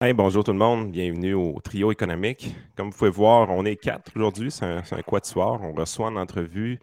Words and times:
bonjour 0.00 0.44
tout 0.44 0.52
le 0.52 0.58
monde, 0.58 0.92
bienvenue 0.92 1.34
au 1.34 1.60
trio 1.60 1.90
économique. 1.90 2.54
Comme 2.76 2.90
vous 2.90 2.96
pouvez 2.96 3.10
voir, 3.10 3.50
on 3.50 3.64
est 3.64 3.74
quatre 3.74 4.12
aujourd'hui, 4.14 4.52
c'est 4.52 4.64
un, 4.64 4.78
un 4.78 5.18
de 5.18 5.26
soir. 5.26 5.60
On 5.60 5.72
reçoit 5.72 6.06
en 6.06 6.14
entrevue 6.14 6.78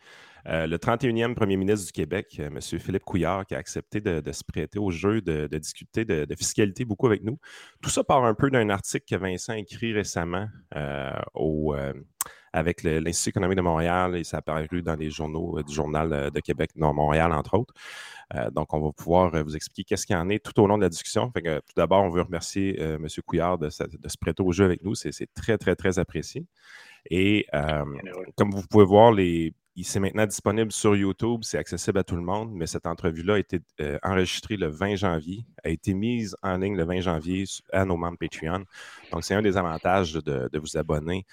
euh, 0.47 0.67
le 0.67 0.77
31e 0.77 1.33
premier 1.33 1.55
ministre 1.55 1.85
du 1.85 1.93
Québec, 1.93 2.35
euh, 2.39 2.47
M. 2.47 2.59
Philippe 2.61 3.05
Couillard, 3.05 3.45
qui 3.45 3.55
a 3.55 3.57
accepté 3.57 4.01
de, 4.01 4.31
se 4.33 4.43
prêter 4.43 4.79
au 4.79 4.91
jeu, 4.91 5.21
de, 5.21 5.47
discuter 5.57 6.03
de, 6.03 6.35
fiscalité 6.35 6.83
beaucoup 6.83 7.07
avec 7.07 7.23
nous. 7.23 7.39
Tout 7.81 7.89
ça 7.89 8.03
part 8.03 8.25
un 8.25 8.33
peu 8.33 8.49
d'un 8.51 8.69
article 8.69 9.05
que 9.09 9.15
Vincent 9.15 9.53
a 9.53 9.59
écrit 9.59 9.93
récemment 9.93 10.47
euh, 10.75 11.13
avec 12.51 12.83
l'Institut 12.83 13.29
économique 13.29 13.57
de 13.57 13.63
Montréal 13.63 14.17
et 14.17 14.25
ça 14.25 14.37
a 14.37 14.39
apparu 14.39 14.81
dans 14.81 14.95
les 14.95 15.09
journaux 15.09 15.63
du 15.63 15.73
Journal 15.73 16.31
de 16.31 16.39
Québec, 16.41 16.71
non, 16.75 16.93
Montréal, 16.93 17.31
entre 17.31 17.57
autres. 17.57 17.73
Euh, 18.33 18.49
donc, 18.51 18.73
on 18.73 18.79
va 18.79 18.91
pouvoir 18.91 19.33
euh, 19.35 19.43
vous 19.43 19.55
expliquer 19.55 19.83
qu'est-ce 19.83 20.05
qu'il 20.05 20.15
y 20.15 20.19
en 20.19 20.29
est 20.29 20.43
tout 20.43 20.59
au 20.59 20.67
long 20.67 20.77
de 20.77 20.83
la 20.83 20.89
discussion. 20.89 21.31
tout 21.31 21.73
d'abord, 21.75 22.03
on 22.03 22.09
veut 22.09 22.21
remercier 22.21 22.81
euh, 22.81 22.95
M. 22.95 23.07
Couillard 23.25 23.57
de, 23.57 23.69
se 23.69 23.83
prêter 24.19 24.41
au 24.41 24.51
jeu 24.51 24.65
avec 24.65 24.83
nous. 24.83 24.95
C'est 24.95 25.11
très, 25.33 25.57
très, 25.57 25.75
très 25.75 25.99
apprécié. 25.99 26.45
Et 27.11 27.45
comme 28.35 28.51
vous 28.51 28.65
pouvez 28.67 28.85
voir, 28.85 29.11
les, 29.11 29.53
c'est 29.83 29.99
maintenant 29.99 30.25
disponible 30.25 30.71
sur 30.71 30.95
YouTube, 30.95 31.41
c'est 31.43 31.57
accessible 31.57 31.99
à 31.99 32.03
tout 32.03 32.15
le 32.15 32.23
monde, 32.23 32.51
mais 32.53 32.65
cette 32.65 32.87
entrevue-là 32.87 33.35
a 33.35 33.39
été 33.39 33.59
enregistrée 34.01 34.57
le 34.57 34.67
20 34.67 34.95
janvier, 34.95 35.45
a 35.63 35.69
été 35.69 35.93
mise 35.93 36.35
en 36.41 36.57
ligne 36.57 36.75
le 36.75 36.83
20 36.83 37.01
janvier 37.01 37.43
à 37.71 37.85
nos 37.85 37.95
membres 37.95 38.17
Patreon. 38.17 38.63
Donc, 39.11 39.23
c'est 39.23 39.35
un 39.35 39.43
des 39.43 39.55
avantages 39.55 40.13
de, 40.13 40.49
de 40.51 40.59
vous 40.59 40.77
abonner 40.77 41.25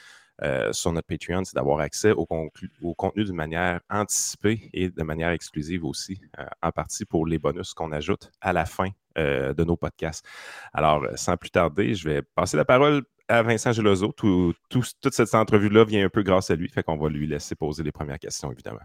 euh, 0.42 0.72
sur 0.72 0.92
notre 0.92 1.06
Patreon, 1.06 1.44
c'est 1.44 1.54
d'avoir 1.54 1.80
accès 1.80 2.12
au, 2.12 2.26
contenu 2.26 3.24
d'une 3.24 3.36
manière 3.36 3.80
anticipée 3.90 4.70
et 4.72 4.90
de 4.90 5.02
manière 5.02 5.30
exclusive 5.30 5.84
aussi, 5.84 6.20
euh, 6.38 6.44
en 6.62 6.70
partie 6.72 7.04
pour 7.04 7.26
les 7.26 7.38
bonus 7.38 7.74
qu'on 7.74 7.92
ajoute 7.92 8.30
à 8.40 8.52
la 8.52 8.64
fin 8.64 8.88
euh, 9.18 9.54
de 9.54 9.64
nos 9.64 9.76
podcasts. 9.76 10.24
Alors, 10.72 11.06
sans 11.16 11.36
plus 11.36 11.50
tarder, 11.50 11.94
je 11.94 12.08
vais 12.08 12.22
passer 12.34 12.56
la 12.56 12.64
parole 12.64 13.02
à 13.28 13.42
Vincent 13.42 13.72
Gelozo. 13.72 14.12
toute 14.12 15.14
cette 15.14 15.34
entrevue-là 15.34 15.84
vient 15.84 16.04
un 16.04 16.10
peu 16.10 16.22
grâce 16.22 16.50
à 16.50 16.56
lui, 16.56 16.68
fait 16.68 16.82
qu'on 16.82 16.96
va 16.96 17.08
lui 17.08 17.26
laisser 17.26 17.54
poser 17.54 17.82
les 17.82 17.92
premières 17.92 18.18
questions, 18.18 18.50
évidemment. 18.50 18.80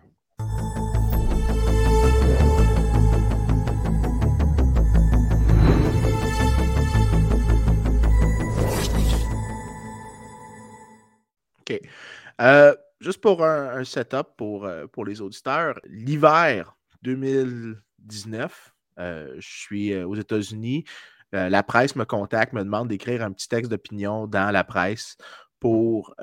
OK. 11.69 11.79
Euh, 12.41 12.75
juste 12.99 13.21
pour 13.21 13.43
un, 13.43 13.83
setup 13.83 14.27
pour, 14.37 14.65
euh, 14.65 14.87
pour 14.87 15.05
les 15.05 15.21
auditeurs, 15.21 15.79
l'hiver 15.85 16.77
2019, 17.01 18.73
euh, 18.99 19.35
je 19.37 19.47
suis 19.47 19.95
aux 19.95 20.15
États-Unis. 20.15 20.85
la 21.33 21.61
presse 21.61 21.95
me 21.95 22.05
contacte, 22.05 22.53
me 22.53 22.63
demande 22.63 22.87
d'écrire 22.87 23.21
un 23.21 23.31
petit 23.31 23.49
texte 23.49 23.69
d'opinion 23.69 24.27
dans 24.27 24.51
la 24.51 24.63
presse 24.63 25.17
pour 25.59 26.15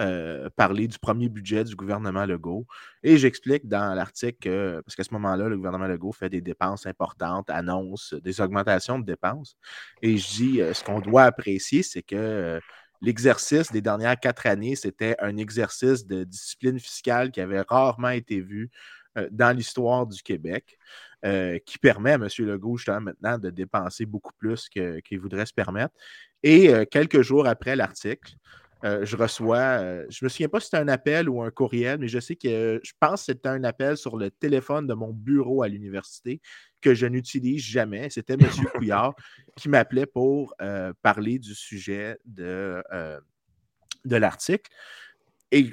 parler 0.56 0.88
du 0.88 0.98
premier 0.98 1.28
budget 1.28 1.64
du 1.64 1.76
gouvernement 1.76 2.24
Legault. 2.24 2.66
Et 3.02 3.18
j'explique 3.18 3.68
dans 3.68 3.94
l'article 3.94 4.80
parce 4.84 4.96
qu'à 4.96 5.04
ce 5.04 5.12
moment-là, 5.14 5.48
le 5.48 5.56
gouvernement 5.56 5.88
Legault 5.88 6.12
fait 6.12 6.30
des 6.30 6.40
dépenses 6.40 6.86
importantes, 6.86 7.50
annonce 7.50 8.14
des 8.14 8.40
augmentations 8.40 8.98
de 8.98 9.04
dépenses. 9.04 9.56
Et 10.02 10.16
je 10.16 10.28
dis, 10.28 10.60
ce 10.72 10.82
qu'on 10.82 11.00
doit 11.00 11.24
apprécier, 11.24 11.82
c'est 11.82 12.02
que 12.02 12.60
l'exercice 13.00 13.70
des 13.70 13.80
dernières 13.80 14.18
quatre 14.18 14.46
années, 14.46 14.76
c'était 14.76 15.16
un 15.20 15.36
exercice 15.36 16.06
de 16.06 16.24
discipline 16.24 16.78
fiscale 16.78 17.30
qui 17.30 17.40
avait 17.40 17.62
rarement 17.62 18.10
été 18.10 18.40
vu 18.40 18.70
euh, 19.16 19.28
dans 19.30 19.56
l'histoire 19.56 20.06
du 20.06 20.22
Québec, 20.22 20.78
euh, 21.24 21.58
qui 21.64 21.78
permet 21.78 22.12
à 22.12 22.14
M. 22.14 22.28
Legault, 22.38 22.76
justement, 22.76 23.00
maintenant, 23.00 23.38
de 23.38 23.50
dépenser 23.50 24.06
beaucoup 24.06 24.32
plus 24.38 24.68
qu'il 24.68 25.20
voudrait 25.20 25.46
se 25.46 25.54
permettre. 25.54 25.94
Et 26.42 26.74
euh, 26.74 26.84
quelques 26.84 27.22
jours 27.22 27.46
après 27.46 27.76
l'article, 27.76 28.34
je 28.82 29.16
reçois, 29.16 29.78
je 30.10 30.18
ne 30.20 30.26
me 30.26 30.28
souviens 30.28 30.50
pas 30.50 30.60
si 30.60 30.66
c'était 30.66 30.76
un 30.76 30.88
appel 30.88 31.26
ou 31.30 31.40
un 31.40 31.50
courriel, 31.50 31.98
mais 31.98 32.06
je 32.06 32.18
sais 32.18 32.36
que 32.36 32.80
je 32.82 32.92
pense 33.00 33.20
que 33.20 33.32
c'était 33.32 33.48
un 33.48 33.64
appel 33.64 33.96
sur 33.96 34.18
le 34.18 34.30
téléphone 34.30 34.86
de 34.86 34.92
mon 34.92 35.10
bureau 35.10 35.62
à 35.62 35.68
l'université 35.68 36.42
que 36.84 36.94
je 36.94 37.06
n'utilise 37.06 37.62
jamais. 37.62 38.10
C'était 38.10 38.34
M. 38.34 38.40
Couillard 38.74 39.14
qui 39.56 39.70
m'appelait 39.70 40.06
pour 40.06 40.54
euh, 40.60 40.92
parler 41.02 41.38
du 41.38 41.54
sujet 41.54 42.18
de, 42.26 42.82
euh, 42.92 43.18
de 44.04 44.16
l'article. 44.16 44.70
Et 45.50 45.72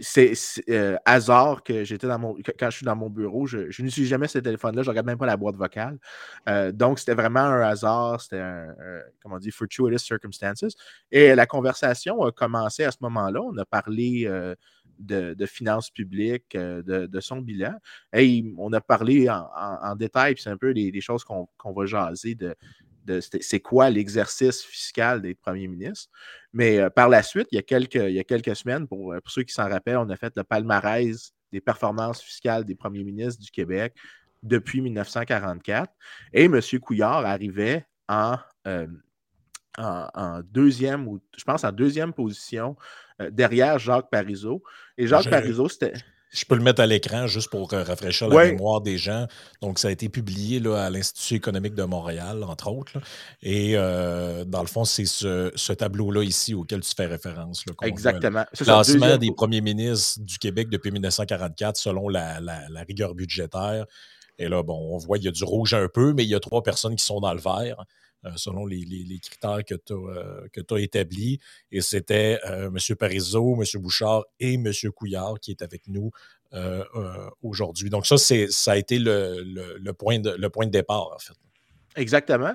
c'est 0.00 0.32
euh, 0.70 0.96
hasard 1.04 1.64
que 1.64 1.82
j'étais 1.84 2.06
dans 2.06 2.18
mon. 2.18 2.36
Quand 2.58 2.70
je 2.70 2.76
suis 2.76 2.86
dans 2.86 2.94
mon 2.94 3.10
bureau, 3.10 3.46
je, 3.46 3.82
n'utilise 3.82 4.08
jamais 4.08 4.28
ce 4.28 4.38
téléphone-là, 4.38 4.82
je 4.82 4.86
ne 4.86 4.92
regarde 4.92 5.06
même 5.06 5.18
pas 5.18 5.26
la 5.26 5.36
boîte 5.36 5.56
vocale. 5.56 5.98
donc, 6.72 7.00
c'était 7.00 7.14
vraiment 7.14 7.40
un 7.40 7.60
hasard, 7.60 8.20
c'était 8.20 8.40
un, 8.40 8.68
comment 9.20 9.34
on 9.34 9.38
dit, 9.38 9.50
fortuitous 9.50 9.98
circumstances. 9.98 10.76
Et 11.10 11.34
la 11.34 11.46
conversation 11.46 12.22
a 12.22 12.30
commencé 12.30 12.84
à 12.84 12.92
ce 12.92 12.98
moment-là. 13.00 13.40
On 13.42 13.56
a 13.58 13.64
parlé 13.66 14.30
de, 15.02 15.46
finances 15.46 15.90
publiques, 15.90 16.54
euh, 16.54 16.82
de, 16.82 17.20
son 17.20 17.40
bilan. 17.40 17.74
On 18.58 18.72
a 18.72 18.80
parlé 18.80 19.28
en, 19.28 19.96
détail, 19.96 20.34
puis 20.34 20.42
c'est 20.42 20.50
un 20.50 20.56
peu 20.56 20.72
des, 20.74 21.00
choses 21.00 21.24
qu'on 21.24 21.72
va 21.72 21.86
jaser 21.86 22.34
de, 22.34 22.54
c'est 23.40 23.60
quoi 23.60 23.90
l'exercice 23.90 24.62
fiscal 24.62 25.20
des 25.20 25.34
premiers 25.34 25.68
ministres. 25.68 26.10
Mais 26.52 26.78
euh, 26.78 26.90
par 26.90 27.08
la 27.08 27.22
suite, 27.22 27.48
il 27.50 27.56
y 27.56 27.58
a 27.58 27.62
quelques, 27.62 27.96
il 27.96 28.12
y 28.12 28.20
a 28.20 28.24
quelques 28.24 28.54
semaines, 28.54 28.86
pour, 28.86 29.14
pour 29.22 29.32
ceux 29.32 29.42
qui 29.42 29.52
s'en 29.52 29.68
rappellent, 29.68 29.98
on 29.98 30.08
a 30.10 30.16
fait 30.16 30.32
le 30.36 30.44
palmarès 30.44 31.32
des 31.50 31.60
performances 31.60 32.22
fiscales 32.22 32.64
des 32.64 32.74
premiers 32.74 33.04
ministres 33.04 33.42
du 33.42 33.50
Québec 33.50 33.94
depuis 34.42 34.80
1944. 34.80 35.92
Et 36.32 36.44
M. 36.44 36.60
Couillard 36.80 37.24
arrivait 37.24 37.86
en, 38.08 38.36
euh, 38.66 38.86
en, 39.78 40.40
deuxième, 40.42 41.08
ou 41.08 41.20
je 41.36 41.44
pense 41.44 41.64
en 41.64 41.72
deuxième 41.72 42.12
position 42.12 42.76
euh, 42.76 43.11
derrière 43.30 43.78
Jacques 43.78 44.10
Parizeau. 44.10 44.62
Et 44.98 45.06
Jacques 45.06 45.30
Parizeau, 45.30 45.68
c'était. 45.68 45.94
Je 46.32 46.46
peux 46.46 46.56
le 46.56 46.62
mettre 46.62 46.80
à 46.80 46.86
l'écran 46.86 47.26
juste 47.26 47.50
pour 47.50 47.74
euh, 47.74 47.82
rafraîchir 47.82 48.26
la 48.28 48.46
mémoire 48.46 48.80
des 48.80 48.96
gens. 48.96 49.26
Donc, 49.60 49.78
ça 49.78 49.88
a 49.88 49.90
été 49.90 50.08
publié 50.08 50.60
là, 50.60 50.84
à 50.84 50.88
l'Institut 50.88 51.34
économique 51.34 51.74
de 51.74 51.82
Montréal, 51.82 52.42
entre 52.44 52.68
autres. 52.68 52.92
Et 53.42 53.72
euh, 53.76 54.42
dans 54.46 54.62
le 54.62 54.66
fond, 54.66 54.86
c'est 54.86 55.04
ce, 55.04 55.72
tableau-là 55.74 56.22
ici 56.22 56.54
auquel 56.54 56.80
tu 56.80 56.94
fais 56.96 57.04
référence. 57.04 57.64
Exactement. 57.82 58.46
Le 58.58 58.64
classement 58.64 59.18
des 59.18 59.30
premiers 59.32 59.60
ministres 59.60 60.20
du 60.20 60.38
Québec 60.38 60.70
depuis 60.70 60.90
1944 60.90 61.76
selon 61.76 62.08
la, 62.08 62.40
rigueur 62.88 63.14
budgétaire. 63.14 63.84
Et 64.38 64.48
là, 64.48 64.62
bon, 64.62 64.94
on 64.94 64.96
voit 64.96 65.18
qu'il 65.18 65.26
y 65.26 65.28
a 65.28 65.32
du 65.32 65.44
rouge 65.44 65.74
un 65.74 65.88
peu, 65.88 66.14
mais 66.14 66.24
il 66.24 66.30
y 66.30 66.34
a 66.34 66.40
trois 66.40 66.62
personnes 66.62 66.96
qui 66.96 67.04
sont 67.04 67.20
dans 67.20 67.34
le 67.34 67.40
vert. 67.40 67.84
Euh, 68.24 68.30
selon 68.36 68.66
les, 68.66 69.18
critères 69.20 69.64
que 69.64 69.74
tu 69.74 69.92
as, 69.92 70.74
euh, 70.74 70.76
établis. 70.76 71.40
Et 71.72 71.80
c'était 71.80 72.38
euh, 72.46 72.70
M. 72.70 72.96
Parizeau, 72.96 73.60
M. 73.60 73.80
Bouchard 73.80 74.24
et 74.38 74.54
M. 74.54 74.72
Couillard 74.94 75.40
qui 75.40 75.50
est 75.50 75.62
avec 75.62 75.88
nous 75.88 76.10
aujourd'hui. 77.42 77.88
Donc, 77.90 78.06
ça, 78.06 78.18
ça 78.18 78.72
a 78.72 78.76
été 78.76 78.98
le, 78.98 79.90
point 79.92 80.18
de, 80.20 80.30
le 80.30 80.50
point 80.50 80.66
de 80.66 80.70
départ, 80.70 81.10
en 81.12 81.18
fait. 81.18 81.32
Exactement. 81.96 82.54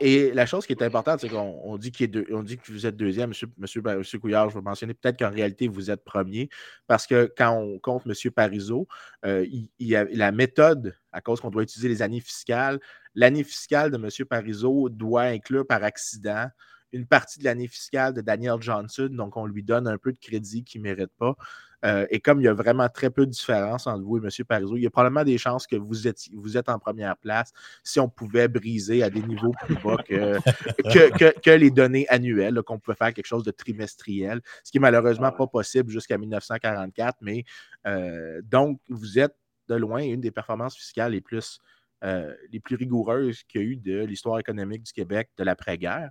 et 0.00 0.32
la 0.34 0.46
chose 0.46 0.66
qui 0.66 0.72
est 0.72 0.82
importante, 0.82 1.20
c'est 1.20 1.28
qu'on 1.28 1.76
dit, 1.78 1.90
dit 1.90 2.58
que 2.58 2.72
vous 2.72 2.86
êtes 2.86 2.96
deuxième, 2.96 3.30
monsieur, 3.30 3.48
monsieur, 3.56 3.82
monsieur 3.82 4.18
Couillard, 4.18 4.50
je 4.50 4.56
vais 4.56 4.62
mentionner 4.62 4.94
peut-être 4.94 5.18
qu'en 5.18 5.30
réalité, 5.30 5.68
vous 5.68 5.90
êtes 5.90 6.04
premier, 6.04 6.48
parce 6.86 7.06
que 7.06 7.32
quand 7.36 7.52
on 7.52 7.78
compte 7.78 8.02
M. 8.06 8.30
Parizeau, 8.30 8.88
il, 9.24 9.70
y 9.78 9.96
a 9.96 10.04
la 10.04 10.32
méthode, 10.32 10.96
à 11.12 11.20
cause 11.20 11.40
qu'on 11.40 11.50
doit 11.50 11.62
utiliser 11.62 11.88
les 11.88 12.02
années 12.02 12.20
fiscales, 12.20 12.78
l'année 13.14 13.44
fiscale 13.44 13.90
de 13.90 13.96
M. 13.96 14.26
Parizeau 14.28 14.88
doit 14.88 15.22
inclure 15.22 15.66
par 15.66 15.82
accident 15.84 16.48
une 16.92 17.06
partie 17.06 17.38
de 17.38 17.44
l'année 17.44 17.68
fiscale 17.68 18.14
de 18.14 18.20
Daniel 18.20 18.56
Johnson, 18.60 19.08
donc 19.10 19.36
on 19.36 19.46
lui 19.46 19.62
donne 19.62 19.86
un 19.86 19.98
peu 19.98 20.12
de 20.12 20.18
crédit 20.18 20.64
qu'il 20.64 20.82
ne 20.82 20.88
mérite 20.88 21.12
pas. 21.18 21.36
Euh, 21.84 22.06
et 22.10 22.20
comme 22.20 22.40
il 22.40 22.44
y 22.44 22.48
a 22.48 22.54
vraiment 22.54 22.88
très 22.88 23.10
peu 23.10 23.26
de 23.26 23.30
différence 23.30 23.86
entre 23.86 24.04
vous 24.04 24.18
et 24.18 24.20
M. 24.20 24.44
Parizeau, 24.46 24.76
il 24.76 24.82
y 24.82 24.86
a 24.86 24.90
probablement 24.90 25.24
des 25.24 25.36
chances 25.36 25.66
que 25.66 25.74
vous 25.74 26.06
êtes, 26.06 26.28
vous 26.32 26.56
êtes 26.56 26.68
en 26.68 26.78
première 26.78 27.16
place 27.16 27.52
si 27.82 27.98
on 27.98 28.08
pouvait 28.08 28.46
briser 28.46 29.02
à 29.02 29.10
des 29.10 29.22
niveaux 29.22 29.52
plus 29.64 29.74
bas 29.76 29.96
que, 30.06 30.38
que, 31.40 31.50
les 31.50 31.70
données 31.70 32.06
annuelles, 32.08 32.62
qu'on 32.62 32.78
pouvait 32.78 32.96
faire 32.96 33.12
quelque 33.12 33.26
chose 33.26 33.42
de 33.42 33.50
trimestriel, 33.50 34.40
ce 34.62 34.70
qui 34.70 34.78
est 34.78 34.80
malheureusement 34.80 35.32
pas 35.32 35.46
possible 35.46 35.90
jusqu'à 35.90 36.18
1944. 36.18 37.18
Mais 37.20 37.44
euh, 37.86 38.40
donc, 38.44 38.80
vous 38.88 39.18
êtes 39.18 39.34
de 39.68 39.74
loin 39.74 40.02
une 40.02 40.20
des 40.20 40.30
performances 40.30 40.76
fiscales 40.76 41.12
les 41.12 41.20
plus, 41.20 41.60
euh, 42.04 42.32
les 42.52 42.60
plus 42.60 42.76
rigoureuses 42.76 43.42
qu'il 43.44 43.60
y 43.60 43.64
a 43.64 43.66
eu 43.66 43.76
de 43.76 44.04
l'histoire 44.04 44.38
économique 44.38 44.84
du 44.84 44.92
Québec 44.92 45.30
de 45.36 45.42
l'après-guerre. 45.42 46.10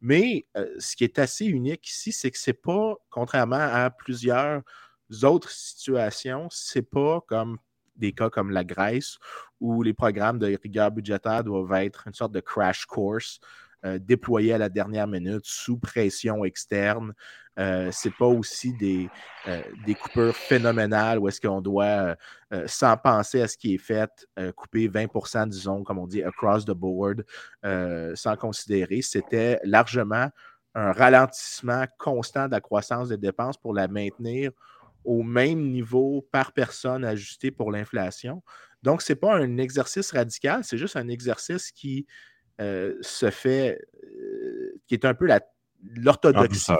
Mais 0.00 0.46
ce 0.78 0.96
qui 0.96 1.04
est 1.04 1.18
assez 1.18 1.46
unique 1.46 1.88
ici, 1.88 2.12
c'est 2.12 2.30
que 2.30 2.38
ce 2.38 2.50
n'est 2.50 2.54
pas, 2.54 2.94
contrairement 3.10 3.56
à 3.56 3.90
plusieurs 3.90 4.62
autres 5.22 5.50
situations, 5.50 6.48
c'est 6.50 6.82
pas 6.82 7.20
comme 7.26 7.58
des 7.96 8.12
cas 8.12 8.30
comme 8.30 8.50
la 8.50 8.64
Grèce 8.64 9.18
où 9.60 9.82
les 9.82 9.92
programmes 9.92 10.38
de 10.38 10.56
rigueur 10.62 10.90
budgétaire 10.90 11.44
doivent 11.44 11.72
être 11.82 12.06
une 12.06 12.14
sorte 12.14 12.32
de 12.32 12.40
crash 12.40 12.86
course 12.86 13.40
déployés 13.84 14.52
à 14.52 14.58
la 14.58 14.68
dernière 14.68 15.06
minute 15.06 15.44
sous 15.44 15.78
pression 15.78 16.44
externe. 16.44 17.14
Euh, 17.58 17.90
c'est 17.92 18.14
pas 18.14 18.26
aussi 18.26 18.72
des, 18.74 19.10
euh, 19.46 19.62
coupures 20.00 20.34
phénoménales 20.34 21.18
où 21.18 21.28
est-ce 21.28 21.40
qu'on 21.40 21.60
doit, 21.60 22.16
euh, 22.52 22.64
sans 22.66 22.96
penser 22.96 23.42
à 23.42 23.48
ce 23.48 23.56
qui 23.58 23.74
est 23.74 23.78
fait, 23.78 24.10
couper 24.56 24.88
20% 24.88 25.46
disons, 25.46 25.82
comme 25.82 25.98
on 25.98 26.06
dit, 26.06 26.22
across 26.22 26.64
the 26.64 26.70
board, 26.70 27.24
sans 28.14 28.36
considérer. 28.36 29.02
C'était 29.02 29.58
largement 29.64 30.28
un 30.74 30.92
ralentissement 30.92 31.84
constant 31.98 32.46
de 32.46 32.52
la 32.52 32.60
croissance 32.60 33.08
des 33.08 33.16
dépenses 33.16 33.56
pour 33.56 33.74
la 33.74 33.88
maintenir 33.88 34.52
au 35.04 35.22
même 35.22 35.70
niveau 35.70 36.26
par 36.30 36.52
personne 36.52 37.04
ajusté 37.04 37.50
pour 37.50 37.72
l'inflation. 37.72 38.42
Donc, 38.82 39.02
ce 39.02 39.12
n'est 39.12 39.16
pas 39.16 39.36
un 39.36 39.58
exercice 39.58 40.12
radical, 40.12 40.62
c'est 40.64 40.78
juste 40.78 40.96
un 40.96 41.08
exercice 41.08 41.70
qui 41.72 42.06
se 43.00 43.30
fait, 43.30 43.80
qui 44.86 44.94
est 44.94 45.04
un 45.04 45.14
peu 45.14 45.28
l'orthodoxie. 45.96 46.72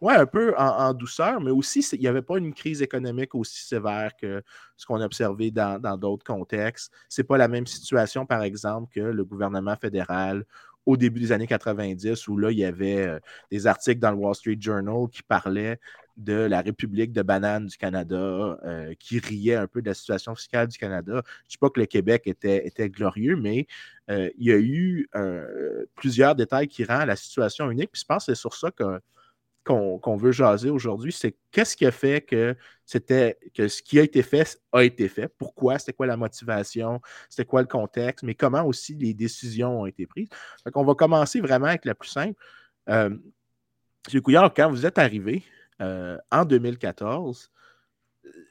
Oui, 0.00 0.12
un 0.14 0.26
peu 0.26 0.54
en, 0.58 0.92
douceur, 0.92 1.40
mais 1.40 1.50
aussi, 1.50 1.80
il 1.92 2.00
n'y 2.00 2.08
avait 2.08 2.20
pas 2.20 2.36
une 2.36 2.52
crise 2.52 2.82
économique 2.82 3.34
aussi 3.34 3.66
sévère 3.66 4.14
que 4.20 4.42
ce 4.76 4.84
qu'on 4.84 5.00
a 5.00 5.06
observé 5.06 5.50
dans 5.50 5.96
d'autres 5.96 6.24
contextes. 6.24 6.92
Ce 7.08 7.20
n'est 7.20 7.26
pas 7.26 7.38
la 7.38 7.48
même 7.48 7.66
situation, 7.66 8.26
par 8.26 8.42
exemple, 8.42 8.92
que 8.92 9.00
le 9.00 9.24
gouvernement 9.24 9.76
fédéral 9.76 10.44
au 10.86 10.96
début 10.96 11.20
des 11.20 11.32
années 11.32 11.46
90, 11.46 12.28
où 12.28 12.36
là, 12.36 12.50
il 12.50 12.58
y 12.58 12.64
avait 12.64 13.06
euh, 13.06 13.18
des 13.50 13.66
articles 13.66 14.00
dans 14.00 14.10
le 14.10 14.18
Wall 14.18 14.34
Street 14.34 14.58
Journal 14.60 15.08
qui 15.10 15.22
parlaient 15.22 15.78
de 16.16 16.34
la 16.34 16.60
République 16.60 17.12
de 17.12 17.22
banane 17.22 17.66
du 17.66 17.76
Canada, 17.76 18.58
euh, 18.64 18.94
qui 18.98 19.18
riait 19.18 19.56
un 19.56 19.66
peu 19.66 19.82
de 19.82 19.88
la 19.88 19.94
situation 19.94 20.34
fiscale 20.34 20.68
du 20.68 20.78
Canada. 20.78 21.12
Je 21.12 21.18
ne 21.18 21.48
dis 21.50 21.58
pas 21.58 21.70
que 21.70 21.80
le 21.80 21.86
Québec 21.86 22.22
était, 22.26 22.90
glorieux, 22.90 23.36
mais 23.36 23.66
euh, 24.10 24.30
il 24.38 24.46
y 24.46 24.52
a 24.52 24.58
eu 24.58 25.08
plusieurs 25.94 26.34
détails 26.34 26.68
qui 26.68 26.84
rendent 26.84 27.08
la 27.08 27.16
situation 27.16 27.70
unique. 27.70 27.90
Puis 27.92 28.02
je 28.02 28.06
pense 28.06 28.26
que 28.26 28.34
c'est 28.34 28.40
sur 28.40 28.54
ça 28.54 28.70
qu'on 29.64 30.16
veut 30.16 30.32
jaser 30.32 30.70
aujourd'hui, 30.70 31.12
c'est 31.12 31.34
qu'est-ce 31.50 31.76
qui 31.76 31.86
a 31.86 31.90
fait 31.90 32.20
que 32.20 32.54
ce 32.86 33.82
qui 33.82 33.98
a 33.98 34.02
été 34.02 34.22
fait 34.22 34.60
a 34.72 34.84
été 34.84 35.08
fait, 35.08 35.28
pourquoi, 35.38 35.78
c'était 35.78 35.94
quoi 35.94 36.06
la 36.06 36.16
motivation, 36.16 37.00
c'était 37.28 37.46
quoi 37.46 37.62
le 37.62 37.68
contexte, 37.68 38.24
mais 38.24 38.34
comment 38.34 38.62
aussi 38.64 38.94
les 38.94 39.14
décisions 39.14 39.80
ont 39.80 39.86
été 39.86 40.06
prises? 40.06 40.28
Donc, 40.64 40.76
on 40.76 40.84
va 40.84 40.94
commencer 40.94 41.40
vraiment 41.40 41.66
avec 41.66 41.84
la 41.84 41.94
plus 41.94 42.10
simple. 42.10 42.38
Euh, 42.90 43.16
M. 44.12 44.20
Couillard, 44.20 44.52
quand 44.52 44.70
vous 44.70 44.84
êtes 44.84 44.98
arrivé 44.98 45.42
euh, 45.80 46.18
en 46.30 46.44
2014, 46.44 47.50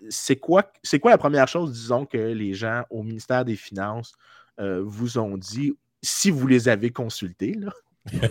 c'est 0.10 0.36
quoi, 0.36 0.72
quoi 1.02 1.12
la 1.12 1.18
première 1.18 1.48
chose, 1.48 1.72
disons, 1.72 2.06
que 2.06 2.18
les 2.18 2.54
gens 2.54 2.84
au 2.90 3.04
ministère 3.04 3.46
des 3.46 3.56
Finances 3.56 4.14
euh, 4.60 4.84
vous 4.86 5.18
ont 5.18 5.38
dit, 5.38 5.74
si 6.02 6.30
vous 6.31 6.48
les 6.48 6.70
avez 6.70 6.92
consultés? 6.92 7.54
Là? 7.54 7.72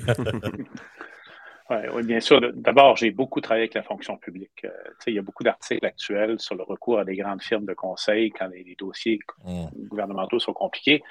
Oui, 1.94 2.03
bien 2.03 2.21
sûr. 2.21 2.41
D'abord, 2.55 2.97
j'ai 2.97 3.11
beaucoup 3.11 3.41
travaillé 3.41 3.62
avec 3.62 3.75
la 3.75 3.83
fonction 3.83 4.17
publique. 4.17 4.65
Euh, 4.65 4.71
il 5.06 5.15
y 5.15 5.19
a 5.19 5.23
beaucoup 5.23 5.43
d'articles 5.43 5.87
actuels 5.87 6.39
sur 6.39 6.55
le 6.55 6.62
recours 6.62 6.99
à 6.99 7.05
des 7.05 7.17
grandes 7.17 7.43
firmes 7.43 7.65
de 7.65 7.75
conseil 7.75 8.31
quand 8.31 8.49
les, 8.49 8.77
dossiers 8.79 9.19
mmh. 9.44 9.67
gouvernementaux 9.89 10.39
sont 10.39 10.53
compliqués. 10.53 11.03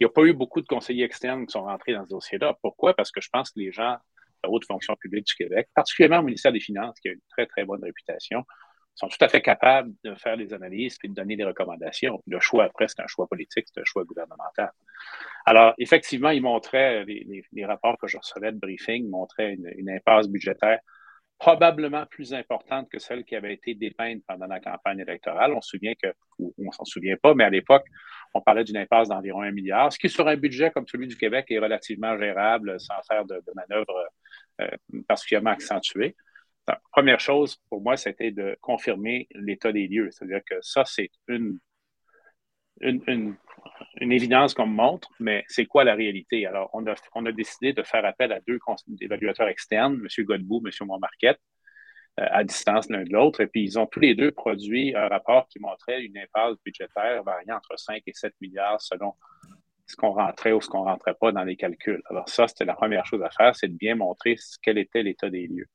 Il 0.00 0.04
n'y 0.04 0.06
a 0.06 0.10
pas 0.10 0.22
eu 0.22 0.32
beaucoup 0.32 0.60
de 0.60 0.66
conseillers 0.66 1.04
externes 1.04 1.46
qui 1.46 1.52
sont 1.52 1.64
rentrés 1.64 1.92
dans 1.92 2.04
ce 2.04 2.10
dossier-là. 2.10 2.56
Pourquoi? 2.62 2.94
Parce 2.94 3.10
que 3.10 3.20
je 3.20 3.28
pense 3.30 3.50
que 3.50 3.60
les 3.60 3.72
gens 3.72 3.96
haute 4.48 4.64
fonction 4.66 4.94
publique 4.96 5.26
du 5.26 5.34
Québec, 5.34 5.68
particulièrement 5.74 6.18
au 6.18 6.24
ministère 6.24 6.52
des 6.52 6.60
Finances, 6.60 6.98
qui 7.00 7.08
a 7.08 7.12
une 7.12 7.20
très, 7.30 7.46
très 7.46 7.64
bonne 7.64 7.82
réputation, 7.82 8.44
sont 8.96 9.08
tout 9.08 9.22
à 9.22 9.28
fait 9.28 9.42
capables 9.42 9.92
de 10.04 10.14
faire 10.14 10.36
des 10.36 10.54
analyses 10.54 10.98
et 11.04 11.08
de 11.08 11.14
donner 11.14 11.36
des 11.36 11.44
recommandations. 11.44 12.22
Le 12.26 12.40
choix, 12.40 12.64
après, 12.64 12.88
c'est 12.88 13.00
un 13.00 13.06
choix 13.06 13.28
politique, 13.28 13.66
c'est 13.72 13.80
un 13.80 13.84
choix 13.84 14.04
gouvernemental. 14.04 14.70
Alors, 15.44 15.74
effectivement, 15.78 16.30
il 16.30 16.42
montrait, 16.42 17.04
les, 17.04 17.64
rapports 17.66 17.98
que 17.98 18.08
je 18.08 18.16
recevais 18.16 18.52
de 18.52 18.58
briefing 18.58 19.08
montraient 19.08 19.52
une, 19.52 19.90
impasse 19.90 20.28
budgétaire 20.28 20.80
probablement 21.38 22.06
plus 22.06 22.32
importante 22.32 22.88
que 22.90 22.98
celle 22.98 23.22
qui 23.22 23.36
avait 23.36 23.52
été 23.52 23.74
dépeinte 23.74 24.22
pendant 24.26 24.46
la 24.46 24.58
campagne 24.58 25.00
électorale. 25.00 25.52
On 25.52 25.60
se 25.60 25.68
souvient 25.68 25.92
que, 26.02 26.08
ou 26.38 26.54
on 26.66 26.72
s'en 26.72 26.86
souvient 26.86 27.16
pas, 27.22 27.34
mais 27.34 27.44
à 27.44 27.50
l'époque, 27.50 27.84
on 28.32 28.40
parlait 28.40 28.64
d'une 28.64 28.78
impasse 28.78 29.08
d'environ 29.08 29.42
un 29.42 29.50
milliard, 29.50 29.92
ce 29.92 29.98
qui, 29.98 30.08
sur 30.08 30.26
un 30.26 30.36
budget 30.36 30.70
comme 30.70 30.88
celui 30.88 31.06
du 31.06 31.16
Québec, 31.18 31.44
est 31.50 31.58
relativement 31.58 32.16
gérable 32.16 32.80
sans 32.80 33.02
faire 33.06 33.26
de, 33.26 33.34
de 33.34 33.52
manœuvres 33.54 34.08
euh, 34.60 34.68
particulièrement 35.06 35.50
accentuées 35.50 36.16
première 36.92 37.20
chose 37.20 37.56
pour 37.68 37.80
moi, 37.80 37.96
c'était 37.96 38.30
de 38.30 38.56
confirmer 38.60 39.28
l'état 39.34 39.72
des 39.72 39.86
lieux. 39.86 40.10
C'est-à-dire 40.10 40.40
que 40.44 40.56
ça, 40.62 40.84
c'est 40.84 41.10
une, 41.28 41.58
une, 42.80 43.36
évidence 44.00 44.54
qu'on 44.54 44.66
me 44.66 44.74
montre, 44.74 45.08
mais 45.20 45.44
c'est 45.48 45.66
quoi 45.66 45.84
la 45.84 45.94
réalité? 45.94 46.46
Alors, 46.46 46.70
on 46.72 46.86
a, 46.86 46.94
on 47.14 47.24
a 47.26 47.32
décidé 47.32 47.72
de 47.72 47.82
faire 47.82 48.04
appel 48.04 48.32
à 48.32 48.40
deux 48.40 48.58
évaluateurs 49.00 49.48
externes, 49.48 50.00
M. 50.02 50.24
Godbout, 50.24 50.62
M. 50.66 50.86
Montmarquette, 50.86 51.40
euh, 52.20 52.26
à 52.30 52.44
distance 52.44 52.88
l'un 52.90 53.04
de 53.04 53.12
l'autre, 53.12 53.40
et 53.40 53.46
puis 53.46 53.62
ils 53.62 53.78
ont 53.78 53.86
tous 53.86 54.00
les 54.00 54.14
deux 54.14 54.30
produit 54.30 54.94
un 54.94 55.08
rapport 55.08 55.48
qui 55.48 55.58
montrait 55.58 56.02
une 56.02 56.18
impasse 56.18 56.56
budgétaire 56.64 57.22
variant 57.22 57.56
entre 57.56 57.78
5 57.78 58.02
et 58.06 58.12
7 58.12 58.34
milliards 58.40 58.80
selon 58.80 59.14
ce 59.86 59.96
qu'on 59.96 60.10
rentrait 60.12 60.52
ou 60.52 60.60
ce 60.60 60.68
qu'on 60.68 60.84
rentrait 60.84 61.14
pas 61.14 61.32
dans 61.32 61.44
les 61.44 61.56
calculs. 61.56 62.02
Alors 62.10 62.28
ça, 62.28 62.48
c'était 62.48 62.64
la 62.64 62.74
première 62.74 63.06
chose 63.06 63.22
à 63.22 63.30
faire, 63.30 63.54
c'est 63.54 63.68
de 63.68 63.76
bien 63.76 63.94
montrer 63.94 64.36
quel 64.62 64.78
était 64.78 65.02
l'état 65.02 65.30
des 65.30 65.46
lieux. 65.46 65.68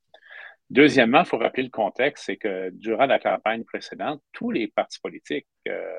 Deuxièmement, 0.70 1.20
il 1.20 1.26
faut 1.26 1.38
rappeler 1.38 1.64
le 1.64 1.70
contexte, 1.70 2.26
c'est 2.26 2.38
que 2.38 2.70
durant 2.72 3.06
la 3.06 3.20
campagne 3.20 3.64
précédente, 3.64 4.22
tous 4.32 4.52
les 4.52 4.68
partis 4.68 5.00
politiques, 5.00 5.48
euh, 5.68 5.98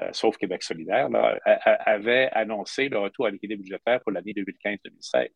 euh, 0.00 0.08
sauf 0.12 0.36
Québec 0.38 0.62
solidaire, 0.62 1.08
avaient 1.44 2.28
annoncé 2.32 2.88
le 2.88 2.98
retour 2.98 3.26
à 3.26 3.30
l'équilibre 3.30 3.62
budgétaire 3.62 4.00
pour 4.00 4.10
l'année 4.10 4.32
2015-2016. 4.32 5.28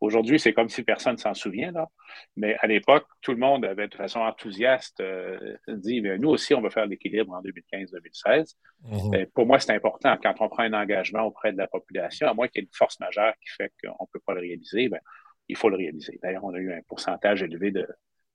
Aujourd'hui, 0.00 0.38
c'est 0.38 0.52
comme 0.52 0.68
si 0.68 0.84
personne 0.84 1.14
ne 1.14 1.18
s'en 1.18 1.34
souvient, 1.34 1.72
là. 1.72 1.88
mais 2.36 2.56
à 2.60 2.68
l'époque, 2.68 3.06
tout 3.20 3.32
le 3.32 3.38
monde 3.38 3.64
avait 3.64 3.88
de 3.88 3.94
façon 3.94 4.20
enthousiaste 4.20 5.00
euh, 5.00 5.56
dit 5.66 6.00
nous 6.00 6.28
aussi, 6.28 6.54
on 6.54 6.60
va 6.60 6.70
faire 6.70 6.86
l'équilibre 6.86 7.32
en 7.32 7.42
2015-2016. 7.42 8.54
Mm-hmm. 8.84 9.26
Pour 9.32 9.46
moi, 9.46 9.58
c'est 9.58 9.72
important 9.72 10.16
quand 10.22 10.34
on 10.40 10.48
prend 10.48 10.62
un 10.62 10.72
engagement 10.72 11.22
auprès 11.22 11.52
de 11.52 11.58
la 11.58 11.66
population, 11.66 12.28
à 12.28 12.34
moins 12.34 12.46
qu'il 12.46 12.62
y 12.62 12.64
ait 12.64 12.68
une 12.68 12.76
force 12.76 13.00
majeure 13.00 13.34
qui 13.42 13.48
fait 13.56 13.72
qu'on 13.82 14.04
ne 14.04 14.08
peut 14.12 14.20
pas 14.24 14.34
le 14.34 14.40
réaliser, 14.40 14.88
ben, 14.88 15.00
il 15.48 15.56
faut 15.56 15.68
le 15.68 15.76
réaliser. 15.76 16.18
D'ailleurs, 16.22 16.44
on 16.44 16.54
a 16.54 16.58
eu 16.58 16.72
un 16.72 16.80
pourcentage 16.86 17.42
élevé 17.42 17.70
de 17.70 17.86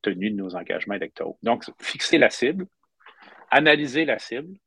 tenue 0.02 0.32
de 0.32 0.36
nos 0.36 0.56
engagements 0.56 0.96
électoraux. 0.96 1.38
Donc, 1.44 1.64
fixer 1.80 2.18
la 2.18 2.30
cible, 2.30 2.68
analyser 3.50 4.06
la 4.06 4.20
cible. 4.20 4.58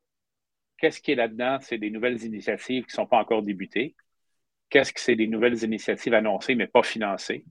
Qu'est-ce 0.78 1.00
qui 1.00 1.12
est 1.12 1.16
là-dedans? 1.16 1.58
C'est 1.60 1.78
des 1.78 1.90
nouvelles 1.90 2.22
initiatives 2.24 2.84
qui 2.84 2.92
ne 2.92 3.02
sont 3.02 3.06
pas 3.06 3.18
encore 3.18 3.42
débutées. 3.42 3.94
Qu'est-ce 4.68 4.92
que 4.92 5.00
c'est 5.00 5.16
des 5.16 5.26
nouvelles 5.26 5.62
initiatives 5.62 6.14
annoncées 6.14 6.54
mais 6.54 6.66
pas 6.66 6.82
financées? 6.82 7.44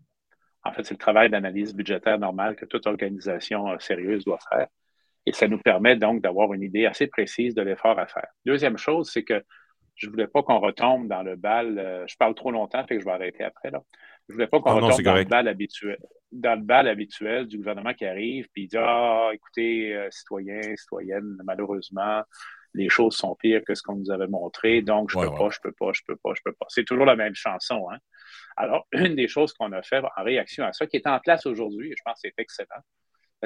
En 0.64 0.72
fait, 0.72 0.84
c'est 0.84 0.96
le 0.96 1.00
travail 1.00 1.30
d'analyse 1.30 1.74
budgétaire 1.74 2.18
normal 2.20 2.56
que 2.56 2.66
toute 2.66 2.88
organisation 2.88 3.70
euh, 3.70 3.80
sérieuse 3.80 4.26
doit 4.26 4.40
faire. 4.50 4.68
Et 5.26 5.32
ça 5.32 5.48
nous 5.48 5.60
permet 5.60 5.96
donc 5.96 6.22
d'avoir 6.22 6.54
une 6.54 6.64
idée 6.64 6.86
assez 6.86 7.08
précise 7.08 7.56
de 7.56 7.62
l'effort 7.62 7.98
à 8.00 8.08
faire. 8.08 8.28
Deuxième 8.46 8.78
chose, 8.78 9.10
c'est 9.12 9.24
que 9.24 9.44
je 9.96 10.08
ne 10.08 10.12
voulais 10.12 10.28
pas 10.28 10.44
qu'on 10.44 10.60
retombe 10.60 11.08
dans 11.08 11.24
le 11.24 11.36
bal. 11.36 11.80
Euh, 11.80 12.06
je 12.08 12.16
parle 12.18 12.36
trop 12.36 12.52
longtemps, 12.52 12.86
fait 12.86 12.96
que 12.96 13.02
je 13.02 13.06
vais 13.06 13.12
arrêter 13.12 13.44
après. 13.44 13.72
Là. 13.72 13.82
Je 14.28 14.34
ne 14.34 14.36
voulais 14.36 14.48
pas 14.48 14.60
qu'on 14.60 14.72
ah 14.72 14.74
retombe 14.74 15.02
dans 15.02 15.16
le, 15.16 15.24
bal 15.24 15.48
habituel, 15.48 15.98
dans 16.32 16.56
le 16.56 16.66
bal 16.66 16.88
habituel 16.88 17.48
du 17.48 17.58
gouvernement 17.58 17.94
qui 17.94 18.06
arrive 18.06 18.48
puis 18.54 18.68
dit 18.68 18.78
Ah, 18.78 19.30
écoutez, 19.34 19.96
euh, 19.96 20.10
citoyens, 20.12 20.76
citoyennes, 20.76 21.38
malheureusement, 21.44 22.24
les 22.76 22.90
choses 22.90 23.16
sont 23.16 23.36
pires 23.36 23.64
que 23.66 23.74
ce 23.74 23.82
qu'on 23.82 23.96
nous 23.96 24.12
avait 24.12 24.28
montré, 24.28 24.82
donc 24.82 25.10
je 25.10 25.18
ne 25.18 25.24
peux 25.24 25.36
pas, 25.36 25.50
je 25.50 25.60
peux 25.62 25.72
pas, 25.72 25.92
je 25.94 26.02
peux 26.06 26.16
pas, 26.18 26.34
je 26.36 26.42
peux 26.44 26.54
pas. 26.54 26.66
C'est 26.70 26.84
toujours 26.84 27.06
la 27.06 27.16
même 27.16 27.36
chanson. 27.36 27.88
Hein? 27.92 27.98
Alors, 28.58 28.88
une 28.92 29.16
des 29.16 29.28
choses 29.28 29.54
qu'on 29.54 29.72
a 29.72 29.82
fait 29.82 30.02
en 30.18 30.24
réaction 30.24 30.66
à 30.66 30.74
ça, 30.74 30.86
qui 30.86 30.98
est 30.98 31.08
en 31.08 31.20
place 31.20 31.46
aujourd'hui, 31.46 31.92
et 31.92 31.96
je 31.98 32.02
pense 32.04 32.22
que 32.22 32.30
c'est 32.30 32.42
excellent, 32.42 32.82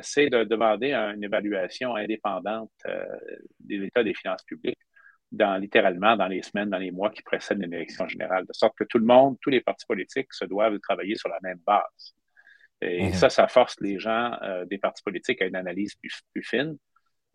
c'est 0.01 0.29
de 0.29 0.43
demander 0.43 0.93
une 0.93 1.23
évaluation 1.23 1.95
indépendante 1.95 2.71
euh, 2.85 3.05
de 3.59 3.77
l'état 3.77 4.03
des 4.03 4.13
finances 4.13 4.43
publiques 4.43 4.79
dans, 5.31 5.57
littéralement 5.57 6.15
dans 6.15 6.27
les 6.27 6.41
semaines, 6.41 6.69
dans 6.69 6.77
les 6.77 6.91
mois 6.91 7.09
qui 7.09 7.21
précèdent 7.21 7.61
une 7.63 7.73
élection 7.73 8.07
générale, 8.07 8.45
de 8.45 8.53
sorte 8.53 8.77
que 8.77 8.83
tout 8.83 8.97
le 8.97 9.05
monde, 9.05 9.37
tous 9.41 9.49
les 9.49 9.61
partis 9.61 9.85
politiques 9.85 10.33
se 10.33 10.45
doivent 10.45 10.79
travailler 10.79 11.15
sur 11.15 11.29
la 11.29 11.37
même 11.43 11.59
base. 11.65 12.15
Et 12.81 13.07
mhm. 13.07 13.13
ça, 13.13 13.29
ça 13.29 13.47
force 13.47 13.75
les 13.81 13.99
gens 13.99 14.37
euh, 14.41 14.65
des 14.65 14.77
partis 14.77 15.03
politiques 15.03 15.41
à 15.41 15.45
une 15.45 15.55
analyse 15.55 15.95
plus, 15.95 16.43
fine 16.43 16.77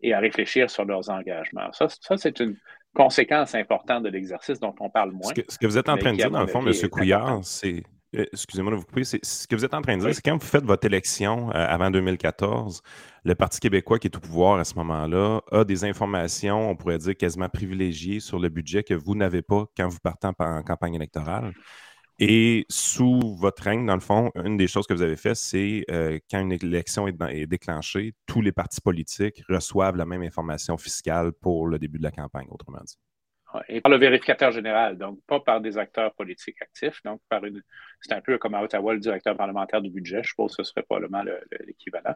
et 0.05 0.13
à 0.13 0.19
réfléchir 0.19 0.69
sur 0.69 0.85
leurs 0.85 1.09
engagements. 1.09 1.71
Ça, 1.73 1.87
ça 1.89 2.17
c'est 2.17 2.39
une 2.39 2.55
conséquence 2.93 3.55
importante 3.55 4.03
de 4.03 4.09
l'exercice 4.09 4.59
dont 4.59 4.73
on 4.79 4.89
parle 4.89 5.11
moins. 5.11 5.33
Ce 5.49 5.57
que, 5.57 5.67
vous 5.67 5.77
êtes 5.77 5.89
en 5.89 5.97
train 5.97 6.13
de 6.13 6.17
dire, 6.17 6.31
dans 6.31 6.41
le 6.41 6.47
fond, 6.47 6.65
M. 6.65 6.89
Couillard, 6.89 7.39
c'est 7.43 7.83
euh, 8.15 8.25
excusez-moi 8.31 8.71
de 8.71 8.77
vous 8.77 8.85
couper, 8.85 9.03
ce 9.03 9.47
que 9.47 9.55
vous 9.55 9.65
êtes 9.65 9.73
en 9.73 9.81
train 9.81 9.97
de 9.97 10.01
dire, 10.01 10.13
c'est 10.13 10.23
quand 10.23 10.37
vous 10.37 10.47
faites 10.47 10.63
votre 10.63 10.85
élection 10.85 11.49
euh, 11.49 11.53
avant 11.53 11.89
2014, 11.91 12.81
le 13.25 13.35
Parti 13.35 13.59
québécois 13.59 13.99
qui 13.99 14.07
est 14.07 14.15
au 14.15 14.19
pouvoir 14.19 14.59
à 14.59 14.63
ce 14.63 14.75
moment-là 14.75 15.41
a 15.51 15.63
des 15.63 15.83
informations, 15.83 16.69
on 16.69 16.75
pourrait 16.75 16.99
dire 16.99 17.17
quasiment 17.17 17.49
privilégiées 17.49 18.19
sur 18.19 18.39
le 18.39 18.49
budget 18.49 18.83
que 18.83 18.93
vous 18.93 19.15
n'avez 19.15 19.41
pas 19.41 19.65
quand 19.75 19.87
vous 19.87 19.99
partez 20.01 20.27
en, 20.27 20.63
campagne 20.63 20.93
électorale. 20.93 21.51
Et 22.17 22.65
sous 22.69 23.35
votre 23.35 23.63
règne, 23.63 23.85
dans 23.85 23.95
le 23.95 23.99
fond, 23.99 24.31
une 24.35 24.55
des 24.55 24.67
choses 24.67 24.87
que 24.87 24.93
vous 24.93 25.01
avez 25.01 25.17
fait, 25.17 25.35
c'est 25.35 25.83
euh, 25.91 26.17
quand 26.31 26.39
une 26.39 26.53
élection 26.53 27.07
est, 27.07 27.45
déclenchée, 27.45 28.13
tous 28.25 28.41
les 28.41 28.53
partis 28.53 28.79
politiques 28.79 29.43
reçoivent 29.49 29.97
la 29.97 30.05
même 30.05 30.21
information 30.21 30.77
fiscale 30.77 31.33
pour 31.33 31.67
le 31.67 31.77
début 31.77 31.97
de 31.97 32.03
la 32.03 32.11
campagne, 32.11 32.47
autrement 32.49 32.79
dit. 32.85 32.97
Et 33.67 33.81
par 33.81 33.91
le 33.91 33.97
vérificateur 33.97 34.51
général, 34.51 34.97
donc 34.97 35.19
pas 35.27 35.39
par 35.39 35.61
des 35.61 35.77
acteurs 35.77 36.13
politiques 36.13 36.61
actifs, 36.61 37.01
donc 37.03 37.21
par 37.29 37.43
une. 37.45 37.61
C'est 38.01 38.13
un 38.13 38.21
peu 38.21 38.37
comme 38.37 38.53
à 38.53 38.61
Ottawa, 38.61 38.93
le 38.93 38.99
directeur 38.99 39.35
parlementaire 39.35 39.81
du 39.81 39.89
budget, 39.89 40.21
je 40.23 40.29
suppose 40.29 40.55
que 40.55 40.63
ce 40.63 40.71
serait 40.71 40.83
probablement 40.83 41.23
l'équivalent. 41.65 42.13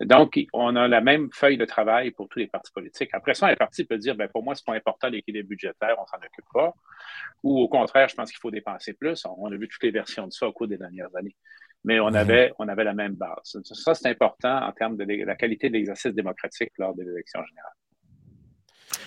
Donc, 0.00 0.38
on 0.52 0.76
a 0.76 0.88
la 0.88 1.00
même 1.00 1.28
feuille 1.32 1.58
de 1.58 1.64
travail 1.64 2.10
pour 2.10 2.28
tous 2.28 2.38
les 2.38 2.46
partis 2.46 2.72
politiques. 2.72 3.10
Après 3.12 3.34
ça, 3.34 3.48
un 3.48 3.56
parti 3.56 3.84
peut 3.84 3.98
dire 3.98 4.14
ben, 4.14 4.28
pour 4.28 4.42
moi, 4.42 4.54
c'est 4.54 4.64
pas 4.64 4.74
important 4.74 5.08
l'équilibre 5.08 5.48
budgétaire, 5.48 5.96
on 5.98 6.06
s'en 6.06 6.16
occupe 6.18 6.46
pas. 6.52 6.72
Ou 7.42 7.60
au 7.60 7.68
contraire, 7.68 8.08
je 8.08 8.14
pense 8.14 8.30
qu'il 8.30 8.40
faut 8.40 8.50
dépenser 8.50 8.94
plus. 8.94 9.24
On 9.38 9.50
a 9.52 9.56
vu 9.56 9.68
toutes 9.68 9.82
les 9.82 9.90
versions 9.90 10.26
de 10.26 10.32
ça 10.32 10.46
au 10.46 10.52
cours 10.52 10.68
des 10.68 10.78
dernières 10.78 11.14
années. 11.16 11.36
Mais 11.84 12.00
on, 12.00 12.08
avait, 12.08 12.52
on 12.58 12.66
avait 12.68 12.84
la 12.84 12.94
même 12.94 13.14
base. 13.14 13.58
Ça, 13.62 13.94
c'est 13.94 14.08
important 14.08 14.58
en 14.66 14.72
termes 14.72 14.96
de 14.96 15.04
la 15.24 15.36
qualité 15.36 15.68
de 15.68 15.74
l'exercice 15.74 16.12
démocratique 16.12 16.72
lors 16.78 16.94
de 16.94 17.02
l'élection 17.02 17.44
générale. 17.44 17.72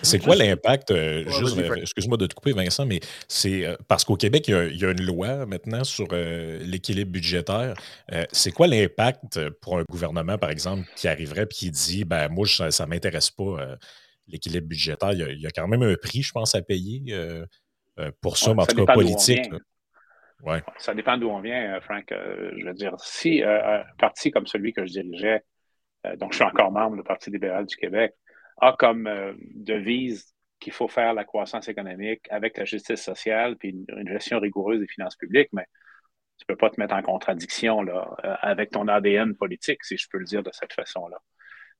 C'est 0.02 0.20
quoi 0.20 0.36
l'impact, 0.36 0.92
euh, 0.92 1.24
juste, 1.30 1.58
euh, 1.58 1.76
excuse-moi 1.76 2.18
de 2.18 2.28
te 2.28 2.34
couper 2.34 2.54
Vincent, 2.54 2.86
mais 2.86 3.00
c'est 3.28 3.66
euh, 3.66 3.76
parce 3.88 4.04
qu'au 4.04 4.16
Québec, 4.16 4.48
il 4.48 4.76
y, 4.76 4.86
a, 4.86 4.92
une 4.92 5.06
loi 5.06 5.46
maintenant 5.46 5.84
sur 5.84 6.08
l'équilibre 6.12 7.12
budgétaire. 7.12 7.76
c'est 8.32 8.52
quoi 8.52 8.68
l'impact 8.68 9.50
pour 9.62 9.78
un 9.78 9.84
gouvernement, 9.90 10.38
par 10.38 10.50
exemple, 10.50 10.88
qui 10.96 11.08
arriverait 11.08 11.44
et 11.44 11.48
qui 11.48 11.72
dit, 11.72 12.04
ben 12.06 12.30
moi, 12.30 12.46
ça 12.48 12.86
ne 12.86 12.90
m'intéresse 12.90 13.32
pas, 13.32 13.78
l'équilibre 14.28 14.68
budgétaire? 14.68 15.14
Il 15.14 15.40
y, 15.40 15.48
a, 15.48 15.52
quand 15.52 15.68
même 15.68 15.84
un 15.84 15.96
prix, 15.96 16.22
je 16.22 16.32
pense, 16.32 16.56
à 16.56 16.62
payer 16.62 17.16
pour 18.22 18.38
ça, 18.38 18.54
mais 18.54 18.64
en 18.64 18.66
tout 18.66 18.86
cas 18.86 18.94
politique. 18.94 19.50
Ouais. 20.42 20.62
Ça 20.78 20.94
dépend 20.94 21.18
d'où 21.18 21.30
on 21.30 21.42
vient, 21.42 21.80
Frank. 21.82 22.06
je 22.10 22.66
veux 22.66 22.74
dire, 22.74 22.96
si 23.00 23.44
un 23.44 23.84
parti 23.98 24.32
comme 24.32 24.48
celui 24.48 24.74
que 24.74 24.86
je 24.86 24.94
dirigeais, 24.94 25.44
donc 26.18 26.32
je 26.32 26.38
suis 26.38 26.46
encore 26.46 26.72
membre 26.72 26.98
du 26.98 27.04
Parti 27.04 27.30
libéral 27.30 27.66
du 27.66 27.76
Québec, 27.76 28.14
a 28.62 28.76
comme 28.78 29.08
euh, 29.08 29.34
devise 29.56 30.34
qu'il 30.60 30.74
faut 30.74 30.88
faire 30.88 31.14
la 31.14 31.24
croissance 31.24 31.68
économique 31.68 32.22
avec 32.30 32.58
la 32.58 32.66
justice 32.66 33.02
sociale 33.02 33.56
puis 33.58 33.70
une, 33.70 34.10
gestion 34.10 34.40
rigoureuse 34.40 34.80
des 34.80 34.88
finances 34.88 35.16
publiques, 35.16 35.50
mais 35.54 35.66
tu 36.38 36.46
ne 36.48 36.54
peux 36.54 36.58
pas 36.58 36.70
te 36.70 36.80
mettre 36.80 36.96
en 36.96 37.02
contradiction 37.02 37.82
là, 37.82 38.16
euh, 38.26 38.36
avec 38.42 38.72
ton 38.72 38.88
ADN 38.88 39.36
politique, 39.36 39.84
si 39.84 39.98
je 39.98 40.08
peux 40.10 40.18
le 40.18 40.26
dire 40.26 40.44
de 40.44 40.52
cette 40.54 40.74
façon-là. 40.74 41.18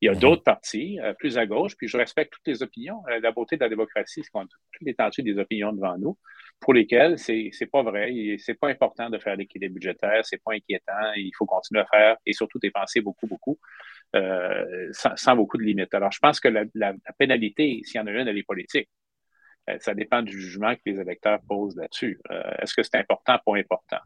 Il 0.02 0.06
y 0.06 0.10
a 0.10 0.14
mhm. 0.14 0.20
d'autres 0.20 0.44
partis 0.44 1.00
euh, 1.02 1.14
plus 1.14 1.38
à 1.38 1.46
gauche, 1.46 1.76
puis 1.76 1.88
je 1.88 1.98
respecte 1.98 2.34
toutes 2.34 2.48
les 2.48 2.64
opinions. 2.64 3.04
la 3.08 3.32
beauté 3.32 3.58
de 3.58 3.64
la 3.64 3.70
démocratie, 3.70 4.22
c'est 4.24 4.30
qu'on 4.32 4.44
a 4.44 4.46
toute 4.46 4.82
l'étendue 4.82 5.24
des 5.24 5.38
opinions 5.38 5.74
devant 5.74 5.98
nous, 5.98 6.18
pour 6.60 6.74
lesquelles 6.74 7.18
c'est 7.18 7.52
n'est 7.60 7.68
pas 7.68 7.84
vrai, 7.84 8.38
c'est 8.40 8.56
pas 8.56 8.70
important 8.70 9.10
de 9.10 9.18
faire 9.18 9.36
l'équilibre 9.36 9.76
budgétaire, 9.76 10.26
c'est 10.26 10.42
pas 10.44 10.54
inquiétant, 10.54 11.14
il 11.16 11.32
faut 11.38 11.46
continuer 11.46 11.82
à 11.82 11.86
faire 11.86 12.18
et 12.26 12.34
surtout 12.34 12.60
dépenser 12.60 13.02
beaucoup, 13.02 13.28
beaucoup. 13.28 13.58
Euh, 14.16 14.90
sans, 14.92 15.36
beaucoup 15.36 15.58
de 15.58 15.64
limites. 15.64 15.94
Alors, 15.94 16.12
je 16.12 16.20
pense 16.20 16.40
que 16.40 16.48
la, 16.48 16.66
pénalité, 17.18 17.82
s'il 17.84 17.98
y 17.98 18.00
en 18.00 18.08
a 18.08 18.12
une, 18.12 18.28
elle 18.28 18.38
est 18.38 18.44
politique. 18.44 18.90
Euh, 19.70 19.78
ça 19.80 19.94
dépend 19.94 20.24
du 20.24 20.40
jugement 20.40 20.74
que 20.76 20.82
les 20.88 21.00
électeurs 21.00 21.40
posent 21.48 21.76
là-dessus. 21.78 22.20
Euh, 22.32 22.42
est-ce 22.60 22.74
que 22.74 22.82
c'est 22.84 22.96
important, 22.96 23.38
pas 23.46 23.58
important? 23.58 24.00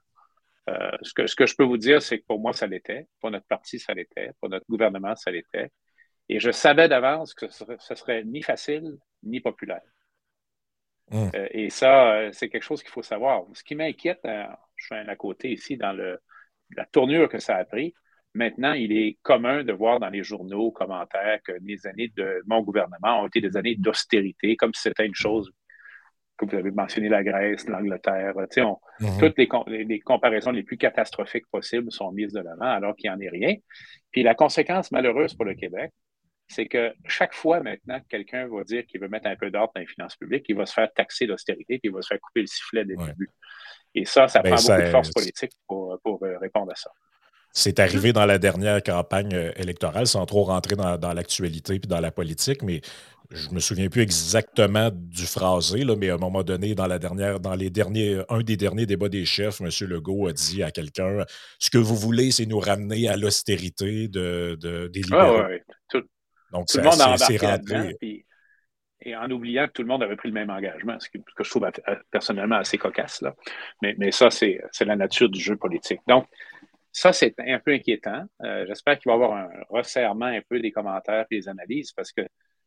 ce, 1.01 1.13
que, 1.13 1.27
ce 1.27 1.35
que 1.35 1.45
je 1.45 1.55
peux 1.55 1.63
vous 1.65 1.77
dire, 1.77 2.01
c'est 2.01 2.19
que 2.19 2.25
pour 2.25 2.39
moi, 2.39 2.53
ça 2.53 2.67
l'était. 2.67 3.07
Pour 3.19 3.31
notre 3.31 3.45
parti, 3.47 3.79
ça 3.79 3.93
l'était. 3.93 4.31
Pour 4.39 4.49
notre 4.49 4.65
gouvernement, 4.69 5.15
ça 5.15 5.31
l'était. 5.31 5.71
Et 6.29 6.39
je 6.39 6.51
savais 6.51 6.87
d'avance 6.87 7.33
que 7.33 7.49
ce 7.49 7.65
serait, 7.65 7.95
serait 7.95 8.23
ni 8.23 8.41
facile 8.41 8.97
ni 9.23 9.41
populaire. 9.41 9.81
Mmh. 11.11 11.29
et 11.51 11.69
ça, 11.69 12.31
c'est 12.31 12.49
quelque 12.49 12.63
chose 12.63 12.81
qu'il 12.81 12.91
faut 12.91 13.03
savoir. 13.03 13.43
Ce 13.53 13.63
qui 13.63 13.75
m'inquiète, 13.75 14.21
je 14.23 14.85
suis 14.85 14.95
à 14.95 15.15
côté 15.15 15.51
ici 15.51 15.77
dans 15.77 15.93
le, 15.93 16.19
la 16.75 16.85
tournure 16.85 17.29
que 17.29 17.39
ça 17.39 17.57
a 17.57 17.65
pris, 17.65 17.93
Maintenant, 18.35 18.73
il 18.73 18.91
est 18.91 19.19
commun 19.21 19.63
de 19.63 19.73
voir 19.73 19.99
dans 19.99 20.09
les 20.09 20.23
journaux, 20.23 20.71
commentaires, 20.71 21.39
que 21.43 21.51
les 21.63 21.85
années 21.85 22.11
de 22.15 22.41
mon 22.47 22.63
gouvernement 22.63 23.21
ont 23.21 23.27
été 23.27 23.41
des 23.41 23.55
années 23.57 23.75
d'austérité, 23.75 24.55
comme 24.55 24.73
si 24.73 24.81
c'était 24.81 25.05
une 25.05 25.13
chose 25.13 25.51
que 26.37 26.45
vous 26.45 26.55
avez 26.55 26.71
mentionné, 26.71 27.09
la 27.09 27.23
Grèce, 27.23 27.67
l'Angleterre. 27.67 28.33
Mhm. 28.99 29.19
Toutes 29.19 29.37
les, 29.37 29.99
comparaisons 29.99 30.49
les 30.49 30.63
plus 30.63 30.77
catastrophiques 30.77 31.45
possibles 31.51 31.91
sont 31.91 32.11
mises 32.11 32.33
de 32.33 32.39
l'avant, 32.39 32.65
alors 32.65 32.95
qu'il 32.95 33.11
n'y 33.11 33.15
en 33.15 33.19
est 33.19 33.29
rien. 33.29 33.55
Puis 34.09 34.23
la 34.23 34.33
conséquence 34.33 34.91
malheureuse 34.91 35.35
pour 35.35 35.45
le 35.45 35.53
Québec, 35.53 35.91
c'est 36.47 36.67
que 36.67 36.93
chaque 37.07 37.33
fois 37.33 37.61
maintenant 37.61 37.99
que 37.99 38.07
quelqu'un 38.07 38.47
va 38.47 38.63
dire 38.63 38.85
qu'il 38.85 38.99
veut 39.01 39.07
mettre 39.07 39.27
un 39.27 39.35
peu 39.35 39.49
d'ordre 39.49 39.71
dans 39.75 39.81
les 39.81 39.87
finances 39.87 40.15
publiques, 40.15 40.45
il 40.49 40.55
va 40.55 40.65
se 40.65 40.73
faire 40.73 40.91
taxer 40.93 41.25
d'austérité, 41.27 41.79
puis 41.79 41.89
il 41.89 41.91
va 41.91 42.01
se 42.01 42.07
faire 42.07 42.19
couper 42.19 42.41
le 42.41 42.47
sifflet 42.47 42.85
dès 42.85 42.95
le 42.95 43.05
début. 43.05 43.29
Et 43.95 44.05
ça, 44.05 44.27
ça 44.27 44.41
ben, 44.41 44.55
prend 44.55 44.61
beaucoup 44.61 44.81
de 44.81 44.89
force 44.89 45.11
politique 45.11 45.51
pour, 45.67 45.99
pour 46.03 46.23
euh, 46.23 46.37
répondre 46.39 46.71
à 46.71 46.75
ça. 46.75 46.91
C'est 47.55 47.79
arrivé 47.79 48.13
dans 48.13 48.25
la 48.25 48.39
dernière 48.39 48.81
campagne 48.81 49.33
euh, 49.35 49.51
électorale, 49.57 50.07
sans 50.07 50.25
trop 50.25 50.43
rentrer 50.43 50.75
dans, 50.75 51.13
l'actualité 51.13 51.79
puis 51.79 51.87
dans 51.87 51.99
la 51.99 52.11
politique, 52.11 52.63
mais 52.63 52.81
je 53.29 53.49
me 53.51 53.59
souviens 53.59 53.89
plus 53.89 54.01
exactement 54.01 54.89
du 54.91 55.25
phrasé, 55.25 55.83
là, 55.83 55.95
mais 55.95 56.09
à 56.09 56.15
un 56.15 56.17
moment 56.17 56.43
donné, 56.43 56.73
dans 56.73 56.87
la 56.87 56.97
dernière, 56.97 57.39
dans 57.39 57.53
les 57.53 57.69
derniers, 57.69 58.21
un 58.29 58.41
des 58.41 58.57
derniers 58.57 58.87
débats 58.87 59.09
des 59.09 59.25
chefs, 59.25 59.61
M. 59.61 59.69
Legault 59.87 60.27
a 60.27 60.33
dit 60.33 60.63
à 60.63 60.71
quelqu'un 60.71 61.25
Ce 61.59 61.69
que 61.69 61.77
vous 61.77 61.95
voulez, 61.95 62.31
c'est 62.31 62.47
nous 62.47 62.59
ramener 62.59 63.07
à 63.07 63.17
l'austérité 63.17 64.07
de, 64.07 64.57
des 64.91 65.01
ah 65.11 65.23
libéraux. 65.27 65.43
Tout, 65.89 66.03
Donc, 66.53 66.67
tout 66.67 66.77
le 66.77 66.83
monde 66.83 67.01
a 67.01 67.07
rentré. 67.07 68.25
et 69.01 69.15
en 69.15 69.29
oubliant 69.31 69.67
que 69.67 69.73
tout 69.73 69.81
le 69.81 69.87
monde 69.87 70.03
avait 70.03 70.15
pris 70.15 70.29
le 70.29 70.33
même 70.33 70.49
engagement, 70.49 70.97
ce 70.99 71.09
que, 71.09 71.17
je 71.43 71.49
trouve 71.49 71.69
personnellement 72.11 72.57
assez 72.57 72.77
cocasse. 72.77 73.21
Là. 73.21 73.33
Mais, 73.81 73.95
mais 73.97 74.11
ça, 74.11 74.29
c'est 74.29 74.61
la 74.81 74.95
nature 74.95 75.29
du 75.29 75.39
jeu 75.39 75.57
politique. 75.57 75.99
Donc, 76.07 76.27
ça, 76.93 77.11
c'est 77.11 77.33
un 77.39 77.59
peu 77.59 77.71
inquiétant. 77.71 78.23
Euh, 78.43 78.65
j'espère 78.67 78.99
qu'il 78.99 79.11
va 79.11 79.17
y 79.17 79.21
avoir 79.21 79.33
un 79.33 79.49
resserrement 79.69 80.27
un 80.27 80.41
peu 80.47 80.59
des 80.59 80.71
commentaires 80.71 81.25
et 81.31 81.39
des 81.39 81.49
analyses 81.49 81.91
parce 81.91 82.11
que 82.11 82.21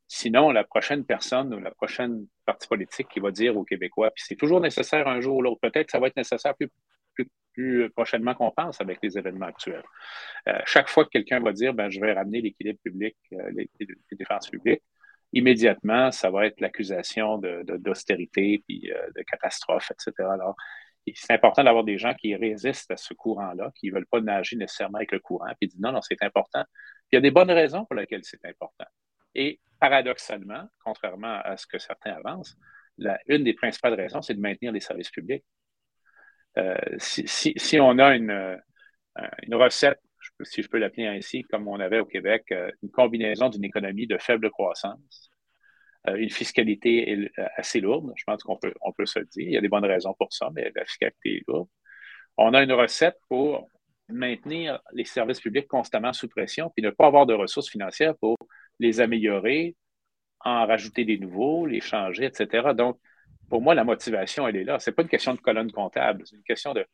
sinon, 0.09 0.51
la 0.51 0.65
prochaine 0.65 1.05
personne 1.05 1.55
ou 1.55 1.61
la 1.61 1.71
prochaine 1.71 2.27
partie 2.45 2.67
politique 2.67 3.09
qui 3.09 3.21
va 3.21 3.31
dire 3.31 3.57
aux 3.57 3.65
Québécois, 3.65 4.11
puis 4.11 4.25
c'est 4.27 4.35
toujours 4.35 4.61
nécessaire 4.61 5.07
un 5.07 5.21
jour 5.21 5.37
ou 5.37 5.43
l'autre, 5.43 5.61
peut-être 5.61 5.87
que 5.87 5.93
ça 5.93 6.01
va 6.01 6.09
être 6.09 6.17
nécessaire 6.17 6.57
plus, 6.57 6.69
plus, 7.53 7.91
prochainement 7.91 8.35
qu'on 8.35 8.51
pense 8.51 8.81
avec 8.81 8.99
les 9.03 9.17
événements 9.17 9.47
actuels. 9.47 9.83
Euh, 10.49 10.59
chaque 10.67 10.89
fois 10.89 11.05
que 11.05 11.11
quelqu'un 11.11 11.41
va 11.41 11.53
dire, 11.53 11.73
ben, 11.73 11.89
je 11.89 12.01
vais 12.01 12.13
ramener 12.13 12.43
l'équilibre 12.43 12.79
public, 12.83 13.17
euh, 13.33 13.51
les, 13.53 13.71
défenses 14.13 14.51
publiques, 14.51 14.83
immédiatement, 15.33 16.11
ça 16.11 16.31
va 16.31 16.47
être 16.47 16.61
l'accusation 16.61 17.39
d'austérité, 17.39 18.59
de, 18.59 18.63
puis 18.67 18.91
de 19.15 19.23
catastrophe, 19.23 19.91
etc. 19.91 20.29
Alors, 20.31 20.55
c'est 21.15 21.33
important 21.33 21.63
d'avoir 21.63 21.85
des 21.85 21.99
gens 21.99 22.15
qui 22.15 22.35
résistent 22.35 22.91
à 22.91 22.97
ce 22.97 23.15
courant-là, 23.15 23.71
qui 23.77 23.89
ne 23.89 23.95
veulent 23.95 24.07
pas 24.07 24.21
nager 24.21 24.57
nécessairement 24.57 24.99
avec 24.99 25.13
le 25.13 25.21
courant, 25.21 25.51
puis 25.59 25.69
disent 25.69 25.81
non, 25.81 25.93
non, 25.93 26.03
c'est 26.03 26.23
important. 26.23 26.65
il 27.13 27.17
y 27.17 27.19
a 27.19 27.21
des 27.21 27.31
bonnes 27.31 27.51
raisons 27.51 27.85
pour 27.85 27.95
lesquelles 27.95 28.25
c'est 28.25 28.45
important. 28.45 28.87
Et 29.35 29.61
paradoxalement, 29.79 30.69
contrairement 30.85 31.41
à 31.45 31.57
ce 31.57 31.67
que 31.67 31.79
certains 31.79 32.13
avancent, 32.13 32.57
une 33.27 33.45
des 33.45 33.55
principales 33.55 33.95
raisons, 33.95 34.23
c'est 34.23 34.35
de 34.35 34.41
maintenir 34.41 34.73
les 34.73 34.81
services 34.81 35.11
publics. 35.11 35.45
Euh, 36.59 36.77
si, 36.99 37.81
on 37.81 37.99
a 37.99 38.15
une, 38.15 38.31
euh, 38.31 38.57
recette, 39.53 40.01
si 40.43 40.63
je 40.63 40.69
peux 40.69 40.79
l'appeler 40.79 41.07
ainsi, 41.07 41.43
comme 41.43 41.69
on 41.69 41.81
avait 41.81 42.01
au 42.01 42.07
Québec, 42.07 42.45
euh, 42.53 42.71
une 42.83 42.91
combinaison 42.91 43.49
d'une 43.49 43.65
économie 43.65 44.07
de 44.07 44.19
faible 44.19 44.51
croissance, 44.51 45.31
une 46.15 46.31
fiscalité 46.31 47.29
assez 47.57 47.81
lourde. 47.81 48.13
Je 48.15 48.23
pense 48.25 48.41
qu'on 48.45 48.57
peut, 48.57 48.73
peut 48.97 49.07
se 49.07 49.19
le 49.19 49.25
dire. 49.25 49.49
Il 49.49 49.53
y 49.55 49.57
a 49.57 49.61
des 49.61 49.69
bonnes 49.69 49.85
raisons 49.85 50.15
pour 50.17 50.33
ça, 50.33 50.51
mais 50.55 50.71
la 50.77 50.85
fiscalité 50.85 51.39
est 51.39 51.45
lourde. 51.49 51.69
On 52.37 52.55
a 52.55 52.63
une 52.63 52.73
recette 52.73 53.17
pour 53.29 53.69
maintenir 54.09 54.81
les 54.93 55.05
services 55.05 55.41
publics 55.41 55.67
constamment 55.67 56.13
sous 56.13 56.29
pression, 56.29 56.71
puis 56.71 56.85
ne 56.85 56.91
pas 56.91 57.07
avoir 57.07 57.27
de 57.27 57.35
ressources 57.35 57.69
financières 57.69 58.17
pour 58.19 58.37
les 58.79 59.01
améliorer, 59.01 59.75
en 60.45 60.65
rajouter 60.67 61.05
des 61.05 61.19
nouveaux, 61.19 61.67
les 61.67 61.81
changer, 61.81 62.27
etc. 62.27 62.73
Donc, 62.75 63.01
pour 63.49 63.63
moi, 63.63 63.75
la 63.75 63.85
motivation, 63.85 64.47
elle 64.49 64.57
est 64.57 64.65
là. 64.65 64.79
Ce 64.79 64.91
n'est 64.91 64.95
pas 64.95 65.03
une 65.03 65.09
question 65.09 65.35
de 65.35 65.41
colonne 65.41 65.71
comptable, 65.71 66.23
c'est 66.25 66.37
une 66.37 66.43
question 66.43 66.75
de, 66.75 66.85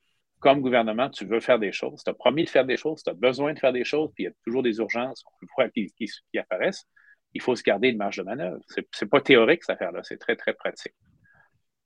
comme 0.41 0.61
gouvernement, 0.61 1.09
tu 1.09 1.25
veux 1.25 1.41
faire 1.41 1.59
des 1.59 1.73
choses, 1.73 2.03
tu 2.05 2.11
as 2.11 2.15
promis 2.15 2.45
de 2.45 2.51
faire 2.51 2.65
des 2.65 2.77
choses, 2.77 3.03
tu 3.03 3.11
as 3.11 3.15
besoin 3.15 3.55
de 3.55 3.59
faire 3.59 3.73
des 3.73 3.85
choses, 3.85 4.11
puis 4.15 4.25
il 4.25 4.27
y 4.27 4.31
a 4.31 4.33
toujours 4.45 4.63
des 4.63 4.77
urgences 4.79 5.25
qui, 5.75 5.93
qui 5.97 6.39
apparaissent 6.39 6.87
il 7.35 7.41
faut 7.41 7.57
se 7.57 7.63
garder 7.63 7.89
une 7.89 7.97
marge 7.97 8.19
de 8.19 8.23
manœuvre. 8.23 8.59
Ce 8.69 8.81
n'est 8.81 9.09
pas 9.09 9.21
théorique, 9.21 9.65
cette 9.65 9.77
affaire-là, 9.77 10.01
c'est 10.03 10.19
très, 10.19 10.37
très 10.37 10.55
pratique. 10.55 10.95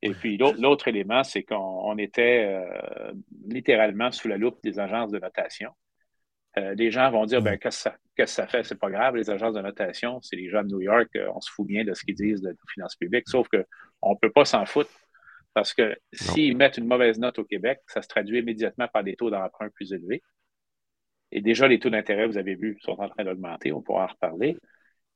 Et 0.03 0.11
puis 0.11 0.37
l'autre 0.37 0.89
élément, 0.89 1.25
c'est 1.25 1.43
qu'on 1.43 1.97
était 1.99 2.45
euh, 2.47 3.13
littéralement 3.47 4.13
sous 4.13 4.29
la 4.29 4.37
loupe 4.37 4.59
des 4.63 4.79
agences 4.79 5.11
de 5.11 5.19
notation. 5.19 5.71
Euh, 6.59 6.75
les 6.75 6.91
gens 6.91 7.11
vont 7.11 7.27
dire, 7.27 7.43
ben, 7.43 7.59
qu'est-ce 7.59 7.89
que 8.17 8.27
ça, 8.27 8.47
fait? 8.47 8.65
C'est 8.65 8.79
pas 8.79 8.91
grave, 8.91 9.17
les 9.17 9.29
agences 9.29 9.55
de 9.55 9.61
notation, 9.61 10.21
c'est 10.23 10.37
les 10.37 10.49
gens 10.49 10.63
de 10.63 10.69
New 10.69 10.81
York, 10.81 11.09
euh, 11.17 11.29
on 11.35 11.41
se 11.41 11.51
fout 11.51 11.67
bien 11.67 11.85
de 11.85 11.93
ce 11.93 12.03
qu'ils 12.03 12.15
disent 12.15 12.41
de 12.41 12.51
nos 12.51 12.69
finances 12.73 12.97
publiques, 12.97 13.29
sauf 13.29 13.47
qu'on 13.49 14.11
ne 14.11 14.17
peut 14.21 14.31
pas 14.31 14.45
s'en 14.47 14.65
foutre 14.65 14.91
parce 15.57 15.73
que 15.73 15.97
s'ils 16.13 16.55
mettent 16.55 16.77
une 16.77 16.87
mauvaise 16.87 17.19
note 17.19 17.39
au 17.39 17.45
Québec, 17.45 17.81
ça 17.87 18.03
se 18.03 18.09
traduit 18.09 18.41
immédiatement 18.41 18.89
par 18.89 19.03
des 19.03 19.17
taux 19.17 19.31
d'emprunt 19.31 19.71
plus 19.71 19.91
élevés. 19.95 20.23
Et 21.33 21.41
déjà, 21.41 21.67
les 21.67 21.79
taux 21.79 21.89
d'intérêt, 21.89 22.27
vous 22.27 22.37
avez 22.37 22.55
vu, 22.55 22.79
sont 22.83 23.01
en 23.01 23.09
train 23.09 23.25
d'augmenter, 23.25 23.73
on 23.73 23.81
pourra 23.81 24.05
en 24.05 24.09
reparler. 24.09 24.59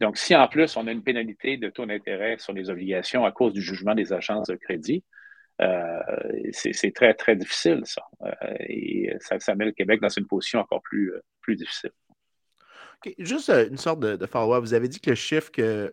Donc, 0.00 0.16
si 0.16 0.34
en 0.34 0.48
plus 0.48 0.78
on 0.78 0.86
a 0.86 0.92
une 0.92 1.02
pénalité 1.02 1.58
de 1.58 1.68
taux 1.68 1.84
d'intérêt 1.84 2.38
sur 2.38 2.54
les 2.54 2.70
obligations 2.70 3.26
à 3.26 3.32
cause 3.32 3.52
du 3.52 3.60
jugement 3.60 3.94
des 3.94 4.14
agences 4.14 4.48
de 4.48 4.56
crédit, 4.56 5.04
c'est 6.52 6.94
très, 6.94 7.14
très 7.14 7.36
difficile, 7.36 7.82
ça. 7.84 8.02
Euh, 8.22 8.30
et 8.60 9.12
ça, 9.20 9.54
met 9.54 9.66
le 9.66 9.72
Québec 9.72 10.00
dans 10.00 10.08
une 10.08 10.26
position 10.26 10.60
encore 10.60 10.82
plus, 10.82 11.12
euh, 11.12 11.20
plus 11.40 11.56
difficile. 11.56 11.90
Juste 13.18 13.48
euh, 13.50 13.68
une 13.68 13.78
sorte 13.78 14.00
de, 14.00 14.26
follow-up. 14.26 14.62
Vous 14.62 14.74
avez 14.74 14.88
dit 14.88 15.00
que 15.00 15.10
le 15.10 15.16
chiffre 15.16 15.50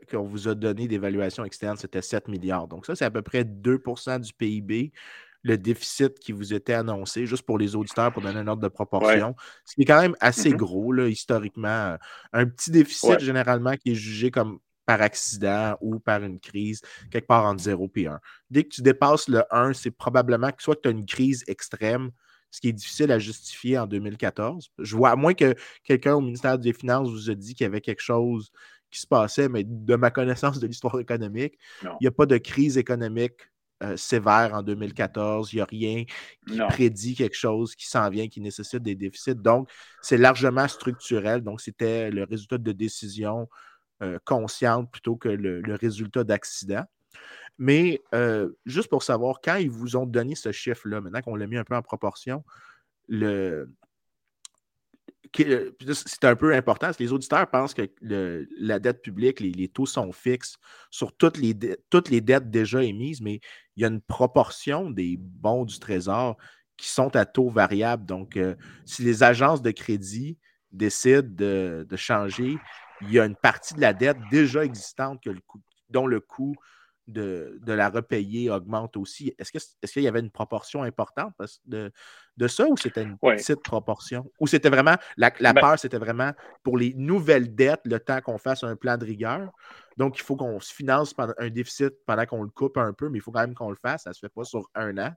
qu'on 0.10 0.24
vous 0.24 0.48
a 0.48 0.56
donné 0.56 0.88
d'évaluation 0.88 1.46
externe, 1.46 1.78
c'était 1.78 2.02
7 2.02 2.28
milliards. 2.28 2.68
Donc, 2.68 2.86
ça, 2.86 2.96
c'est 2.96 3.06
à 3.06 3.12
peu 3.12 3.22
près 3.22 3.44
2% 3.44 4.20
du 4.20 4.34
PIB, 4.34 4.92
le 5.44 5.58
déficit 5.58 6.20
qui 6.20 6.34
vous 6.34 6.54
était 6.54 6.74
annoncé, 6.74 7.26
juste 7.26 7.44
pour 7.44 7.58
les 7.58 7.76
auditeurs, 7.76 8.12
pour 8.12 8.22
donner 8.22 8.40
un 8.40 8.48
ordre 8.48 8.62
de 8.62 8.68
proportion. 8.68 9.36
Ce 9.64 9.76
qui 9.76 9.84
est 9.84 9.86
quand 9.86 10.02
même 10.02 10.16
assez 10.20 10.52
mm-hmm. 10.52 10.58
gros, 10.58 10.92
là, 10.92 11.08
historiquement. 11.08 11.96
Un 12.34 12.46
petit 12.46 12.72
déficit, 12.72 13.20
généralement, 13.20 13.76
qui 13.76 13.92
est 13.92 13.96
jugé 13.96 14.32
comme 14.32 14.60
par 14.88 15.02
accident 15.02 15.78
ou 15.82 16.00
par 16.00 16.24
une 16.24 16.40
crise, 16.40 16.82
quelque 17.12 17.28
part 17.28 17.46
entre 17.46 17.62
0 17.62 17.92
et 17.98 18.08
1. 18.08 18.20
Dès 18.50 18.64
que 18.64 18.70
tu 18.70 18.82
dépasses 18.82 19.28
le 19.28 19.44
1, 19.52 19.74
c'est 19.74 19.92
probablement 19.92 20.50
que 20.52 20.64
soit 20.64 20.82
tu 20.82 20.88
as 20.88 20.92
une 20.92 21.06
crise 21.06 21.44
extrême, 21.48 22.10
ce 22.50 22.62
qui 22.62 22.70
est 22.70 22.74
difficile 22.74 23.12
à 23.12 23.20
justifier 23.20 23.78
en 23.78 23.86
2014. 23.86 24.72
Je 24.80 24.96
vois, 24.96 25.12
à 25.12 25.16
moins 25.18 25.34
que 25.34 25.54
quelqu'un 25.84 26.16
au 26.16 26.22
ministère 26.22 26.58
des 26.58 26.72
Finances 26.72 27.10
vous 27.10 27.30
a 27.30 27.36
dit 27.36 27.54
qu'il 27.54 27.66
y 27.66 27.68
avait 27.68 27.82
quelque 27.82 28.02
chose 28.02 28.50
qui 28.90 29.02
se 29.02 29.08
passait, 29.08 29.50
mais 29.50 29.66
de 29.66 29.96
ma 29.98 30.10
connaissance 30.10 30.58
de 30.62 30.68
l'histoire 30.68 30.98
économique, 31.02 31.60
il 31.84 31.98
n'y 32.00 32.08
a 32.08 32.12
pas 32.12 32.26
de 32.26 32.38
crise 32.38 32.78
économique 32.78 33.42
euh, 33.84 33.98
sévère 33.98 34.54
en 34.54 34.64
2014. 34.64 35.52
Il 35.52 35.58
n'y 35.58 35.62
a 35.62 35.66
rien 35.66 36.06
qui 36.48 36.58
prédit 36.70 37.16
quelque 37.16 37.36
chose 37.36 37.76
qui 37.76 37.88
s'en 37.88 38.10
vient, 38.10 38.30
qui 38.30 38.40
nécessite 38.40 38.82
des 38.82 38.96
déficits. 38.96 39.36
Donc, 39.36 39.70
c'est 40.02 40.18
largement 40.18 40.70
structurel. 40.70 41.42
Donc, 41.42 41.60
c'était 41.60 42.10
le 42.10 42.24
résultat 42.24 42.58
de 42.58 42.72
décisions 42.72 43.50
euh, 44.02 44.20
conscientes 44.26 44.92
plutôt 44.92 45.16
que 45.16 45.30
le, 45.30 45.76
résultat 45.76 46.24
d'accidents. 46.24 46.86
Mais 47.58 48.02
euh, 48.14 48.52
juste 48.66 48.90
pour 48.90 49.04
savoir, 49.04 49.42
quand 49.44 49.56
ils 49.56 49.72
vous 49.72 49.96
ont 49.96 50.06
donné 50.06 50.36
ce 50.36 50.52
chiffre-là, 50.52 51.02
maintenant 51.02 51.22
qu'on 51.22 51.36
l'a 51.36 51.48
mis 51.48 51.58
un 51.58 51.64
peu 51.64 51.76
en 51.76 51.82
proportion, 51.82 52.44
le, 53.08 53.70
c'est 55.34 56.26
un 56.26 56.36
peu 56.36 56.54
important, 56.54 56.88
parce 56.88 57.00
les 57.00 57.12
auditeurs 57.12 57.50
pensent 57.50 57.74
que 57.74 57.90
la 58.02 58.80
dette 58.80 59.02
publique, 59.02 59.40
les, 59.40 59.68
taux 59.68 59.86
sont 59.86 60.12
fixes 60.12 60.58
sur 60.90 61.16
toutes 61.16 61.38
les, 61.38 61.54
dettes 61.54 62.50
déjà 62.50 62.84
émises, 62.84 63.22
mais 63.22 63.40
il 63.76 63.82
y 63.82 63.86
a 63.86 63.88
une 63.88 64.02
proportion 64.02 64.90
des 64.90 65.18
bons 65.18 65.66
du 65.66 65.80
Trésor 65.80 66.38
qui 66.78 66.90
sont 66.90 67.16
à 67.16 67.26
taux 67.26 67.50
variable. 67.50 68.06
Donc, 68.06 68.38
euh, 68.38 68.56
si 68.86 69.04
les 69.04 69.24
agences 69.24 69.62
de 69.62 69.72
crédit 69.72 70.38
décident 70.72 71.28
de, 71.28 71.96
changer, 71.96 72.58
il 73.02 73.12
y 73.12 73.20
a 73.20 73.26
une 73.26 73.36
partie 73.36 73.74
de 73.74 73.82
la 73.82 73.94
dette 73.94 74.18
déjà 74.30 74.64
existante 74.64 75.22
que 75.24 75.30
le 75.30 75.42
dont 75.90 76.08
le 76.08 76.20
coût 76.20 76.56
de, 77.08 77.60
la 77.66 77.90
repayer 77.90 78.50
augmente 78.50 78.98
aussi. 78.98 79.34
Est-ce 79.40 79.52
qu'il 79.52 79.62
est 80.02 80.06
y 80.06 80.08
avait 80.08 80.20
une 80.20 80.32
proportion 80.32 80.84
importante 80.84 81.34
de, 81.66 81.92
de 82.38 82.48
ça 82.48 82.68
ou 82.68 82.78
c'était 82.78 83.04
une 83.04 83.18
petite 83.18 83.64
proportion? 83.64 84.30
Ou 84.40 84.48
c'était 84.48 84.70
vraiment, 84.70 84.96
la, 85.16 85.32
la 85.40 85.54
ben 85.54 85.62
peur, 85.62 85.80
c'était 85.80 85.98
vraiment 85.98 86.32
pour 86.64 86.78
les 86.78 86.94
nouvelles 86.96 87.56
dettes, 87.56 87.82
le 87.86 88.00
temps 88.00 88.22
qu'on 88.22 88.38
fasse 88.38 88.64
un 88.64 88.76
plan 88.76 88.98
de 88.98 89.06
rigueur? 89.06 89.52
Donc, 89.98 90.20
il 90.20 90.22
faut 90.22 90.36
qu'on 90.36 90.60
se 90.60 90.72
finance 90.72 91.14
pendant 91.14 91.34
un 91.40 91.50
déficit 91.50 91.94
pendant 92.06 92.26
qu'on 92.26 92.44
le 92.44 92.50
coupe 92.50 92.78
un 92.78 92.94
peu, 92.94 93.10
mais 93.10 93.18
il 93.18 93.22
faut 93.22 93.32
quand 93.32 93.42
même 93.42 93.56
qu'on 93.56 93.72
le 93.72 93.76
fasse. 93.76 94.04
Ça 94.04 94.12
ne 94.12 94.14
se 94.14 94.20
fait 94.20 94.30
pas 94.30 94.44
sur 94.44 94.70
un 94.76 94.96
an. 95.00 95.12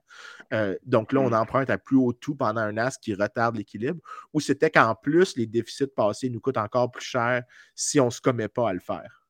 Euh, 0.53 0.75
donc 0.83 1.13
là, 1.13 1.19
on 1.19 1.29
mmh. 1.29 1.33
emprunte 1.35 1.69
à 1.69 1.77
plus 1.77 1.97
haut 1.97 2.13
tout 2.13 2.35
pendant 2.35 2.61
un 2.61 2.77
an, 2.77 2.89
ce 2.89 2.97
qui 2.97 3.13
retarde 3.13 3.55
l'équilibre. 3.55 4.01
Ou 4.33 4.39
c'était 4.39 4.71
qu'en 4.71 4.95
plus, 4.95 5.37
les 5.37 5.45
déficits 5.45 5.85
passés 5.95 6.29
nous 6.29 6.39
coûtent 6.39 6.57
encore 6.57 6.89
plus 6.89 7.05
cher 7.05 7.43
si 7.75 7.99
on 7.99 8.05
ne 8.05 8.11
se 8.11 8.21
commet 8.21 8.47
pas 8.47 8.69
à 8.69 8.73
le 8.73 8.79
faire? 8.79 9.20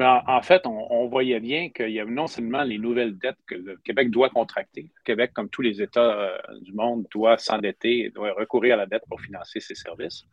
En, 0.00 0.42
fait, 0.42 0.66
on, 0.66 1.06
voyait 1.06 1.40
bien 1.40 1.70
qu'il 1.70 1.90
y 1.90 2.00
avait 2.00 2.10
non 2.10 2.26
seulement 2.26 2.62
les 2.64 2.78
nouvelles 2.78 3.16
dettes 3.16 3.38
que 3.46 3.54
le 3.54 3.76
Québec 3.76 4.10
doit 4.10 4.28
contracter. 4.28 4.82
Le 4.82 5.02
Québec, 5.04 5.32
comme 5.32 5.48
tous 5.48 5.62
les 5.62 5.80
États 5.80 6.20
euh, 6.20 6.38
du 6.60 6.72
monde, 6.72 7.06
doit 7.12 7.38
s'endetter, 7.38 8.10
doit 8.10 8.32
recourir 8.32 8.74
à 8.74 8.76
la 8.78 8.86
dette 8.86 9.04
pour 9.08 9.20
financer 9.20 9.60
ses 9.60 9.74
services. 9.74 10.24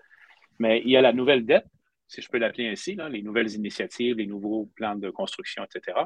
Mais 0.59 0.81
il 0.83 0.89
y 0.89 0.97
a 0.97 1.01
la 1.01 1.13
nouvelle 1.13 1.45
dette, 1.45 1.65
si 2.07 2.21
je 2.21 2.29
peux 2.29 2.37
l'appeler 2.37 2.69
ainsi, 2.69 2.97
les 3.09 3.21
nouvelles 3.21 3.51
initiatives, 3.51 4.17
les 4.17 4.27
nouveaux 4.27 4.69
plans 4.75 4.95
de 4.95 5.09
construction, 5.09 5.63
etc. 5.63 5.97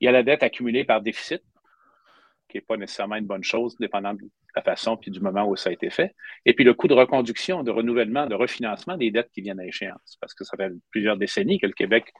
Il 0.00 0.04
y 0.04 0.08
a 0.08 0.12
la 0.12 0.22
dette 0.22 0.42
accumulée 0.42 0.84
par 0.84 1.00
déficit, 1.00 1.42
qui 2.48 2.56
n'est 2.56 2.62
pas 2.62 2.76
nécessairement 2.76 3.16
une 3.16 3.26
bonne 3.26 3.44
chose, 3.44 3.76
dépendant 3.78 4.14
de 4.14 4.28
la 4.54 4.62
façon 4.62 4.96
puis 4.96 5.10
du 5.10 5.20
moment 5.20 5.46
où 5.46 5.56
ça 5.56 5.70
a 5.70 5.72
été 5.72 5.90
fait. 5.90 6.14
Et 6.44 6.54
puis 6.54 6.64
le 6.64 6.74
coût 6.74 6.88
de 6.88 6.94
reconduction, 6.94 7.62
de 7.62 7.70
renouvellement, 7.70 8.26
de 8.26 8.34
refinancement 8.34 8.96
des 8.96 9.10
dettes 9.10 9.30
qui 9.32 9.42
viennent 9.42 9.60
à 9.60 9.66
échéance. 9.66 10.16
Parce 10.20 10.34
que 10.34 10.44
ça 10.44 10.56
fait 10.56 10.72
plusieurs 10.90 11.16
décennies 11.16 11.58
que 11.58 11.66
le 11.66 11.72
Québec 11.72 12.12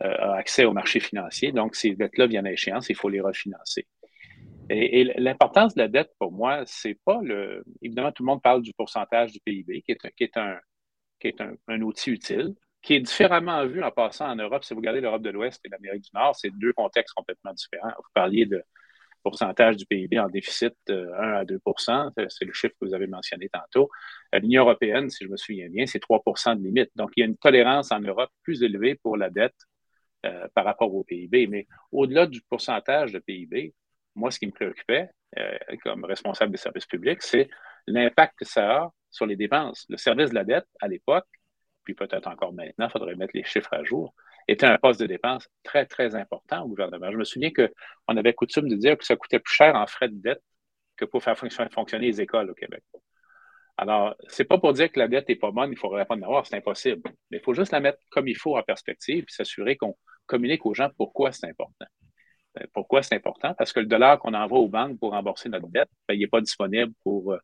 a 0.00 0.34
accès 0.34 0.64
au 0.64 0.72
marché 0.72 1.00
financier. 1.00 1.52
Donc, 1.52 1.76
ces 1.76 1.94
dettes-là 1.94 2.26
viennent 2.26 2.46
à 2.46 2.52
échéance, 2.52 2.88
il 2.88 2.96
faut 2.96 3.08
les 3.08 3.20
refinancer. 3.20 3.86
Et, 4.70 5.04
l'importance 5.18 5.74
de 5.74 5.82
la 5.82 5.88
dette, 5.88 6.12
pour 6.18 6.30
moi, 6.32 6.62
c'est 6.64 6.98
pas 7.04 7.20
le. 7.22 7.64
Évidemment, 7.82 8.12
tout 8.12 8.22
le 8.22 8.28
monde 8.28 8.42
parle 8.42 8.62
du 8.62 8.72
pourcentage 8.72 9.32
du 9.32 9.40
PIB, 9.40 9.82
qui 9.82 9.92
est, 9.92 10.04
un, 10.04 10.10
qui 10.10 10.24
est, 10.24 10.36
un, 10.36 10.58
qui 11.18 11.28
est 11.28 11.40
un, 11.40 11.80
outil 11.82 12.10
utile, 12.10 12.54
qui 12.80 12.94
est 12.94 13.00
différemment 13.00 13.66
vu 13.66 13.82
en 13.82 13.90
passant 13.90 14.30
en 14.30 14.36
Europe. 14.36 14.62
Si 14.62 14.72
vous 14.72 14.80
regardez 14.80 15.00
l'Europe 15.00 15.22
de 15.22 15.30
l'Ouest 15.30 15.60
et 15.64 15.68
l'Amérique 15.68 16.04
du 16.04 16.10
Nord, 16.14 16.36
c'est 16.36 16.50
deux 16.50 16.72
contextes 16.72 17.14
complètement 17.14 17.52
différents. 17.52 17.90
Vous 17.98 18.10
parliez 18.14 18.46
de 18.46 18.62
pourcentage 19.24 19.76
du 19.76 19.86
PIB 19.86 20.18
en 20.20 20.28
déficit 20.28 20.72
de 20.86 21.10
1 21.18 21.32
à 21.34 21.44
2% 21.44 22.10
c'est 22.30 22.44
le 22.46 22.52
chiffre 22.54 22.74
que 22.80 22.86
vous 22.86 22.94
avez 22.94 23.06
mentionné 23.06 23.50
tantôt. 23.50 23.90
Euh, 24.34 24.38
L'Union 24.38 24.62
européenne, 24.62 25.10
si 25.10 25.24
je 25.24 25.28
me 25.28 25.36
souviens 25.36 25.68
bien, 25.68 25.84
c'est 25.84 26.02
3% 26.02 26.56
de 26.56 26.62
limite. 26.62 26.90
Donc, 26.96 27.10
il 27.16 27.20
y 27.20 27.22
a 27.24 27.26
une 27.26 27.36
tolérance 27.36 27.92
en 27.92 28.00
Europe 28.00 28.30
plus 28.44 28.62
élevée 28.62 28.94
pour 28.94 29.16
la 29.18 29.28
dette 29.28 29.56
euh, 30.26 30.48
par 30.54 30.64
rapport 30.64 30.94
au 30.94 31.04
PIB. 31.04 31.46
Mais 31.46 31.66
au-delà 31.92 32.26
du 32.26 32.42
pourcentage 32.42 33.12
de 33.12 33.18
PIB, 33.18 33.74
moi, 34.14 34.30
ce 34.30 34.38
qui 34.38 34.46
me 34.46 34.52
préoccupait 34.52 35.08
euh, 35.38 35.58
comme 35.82 36.04
responsable 36.04 36.52
des 36.52 36.58
services 36.58 36.86
publics, 36.86 37.22
c'est 37.22 37.48
l'impact 37.86 38.38
que 38.38 38.44
ça 38.44 38.76
a 38.76 38.92
sur 39.10 39.26
les 39.26 39.36
dépenses. 39.36 39.86
Le 39.88 39.96
service 39.96 40.30
de 40.30 40.34
la 40.34 40.44
dette, 40.44 40.66
à 40.80 40.88
l'époque, 40.88 41.26
puis 41.84 41.94
peut-être 41.94 42.28
encore 42.28 42.52
maintenant, 42.52 42.86
il 42.86 42.90
faudrait 42.90 43.16
mettre 43.16 43.32
les 43.34 43.44
chiffres 43.44 43.72
à 43.72 43.82
jour, 43.82 44.14
était 44.48 44.66
un 44.66 44.78
poste 44.78 45.00
de 45.00 45.06
dépense 45.06 45.48
très, 45.62 45.86
très 45.86 46.14
important 46.14 46.62
au 46.62 46.68
gouvernement. 46.68 47.10
Je 47.10 47.16
me 47.16 47.24
souviens 47.24 47.50
qu'on 47.50 48.16
avait 48.16 48.34
coutume 48.34 48.68
de 48.68 48.76
dire 48.76 48.98
que 48.98 49.04
ça 49.04 49.16
coûtait 49.16 49.38
plus 49.38 49.54
cher 49.54 49.74
en 49.74 49.86
frais 49.86 50.08
de 50.08 50.20
dette 50.20 50.42
que 50.96 51.04
pour 51.04 51.22
faire 51.22 51.38
fonctionner 51.38 52.06
les 52.06 52.20
écoles 52.20 52.50
au 52.50 52.54
Québec. 52.54 52.82
Alors, 53.76 54.14
c'est 54.28 54.44
pas 54.44 54.58
pour 54.58 54.74
dire 54.74 54.92
que 54.92 54.98
la 54.98 55.08
dette 55.08 55.28
n'est 55.28 55.36
pas 55.36 55.50
bonne, 55.50 55.72
il 55.72 55.78
faudrait 55.78 56.04
pas 56.04 56.14
en 56.14 56.22
avoir, 56.22 56.46
c'est 56.46 56.56
impossible. 56.56 57.00
Mais 57.30 57.38
il 57.38 57.42
faut 57.42 57.54
juste 57.54 57.72
la 57.72 57.80
mettre 57.80 57.98
comme 58.10 58.28
il 58.28 58.36
faut 58.36 58.58
en 58.58 58.62
perspective 58.62 59.24
et 59.26 59.32
s'assurer 59.32 59.76
qu'on 59.76 59.96
communique 60.30 60.64
aux 60.66 60.74
gens 60.74 60.88
pourquoi 60.96 61.32
c'est 61.32 61.48
important. 61.48 61.86
Ben, 62.54 62.66
pourquoi 62.72 63.02
c'est 63.02 63.14
important? 63.14 63.54
Parce 63.54 63.72
que 63.72 63.80
le 63.80 63.86
dollar 63.86 64.18
qu'on 64.18 64.34
envoie 64.34 64.58
aux 64.58 64.68
banques 64.68 64.98
pour 64.98 65.10
rembourser 65.12 65.48
notre 65.48 65.68
dette, 65.68 65.90
ben, 66.08 66.14
il 66.14 66.20
n'est 66.20 66.26
pas 66.26 66.40
disponible 66.40 66.92
pour 67.04 67.32
euh, 67.32 67.38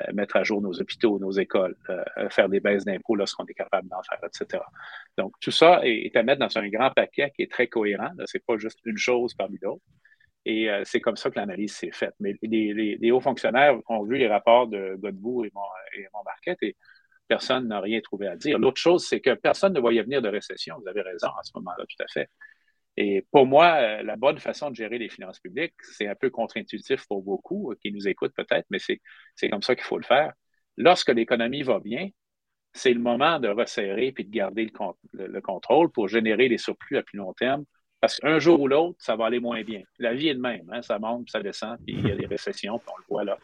euh, 0.00 0.12
mettre 0.12 0.36
à 0.36 0.42
jour 0.42 0.60
nos 0.60 0.72
hôpitaux, 0.80 1.18
nos 1.18 1.30
écoles, 1.30 1.76
euh, 1.88 2.28
faire 2.30 2.48
des 2.48 2.60
baisses 2.60 2.84
d'impôts 2.84 3.16
lorsqu'on 3.16 3.44
est 3.46 3.54
capable 3.54 3.88
d'en 3.88 4.02
faire, 4.02 4.18
etc. 4.24 4.62
Donc, 5.16 5.32
tout 5.40 5.50
ça 5.50 5.80
est, 5.84 6.14
à 6.16 6.22
mettre 6.22 6.40
dans 6.40 6.58
un 6.58 6.68
grand 6.68 6.90
paquet 6.90 7.30
qui 7.34 7.42
est 7.42 7.50
très 7.50 7.68
cohérent. 7.68 8.10
Ce 8.26 8.36
n'est 8.36 8.42
pas 8.46 8.56
juste 8.58 8.78
une 8.84 8.98
chose 8.98 9.34
parmi 9.34 9.58
d'autres. 9.58 9.82
Et 10.44 10.70
euh, 10.70 10.82
c'est 10.84 11.00
comme 11.00 11.16
ça 11.16 11.30
que 11.30 11.38
l'analyse 11.38 11.74
s'est 11.74 11.90
faite. 11.92 12.14
Mais 12.20 12.34
les, 12.42 13.10
hauts 13.10 13.20
fonctionnaires 13.20 13.78
ont 13.88 14.02
vu 14.04 14.16
les 14.18 14.28
rapports 14.28 14.66
de 14.66 14.96
Godbout 14.96 15.44
et, 15.44 15.52
et 15.96 16.06
Montmarquette 16.14 16.58
et 16.62 16.76
personne 17.28 17.68
n'a 17.68 17.80
rien 17.80 18.00
trouvé 18.00 18.26
à 18.26 18.36
dire. 18.36 18.58
L'autre 18.58 18.80
chose, 18.80 19.06
c'est 19.06 19.20
que 19.20 19.34
personne 19.34 19.72
ne 19.74 19.80
voyait 19.80 20.02
venir 20.02 20.22
de 20.22 20.28
récession. 20.28 20.76
Vous 20.80 20.88
avez 20.88 21.02
raison 21.02 21.28
à 21.28 21.42
ce 21.42 21.52
moment-là, 21.56 21.84
tout 21.88 22.02
à 22.02 22.08
fait. 22.08 22.28
Et 22.96 23.24
pour 23.30 23.46
moi, 23.46 23.76
euh, 23.76 24.02
la 24.02 24.16
bonne 24.16 24.38
façon 24.38 24.70
de 24.70 24.74
gérer 24.74 24.98
les 24.98 25.08
finances 25.08 25.38
publiques, 25.38 25.74
c'est 25.82 26.08
un 26.08 26.16
peu 26.16 26.30
contre-intuitif 26.30 27.06
pour 27.06 27.22
beaucoup 27.22 27.72
qui 27.80 27.92
nous 27.92 28.08
écoutent 28.08 28.34
peut-être, 28.34 28.66
mais 28.70 28.78
c'est 28.80 29.48
comme 29.48 29.62
ça 29.62 29.76
qu'il 29.76 29.84
faut 29.84 29.98
le 29.98 30.04
faire. 30.04 30.32
Lorsque 30.76 31.10
l'économie 31.10 31.62
va 31.62 31.78
bien, 31.78 32.08
c'est 32.72 32.92
le 32.92 33.00
moment 33.00 33.38
de 33.40 33.48
resserrer 33.48 34.12
puis 34.12 34.24
de 34.24 34.30
garder 34.30 34.70
le, 35.12 35.40
contrôle 35.40 35.90
pour 35.92 36.08
générer 36.08 36.48
des 36.48 36.58
surplus 36.58 36.96
à 36.96 37.02
plus 37.02 37.18
long 37.18 37.32
terme 37.34 37.64
parce 38.00 38.16
qu'un 38.16 38.38
jour 38.38 38.60
ou 38.60 38.68
l'autre, 38.68 38.96
ça 39.00 39.16
va 39.16 39.26
aller 39.26 39.40
moins 39.40 39.62
bien. 39.62 39.82
La 39.98 40.14
vie 40.14 40.28
est 40.28 40.34
de 40.34 40.40
même. 40.40 40.68
Hein? 40.72 40.82
Ça 40.82 40.98
monte, 40.98 41.30
ça 41.30 41.42
descend, 41.42 41.78
puis 41.84 41.96
il 41.96 42.06
y 42.06 42.12
a 42.12 42.16
des 42.16 42.26
récessions, 42.36 42.78
puis 42.78 42.88
on 42.94 42.98
le 42.98 43.04
voit 43.08 43.24
là. 43.24 43.38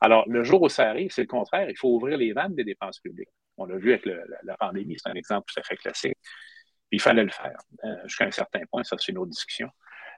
Alors, 0.00 0.28
le 0.28 0.44
jour 0.44 0.62
où 0.62 0.68
ça 0.68 0.88
arrive, 0.88 1.10
c'est 1.10 1.22
le 1.22 1.26
contraire. 1.26 1.68
Il 1.68 1.76
faut 1.76 1.88
ouvrir 1.88 2.16
les 2.16 2.32
vannes 2.32 2.54
des 2.54 2.64
dépenses 2.64 3.00
publiques. 3.00 3.30
On 3.56 3.66
l'a 3.66 3.76
vu 3.76 3.92
avec 3.92 4.06
la, 4.06 4.56
pandémie, 4.56 4.96
c'est 5.02 5.10
un 5.10 5.14
exemple 5.14 5.52
tout 5.52 5.58
à 5.58 5.64
fait 5.64 5.76
classique. 5.76 6.16
Puis 6.22 6.98
il 6.98 7.00
fallait 7.00 7.24
le 7.24 7.30
faire. 7.30 7.58
Euh, 7.84 7.96
jusqu'à 8.04 8.26
un 8.26 8.30
certain 8.30 8.60
point, 8.70 8.84
ça, 8.84 8.96
c'est 8.98 9.10
une 9.10 9.18
autre 9.18 9.30
discussion. 9.30 9.68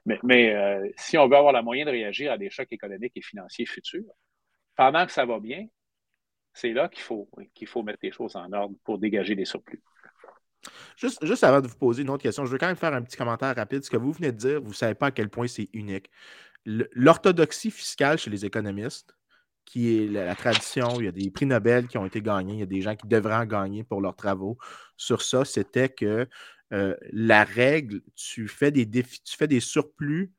Mais, 0.05 0.55
euh, 0.55 0.87
si 0.97 1.17
on 1.17 1.27
veut 1.27 1.35
avoir 1.35 1.53
la 1.53 1.61
moyen 1.61 1.85
de 1.85 1.91
réagir 1.91 2.31
à 2.31 2.37
des 2.37 2.49
chocs 2.49 2.71
économiques 2.71 3.13
et 3.15 3.21
financiers 3.21 3.65
futurs, 3.65 4.13
pendant 4.75 5.05
que 5.05 5.11
ça 5.11 5.25
va 5.25 5.39
bien, 5.39 5.67
c'est 6.53 6.73
là 6.73 6.87
qu'il 6.87 7.01
faut, 7.01 7.29
qu'il 7.53 7.67
faut 7.67 7.83
mettre 7.83 7.99
les 8.03 8.11
choses 8.11 8.35
en 8.35 8.51
ordre 8.53 8.75
pour 8.83 8.99
dégager 8.99 9.35
des 9.35 9.45
surplus. 9.45 9.81
Juste, 10.95 11.25
juste 11.25 11.43
avant 11.43 11.61
de 11.61 11.67
vous 11.67 11.75
poser 11.75 12.03
une 12.03 12.09
autre 12.09 12.23
question, 12.23 12.45
je 12.45 12.51
veux 12.51 12.57
quand 12.57 12.67
même 12.67 12.75
faire 12.75 12.93
un 12.93 13.01
petit 13.01 13.17
commentaire 13.17 13.55
rapide. 13.55 13.83
Ce 13.83 13.89
que 13.89 13.97
vous 13.97 14.11
venez 14.11 14.31
de 14.31 14.37
dire, 14.37 14.61
vous 14.61 14.69
ne 14.69 14.73
savez 14.75 14.95
pas 14.95 15.07
à 15.07 15.11
quel 15.11 15.29
point 15.29 15.47
c'est 15.47 15.69
unique. 15.73 16.09
L'orthodoxie 16.65 17.71
fiscale 17.71 18.17
chez 18.17 18.29
les 18.29 18.45
économistes, 18.45 19.15
qui 19.65 20.03
est 20.03 20.07
la, 20.07 20.35
tradition, 20.35 20.99
il 20.99 21.05
y 21.05 21.07
a 21.07 21.11
des 21.11 21.31
prix 21.31 21.45
Nobel 21.45 21.87
qui 21.87 21.97
ont 21.97 22.05
été 22.05 22.21
gagnés, 22.21 22.53
il 22.53 22.59
y 22.59 22.63
a 22.63 22.67
des 22.67 22.81
gens 22.81 22.95
qui 22.95 23.07
devraient 23.07 23.35
en 23.35 23.45
gagner 23.45 23.83
pour 23.83 24.01
leurs 24.01 24.15
travaux. 24.15 24.57
Sur 24.97 25.21
ça, 25.21 25.45
c'était 25.45 25.89
que 25.89 26.27
euh, 26.73 26.95
la 27.11 27.43
règle, 27.43 28.01
tu 28.15 28.47
fais, 28.47 28.71
des 28.71 28.87
tu 28.87 29.37
fais 29.37 29.47
des 29.47 29.59
surplus 29.59 30.31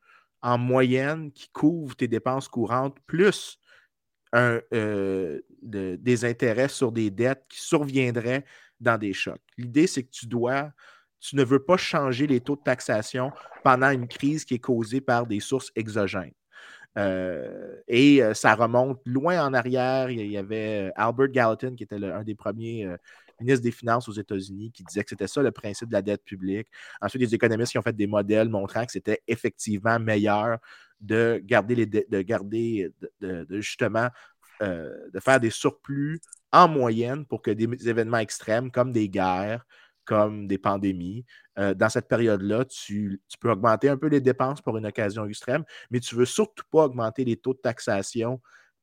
en 0.42 0.58
moyenne 0.58 1.32
qui 1.32 1.48
couvrent 1.50 1.96
tes 1.96 2.08
dépenses 2.08 2.48
courantes, 2.48 2.96
plus 3.06 3.58
des 4.32 6.24
intérêts 6.24 6.68
sur 6.68 6.90
des 6.90 7.10
dettes 7.10 7.44
qui 7.50 7.60
surviendraient 7.60 8.44
dans 8.82 8.98
des 8.98 9.12
chocs. 9.12 9.40
L'idée, 9.56 9.86
c'est 9.86 10.02
que 10.02 10.10
tu 10.10 10.26
dois, 10.26 10.70
tu 11.20 11.36
ne 11.36 11.44
veux 11.44 11.64
pas 11.64 11.76
changer 11.76 12.26
les 12.26 12.40
taux 12.40 12.56
de 12.56 12.62
taxation 12.62 13.32
pendant 13.64 13.90
une 13.90 14.08
crise 14.08 14.44
qui 14.44 14.54
est 14.54 14.58
causée 14.58 15.00
par 15.00 15.26
des 15.26 15.40
sources 15.40 15.70
exogènes. 15.76 16.34
Euh, 16.98 17.76
et 17.88 18.22
euh, 18.22 18.34
ça 18.34 18.54
remonte 18.54 19.00
loin 19.06 19.44
en 19.44 19.54
arrière. 19.54 20.10
Il 20.10 20.26
y 20.26 20.36
avait 20.36 20.88
euh, 20.88 20.90
Albert 20.96 21.28
Gallatin, 21.28 21.74
qui 21.74 21.84
était 21.84 22.04
un 22.04 22.22
des 22.22 22.34
premiers 22.34 22.86
ministres 23.40 23.62
des 23.62 23.70
Finances 23.70 24.08
aux 24.08 24.12
États-Unis, 24.12 24.72
qui 24.72 24.84
disait 24.84 25.02
que 25.02 25.10
c'était 25.10 25.26
ça 25.26 25.42
le 25.42 25.50
principe 25.52 25.88
de 25.88 25.94
la 25.94 26.02
dette 26.02 26.24
publique. 26.24 26.68
Ensuite, 27.00 27.22
des 27.22 27.34
économistes 27.34 27.72
qui 27.72 27.78
ont 27.78 27.82
fait 27.82 27.96
des 27.96 28.06
modèles 28.06 28.48
montrant 28.48 28.84
que 28.84 28.92
c'était 28.92 29.22
effectivement 29.26 29.98
meilleur 29.98 30.58
de 31.00 31.40
garder 31.44 31.74
les 31.74 31.86
de 31.86 32.20
garder 32.22 32.92
de, 33.20 33.46
justement 33.60 34.08
de 34.62 35.20
faire 35.20 35.40
des 35.40 35.50
surplus 35.50 36.20
en 36.52 36.68
moyenne 36.68 37.24
pour 37.26 37.42
que 37.42 37.50
des 37.50 37.88
événements 37.88 38.18
extrêmes 38.18 38.70
comme 38.70 38.92
des 38.92 39.08
guerres, 39.08 39.64
comme 40.04 40.46
des 40.46 40.58
pandémies. 40.58 41.24
Euh, 41.58 41.74
dans 41.74 41.88
cette 41.88 42.08
période-là, 42.08 42.64
tu, 42.64 43.20
peux 43.40 43.50
augmenter 43.50 43.88
un 43.88 43.96
peu 43.96 44.06
les 44.06 44.20
dépenses 44.20 44.60
pour 44.60 44.76
une 44.78 44.86
occasion 44.86 45.26
extrême, 45.26 45.64
mais 45.90 46.00
tu 46.00 46.14
ne 46.14 46.20
veux 46.20 46.26
surtout 46.26 46.64
pas 46.70 46.84
augmenter 46.84 47.24
les 47.24 47.36
taux 47.36 47.54
de 47.54 47.58
taxation 47.58 48.40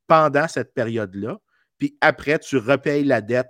pendant 0.07 0.47
cette 0.47 0.73
période-là. 0.73 1.39
Puis 1.77 1.97
après, 2.01 2.39
tu 2.39 2.57
repayes 2.57 3.03
la 3.03 3.21
dette 3.21 3.47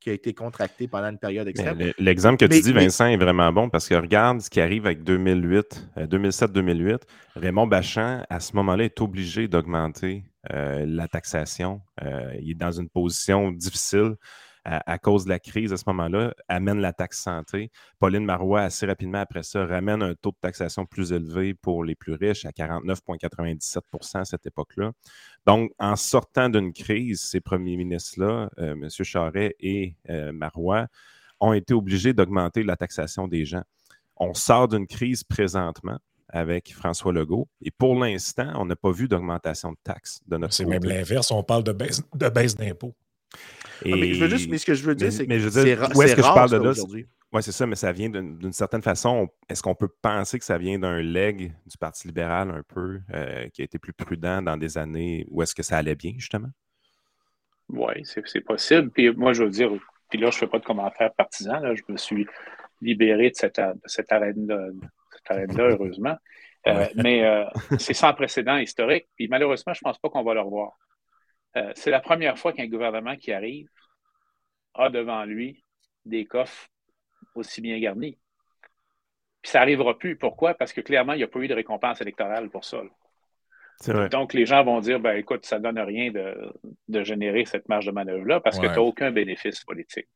qui 0.00 0.10
a 0.10 0.12
été 0.14 0.34
contractée 0.34 0.88
pendant 0.88 1.10
une 1.10 1.18
période 1.18 1.46
extrême. 1.46 1.92
L'exemple 1.98 2.36
que 2.36 2.52
tu 2.52 2.60
dis, 2.60 2.72
Vincent, 2.72 3.06
est 3.06 3.16
vraiment 3.16 3.52
bon 3.52 3.70
parce 3.70 3.88
que 3.88 3.94
regarde 3.94 4.40
ce 4.40 4.50
qui 4.50 4.60
arrive 4.60 4.86
avec 4.86 5.04
2008, 5.04 5.90
2007-2008. 5.96 6.92
Euh, 6.92 6.98
Raymond 7.36 7.68
Bachand, 7.68 8.24
à 8.28 8.40
ce 8.40 8.56
moment-là, 8.56 8.84
est 8.84 9.00
obligé 9.00 9.46
d'augmenter 9.46 10.24
euh, 10.24 10.31
la 10.50 11.08
taxation. 11.08 11.80
il 12.00 12.50
est 12.50 12.54
dans 12.54 12.72
une 12.72 12.88
position 12.88 13.52
difficile 13.52 14.16
à, 14.64 14.98
cause 14.98 15.24
de 15.24 15.30
la 15.30 15.40
crise 15.40 15.72
à 15.72 15.76
ce 15.76 15.84
moment-là, 15.88 16.34
amène 16.48 16.78
la 16.78 16.92
taxe 16.92 17.20
santé. 17.20 17.70
Pauline 17.98 18.24
Marois, 18.24 18.62
assez 18.62 18.86
rapidement 18.86 19.18
après 19.18 19.42
ça, 19.42 19.66
ramène 19.66 20.02
un 20.02 20.14
taux 20.14 20.30
de 20.30 20.36
taxation 20.40 20.86
plus 20.86 21.12
élevé 21.12 21.54
pour 21.54 21.84
les 21.84 21.96
plus 21.96 22.14
riches 22.14 22.44
à 22.44 22.50
49,97% 22.50 24.18
à 24.20 24.24
cette 24.24 24.46
époque-là. 24.46 24.92
Donc, 25.46 25.72
en 25.78 25.96
sortant 25.96 26.48
d'une 26.48 26.72
crise, 26.72 27.20
ces 27.22 27.40
premiers 27.40 27.76
ministres-là, 27.76 28.50
euh, 28.58 28.72
M. 28.72 28.88
Charret 28.88 29.56
et 29.58 29.96
euh, 30.08 30.32
Marois, 30.32 30.86
ont 31.40 31.52
été 31.52 31.74
obligés 31.74 32.12
d'augmenter 32.12 32.62
la 32.62 32.76
taxation 32.76 33.26
des 33.26 33.44
gens. 33.44 33.64
On 34.16 34.32
sort 34.32 34.68
d'une 34.68 34.86
crise 34.86 35.24
présentement 35.24 35.98
avec 36.32 36.74
François 36.74 37.12
Legault. 37.12 37.48
Et 37.60 37.70
pour 37.70 37.98
l'instant, 37.98 38.52
on 38.56 38.64
n'a 38.64 38.76
pas 38.76 38.90
vu 38.90 39.06
d'augmentation 39.06 39.72
de 39.72 39.78
taxes 39.84 40.20
de 40.26 40.36
notre 40.38 40.54
C'est 40.54 40.64
même 40.64 40.84
l'inverse, 40.84 41.30
on 41.30 41.42
parle 41.42 41.62
de 41.62 41.72
baisse, 41.72 42.02
de 42.14 42.28
baisse 42.28 42.56
d'impôts. 42.56 42.94
Ah, 43.84 43.88
mais, 43.96 44.14
je 44.14 44.24
veux 44.24 44.30
juste, 44.30 44.50
mais 44.50 44.58
ce 44.58 44.66
que 44.66 44.74
je 44.74 44.84
veux 44.84 44.94
dire, 44.94 45.12
c'est 45.12 45.26
que 45.26 45.38
c'est 45.38 45.96
où 45.96 46.02
est-ce 46.02 46.16
que 46.16 46.22
je 46.22 46.34
parle 46.34 46.50
de 46.50 46.56
là 46.56 46.72
Oui, 47.32 47.42
c'est 47.42 47.52
ça, 47.52 47.66
mais 47.66 47.76
ça 47.76 47.92
vient 47.92 48.08
d'une 48.08 48.52
certaine 48.52 48.82
façon. 48.82 49.28
Est-ce 49.48 49.62
qu'on 49.62 49.74
peut 49.74 49.88
penser 50.00 50.38
que 50.38 50.44
ça 50.44 50.58
vient 50.58 50.78
d'un 50.78 51.00
leg 51.00 51.52
du 51.66 51.78
Parti 51.78 52.08
libéral 52.08 52.50
un 52.50 52.62
peu, 52.62 53.00
euh, 53.12 53.48
qui 53.48 53.62
a 53.62 53.64
été 53.64 53.78
plus 53.78 53.92
prudent 53.92 54.42
dans 54.42 54.56
des 54.56 54.78
années 54.78 55.26
où 55.30 55.42
est-ce 55.42 55.54
que 55.54 55.62
ça 55.62 55.78
allait 55.78 55.94
bien, 55.94 56.12
justement? 56.16 56.50
Oui, 57.68 58.04
c'est 58.04 58.40
possible. 58.40 58.90
Puis 58.90 59.10
moi, 59.10 59.32
je 59.32 59.44
veux 59.44 59.50
dire, 59.50 59.70
puis 60.10 60.20
là, 60.20 60.30
je 60.30 60.36
ne 60.36 60.40
fais 60.40 60.46
pas 60.46 60.58
de 60.58 60.64
commentaire 60.64 61.12
partisan. 61.14 61.58
Là, 61.58 61.74
je 61.74 61.82
me 61.88 61.96
suis 61.96 62.26
libéré 62.80 63.30
de 63.30 63.34
cette, 63.34 63.60
cette 63.86 64.12
arène-là, 65.30 65.64
heureusement. 65.70 66.16
Euh, 66.68 66.86
mais 66.94 67.24
euh, 67.24 67.44
c'est 67.78 67.94
sans 67.94 68.12
précédent 68.14 68.56
historique. 68.56 69.08
Puis 69.16 69.28
malheureusement, 69.28 69.74
je 69.74 69.80
ne 69.82 69.90
pense 69.90 69.98
pas 69.98 70.08
qu'on 70.08 70.22
va 70.22 70.34
le 70.34 70.40
revoir. 70.40 70.78
Euh, 71.56 71.72
c'est 71.74 71.90
la 71.90 72.00
première 72.00 72.38
fois 72.38 72.52
qu'un 72.52 72.68
gouvernement 72.68 73.16
qui 73.16 73.32
arrive 73.32 73.68
a 74.74 74.88
devant 74.88 75.24
lui 75.24 75.64
des 76.04 76.24
coffres 76.24 76.68
aussi 77.34 77.60
bien 77.60 77.78
garnis. 77.78 78.18
Puis 79.42 79.50
ça 79.50 79.58
n'arrivera 79.58 79.98
plus. 79.98 80.16
Pourquoi? 80.16 80.54
Parce 80.54 80.72
que 80.72 80.80
clairement, 80.80 81.14
il 81.14 81.18
n'y 81.18 81.24
a 81.24 81.28
pas 81.28 81.40
eu 81.40 81.48
de 81.48 81.54
récompense 81.54 82.00
électorale 82.00 82.48
pour 82.48 82.64
ça. 82.64 82.82
Donc, 84.10 84.32
les 84.32 84.46
gens 84.46 84.62
vont 84.62 84.80
dire, 84.80 85.00
ben, 85.00 85.16
écoute, 85.16 85.44
ça 85.44 85.58
ne 85.58 85.64
donne 85.64 85.78
rien 85.80 86.12
de, 86.12 87.02
générer 87.02 87.44
cette 87.44 87.68
marge 87.68 87.86
de 87.86 87.90
manœuvre-là 87.90 88.40
parce 88.40 88.58
que 88.58 88.66
tu 88.66 88.72
n'as 88.72 88.80
aucun 88.80 89.10
bénéfice 89.10 89.64
politique. 89.64 90.06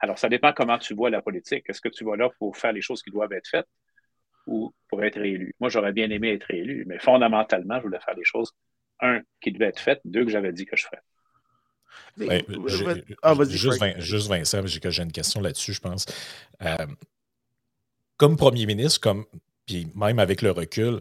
Alors, 0.00 0.18
ça 0.18 0.30
dépend 0.30 0.52
comment 0.52 0.78
tu 0.78 0.94
vois 0.94 1.10
la 1.10 1.20
politique. 1.20 1.64
Est-ce 1.68 1.80
que 1.80 1.90
tu 1.90 2.04
vas 2.04 2.16
là 2.16 2.30
pour 2.38 2.56
faire 2.56 2.72
les 2.72 2.80
choses 2.80 3.02
qui 3.02 3.10
doivent 3.10 3.32
être 3.32 3.48
faites? 3.48 3.68
Ou 4.46 4.72
pour 4.88 5.04
être 5.04 5.18
élu? 5.18 5.54
Moi, 5.60 5.68
j'aurais 5.68 5.92
bien 5.92 6.10
aimé 6.10 6.32
être 6.32 6.50
élu, 6.50 6.84
mais 6.86 6.98
fondamentalement, 6.98 7.78
je 7.78 7.82
voulais 7.82 8.00
faire 8.00 8.14
les 8.14 8.24
choses 8.24 8.52
un, 9.00 9.20
qui 9.40 9.52
devait 9.52 9.66
être 9.66 9.80
fait, 9.80 10.00
deux, 10.04 10.24
que 10.24 10.30
j'avais 10.30 10.52
dit 10.52 10.66
que 10.66 10.76
je 10.76 10.84
ferais. 10.84 11.02
Ben, 12.16 12.42
ah, 13.22 13.34
juste, 13.48 14.00
juste, 14.00 14.28
Vincent, 14.28 14.66
j'ai 14.66 15.02
une 15.02 15.12
question 15.12 15.40
là-dessus, 15.40 15.72
je 15.72 15.80
pense. 15.80 16.06
Euh, 16.62 16.86
comme 18.16 18.36
premier 18.36 18.66
ministre, 18.66 19.00
comme, 19.00 19.24
puis 19.66 19.88
même 19.94 20.18
avec 20.18 20.42
le 20.42 20.50
recul, 20.50 21.00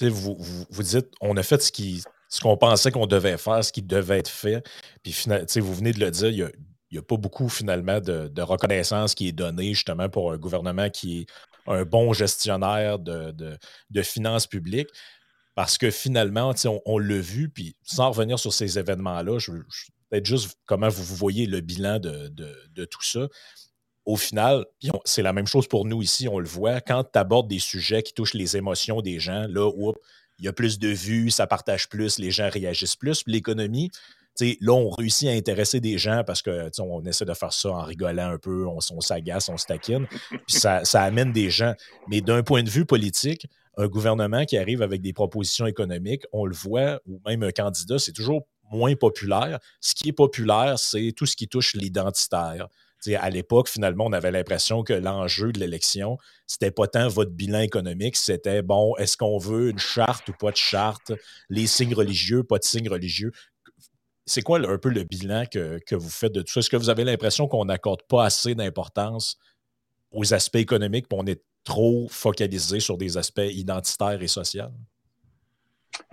vous, 0.00 0.36
vous, 0.38 0.66
vous, 0.68 0.82
dites 0.82 1.08
on 1.20 1.36
a 1.36 1.42
fait 1.42 1.60
ce 1.60 1.72
qui 1.72 2.02
ce 2.28 2.40
qu'on 2.40 2.56
pensait 2.56 2.90
qu'on 2.90 3.06
devait 3.06 3.38
faire, 3.38 3.64
ce 3.64 3.72
qui 3.72 3.82
devait 3.82 4.18
être 4.18 4.28
fait. 4.28 4.62
Puis 5.02 5.26
vous 5.60 5.74
venez 5.74 5.92
de 5.92 6.00
le 6.00 6.10
dire, 6.10 6.28
il 6.28 6.52
n'y 6.92 6.98
a, 6.98 7.02
pas 7.02 7.16
beaucoup 7.16 7.48
finalement 7.48 8.00
de, 8.00 8.28
de, 8.28 8.42
reconnaissance 8.42 9.14
qui 9.14 9.28
est 9.28 9.32
donnée 9.32 9.72
justement 9.74 10.08
pour 10.08 10.32
un 10.32 10.36
gouvernement 10.36 10.90
qui 10.90 11.20
est 11.20 11.26
un 11.68 11.84
bon 11.84 12.12
gestionnaire 12.12 12.98
de, 12.98 13.32
de 13.90 14.02
finances 14.02 14.46
publiques. 14.46 14.90
Parce 15.54 15.76
que 15.76 15.90
finalement, 15.90 16.54
on, 16.66 16.80
on 16.86 16.98
l'a 16.98 17.18
vu, 17.18 17.48
puis 17.48 17.74
sans 17.82 18.10
revenir 18.10 18.38
sur 18.38 18.52
ces 18.52 18.78
événements-là, 18.78 19.38
je, 19.38 19.50
peut-être 20.08 20.26
juste 20.26 20.56
comment 20.66 20.88
vous, 20.88 21.16
voyez 21.16 21.46
le 21.46 21.60
bilan 21.60 21.98
de, 21.98 22.84
tout 22.84 23.02
ça. 23.02 23.28
Au 24.04 24.16
final, 24.16 24.64
c'est 25.04 25.22
la 25.22 25.32
même 25.32 25.46
chose 25.46 25.68
pour 25.68 25.84
nous 25.84 26.02
ici, 26.02 26.28
on 26.28 26.38
le 26.38 26.48
voit. 26.48 26.80
Quand 26.80 27.04
tu 27.04 27.18
abordes 27.18 27.48
des 27.48 27.58
sujets 27.58 28.02
qui 28.02 28.14
touchent 28.14 28.34
les 28.34 28.56
émotions 28.56 29.02
des 29.02 29.18
gens, 29.18 29.46
là, 29.48 29.70
il 30.38 30.44
y 30.44 30.48
a 30.48 30.52
plus 30.52 30.78
de 30.78 30.88
vues, 30.88 31.30
ça 31.30 31.46
partage 31.46 31.88
plus, 31.88 32.18
les 32.18 32.30
gens 32.30 32.48
réagissent 32.48 32.96
plus. 32.96 33.22
L'économie, 33.26 33.90
là, 34.40 34.72
on 34.72 34.90
réussit 34.90 35.28
à 35.28 35.32
intéresser 35.32 35.80
des 35.80 35.98
gens 35.98 36.22
parce 36.26 36.42
que 36.42 36.70
on 36.80 37.04
essaie 37.04 37.24
de 37.24 37.34
faire 37.34 37.52
ça 37.52 37.70
en 37.70 37.82
rigolant 37.82 38.30
un 38.30 38.38
peu, 38.38 38.66
on, 38.66 38.80
s'agace, 39.00 39.48
on 39.48 39.56
se 39.56 39.66
taquine, 39.66 40.06
puis 40.30 40.40
ça, 40.48 40.84
ça, 40.84 41.02
amène 41.02 41.32
des 41.32 41.50
gens. 41.50 41.74
Mais 42.08 42.20
d'un 42.20 42.42
point 42.42 42.62
de 42.62 42.70
vue 42.70 42.84
politique, 42.84 43.46
un 43.76 43.86
gouvernement 43.86 44.44
qui 44.44 44.58
arrive 44.58 44.82
avec 44.82 45.00
des 45.00 45.12
propositions 45.12 45.66
économiques, 45.66 46.24
on 46.32 46.44
le 46.44 46.54
voit, 46.54 47.00
ou 47.06 47.20
même 47.26 47.42
un 47.42 47.52
candidat, 47.52 47.98
c'est 47.98 48.12
toujours 48.12 48.46
moins 48.70 48.94
populaire. 48.94 49.58
Ce 49.80 49.94
qui 49.94 50.08
est 50.08 50.12
populaire, 50.12 50.78
c'est 50.78 51.12
tout 51.16 51.26
ce 51.26 51.36
qui 51.36 51.48
touche 51.48 51.74
l'identitaire. 51.74 52.68
à 53.16 53.30
l'époque, 53.30 53.68
finalement, 53.68 54.06
on 54.06 54.12
avait 54.12 54.32
l'impression 54.32 54.82
que 54.82 54.92
l'enjeu 54.92 55.52
de 55.52 55.60
l'élection, 55.60 56.18
c'était 56.46 56.72
pas 56.72 56.88
tant 56.88 57.08
votre 57.08 57.30
bilan 57.30 57.60
économique, 57.60 58.16
c'était 58.16 58.62
bon, 58.62 58.96
est-ce 58.96 59.16
qu'on 59.16 59.38
veut 59.38 59.70
une 59.70 59.78
charte 59.78 60.28
ou 60.28 60.32
pas 60.32 60.50
de 60.50 60.56
charte, 60.56 61.12
les 61.48 61.66
signes 61.66 61.94
religieux, 61.94 62.42
pas 62.42 62.58
de 62.58 62.64
signes 62.64 62.90
religieux. 62.90 63.32
C'est 64.28 64.42
quoi 64.42 64.58
un 64.58 64.78
peu 64.78 64.90
le 64.90 65.04
bilan 65.04 65.44
que, 65.50 65.78
que 65.86 65.94
vous 65.94 66.10
faites 66.10 66.32
de 66.32 66.42
tout 66.42 66.52
ça? 66.52 66.60
Est-ce 66.60 66.70
que 66.70 66.76
vous 66.76 66.90
avez 66.90 67.04
l'impression 67.04 67.48
qu'on 67.48 67.64
n'accorde 67.64 68.02
pas 68.02 68.24
assez 68.24 68.54
d'importance 68.54 69.38
aux 70.12 70.34
aspects 70.34 70.56
économiques, 70.56 71.08
puis 71.08 71.18
on 71.20 71.26
est 71.26 71.42
trop 71.64 72.06
focalisé 72.08 72.80
sur 72.80 72.96
des 72.96 73.16
aspects 73.16 73.40
identitaires 73.40 74.22
et 74.22 74.28
sociaux? 74.28 74.64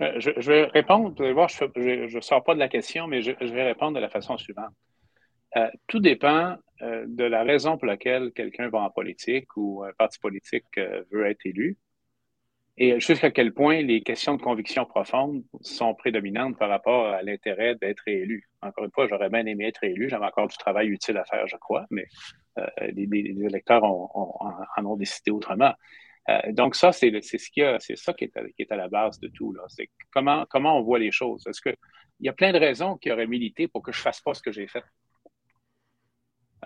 Euh, 0.00 0.18
je, 0.18 0.50
vais 0.50 0.64
répondre, 0.64 1.14
vous 1.16 1.22
allez 1.22 1.32
voir, 1.32 1.48
je 1.48 2.14
ne 2.14 2.20
sors 2.20 2.42
pas 2.42 2.54
de 2.54 2.58
la 2.58 2.68
question, 2.68 3.06
mais 3.06 3.22
je, 3.22 3.30
vais 3.30 3.62
répondre 3.64 3.94
de 3.94 4.00
la 4.00 4.08
façon 4.08 4.36
suivante. 4.36 4.72
Euh, 5.56 5.68
tout 5.86 6.00
dépend 6.00 6.56
euh, 6.82 7.04
de 7.06 7.24
la 7.24 7.44
raison 7.44 7.78
pour 7.78 7.86
laquelle 7.86 8.32
quelqu'un 8.32 8.68
va 8.68 8.80
en 8.80 8.90
politique 8.90 9.56
ou 9.56 9.84
un 9.84 9.92
parti 9.92 10.18
politique 10.18 10.64
veut 11.10 11.26
être 11.26 11.46
élu 11.46 11.78
et 12.78 13.00
jusqu'à 13.00 13.30
quel 13.30 13.54
point 13.54 13.80
les 13.82 14.02
questions 14.02 14.34
de 14.34 14.42
conviction 14.42 14.84
profonde 14.84 15.42
sont 15.62 15.94
prédominantes 15.94 16.58
par 16.58 16.68
rapport 16.68 17.06
à 17.06 17.22
l'intérêt 17.22 17.74
d'être 17.76 18.06
élu? 18.06 18.48
Encore 18.60 18.84
une 18.84 18.90
fois, 18.90 19.08
j'aurais 19.08 19.30
bien 19.30 19.46
aimé 19.46 19.66
être 19.66 19.82
élu, 19.84 20.08
j'avais 20.08 20.26
encore 20.26 20.48
du 20.48 20.56
travail 20.56 20.88
utile 20.88 21.16
à 21.16 21.24
faire, 21.24 21.46
je 21.46 21.56
crois, 21.56 21.86
mais 21.90 22.06
euh, 22.58 22.66
les, 22.92 23.08
électeurs 23.44 23.84
en 23.84 24.84
ont 24.84 24.96
décidé 24.96 25.30
autrement. 25.30 25.72
Euh, 26.28 26.52
donc 26.52 26.74
ça, 26.74 26.92
c'est 26.92 27.10
ce 27.22 27.50
qui 27.50 27.62
c'est 27.78 27.96
ça 27.96 28.12
qui 28.12 28.24
est, 28.24 28.36
à, 28.36 28.42
qui 28.44 28.62
est, 28.62 28.72
à, 28.72 28.76
la 28.76 28.88
base 28.88 29.20
de 29.20 29.28
tout. 29.28 29.54
C'est 29.68 29.88
comment, 30.12 30.44
comment 30.50 30.78
on 30.78 30.82
voit 30.82 30.98
les 30.98 31.12
choses? 31.12 31.46
Est-ce 31.46 31.60
que 31.60 31.74
il 32.20 32.26
y 32.26 32.28
a 32.28 32.32
plein 32.32 32.52
de 32.52 32.58
raisons 32.58 32.96
qui 32.96 33.10
auraient 33.12 33.26
milité 33.26 33.68
pour 33.68 33.82
que 33.82 33.92
je 33.92 34.00
fasse 34.00 34.20
pas 34.20 34.34
ce 34.34 34.42
que 34.42 34.50
j'ai 34.50 34.66
fait? 34.66 34.82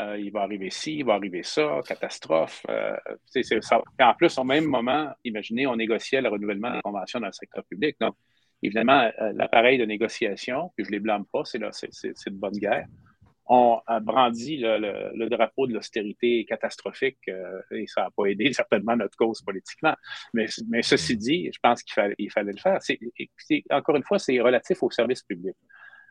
Euh, 0.01 0.19
il 0.19 0.33
va 0.33 0.43
arriver 0.43 0.71
ci, 0.71 0.99
il 0.99 1.05
va 1.05 1.15
arriver 1.15 1.43
ça, 1.43 1.81
catastrophe. 1.87 2.65
Euh, 2.69 2.97
en 4.01 4.15
plus, 4.15 4.39
au 4.39 4.45
même 4.45 4.65
moment, 4.65 5.11
imaginez, 5.25 5.67
on 5.67 5.77
négociait 5.77 6.21
le 6.21 6.29
renouvellement 6.29 6.73
des 6.73 6.81
conventions 6.83 7.21
dans 7.21 7.27
le 7.27 7.33
secteur 7.33 7.65
public. 7.65 7.97
Donc, 8.01 8.15
évidemment, 8.63 9.11
l'appareil 9.35 9.79
de 9.79 9.85
négociation, 9.85 10.71
puis 10.75 10.85
je 10.85 10.91
ne 10.91 10.97
les 10.97 11.01
blâme 11.01 11.25
pas, 11.33 11.43
c'est 11.45 11.59
de 11.59 12.39
bonne 12.39 12.59
guerre 12.59 12.87
on 13.53 13.81
a 13.89 13.99
brandi 13.99 14.59
le, 14.59 15.29
drapeau 15.29 15.67
de 15.67 15.75
l'austérité 15.75 16.45
catastrophique 16.45 17.19
euh, 17.29 17.61
et 17.73 17.85
ça 17.89 18.03
n'a 18.03 18.11
pas 18.17 18.27
aidé 18.27 18.53
certainement 18.53 18.97
notre 18.97 19.17
cause 19.17 19.43
politiquement. 19.43 19.95
Mais, 20.33 20.47
ceci 20.83 21.17
dit, 21.17 21.51
je 21.53 21.59
pense 21.61 21.83
qu'il 21.83 21.93
fallait, 21.93 22.15
il 22.17 22.31
fallait 22.31 22.53
le 22.53 22.59
faire. 22.59 22.79
encore 23.73 23.97
une 23.97 24.05
fois, 24.05 24.21
c'est 24.21 24.41
relatif 24.41 24.81
au 24.85 24.91
service 24.91 25.25
public. 25.25 25.57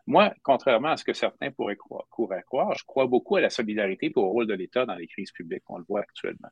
Moi, 0.10 0.34
contrairement 0.42 0.88
à 0.88 0.98
ce 0.98 1.04
que 1.04 1.14
certains 1.14 1.52
pourraient 1.52 1.76
croire, 1.76 2.08
croire, 2.10 2.76
je 2.76 2.84
crois 2.84 3.06
beaucoup 3.06 3.36
à 3.36 3.42
la 3.42 3.52
solidarité 3.52 4.08
et 4.08 4.14
au 4.16 4.28
rôle 4.28 4.48
de 4.48 4.56
l'État 4.56 4.84
dans 4.88 4.96
les 4.96 5.06
crises 5.06 5.32
publiques. 5.32 5.62
On 5.70 5.78
le 5.78 5.84
voit 5.88 6.00
actuellement. 6.00 6.50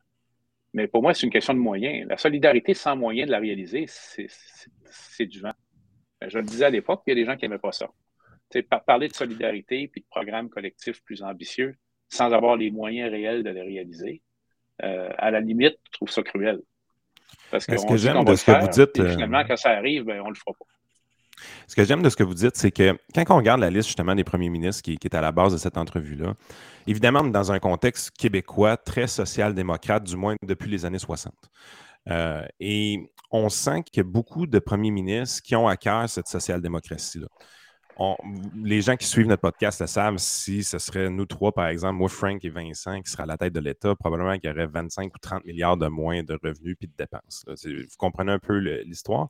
Mais 0.74 0.86
pour 0.86 1.02
moi, 1.02 1.12
c'est 1.12 1.26
une 1.26 1.32
question 1.32 1.54
de 1.54 1.58
moyens. 1.58 2.06
La 2.08 2.16
solidarité 2.16 2.72
sans 2.72 2.94
moyens 2.94 3.26
de 3.26 3.32
la 3.32 3.40
réaliser, 3.40 3.86
c'est 3.88 5.26
du 5.26 5.40
vent. 5.40 5.54
Je 6.24 6.38
le 6.38 6.44
disais 6.44 6.66
à 6.66 6.70
l'époque, 6.70 7.02
il 7.08 7.10
y 7.10 7.12
a 7.12 7.14
des 7.16 7.24
gens 7.24 7.36
qui 7.36 7.46
n'aimaient 7.46 7.58
pas 7.58 7.72
ça. 7.72 7.88
Par 8.70 8.84
parler 8.84 9.08
de 9.08 9.14
solidarité 9.14 9.82
et 9.82 10.00
de 10.00 10.06
programmes 10.08 10.50
collectifs 10.50 11.02
plus 11.02 11.24
ambitieux 11.24 11.74
sans 12.08 12.32
avoir 12.32 12.54
les 12.54 12.70
moyens 12.70 13.10
réels 13.10 13.42
de 13.42 13.50
les 13.50 13.62
réaliser, 13.62 14.22
euh, 14.84 15.10
à 15.18 15.32
la 15.32 15.40
limite, 15.40 15.78
je 15.86 15.92
trouve 15.94 16.10
ça 16.10 16.22
cruel. 16.22 16.62
Parce 17.50 17.66
j'aime 17.96 18.24
de 18.24 18.34
ce 18.36 18.44
que 18.44 18.52
vous 18.52 18.68
dites. 18.68 19.00
Euh, 19.00 19.10
finalement, 19.10 19.42
quand 19.44 19.56
ça 19.56 19.70
arrive, 19.70 20.04
ben, 20.04 20.20
on 20.20 20.26
ne 20.26 20.30
le 20.30 20.36
fera 20.36 20.52
pas. 20.52 20.64
Ce 21.66 21.74
que 21.74 21.84
j'aime 21.84 22.02
de 22.02 22.08
ce 22.08 22.16
que 22.16 22.24
vous 22.24 22.34
dites, 22.34 22.56
c'est 22.56 22.70
que 22.70 22.98
quand 23.14 23.24
on 23.30 23.36
regarde 23.36 23.60
la 23.60 23.70
liste 23.70 23.88
justement 23.88 24.14
des 24.14 24.24
premiers 24.24 24.48
ministres 24.48 24.82
qui, 24.82 24.98
est 25.02 25.14
à 25.14 25.20
la 25.20 25.32
base 25.32 25.52
de 25.52 25.58
cette 25.58 25.76
entrevue-là, 25.76 26.34
évidemment, 26.86 27.24
dans 27.24 27.52
un 27.52 27.58
contexte 27.58 28.10
québécois 28.16 28.76
très 28.76 29.06
social-démocrate, 29.06 30.04
du 30.04 30.16
moins 30.16 30.36
depuis 30.42 30.70
les 30.70 30.84
années 30.84 30.98
60. 30.98 31.32
Euh, 32.10 32.42
et 32.60 33.10
on 33.30 33.48
sent 33.48 33.82
qu'il 33.82 33.98
y 33.98 34.00
a 34.00 34.08
beaucoup 34.08 34.46
de 34.46 34.58
premiers 34.58 34.90
ministres 34.90 35.42
qui 35.42 35.54
ont 35.54 35.68
à 35.68 35.76
cœur 35.76 36.08
cette 36.08 36.28
social-démocratie-là 36.28 37.26
les 38.62 38.80
gens 38.80 38.96
qui 38.96 39.06
suivent 39.06 39.26
notre 39.26 39.42
podcast 39.42 39.80
le 39.80 39.86
savent, 39.88 40.18
si 40.18 40.62
ce 40.62 40.78
serait 40.78 41.10
nous 41.10 41.26
trois, 41.26 41.52
par 41.52 41.66
exemple, 41.66 41.94
moi, 41.94 42.08
Frank 42.08 42.44
et 42.44 42.48
Vincent, 42.48 43.00
qui 43.02 43.10
seraient 43.10 43.24
à 43.24 43.26
la 43.26 43.36
tête 43.36 43.52
de 43.52 43.60
l'État, 43.60 43.94
probablement 43.96 44.38
qu'il 44.38 44.48
y 44.48 44.52
aurait 44.52 44.66
25 44.66 45.12
ou 45.14 45.18
30 45.18 45.44
milliards 45.44 45.76
de 45.76 45.88
moins 45.88 46.22
de 46.22 46.38
revenus 46.42 46.76
puis 46.78 46.86
de 46.86 46.92
dépenses. 46.96 47.44
Vous 47.48 47.96
comprenez 47.98 48.32
un 48.32 48.38
peu 48.38 48.58
l'histoire. 48.58 49.28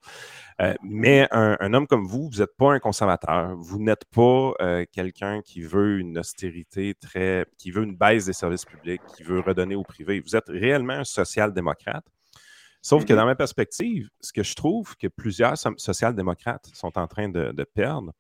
Euh, 0.61 0.74
mais 0.83 1.26
un, 1.31 1.72
homme 1.72 1.87
comme 1.87 2.07
vous, 2.07 2.28
vous 2.31 2.40
n'êtes 2.40 2.57
pas 2.57 2.72
un 2.72 2.78
conservateur. 2.78 3.57
Vous 3.57 3.78
n'êtes 3.78 4.04
pas 4.14 4.52
euh, 4.61 4.85
quelqu'un 4.92 5.40
qui 5.40 5.62
veut 5.62 5.98
une 5.98 6.18
austérité 6.18 6.94
très. 6.94 7.46
qui 7.57 7.70
veut 7.70 7.85
une 7.85 7.96
baisse 7.96 8.26
des 8.26 8.35
services 8.35 8.66
publics, 8.66 9.02
qui 9.16 9.22
veut 9.22 9.40
redonner 9.40 9.76
au 9.76 9.83
privé. 9.83 10.20
Vous 10.20 10.37
êtes 10.37 10.48
réellement 10.48 10.94
un 10.94 11.04
social-démocrate. 11.04 12.04
Sauf 12.83 13.04
que 13.04 13.12
mm-hmm. 13.12 13.16
dans 13.16 13.26
ma 13.26 13.35
perspective, 13.35 14.09
ce 14.20 14.33
que 14.33 14.42
je 14.42 14.54
trouve 14.54 14.94
que 14.96 15.09
plusieurs 15.09 15.57
social-démocrates 15.57 16.68
sont 16.74 16.96
en 16.96 17.07
train 17.09 17.28
de 17.28 17.64
perdre, 17.74 18.12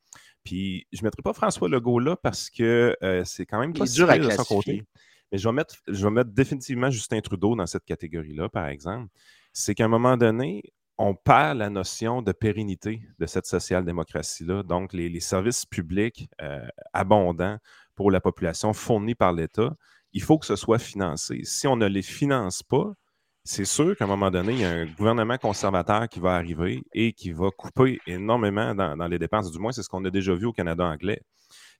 puis 0.48 0.86
je 0.94 1.02
ne 1.02 1.04
mettrai 1.04 1.20
pas 1.20 1.34
François 1.34 1.68
Legault 1.68 1.98
là 1.98 2.16
parce 2.16 2.48
que 2.48 2.96
euh, 3.02 3.22
c'est 3.26 3.44
quand 3.44 3.60
même 3.60 3.74
pas 3.74 3.84
dur 3.84 4.08
à 4.08 4.18
de 4.18 4.30
son 4.30 4.44
côté. 4.44 4.82
Mais 5.30 5.36
je 5.36 5.46
vais, 5.46 5.52
mettre, 5.52 5.74
je 5.86 6.04
vais 6.04 6.10
mettre 6.10 6.30
définitivement 6.30 6.88
Justin 6.88 7.20
Trudeau 7.20 7.54
dans 7.54 7.66
cette 7.66 7.84
catégorie-là, 7.84 8.48
par 8.48 8.66
exemple. 8.68 9.12
C'est 9.52 9.74
qu'à 9.74 9.84
un 9.84 9.88
moment 9.88 10.16
donné, 10.16 10.62
on 10.96 11.14
perd 11.14 11.58
la 11.58 11.68
notion 11.68 12.22
de 12.22 12.32
pérennité 12.32 13.02
de 13.18 13.26
cette 13.26 13.44
social-démocratie-là. 13.44 14.62
Donc, 14.62 14.94
les, 14.94 15.20
services 15.20 15.66
publics 15.66 16.30
euh, 16.40 16.66
abondants 16.94 17.58
pour 17.94 18.10
la 18.10 18.22
population 18.22 18.72
fournis 18.72 19.14
par 19.14 19.34
l'État, 19.34 19.76
il 20.14 20.22
faut 20.22 20.38
que 20.38 20.46
ce 20.46 20.56
soit 20.56 20.78
financé. 20.78 21.42
Si 21.44 21.66
on 21.66 21.76
ne 21.76 21.86
les 21.86 22.00
finance 22.00 22.62
pas, 22.62 22.94
c'est 23.48 23.64
sûr 23.64 23.96
qu'à 23.96 24.04
un 24.04 24.08
moment 24.08 24.30
donné, 24.30 24.52
il 24.52 24.58
y 24.60 24.64
a 24.64 24.70
un 24.70 24.84
gouvernement 24.84 25.38
conservateur 25.38 26.06
qui 26.06 26.20
va 26.20 26.34
arriver 26.34 26.82
et 26.92 27.14
qui 27.14 27.32
va 27.32 27.50
couper 27.50 27.98
énormément 28.06 28.74
dans, 28.74 29.08
les 29.08 29.18
dépenses. 29.18 29.50
Du 29.50 29.58
moins, 29.58 29.72
c'est 29.72 29.82
ce 29.82 29.88
qu'on 29.88 30.04
a 30.04 30.10
déjà 30.10 30.34
vu 30.34 30.44
au 30.44 30.52
Canada 30.52 30.84
anglais. 30.84 31.22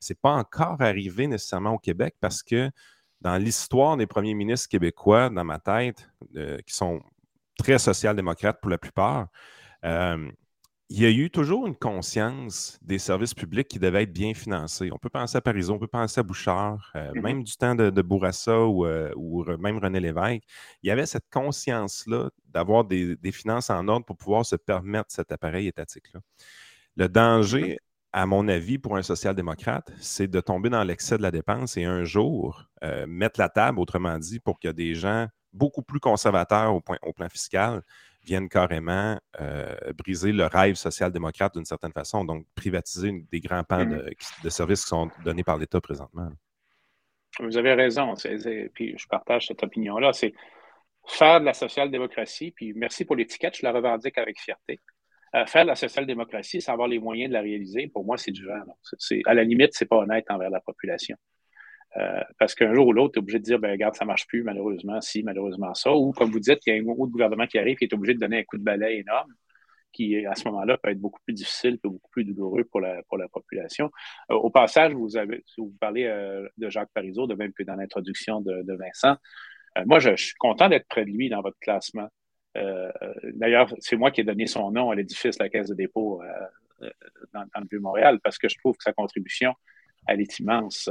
Ce 0.00 0.14
n'est 0.14 0.18
pas 0.22 0.33
encore 0.33 0.81
arrivé 0.81 1.26
nécessairement 1.26 1.74
au 1.74 1.78
Québec 1.78 2.14
parce 2.20 2.42
que 2.42 2.70
dans 3.20 3.37
l'histoire 3.37 3.98
des 3.98 4.07
premiers 4.07 4.33
ministres 4.33 4.70
québécois, 4.70 5.28
dans 5.28 5.44
ma 5.44 5.59
tête, 5.59 6.09
euh, 6.37 6.57
qui 6.66 6.74
sont 6.74 7.02
très 7.59 7.78
social-démocrates 7.78 8.62
pour 8.62 8.70
la 8.70 8.78
plupart, 8.78 9.26
euh, 9.85 10.26
il 10.90 11.03
y 11.03 11.05
a 11.05 11.11
eu 11.11 11.31
toujours 11.31 11.66
une 11.66 11.77
conscience 11.77 12.79
des 12.81 12.98
services 12.98 13.35
publics 13.35 13.68
qui 13.68 13.79
devaient 13.79 14.05
être 14.05 14.12
bien 14.12 14.33
financés. 14.33 14.88
On 14.90 14.98
peut 14.98 15.11
penser 15.11 15.37
à 15.37 15.42
Paris, 15.42 15.68
on 15.68 15.79
peut 15.79 15.87
penser 15.87 16.20
à 16.20 16.22
Bouchard, 16.22 16.92
euh, 16.96 17.12
mm-hmm. 17.12 17.20
même 17.20 17.44
du 17.44 17.57
temps 17.57 17.74
de, 17.74 18.03
Bourassa 18.03 18.64
ou, 18.64 18.87
euh, 18.87 19.12
même 19.59 19.79
René 19.79 20.01
Lévesque. 20.01 20.44
Il 20.83 20.88
y 20.88 20.90
avait 20.90 21.05
cette 21.05 21.29
conscience-là 21.31 22.31
d'avoir 22.46 22.85
des, 22.85 23.18
finances 23.33 23.68
en 23.68 23.87
ordre 23.87 24.07
pour 24.07 24.16
pouvoir 24.16 24.46
se 24.46 24.57
permettre 24.57 25.11
cet 25.11 25.31
appareil 25.31 25.66
étatique-là. 25.66 26.20
Le 26.96 27.09
danger, 27.09 27.74
mm-hmm. 27.74 27.79
à 28.14 28.27
mon 28.27 28.48
avis, 28.48 28.79
pour 28.79 28.96
un 28.96 29.03
social-démocrate, 29.03 29.92
c'est 30.01 30.29
de 30.29 30.40
tomber 30.40 30.70
dans 30.70 30.85
l'excès 30.85 31.18
de 31.18 31.22
la 31.22 31.31
dépense 31.31 31.77
et 31.77 31.85
un 31.85 32.05
jour 32.05 32.64
euh, 32.83 33.07
mettre 33.07 33.38
la 33.38 33.51
table, 33.51 33.79
autrement 33.79 34.18
dit, 34.18 34.40
pour 34.40 34.59
que 34.59 34.68
des 34.68 34.94
gens 34.94 35.27
beaucoup 35.53 35.83
plus 35.83 36.01
conservateurs 36.01 36.74
au, 36.74 36.81
point, 36.81 36.98
au 37.03 37.12
plan 37.12 37.29
fiscal 37.29 37.83
viennent 38.28 38.48
carrément 38.48 39.18
euh, 39.40 39.74
briser 39.96 40.32
le 40.32 40.46
rêve 40.46 40.74
social-démocrate 40.74 41.54
d'une 41.54 41.64
certaine 41.64 41.92
façon, 41.92 42.24
donc 42.24 42.46
privatiser 42.54 43.24
des 43.32 43.40
grands 43.40 43.64
pans 43.64 43.84
mm-hmm. 43.84 44.42
de, 44.44 44.48
services 44.50 44.82
qui 44.82 44.88
sont 44.88 45.10
donnés 45.24 45.44
par 45.44 45.56
l'État 45.56 45.80
présentement. 45.80 46.30
Vous 47.40 47.56
avez 47.56 47.74
raison, 47.74 48.14
puis 48.74 48.94
je 48.98 49.06
partage 49.08 49.46
cette 49.46 49.62
opinion-là. 49.62 50.12
C'est 50.12 50.34
faire 51.06 51.40
de 51.40 51.46
la 51.46 51.54
social-démocratie, 51.54 52.50
puis 52.50 52.72
merci 52.74 53.04
pour 53.04 53.16
l'étiquette, 53.16 53.56
je 53.56 53.62
la 53.64 53.72
revendique 53.72 54.18
avec 54.18 54.38
fierté. 54.38 54.80
Euh, 55.34 55.46
faire 55.46 55.62
de 55.62 55.68
la 55.68 55.74
social-démocratie 55.74 56.60
sans 56.60 56.72
avoir 56.72 56.88
les 56.88 56.98
moyens 56.98 57.28
de 57.28 57.34
la 57.34 57.42
réaliser, 57.42 57.88
pour 57.88 58.04
moi, 58.04 58.16
c'est 58.16 58.30
du 58.30 58.44
vent. 58.44 58.60
À 59.26 59.34
la 59.34 59.44
limite, 59.44 59.70
c'est 59.72 59.86
pas 59.86 59.96
honnête 59.96 60.24
envers 60.30 60.50
la 60.50 60.60
population. 60.60 61.16
Euh, 61.96 62.22
parce 62.38 62.55
qu'un 62.55 62.74
jour 62.74 62.87
ou 62.87 62.92
l'autre, 62.92 63.14
tu 63.14 63.18
es 63.18 63.22
obligé 63.22 63.38
de 63.38 63.44
dire, 63.44 63.59
ben, 63.59 63.70
regarde, 63.70 63.94
ça 63.94 64.05
ne 64.05 64.09
marche 64.09 64.27
plus, 64.27 64.42
malheureusement, 64.42 65.01
si, 65.01 65.22
malheureusement, 65.22 65.74
ça. 65.74 65.92
Ou, 65.92 66.12
comme 66.12 66.31
vous 66.31 66.40
dites, 66.40 66.61
il 66.66 66.74
y 66.74 66.79
a 66.79 66.83
un 66.83 66.87
autre 66.87 67.11
gouvernement 67.11 67.46
qui 67.46 67.59
arrive 67.59 67.77
qui 67.77 67.85
est 67.85 67.94
obligé 67.94 68.14
de 68.14 68.20
donner 68.20 68.40
un 68.40 68.44
coup 68.44 68.59
de 68.59 68.62
balai 68.62 68.98
énorme, 68.98 69.33
qui, 69.92 70.27
à 70.27 70.35
ce 70.35 70.46
moment-là, 70.48 70.77
peut 70.77 70.90
être 70.90 71.01
beaucoup 71.01 71.20
plus 71.24 71.35
difficile 71.35 71.74
et 71.83 71.88
beaucoup 71.88 72.11
plus 72.11 72.24
douloureux 72.24 72.64
pour 72.64 72.81
la, 72.81 73.03
pour 73.05 73.16
la 73.16 73.29
population. 73.29 73.90
Euh, 74.31 74.35
au 74.35 74.51
passage, 74.51 74.92
vous, 74.92 75.09
vous 75.57 75.74
parlez 75.81 76.05
euh, 76.05 76.46
de 76.59 76.68
Jacques 76.68 76.90
Parizeau, 76.92 77.27
de 77.27 77.35
même 77.35 77.53
que 77.53 77.62
dans 77.62 77.74
l'introduction 77.74 78.42
de, 78.42 78.77
Vincent. 78.77 79.16
moi, 79.87 79.98
je, 79.98 80.14
suis 80.16 80.35
content 80.35 80.68
d'être 80.68 80.87
près 80.88 81.05
de 81.05 81.11
lui 81.11 81.29
dans 81.29 81.40
votre 81.40 81.59
classement. 81.59 82.09
D'ailleurs, 83.35 83.72
c'est 83.79 83.94
moi 83.94 84.11
qui 84.11 84.22
ai 84.22 84.24
donné 84.24 84.48
son 84.48 84.72
nom 84.72 84.90
à 84.90 84.96
l'édifice 84.96 85.38
La 85.38 85.48
Caisse 85.48 85.68
de 85.68 85.74
dépôt 85.74 86.20
dans, 87.33 87.44
dans, 87.55 87.61
le 87.61 87.66
Vieux-Montréal 87.70 88.18
parce 88.22 88.37
que 88.37 88.48
je 88.48 88.59
trouve 88.59 88.77
que 88.77 88.83
sa 88.83 88.92
contribution, 88.92 89.55
elle 90.09 90.20
est 90.20 90.38
immense. 90.40 90.90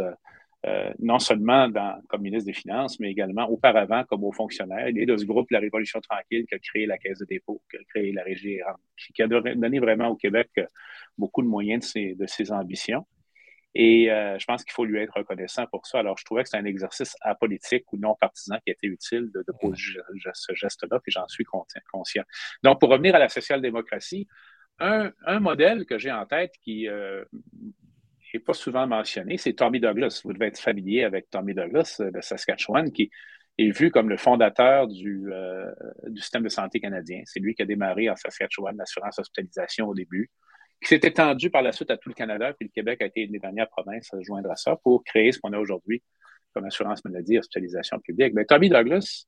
Euh, 0.65 0.91
non 0.97 1.19
seulement 1.19 1.69
comme 2.09 2.23
ministre 2.23 2.47
des 2.47 2.53
Finances, 2.53 2.99
mais 2.99 3.11
également 3.11 3.47
auparavant 3.47 4.03
comme 4.05 4.23
haut 4.23 4.31
fonctionnaire. 4.31 4.89
Il 4.89 4.97
est 4.97 5.05
de 5.05 5.15
ce 5.15 5.23
groupe 5.23 5.51
La 5.51 5.59
Révolution 5.59 6.01
tranquille 6.01 6.45
qui 6.47 6.55
a 6.55 6.59
créé 6.59 6.87
la 6.87 6.97
Caisse 6.97 7.19
de 7.19 7.25
dépôt, 7.25 7.61
qui 7.69 7.77
a 7.77 7.83
créé 7.83 8.11
la 8.11 8.23
Régie 8.23 8.59
qui 9.13 9.21
a 9.21 9.27
donné 9.27 9.79
vraiment 9.79 10.07
au 10.07 10.15
Québec 10.15 10.49
euh, 10.57 10.65
beaucoup 11.17 11.43
de 11.43 11.47
moyens 11.47 11.93
de 11.93 12.25
ses, 12.25 12.51
ambitions. 12.51 13.05
Et 13.75 14.11
euh, 14.11 14.39
je 14.39 14.45
pense 14.45 14.63
qu'il 14.63 14.73
faut 14.73 14.83
lui 14.83 14.99
être 14.99 15.13
reconnaissant 15.15 15.67
pour 15.67 15.85
ça. 15.85 15.99
Alors, 15.99 16.17
je 16.17 16.25
trouvais 16.25 16.41
que 16.41 16.49
c'est 16.49 16.57
un 16.57 16.65
exercice 16.65 17.15
apolitique 17.21 17.93
ou 17.93 17.97
non 17.97 18.15
partisan 18.19 18.57
qui 18.65 18.71
était 18.71 18.87
utile 18.87 19.29
de, 19.31 19.43
poser 19.61 19.99
ce 20.33 20.55
geste-là, 20.55 20.99
puis 20.99 21.11
j'en 21.11 21.27
suis 21.27 21.45
conscient. 21.45 22.23
Donc, 22.63 22.79
pour 22.79 22.89
revenir 22.89 23.13
à 23.13 23.19
la 23.19 23.29
social-démocratie, 23.29 24.27
un, 24.79 25.11
modèle 25.39 25.85
que 25.85 25.99
j'ai 25.99 26.11
en 26.11 26.25
tête 26.25 26.53
qui 26.63 26.87
n'est 28.33 28.39
pas 28.39 28.53
souvent 28.53 28.87
mentionné, 28.87 29.37
c'est 29.37 29.53
Tommy 29.53 29.79
Douglas. 29.79 30.21
Vous 30.23 30.33
devez 30.33 30.47
être 30.47 30.59
familier 30.59 31.03
avec 31.03 31.29
Tommy 31.29 31.53
Douglas 31.53 31.97
euh, 31.99 32.11
de 32.11 32.21
Saskatchewan, 32.21 32.91
qui 32.91 33.09
est 33.57 33.71
vu 33.71 33.89
comme 33.91 34.09
le 34.09 34.17
fondateur 34.17 34.87
du, 34.87 35.31
euh, 35.31 35.71
du 36.07 36.21
système 36.21 36.43
de 36.43 36.49
santé 36.49 36.79
canadien. 36.79 37.21
C'est 37.25 37.39
lui 37.39 37.55
qui 37.55 37.61
a 37.61 37.65
démarré 37.65 38.09
en 38.09 38.15
Saskatchewan 38.15 38.75
l'assurance 38.77 39.17
hospitalisation 39.19 39.87
au 39.87 39.95
début, 39.95 40.29
qui 40.81 40.89
s'est 40.89 41.01
étendu 41.03 41.49
par 41.49 41.61
la 41.61 41.71
suite 41.71 41.89
à 41.89 41.97
tout 41.97 42.09
le 42.09 42.15
Canada, 42.15 42.53
puis 42.53 42.67
le 42.67 42.71
Québec 42.71 43.01
a 43.01 43.05
été 43.05 43.21
une 43.21 43.31
des 43.31 43.39
dernières 43.39 43.69
provinces 43.69 44.13
à 44.13 44.21
joindre 44.21 44.51
à 44.51 44.55
ça 44.55 44.75
pour 44.75 45.03
créer 45.03 45.31
ce 45.31 45.39
qu'on 45.39 45.53
a 45.53 45.59
aujourd'hui 45.59 46.03
comme 46.53 46.65
assurance 46.65 47.03
maladie 47.05 47.37
hospitalisation 47.37 47.99
publique. 47.99 48.33
Mais 48.33 48.45
Tommy 48.45 48.69
Douglas, 48.69 49.25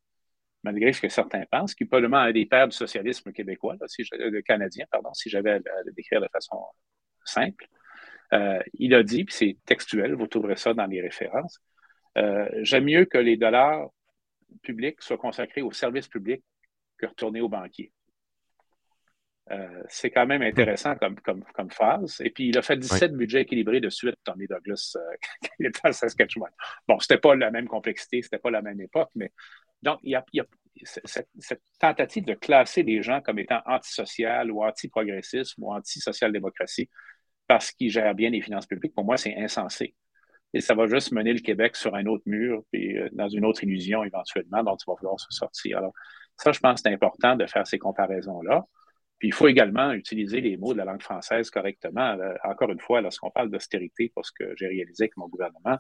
malgré 0.64 0.94
ce 0.94 1.02
que 1.02 1.10
certains 1.10 1.44
pensent, 1.52 1.74
qui 1.74 1.84
est 1.84 1.88
probablement 1.88 2.18
un 2.18 2.32
des 2.32 2.46
pères 2.46 2.68
du 2.68 2.76
socialisme 2.76 3.32
québécois, 3.32 3.76
euh, 3.82 4.42
canadien, 4.42 4.86
pardon, 4.92 5.14
si 5.14 5.30
j'avais 5.30 5.52
à 5.52 5.60
le 5.86 5.92
décrire 5.94 6.22
de 6.22 6.28
façon 6.32 6.58
simple, 7.24 7.68
euh, 8.34 8.60
il 8.74 8.94
a 8.94 9.04
dit, 9.04 9.26
puis 9.26 9.36
c'est 9.36 9.58
textuel, 9.66 10.14
vous 10.14 10.28
trouverez 10.28 10.56
ça 10.56 10.74
dans 10.74 10.86
les 10.86 11.02
références, 11.02 11.60
euh, 12.18 12.48
j'aime 12.62 12.86
mieux 12.86 13.06
que 13.06 13.18
les 13.18 13.38
dollars 13.38 13.90
publics 14.62 15.02
soient 15.02 15.18
consacrés 15.18 15.62
aux 15.62 15.72
services 15.72 16.08
publics 16.08 16.44
que 16.98 17.06
retournés 17.06 17.42
aux 17.42 17.50
banquiers. 17.50 17.92
Euh, 19.52 19.84
c'est 19.88 20.12
quand 20.12 20.28
même 20.28 20.44
intéressant 20.44 20.96
comme, 20.96 21.16
comme, 21.22 21.72
phase. 21.72 22.22
Et 22.24 22.30
puis, 22.30 22.50
il 22.50 22.58
a 22.58 22.62
fait 22.62 22.78
17 22.78 23.14
budgets 23.14 23.42
équilibrés 23.42 23.80
de 23.80 23.90
suite, 23.90 24.16
Tommy 24.24 24.46
Douglas, 24.46 24.96
quand 25.42 25.50
il 25.60 25.66
était 25.66 25.80
à 25.88 25.92
Saskatchewan. 25.92 26.52
Bon, 26.88 27.00
c'était 27.00 27.18
pas 27.18 27.36
la 27.36 27.50
même 27.50 27.68
complexité, 27.68 28.22
c'était 28.22 28.38
pas 28.38 28.52
la 28.52 28.62
même 28.62 28.80
époque, 28.80 29.10
mais 29.16 29.32
donc, 29.82 30.00
il 30.04 30.12
y 30.12 30.16
a, 30.16 30.26
cette, 30.84 31.30
cette, 31.40 31.62
tentative 31.80 32.26
de 32.26 32.34
classer 32.34 32.84
les 32.84 33.02
gens 33.02 33.22
comme 33.22 33.40
étant 33.40 33.62
antisocial 33.66 34.52
ou 34.52 34.64
anti-progressisme 34.64 35.64
ou 35.64 35.74
anti-social-démocratie, 35.74 36.90
parce 37.50 37.72
qu'il 37.72 37.90
gère 37.90 38.14
bien 38.14 38.30
les 38.30 38.42
finances 38.42 38.68
publiques, 38.68 38.94
pour 38.94 39.06
moi, 39.06 39.18
c'est 39.18 39.36
insensé. 39.36 39.96
et 40.54 40.62
ça 40.62 40.76
va 40.76 40.86
juste 40.88 41.12
mener 41.12 41.34
le 41.34 41.40
Québec 41.42 41.76
sur 41.76 41.96
un 41.96 42.06
autre 42.06 42.24
mur, 42.28 42.64
puis 42.72 42.98
euh, 42.98 43.10
dans 43.12 43.28
une 43.28 43.44
autre 43.46 43.64
illusion 43.64 44.04
éventuellement 44.04 44.64
dont 44.64 44.76
il 44.78 44.86
va 44.88 44.94
vouloir 45.00 45.20
se 45.20 45.32
sortir. 45.32 45.80
Alors, 45.80 45.94
ça, 46.38 46.52
je 46.52 46.60
pense 46.60 46.76
que 46.82 46.90
c'est 46.90 46.94
important 46.94 47.36
de 47.36 47.46
faire 47.48 47.66
ces 47.68 47.80
comparaisons-là. 47.80 48.66
Puis 49.18 49.30
il 49.30 49.34
faut 49.34 49.48
également 49.48 49.92
utiliser 49.94 50.42
les 50.42 50.58
mots 50.58 50.74
de 50.74 50.78
la 50.78 50.86
langue 50.86 51.02
française 51.02 51.50
correctement. 51.50 52.18
Euh, 52.20 52.36
encore 52.44 52.72
une 52.72 52.80
fois, 52.80 53.02
lorsqu'on 53.02 53.32
parle 53.32 53.50
d'austérité, 53.50 54.12
pour 54.14 54.26
ce 54.26 54.32
que 54.32 54.54
j'ai 54.56 54.68
réalisé 54.68 55.06
avec 55.06 55.18
mon 55.18 55.28
gouvernement, 55.28 55.78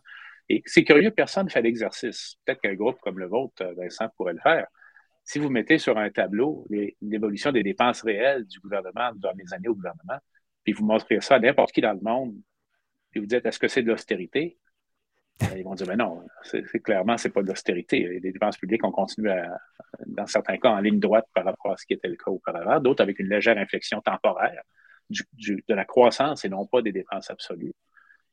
et 0.49 0.63
c'est 0.65 0.83
curieux, 0.83 1.11
personne 1.11 1.45
ne 1.45 1.51
fait 1.51 1.61
l'exercice. 1.61 2.35
Peut-être 2.45 2.61
qu'un 2.61 2.73
groupe 2.73 2.99
comme 3.01 3.19
le 3.19 3.27
vôtre, 3.27 3.61
euh, 3.61 3.73
Vincent, 3.77 4.09
pourrait 4.17 4.33
le 4.33 4.39
faire. 4.39 4.65
Si 5.23 5.37
vous 5.37 5.49
mettez 5.49 5.77
sur 5.77 5.99
un 5.99 6.09
tableau 6.09 6.65
l'évolution 7.01 7.51
des 7.51 7.61
dépenses 7.61 8.01
réelles 8.01 8.45
du 8.47 8.59
gouvernement 8.59 9.11
dans 9.17 9.33
les 9.37 9.53
années 9.53 9.67
au 9.67 9.75
gouvernement, 9.75 10.17
vous 10.71 10.85
montrez 10.85 11.21
ça 11.21 11.35
à 11.35 11.39
n'importe 11.39 11.71
qui 11.71 11.81
dans 11.81 11.93
le 11.93 12.01
monde, 12.01 12.35
puis 13.11 13.19
vous 13.19 13.25
dites 13.25 13.45
est-ce 13.45 13.59
que 13.59 13.67
c'est 13.67 13.81
de 13.81 13.87
l'austérité? 13.87 14.57
Ben, 15.39 15.57
ils 15.57 15.63
vont 15.63 15.73
dire, 15.73 15.87
mais 15.87 15.95
ben 15.95 16.03
non, 16.05 16.21
c'est, 16.43 16.63
clairement, 16.83 17.17
c'est 17.17 17.29
pas 17.29 17.41
de 17.41 17.47
l'austérité. 17.47 18.19
Les 18.21 18.31
dépenses 18.31 18.57
publiques 18.57 18.83
ont 18.83 18.91
continué, 18.91 19.33
dans 20.05 20.27
certains 20.27 20.57
cas, 20.57 20.69
en 20.69 20.79
ligne 20.79 20.99
droite 20.99 21.25
par 21.33 21.45
rapport 21.45 21.71
à 21.71 21.77
ce 21.77 21.85
qui 21.85 21.93
était 21.93 22.09
le 22.09 22.17
cas 22.17 22.29
auparavant, 22.29 22.79
d'autres 22.81 23.01
avec 23.01 23.19
une 23.19 23.29
légère 23.29 23.57
inflexion 23.57 24.01
temporaire 24.01 24.63
de 25.09 25.73
la 25.73 25.85
croissance 25.85 26.43
et 26.43 26.49
non 26.49 26.65
pas 26.65 26.81
des 26.81 26.91
dépenses 26.91 27.29
absolues. 27.29 27.73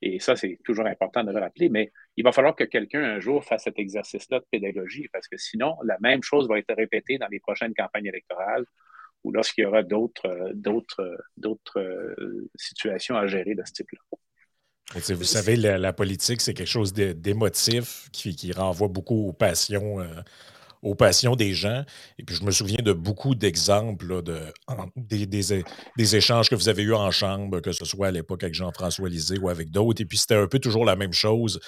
Et 0.02 0.18
ça, 0.18 0.36
c'est 0.36 0.58
toujours 0.64 0.86
important 0.86 1.24
de 1.24 1.32
le 1.32 1.38
rappeler, 1.38 1.68
mais 1.68 1.92
il 2.16 2.24
va 2.24 2.32
falloir 2.32 2.54
que 2.54 2.64
quelqu'un 2.64 3.02
un 3.02 3.20
jour 3.20 3.44
fasse 3.44 3.64
cet 3.64 3.78
exercice-là 3.78 4.40
de 4.40 4.46
pédagogie, 4.50 5.08
parce 5.12 5.26
que 5.28 5.38
sinon, 5.38 5.76
la 5.84 5.96
même 6.00 6.22
chose 6.22 6.48
va 6.48 6.58
être 6.58 6.74
répétée 6.74 7.18
dans 7.18 7.28
les 7.28 7.40
prochaines 7.40 7.72
campagnes 7.72 8.06
électorales 8.06 8.66
ou 9.26 9.32
lorsqu'il 9.32 9.64
y 9.64 9.66
aura 9.66 9.82
d'autres, 9.82 10.52
d'autres, 10.54 11.18
d'autres 11.36 11.80
euh, 11.80 12.48
situations 12.54 13.16
à 13.16 13.26
gérer 13.26 13.56
de 13.56 13.62
ce 13.66 13.72
type-là. 13.72 13.98
Vous 14.94 15.24
savez, 15.24 15.56
la, 15.56 15.92
politique, 15.92 16.40
c'est 16.40 16.54
quelque 16.54 16.68
chose 16.68 16.92
d'émotif 16.92 18.08
qui, 18.12 18.36
qui, 18.36 18.52
renvoie 18.52 18.86
beaucoup 18.86 19.26
aux 19.28 19.32
passions, 19.32 20.00
euh, 20.00 20.06
aux 20.80 20.94
passions 20.94 21.34
des 21.34 21.54
gens. 21.54 21.84
Et 22.20 22.22
puis, 22.22 22.36
je 22.36 22.44
me 22.44 22.52
souviens 22.52 22.82
de 22.84 22.92
beaucoup 22.92 23.34
d'exemples 23.34 24.22
de, 24.22 24.38
des, 24.94 25.26
des, 25.26 26.16
échanges 26.16 26.48
que 26.48 26.54
vous 26.54 26.68
avez 26.68 26.84
eus 26.84 26.94
en 26.94 27.10
chambre, 27.10 27.58
que 27.58 27.72
ce 27.72 27.84
soit 27.84 28.06
à 28.06 28.10
l'époque 28.12 28.44
avec 28.44 28.54
Jean-François 28.54 29.08
Lisée 29.08 29.40
ou 29.40 29.48
avec 29.48 29.72
d'autres. 29.72 30.02
Et 30.02 30.04
puis, 30.04 30.18
c'était 30.18 30.36
un 30.36 30.46
peu 30.46 30.60
toujours 30.60 30.84
la 30.84 30.94
même 30.94 31.12
chose. 31.12 31.58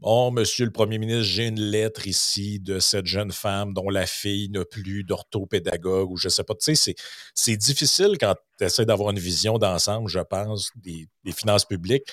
Bon, 0.00 0.30
monsieur 0.30 0.66
le 0.66 0.70
premier 0.70 0.98
ministre, 0.98 1.22
j'ai 1.22 1.46
une 1.46 1.60
lettre 1.60 2.06
ici 2.06 2.60
de 2.60 2.78
cette 2.78 3.06
jeune 3.06 3.32
femme 3.32 3.72
dont 3.72 3.88
la 3.88 4.06
fille 4.06 4.50
n'a 4.50 4.64
plus 4.64 5.04
d'orthopédagogue 5.04 6.10
ou 6.10 6.16
je 6.16 6.28
ne 6.28 6.30
sais 6.30 6.44
pas. 6.44 6.54
Tu 6.54 6.74
sais, 6.74 6.94
c'est 7.34 7.56
difficile 7.56 8.16
quand 8.20 8.34
tu 8.58 8.64
essaies 8.64 8.84
d'avoir 8.84 9.10
une 9.10 9.18
vision 9.18 9.56
d'ensemble, 9.58 10.08
je 10.08 10.20
pense, 10.20 10.70
des, 10.76 11.08
des 11.24 11.32
finances 11.32 11.64
publiques 11.64 12.06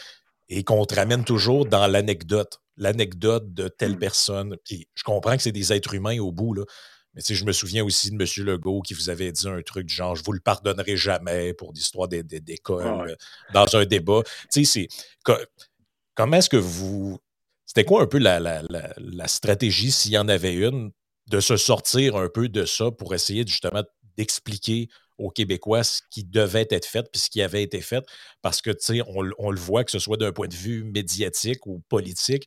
et 0.48 0.64
qu'on 0.64 0.86
te 0.86 0.96
ramène 0.96 1.24
toujours 1.24 1.66
dans 1.66 1.88
l'anecdote, 1.88 2.62
l'anecdote 2.78 3.54
de 3.54 3.68
telle 3.68 3.96
mmh. 3.96 4.00
personne. 4.00 4.58
Puis 4.64 4.88
je 4.94 5.04
comprends 5.04 5.36
que 5.36 5.44
c'est 5.44 5.52
des 5.52 5.74
êtres 5.74 5.94
humains 5.94 6.20
au 6.20 6.32
bout, 6.32 6.54
là. 6.54 6.64
Mais 7.14 7.22
je 7.28 7.44
me 7.44 7.52
souviens 7.52 7.84
aussi 7.84 8.10
de 8.10 8.16
M. 8.16 8.46
Legault 8.46 8.82
qui 8.82 8.94
vous 8.94 9.10
avait 9.10 9.32
dit 9.34 9.48
un 9.48 9.62
truc 9.62 9.88
du 9.88 9.94
genre 9.94 10.16
Je 10.16 10.24
vous 10.24 10.32
le 10.32 10.40
pardonnerai 10.40 10.96
jamais 10.96 11.54
pour 11.54 11.74
l'histoire 11.74 12.08
des, 12.08 12.24
d'école 12.24 12.84
ah 12.86 13.04
euh, 13.06 13.16
dans 13.54 13.76
un 13.76 13.86
débat. 13.86 14.22
Tu 14.52 14.64
sais, 14.64 14.88
c'est. 15.26 15.36
Comment 16.16 16.38
est-ce 16.38 16.50
que 16.50 16.58
vous. 16.58 17.20
C'était 17.72 17.86
quoi 17.86 18.02
un 18.02 18.06
peu 18.06 18.18
la, 18.18 18.42
la 18.68 19.28
stratégie, 19.30 19.92
s'il 19.92 20.12
y 20.12 20.18
en 20.18 20.28
avait 20.28 20.56
une, 20.56 20.92
de 21.30 21.40
se 21.40 21.56
sortir 21.56 22.18
un 22.18 22.28
peu 22.28 22.50
de 22.50 22.66
ça 22.66 22.92
pour 22.92 23.16
essayer 23.16 23.48
justement 23.48 23.82
d'expliquer 24.18 24.90
aux 25.18 25.30
Québécois 25.30 25.86
ce 25.86 26.02
qui 26.10 26.26
devait 26.26 26.68
être 26.70 26.86
fait 26.86 27.08
puis 27.10 27.22
ce 27.22 27.30
qui 27.30 27.42
avait 27.42 27.64
été 27.64 27.80
fait? 27.80 28.04
Parce 28.42 28.62
que, 28.62 28.72
tu 28.72 28.98
sais, 28.98 29.02
on, 29.08 29.52
le 29.52 29.60
voit, 29.60 29.86
que 29.86 29.92
ce 29.92 30.00
soit 30.00 30.18
d'un 30.18 30.34
point 30.34 30.50
de 30.50 30.54
vue 30.54 30.84
médiatique 30.84 31.66
ou 31.66 31.80
politique, 31.88 32.46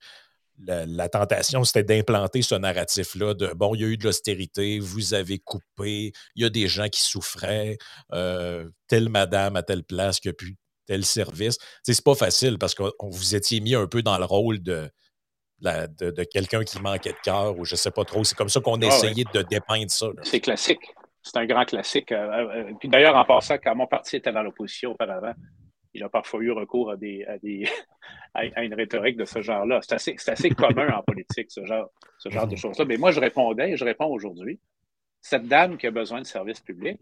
la, 0.59 1.09
tentation, 1.09 1.65
c'était 1.65 1.85
d'implanter 1.85 2.43
ce 2.43 2.55
narratif-là 2.55 3.33
de 3.33 3.47
bon, 3.55 3.75
il 3.75 3.81
y 3.81 3.85
a 3.85 3.87
eu 3.87 3.97
de 3.97 4.05
l'austérité, 4.05 4.79
vous 4.79 5.15
avez 5.15 5.39
coupé, 5.39 6.13
il 6.37 6.43
y 6.43 6.45
a 6.45 6.51
des 6.51 6.69
gens 6.69 6.91
qui 6.91 7.01
souffraient, 7.01 7.79
euh, 8.13 8.69
telle 8.89 9.09
madame 9.09 9.57
à 9.57 9.63
telle 9.63 9.85
place 9.85 10.21
qui 10.21 10.29
a 10.29 10.35
pu 10.35 10.59
tel 10.85 11.03
service. 11.03 11.57
Tu 11.57 11.65
sais, 11.85 11.95
c'est 11.95 12.05
pas 12.05 12.15
facile 12.15 12.59
parce 12.59 12.75
que 12.75 12.83
vous 13.01 13.35
étiez 13.35 13.61
mis 13.61 13.75
un 13.75 13.87
peu 13.87 14.03
dans 14.03 14.19
le 14.19 14.27
rôle 14.27 14.63
de, 14.63 14.91
de, 15.61 16.25
quelqu'un 16.25 16.63
qui 16.65 16.81
manquait 16.81 17.13
de 17.13 17.21
cœur 17.25 17.59
ou 17.59 17.65
je 17.65 17.77
sais 17.77 17.91
pas 17.91 18.05
trop. 18.05 18.25
C'est 18.25 18.37
comme 18.37 18.49
ça 18.49 18.61
qu'on 18.61 18.81
a 18.83 18.85
ah 18.85 18.89
essayé 18.89 19.25
de 19.33 19.43
dépeindre 19.43 19.91
ça. 19.91 20.09
C'est 20.23 20.41
classique 20.41 20.95
c'est 21.25 21.39
un 21.39 21.47
grand 21.47 21.65
classique. 21.65 22.13
Euh, 22.13 22.49
euh, 22.69 22.73
puis 22.79 22.89
d'ailleurs, 22.89 23.17
en 23.17 23.25
passant, 23.25 23.57
quand 23.57 23.75
mon 23.75 23.87
parti 23.87 24.17
était 24.17 24.31
dans 24.31 24.43
l'opposition 24.43 24.93
auparavant, 24.93 25.33
il 25.95 26.03
a 26.03 26.09
parfois 26.09 26.41
eu 26.43 26.53
recours 26.53 26.91
à, 26.91 26.97
des, 26.97 27.25
à, 28.35 28.45
une 28.63 28.75
rhétorique 28.75 29.17
de 29.17 29.25
ce 29.25 29.41
genre-là. 29.41 29.81
C'est 29.83 29.95
assez, 29.95 30.17
assez, 30.27 30.51
commun 30.51 30.93
en 30.93 31.03
politique, 31.03 31.51
ce 31.51 31.65
genre, 31.65 31.89
ce 32.19 32.29
genre 32.29 32.47
de 32.47 32.57
choses-là. 32.57 32.85
Mais 32.85 32.99
moi, 32.99 33.11
je 33.11 33.21
répondais 33.21 33.71
et 33.71 33.77
je 33.77 33.85
réponds 33.85 34.09
aujourd'hui. 34.09 34.61
Cette 35.21 35.47
dame 35.47 35.79
qui 35.79 35.87
a 35.87 35.91
besoin 35.91 36.21
de 36.21 36.27
services 36.27 36.61
publics, 36.61 37.01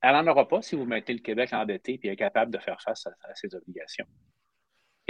elle 0.00 0.12
n'en 0.12 0.26
aura 0.28 0.48
pas 0.48 0.62
si 0.62 0.74
vous 0.74 0.86
mettez 0.86 1.12
le 1.12 1.18
Québec 1.18 1.52
endetté 1.52 2.00
et 2.02 2.10
incapable 2.10 2.50
de 2.50 2.58
faire 2.58 2.80
face 2.80 3.06
à, 3.06 3.34
ses 3.34 3.54
obligations. 3.54 4.06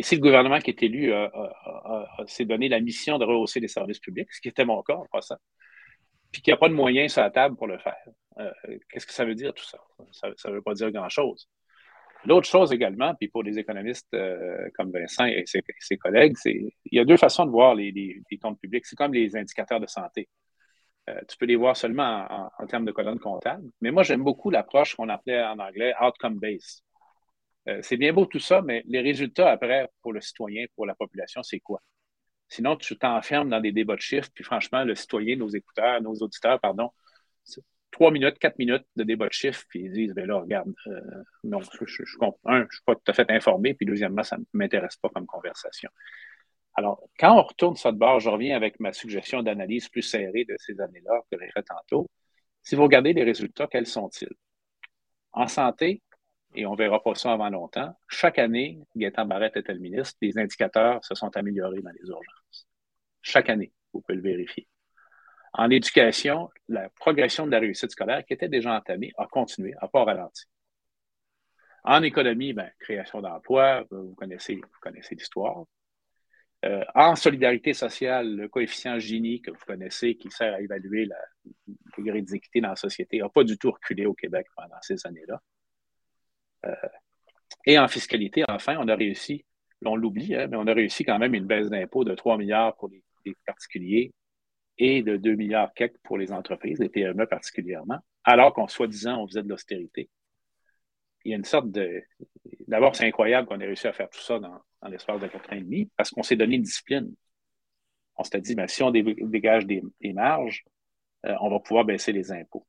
Et 0.01 0.03
si 0.03 0.15
le 0.15 0.23
gouvernement 0.23 0.61
qui 0.61 0.71
est 0.71 0.83
élu 0.83 1.13
s'est 2.27 2.47
donné 2.47 2.71
la 2.71 2.81
mission 2.81 3.19
de 3.19 3.27
rehausser 3.27 3.61
les 3.61 3.69
services 3.69 3.99
publics, 3.99 4.33
ce 4.33 4.41
qui 4.41 4.49
était 4.49 4.65
mon 4.65 4.81
cas 4.83 4.95
en 4.95 5.05
passant, 5.13 5.37
puis 6.33 6.41
qu'il 6.41 6.53
n'y 6.53 6.55
a 6.55 6.57
pas 6.57 6.71
de 6.71 6.75
moyens 6.75 7.13
sur 7.13 7.21
la 7.21 7.29
table 7.29 7.55
pour 7.55 7.67
le 7.67 7.77
faire. 7.77 8.03
Euh, 8.39 8.51
qu'est-ce 8.89 9.07
que 9.07 9.13
ça 9.13 9.27
veut 9.27 9.35
dire 9.35 9.53
tout 9.53 9.63
ça? 9.63 9.77
Ça 10.11 10.49
ne 10.49 10.55
veut 10.55 10.63
pas 10.63 10.73
dire 10.73 10.91
grand-chose. 10.91 11.51
L'autre 12.25 12.49
chose 12.49 12.73
également, 12.73 13.15
puis 13.15 13.29
pour 13.29 13.43
les 13.43 13.59
économistes 13.59 14.09
euh, 14.15 14.71
comme 14.75 14.91
Vincent 14.91 15.27
et 15.27 15.45
ses, 15.45 15.99
collègues, 15.99 16.35
c'est 16.39 16.55
il 16.55 16.97
y 16.97 16.99
a 16.99 17.05
deux 17.05 17.19
façons 17.19 17.45
de 17.45 17.51
voir 17.51 17.75
les, 17.75 18.23
comptes 18.41 18.59
publics. 18.59 18.87
C'est 18.87 18.97
comme 18.97 19.13
les 19.13 19.37
indicateurs 19.37 19.81
de 19.81 19.87
santé. 19.87 20.31
Euh, 21.11 21.21
tu 21.29 21.37
peux 21.37 21.45
les 21.45 21.57
voir 21.57 21.77
seulement 21.77 22.51
en, 22.59 22.67
termes 22.67 22.87
de 22.87 22.93
colonne 22.93 23.19
comptable, 23.19 23.69
mais 23.83 23.91
moi 23.91 24.03
j'aime 24.03 24.25
beaucoup 24.25 24.49
l'approche 24.49 24.95
qu'on 24.95 25.11
appelait 25.11 25.43
en 25.43 25.59
anglais 25.59 25.93
outcome-based. 26.01 26.85
C'est 27.83 27.97
bien 27.97 28.13
beau 28.13 28.27
tout 28.27 28.39
ça, 28.41 28.63
mais 28.63 28.83
les 28.87 29.01
résultats 29.01 29.51
après 29.51 29.89
pour 30.03 30.13
le 30.13 30.21
citoyen, 30.21 30.67
pour 30.75 30.87
la 30.87 30.95
population, 30.95 31.43
c'est 31.43 31.61
quoi? 31.61 31.81
Sinon, 32.49 32.77
tu 32.77 32.99
t'enfermes 32.99 33.49
dans 33.49 33.61
des 33.61 33.71
débats 33.73 33.95
de 33.95 34.01
chiffres, 34.01 34.29
puis 34.35 34.43
franchement, 34.43 34.83
le 34.85 34.95
citoyen, 34.95 35.37
nos 35.37 35.49
écouteurs, 35.49 36.03
nos 36.03 36.15
auditeurs, 36.15 36.59
pardon, 36.59 36.91
trois 37.91 38.11
minutes, 38.11 38.39
quatre 38.39 38.59
minutes 38.59 38.87
de 38.97 39.05
débat 39.05 39.29
de 39.29 39.33
chiffres, 39.33 39.65
puis 39.69 39.81
ils 39.81 39.93
disent, 39.93 40.15
ben 40.15 40.27
là, 40.27 40.39
regarde, 40.41 40.73
euh, 40.87 41.01
non, 41.45 41.61
je, 41.61 41.69
un, 42.45 42.67
je 42.69 42.77
suis 42.77 42.85
pas 42.85 42.95
tout 42.95 43.03
à 43.07 43.13
fait 43.13 43.31
informé, 43.31 43.75
puis 43.75 43.87
deuxièmement, 43.87 44.23
ça 44.23 44.37
ne 44.37 44.45
m'intéresse 44.53 44.97
pas 44.97 45.09
comme 45.11 45.27
conversation. 45.27 45.91
Alors, 46.75 47.03
quand 47.19 47.37
on 47.39 47.43
retourne 47.43 47.77
ça 47.77 47.93
de 47.93 47.99
bord, 47.99 48.21
je 48.21 48.31
reviens 48.31 48.57
avec 48.57 48.79
ma 48.81 48.93
suggestion 48.93 49.43
d'analyse 49.43 49.89
plus 49.89 50.03
serrée 50.03 50.45
de 50.45 50.57
ces 50.59 50.81
années-là 50.81 51.21
que 51.31 51.39
j'ai 51.39 51.51
fait 51.51 51.63
tantôt. 51.63 52.09
Si 52.63 52.75
vous 52.75 52.83
regardez 52.85 53.13
les 53.13 53.25
résultats, 53.25 53.67
quels 53.67 53.87
sont-ils? 53.87 54.33
En 55.33 55.47
santé, 55.47 56.03
et 56.55 56.67
on 56.67 56.73
ne 56.73 56.77
verra 56.77 57.03
pas 57.03 57.15
ça 57.15 57.33
avant 57.33 57.49
longtemps. 57.49 57.97
Chaque 58.09 58.39
année, 58.39 58.81
Gaétan 58.97 59.27
Barrette 59.27 59.57
était 59.57 59.73
le 59.73 59.81
ministre, 59.81 60.19
les 60.21 60.37
indicateurs 60.39 61.05
se 61.05 61.15
sont 61.15 61.37
améliorés 61.37 61.83
dans 61.83 61.91
les 61.91 62.09
urgences. 62.09 62.69
Chaque 63.23 63.51
année, 63.51 63.73
vous 63.93 64.01
pouvez 64.01 64.17
le 64.17 64.23
vérifier. 64.23 64.67
En 65.53 65.71
éducation, 65.71 66.49
la 66.69 66.89
progression 66.91 67.47
de 67.47 67.51
la 67.51 67.59
réussite 67.59 67.91
scolaire, 67.91 68.25
qui 68.25 68.33
était 68.33 68.49
déjà 68.49 68.73
entamée, 68.73 69.13
a 69.19 69.27
continué, 69.27 69.75
n'a 69.81 69.89
pas 69.89 70.05
ralenti. 70.05 70.45
En 71.83 72.03
économie, 72.03 72.53
ben, 72.53 72.71
création 72.79 73.21
d'emplois, 73.21 73.85
vous 73.91 74.15
connaissez, 74.15 74.57
vous 74.57 74.81
connaissez 74.81 75.15
l'histoire. 75.15 75.65
Euh, 76.67 76.85
en 76.95 77.17
solidarité 77.17 77.73
sociale, 77.73 78.37
le 78.37 78.49
coefficient 78.49 78.99
Gini 78.99 79.41
que 79.41 79.51
vous 79.51 79.65
connaissez, 79.67 80.17
qui 80.17 80.31
sert 80.31 80.55
à 80.55 80.61
évaluer 80.61 81.07
la 81.07 81.17
degré 81.97 82.21
d'équité 82.21 82.61
dans 82.61 82.69
la 82.69 82.77
société, 82.77 83.19
n'a 83.19 83.31
pas 83.31 83.45
du 83.45 83.57
tout 83.57 83.71
reculé 83.71 84.05
au 84.05 84.15
Québec 84.15 84.47
pendant 84.55 84.81
ces 84.83 85.07
années-là. 85.07 85.41
Euh, 86.67 86.75
et 87.67 87.79
en 87.79 87.89
fiscalité, 87.89 88.45
enfin, 88.49 88.77
on 88.79 88.89
a 88.89 88.95
réussi, 88.95 89.45
on 89.85 89.97
l'oublie, 89.97 90.35
hein, 90.35 90.47
mais 90.49 90.57
on 90.57 90.67
a 90.67 90.73
réussi 90.73 91.05
quand 91.05 91.19
même 91.19 91.35
une 91.35 91.47
baisse 91.47 91.69
d'impôts 91.69 92.05
de 92.05 92.15
3 92.15 92.39
milliards 92.39 92.77
pour 92.77 92.89
les, 92.89 93.03
particuliers 93.47 94.13
et 94.79 95.03
de 95.03 95.17
2 95.17 95.35
milliards 95.35 95.73
quelques 95.75 95.99
pour 96.03 96.17
les 96.17 96.33
entreprises, 96.33 96.79
les 96.79 96.89
PME 96.89 97.27
particulièrement, 97.27 97.99
alors 98.25 98.55
qu'on 98.55 98.67
soi-disant, 98.67 99.23
on 99.23 99.27
faisait 99.27 99.43
de 99.43 99.49
l'austérité. 99.49 100.09
Il 101.25 101.31
y 101.33 101.35
a 101.35 101.37
une 101.37 101.45
sorte 101.45 101.71
de. 101.71 102.03
D'abord, 102.67 102.97
c'est 102.97 103.07
incroyable 103.07 103.47
qu'on 103.47 103.61
ait 103.61 103.67
réussi 103.67 103.87
à 103.87 103.93
faire 103.93 104.09
tout 104.09 104.21
ça 104.21 104.39
dans, 104.39 104.59
l'espace 104.89 105.21
de 105.21 105.27
4 105.27 105.53
ans 105.53 105.57
et 105.57 105.61
demi, 105.61 105.91
parce 105.97 106.11
qu'on 106.11 106.23
s'est 106.23 106.37
donné 106.37 106.57
une 106.57 106.63
discipline. 106.63 107.15
On 108.17 108.25
s'est 108.25 108.41
dit, 108.41 108.55
ben, 108.55 108.67
si 108.69 108.83
on 108.83 108.91
dégage 108.91 109.67
des, 109.67 109.83
marges, 110.13 110.65
euh, 111.27 111.35
on 111.41 111.51
va 111.51 111.61
pouvoir 111.61 111.85
baisser 111.85 112.13
les 112.13 112.33
impôts. 112.33 112.67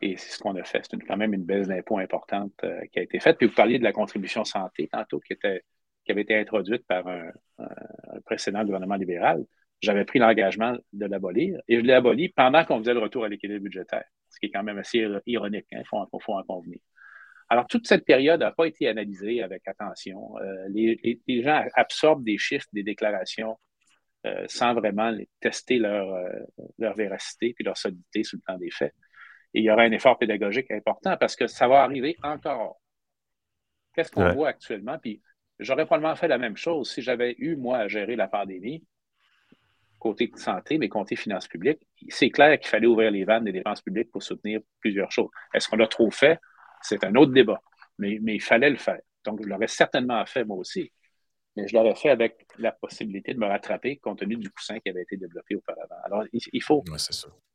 Et 0.00 0.16
c'est 0.16 0.32
ce 0.32 0.38
qu'on 0.38 0.54
a 0.56 0.64
fait. 0.64 0.86
C'est 0.88 0.98
quand 1.04 1.16
même 1.16 1.32
une 1.32 1.44
baisse 1.44 1.68
d'impôts 1.68 1.98
importante 1.98 2.52
euh, 2.64 2.80
qui 2.92 2.98
a 2.98 3.02
été 3.02 3.18
faite. 3.18 3.38
Puis 3.38 3.46
vous 3.46 3.54
parliez 3.54 3.78
de 3.78 3.84
la 3.84 3.92
contribution 3.92 4.44
santé 4.44 4.88
tantôt, 4.92 5.20
qui, 5.20 5.34
avait 5.42 6.22
été 6.22 6.38
introduite 6.38 6.86
par 6.86 7.06
un, 7.08 7.30
précédent 8.24 8.64
gouvernement 8.64 8.96
libéral. 8.96 9.44
J'avais 9.80 10.04
pris 10.04 10.18
l'engagement 10.18 10.76
de 10.92 11.06
l'abolir 11.06 11.60
et 11.68 11.76
je 11.76 11.80
l'ai 11.80 11.92
aboli 11.92 12.28
pendant 12.30 12.64
qu'on 12.64 12.78
faisait 12.78 12.94
le 12.94 13.00
retour 13.00 13.24
à 13.24 13.28
l'équilibre 13.28 13.64
budgétaire, 13.64 14.04
ce 14.30 14.38
qui 14.38 14.46
est 14.46 14.50
quand 14.50 14.62
même 14.62 14.78
assez 14.78 15.06
ironique. 15.26 15.66
Il 15.72 15.78
hein, 15.78 15.82
faut, 15.88 16.06
faut, 16.20 16.34
en 16.34 16.42
convenir. 16.42 16.78
Alors, 17.48 17.66
toute 17.66 17.86
cette 17.86 18.04
période 18.04 18.40
n'a 18.40 18.52
pas 18.52 18.66
été 18.66 18.88
analysée 18.88 19.42
avec 19.42 19.66
attention. 19.68 20.34
les, 20.68 20.98
gens 21.42 21.64
absorbent 21.74 22.24
des 22.24 22.38
chiffres, 22.38 22.66
des 22.72 22.82
déclarations 22.82 23.58
sans 24.48 24.74
vraiment 24.74 25.16
tester 25.40 25.78
leur, 25.78 26.08
leur 26.78 26.94
véracité 26.94 27.52
puis 27.54 27.64
leur 27.64 27.76
solidité 27.76 28.24
sur 28.24 28.38
le 28.38 28.42
plan 28.42 28.58
des 28.58 28.70
faits. 28.70 28.92
Et 29.56 29.60
il 29.60 29.64
y 29.64 29.70
aura 29.70 29.84
un 29.84 29.90
effort 29.92 30.18
pédagogique 30.18 30.70
important 30.70 31.16
parce 31.16 31.34
que 31.34 31.46
ça 31.46 31.66
va 31.66 31.82
arriver 31.82 32.18
encore. 32.22 32.78
Qu'est-ce 33.94 34.12
qu'on 34.12 34.30
voit 34.34 34.48
actuellement? 34.48 34.98
Puis 34.98 35.22
j'aurais 35.58 35.86
probablement 35.86 36.14
fait 36.14 36.28
la 36.28 36.36
même 36.36 36.58
chose 36.58 36.92
si 36.92 37.00
j'avais 37.00 37.34
eu, 37.38 37.56
moi, 37.56 37.78
à 37.78 37.88
gérer 37.88 38.16
la 38.16 38.28
pandémie, 38.28 38.84
côté 39.98 40.30
santé, 40.36 40.76
mais 40.76 40.90
côté 40.90 41.16
finances 41.16 41.48
publiques. 41.48 41.80
C'est 42.10 42.28
clair 42.28 42.60
qu'il 42.60 42.68
fallait 42.68 42.86
ouvrir 42.86 43.10
les 43.10 43.24
vannes 43.24 43.44
des 43.44 43.52
dépenses 43.52 43.80
publiques 43.80 44.10
pour 44.10 44.22
soutenir 44.22 44.60
plusieurs 44.78 45.10
choses. 45.10 45.30
Est-ce 45.54 45.70
qu'on 45.70 45.76
l'a 45.76 45.88
trop 45.88 46.10
fait? 46.10 46.38
C'est 46.82 47.02
un 47.04 47.14
autre 47.14 47.32
débat. 47.32 47.62
Mais, 47.96 48.18
mais 48.20 48.34
il 48.34 48.42
fallait 48.42 48.68
le 48.68 48.76
faire. 48.76 49.00
Donc, 49.24 49.42
je 49.42 49.48
l'aurais 49.48 49.68
certainement 49.68 50.26
fait 50.26 50.44
moi 50.44 50.58
aussi 50.58 50.92
mais 51.56 51.66
je 51.66 51.74
l'aurais 51.74 51.94
fait 51.94 52.10
avec 52.10 52.46
la 52.58 52.72
possibilité 52.72 53.32
de 53.34 53.38
me 53.38 53.46
rattraper 53.46 53.96
compte 53.96 54.18
tenu 54.18 54.36
du 54.36 54.50
coussin 54.50 54.78
qui 54.78 54.90
avait 54.90 55.02
été 55.02 55.16
développé 55.16 55.56
auparavant. 55.56 55.96
Alors, 56.04 56.24
il, 56.32 56.62
faut, 56.62 56.84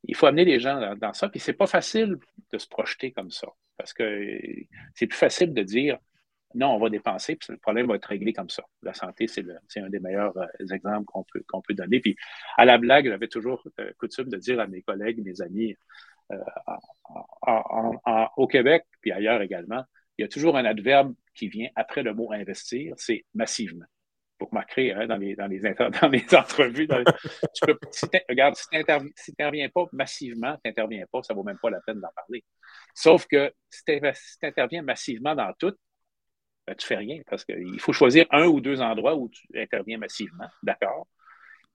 il 0.04 0.16
faut 0.16 0.26
amener 0.26 0.45
les 0.45 0.60
gens 0.60 0.95
dans, 0.95 1.14
ça, 1.14 1.30
puis 1.30 1.39
c'est 1.39 1.54
pas 1.54 1.68
facile 1.68 2.18
de 2.52 2.58
se 2.58 2.68
projeter 2.68 3.12
comme 3.12 3.32
ça, 3.32 3.47
parce 3.78 3.93
que 3.93 4.28
c'est 4.95 5.08
plus 5.08 5.18
facile 5.18 5.54
de 5.54 5.62
dire 5.62 5.97
non, 6.54 6.76
on 6.76 6.80
va 6.80 6.89
dépenser, 6.89 7.36
puis 7.36 7.47
le 7.52 7.58
problème 7.58 7.88
va 7.88 7.95
être 7.95 8.06
réglé 8.06 8.34
comme 8.34 8.49
ça. 8.49 8.64
La 8.82 8.93
santé, 8.93 9.28
c'est 9.28 9.45
un 9.78 9.89
des 9.89 9.99
meilleurs 9.99 10.36
euh, 10.38 10.45
exemples 10.74 11.06
qu'on 11.06 11.62
peut, 11.62 11.74
donner. 11.74 12.02
Puis, 12.02 12.18
à 12.58 12.66
la 12.66 12.78
blague, 12.78 13.08
j'avais 13.08 13.30
toujours 13.30 13.64
euh, 13.80 13.91
coutume 13.97 14.28
de 14.28 14.38
dire 14.38 14.60
à 14.60 14.68
mes 14.68 14.82
collègues, 14.82 15.24
mes 15.24 15.41
amis 15.41 15.76
euh, 16.32 16.38
au 18.36 18.47
Québec, 18.47 18.84
puis 19.02 19.12
ailleurs 19.12 19.41
également, 19.41 19.84
il 20.18 20.24
y 20.24 20.26
a 20.26 20.28
toujours 20.28 20.58
un 20.58 20.66
adverbe 20.66 21.14
qui 21.34 21.48
vient 21.48 21.70
après 21.76 22.04
le 22.04 22.14
mot 22.14 22.32
investir, 22.32 22.94
c'est 22.98 23.26
massivement. 23.34 23.86
Pour 24.38 24.52
marquer 24.54 24.92
hein, 24.94 25.06
dans, 25.06 25.18
les, 25.18 25.36
dans, 25.36 25.46
les, 25.46 25.60
dans 26.02 26.10
les 26.10 26.36
entrevues. 26.36 26.88
tu 26.88 27.66
peux, 27.66 27.78
si 27.92 28.08
regarde, 28.28 28.56
si 28.56 28.68
tu 28.70 28.78
n'interviens 28.78 29.70
pas 29.70 29.86
massivement, 29.92 30.56
tu 30.56 30.62
n'interviens 30.70 31.06
pas, 31.12 31.22
ça 31.22 31.34
ne 31.34 31.38
vaut 31.38 31.44
même 31.44 31.60
pas 31.62 31.70
la 31.70 31.80
peine 31.82 32.00
d'en 32.00 32.10
parler. 32.16 32.44
Sauf 32.96 33.28
que 33.28 33.54
si 33.70 33.84
tu 33.86 34.02
interviens 34.42 34.82
massivement 34.82 35.36
dans 35.36 35.54
tout, 35.60 35.76
ben, 36.66 36.76
tu 36.76 36.86
ne 36.86 36.88
fais 36.88 36.98
rien 36.98 37.22
parce 37.30 37.46
qu'il 37.46 37.80
faut 37.80 37.94
choisir 37.94 38.26
un 38.32 38.46
ou 38.46 38.62
deux 38.62 38.82
endroits 38.82 39.16
où 39.16 39.30
tu 39.30 39.48
interviens 39.56 40.00
massivement, 40.00 40.48
d'accord, 40.64 41.08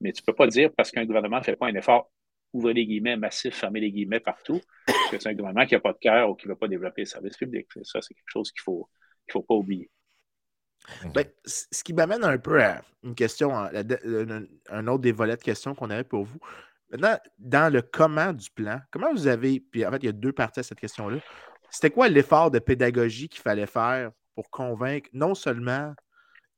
mais 0.00 0.12
tu 0.12 0.22
ne 0.22 0.26
peux 0.26 0.34
pas 0.34 0.48
dire 0.48 0.70
parce 0.76 0.90
qu'un 0.90 1.04
gouvernement 1.04 1.38
ne 1.38 1.44
fait 1.44 1.56
pas 1.56 1.66
un 1.66 1.74
effort 1.74 2.10
ouvrez 2.56 2.74
les 2.74 2.86
guillemets, 2.86 3.16
massif, 3.16 3.54
fermer 3.54 3.80
les 3.80 3.92
guillemets 3.92 4.20
partout, 4.20 4.60
que 5.10 5.18
c'est 5.18 5.28
un 5.28 5.34
gouvernement 5.34 5.66
qui 5.66 5.74
n'a 5.74 5.80
pas 5.80 5.92
de 5.92 5.98
cœur 5.98 6.30
ou 6.30 6.34
qui 6.34 6.46
ne 6.46 6.52
veut 6.52 6.58
pas 6.58 6.68
développer 6.68 7.02
les 7.02 7.06
services 7.06 7.36
publics. 7.36 7.68
Ça, 7.82 8.00
c'est 8.00 8.14
quelque 8.14 8.24
chose 8.28 8.50
qu'il 8.50 8.62
faut, 8.62 8.88
qu'il 9.26 9.32
faut 9.32 9.42
pas 9.42 9.54
oublier. 9.54 9.90
Ben, 11.14 11.24
ce 11.44 11.82
qui 11.82 11.92
m'amène 11.92 12.24
un 12.24 12.38
peu 12.38 12.62
à 12.62 12.82
une 13.02 13.14
question, 13.14 13.52
un 13.56 14.86
autre 14.86 15.00
des 15.00 15.12
volets 15.12 15.36
de 15.36 15.42
questions 15.42 15.74
qu'on 15.74 15.90
avait 15.90 16.04
pour 16.04 16.24
vous. 16.24 16.38
Maintenant, 16.90 17.18
dans 17.38 17.72
le 17.72 17.82
comment 17.82 18.32
du 18.32 18.50
plan, 18.50 18.80
comment 18.92 19.12
vous 19.12 19.26
avez, 19.26 19.58
puis 19.58 19.84
en 19.84 19.90
fait, 19.90 19.98
il 19.98 20.06
y 20.06 20.08
a 20.08 20.12
deux 20.12 20.32
parties 20.32 20.60
à 20.60 20.62
cette 20.62 20.78
question-là. 20.78 21.18
C'était 21.70 21.90
quoi 21.90 22.08
l'effort 22.08 22.52
de 22.52 22.60
pédagogie 22.60 23.28
qu'il 23.28 23.42
fallait 23.42 23.66
faire 23.66 24.12
pour 24.36 24.50
convaincre 24.50 25.08
non 25.12 25.34
seulement 25.34 25.94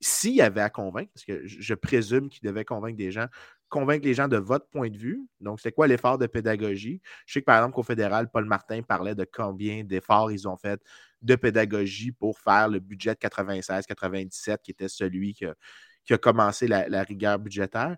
s'il 0.01 0.35
y 0.35 0.43
avait 0.43 0.61
à 0.61 0.71
convaincre, 0.71 1.11
parce 1.14 1.25
que 1.25 1.47
je 1.47 1.75
présume 1.75 2.29
qu'il 2.29 2.47
devait 2.47 2.64
convaincre 2.64 2.97
des 2.97 3.11
gens, 3.11 3.27
convaincre 3.69 4.05
les 4.05 4.14
gens 4.14 4.29
de 4.29 4.37
votre 4.37 4.66
point 4.69 4.89
de 4.89 4.97
vue. 4.97 5.21
Donc, 5.41 5.61
c'est 5.61 5.73
quoi 5.73 5.87
l'effort 5.87 6.19
de 6.19 6.27
pédagogie? 6.27 7.01
Je 7.27 7.35
sais 7.35 7.41
que, 7.41 7.45
par 7.45 7.59
exemple, 7.59 7.75
qu'au 7.75 7.83
fédéral, 7.83 8.31
Paul 8.31 8.45
Martin 8.45 8.83
parlait 8.83 9.14
de 9.14 9.27
combien 9.31 9.85
d'efforts 9.85 10.33
ils 10.33 10.49
ont 10.49 10.57
fait 10.57 10.81
de 11.23 11.35
pédagogie 11.37 12.12
pour 12.12 12.39
faire 12.39 12.69
le 12.69 12.81
budget 12.81 13.14
de 13.14 13.19
96-97, 13.19 14.59
qui 14.62 14.71
était 14.71 14.89
celui 14.89 15.35
qui 15.35 15.45
a, 15.45 16.19
commencé 16.19 16.66
la, 16.66 17.03
rigueur 17.03 17.39
budgétaire. 17.39 17.97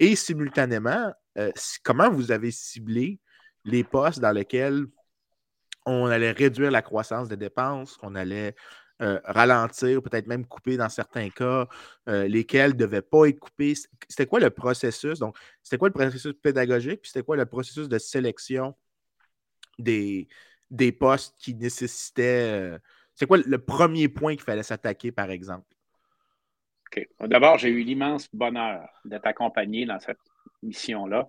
Et 0.00 0.16
simultanément, 0.16 1.12
euh, 1.38 1.52
comment 1.84 2.10
vous 2.10 2.32
avez 2.32 2.50
ciblé 2.50 3.20
les 3.64 3.84
postes 3.84 4.20
dans 4.20 4.32
lesquels 4.32 4.86
on 5.86 6.06
allait 6.06 6.32
réduire 6.32 6.70
la 6.70 6.82
croissance 6.82 7.28
des 7.28 7.36
dépenses, 7.36 7.96
qu'on 7.96 8.14
allait 8.14 8.54
euh, 9.02 9.18
ralentir, 9.24 10.00
peut-être 10.00 10.28
même 10.28 10.46
couper 10.46 10.76
dans 10.76 10.88
certains 10.88 11.28
cas, 11.28 11.66
euh, 12.08 12.28
lesquels 12.28 12.70
ne 12.70 12.76
devaient 12.76 13.02
pas 13.02 13.26
être 13.26 13.40
coupés. 13.40 13.74
C'était 14.08 14.26
quoi 14.26 14.38
le 14.38 14.50
processus? 14.50 15.18
Donc, 15.18 15.36
c'était 15.60 15.76
quoi 15.76 15.88
le 15.88 15.92
processus 15.92 16.32
pédagogique, 16.34 17.02
puis 17.02 17.10
c'était 17.10 17.24
quoi 17.24 17.36
le 17.36 17.44
processus 17.44 17.88
de 17.88 17.98
sélection 17.98 18.76
des, 19.76 20.28
des 20.70 20.92
postes 20.92 21.34
qui 21.36 21.54
nécessitaient. 21.54 22.52
Euh, 22.52 22.78
c'est 23.14 23.26
quoi 23.26 23.38
le 23.38 23.58
premier 23.58 24.08
point 24.08 24.34
qu'il 24.34 24.44
fallait 24.44 24.62
s'attaquer, 24.62 25.10
par 25.10 25.30
exemple? 25.30 25.66
D'abord, 27.20 27.58
j'ai 27.58 27.70
eu 27.70 27.82
l'immense 27.82 28.28
bonheur 28.32 28.88
d'être 29.04 29.26
accompagné 29.26 29.84
dans 29.84 29.98
cette 29.98 30.20
mission-là 30.62 31.26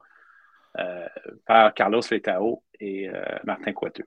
par 1.46 1.74
Carlos 1.74 2.02
Letao 2.12 2.64
et 2.80 3.10
Martin 3.46 3.72
Coiteux. 3.72 4.06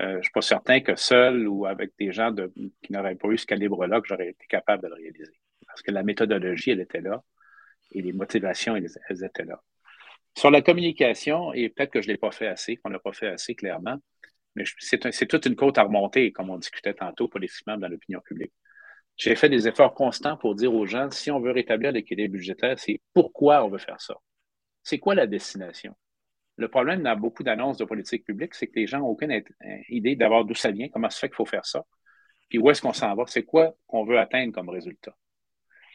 Euh, 0.00 0.12
je 0.12 0.16
ne 0.16 0.22
suis 0.22 0.32
pas 0.32 0.42
certain 0.42 0.80
que 0.80 0.96
seul 0.96 1.46
ou 1.46 1.66
avec 1.66 1.92
des 1.98 2.12
gens 2.12 2.34
qui 2.34 2.92
n'auraient 2.92 3.14
pas 3.14 3.28
eu 3.28 3.38
ce 3.38 3.46
calibre-là, 3.46 4.00
que 4.00 4.08
j'aurais 4.08 4.30
été 4.30 4.46
capable 4.48 4.82
de 4.82 4.88
le 4.88 4.94
réaliser. 4.94 5.40
Parce 5.66 5.82
que 5.82 5.92
la 5.92 6.02
méthodologie, 6.02 6.70
elle 6.70 6.80
était 6.80 7.00
là 7.00 7.22
et 7.92 8.02
les 8.02 8.12
motivations, 8.12 8.76
elles, 8.76 9.24
étaient 9.24 9.44
là. 9.44 9.60
Sur 10.36 10.50
la 10.50 10.62
communication, 10.62 11.52
et 11.52 11.68
peut-être 11.68 11.92
que 11.92 12.02
je 12.02 12.08
ne 12.08 12.12
l'ai 12.12 12.18
pas 12.18 12.30
fait 12.30 12.46
assez, 12.46 12.76
qu'on 12.76 12.90
n'a 12.90 12.98
pas 12.98 13.12
fait 13.12 13.28
assez 13.28 13.54
clairement, 13.54 13.96
mais 14.54 14.64
c'est 14.78 15.26
toute 15.26 15.46
une 15.46 15.56
côte 15.56 15.78
à 15.78 15.82
remonter, 15.82 16.32
comme 16.32 16.50
on 16.50 16.58
discutait 16.58 16.94
tantôt 16.94 17.28
politiquement 17.28 17.76
dans 17.76 17.88
l'opinion 17.88 18.20
publique. 18.20 18.52
J'ai 19.16 19.36
fait 19.36 19.48
des 19.48 19.68
efforts 19.68 19.94
constants 19.94 20.36
pour 20.36 20.54
dire 20.54 20.72
aux 20.72 20.86
gens, 20.86 21.10
si 21.10 21.30
on 21.30 21.40
veut 21.40 21.52
rétablir 21.52 21.92
l'équilibre 21.92 22.32
budgétaire, 22.32 22.78
c'est 22.78 23.00
pourquoi 23.12 23.64
on 23.64 23.68
veut 23.68 23.78
faire 23.78 24.00
ça. 24.00 24.14
C'est 24.82 24.98
quoi 24.98 25.14
la 25.14 25.26
destination? 25.26 25.94
Le 26.60 26.68
problème 26.68 27.02
dans 27.02 27.16
beaucoup 27.16 27.42
d'annonces 27.42 27.78
de 27.78 27.86
politique 27.86 28.24
publique, 28.24 28.54
c'est 28.54 28.66
que 28.66 28.78
les 28.78 28.86
gens 28.86 28.98
n'ont 28.98 29.06
aucune 29.06 29.42
idée 29.88 30.14
d'avoir 30.14 30.44
d'où 30.44 30.54
ça 30.54 30.70
vient, 30.70 30.88
comment 30.90 31.08
ça 31.08 31.20
fait 31.20 31.28
qu'il 31.28 31.36
faut 31.36 31.46
faire 31.46 31.64
ça, 31.64 31.86
puis 32.50 32.58
où 32.58 32.68
est-ce 32.70 32.82
qu'on 32.82 32.92
s'en 32.92 33.14
va, 33.14 33.24
c'est 33.26 33.44
quoi 33.44 33.74
qu'on 33.86 34.04
veut 34.04 34.18
atteindre 34.18 34.52
comme 34.52 34.68
résultat. 34.68 35.16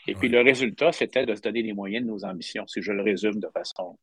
Et 0.07 0.16
puis 0.16 0.28
le 0.28 0.41
résultat, 0.41 0.91
c'était 0.91 1.24
de 1.28 1.36
se 1.36 1.41
donner 1.41 1.61
les 1.61 1.74
moyens 1.74 2.03
de 2.03 2.09
nos 2.09 2.26
ambitions, 2.26 2.66
si 2.66 2.82
je 2.82 2.91
le 2.91 3.03
résume 3.03 3.39
de 3.39 3.47
façon 3.53 3.99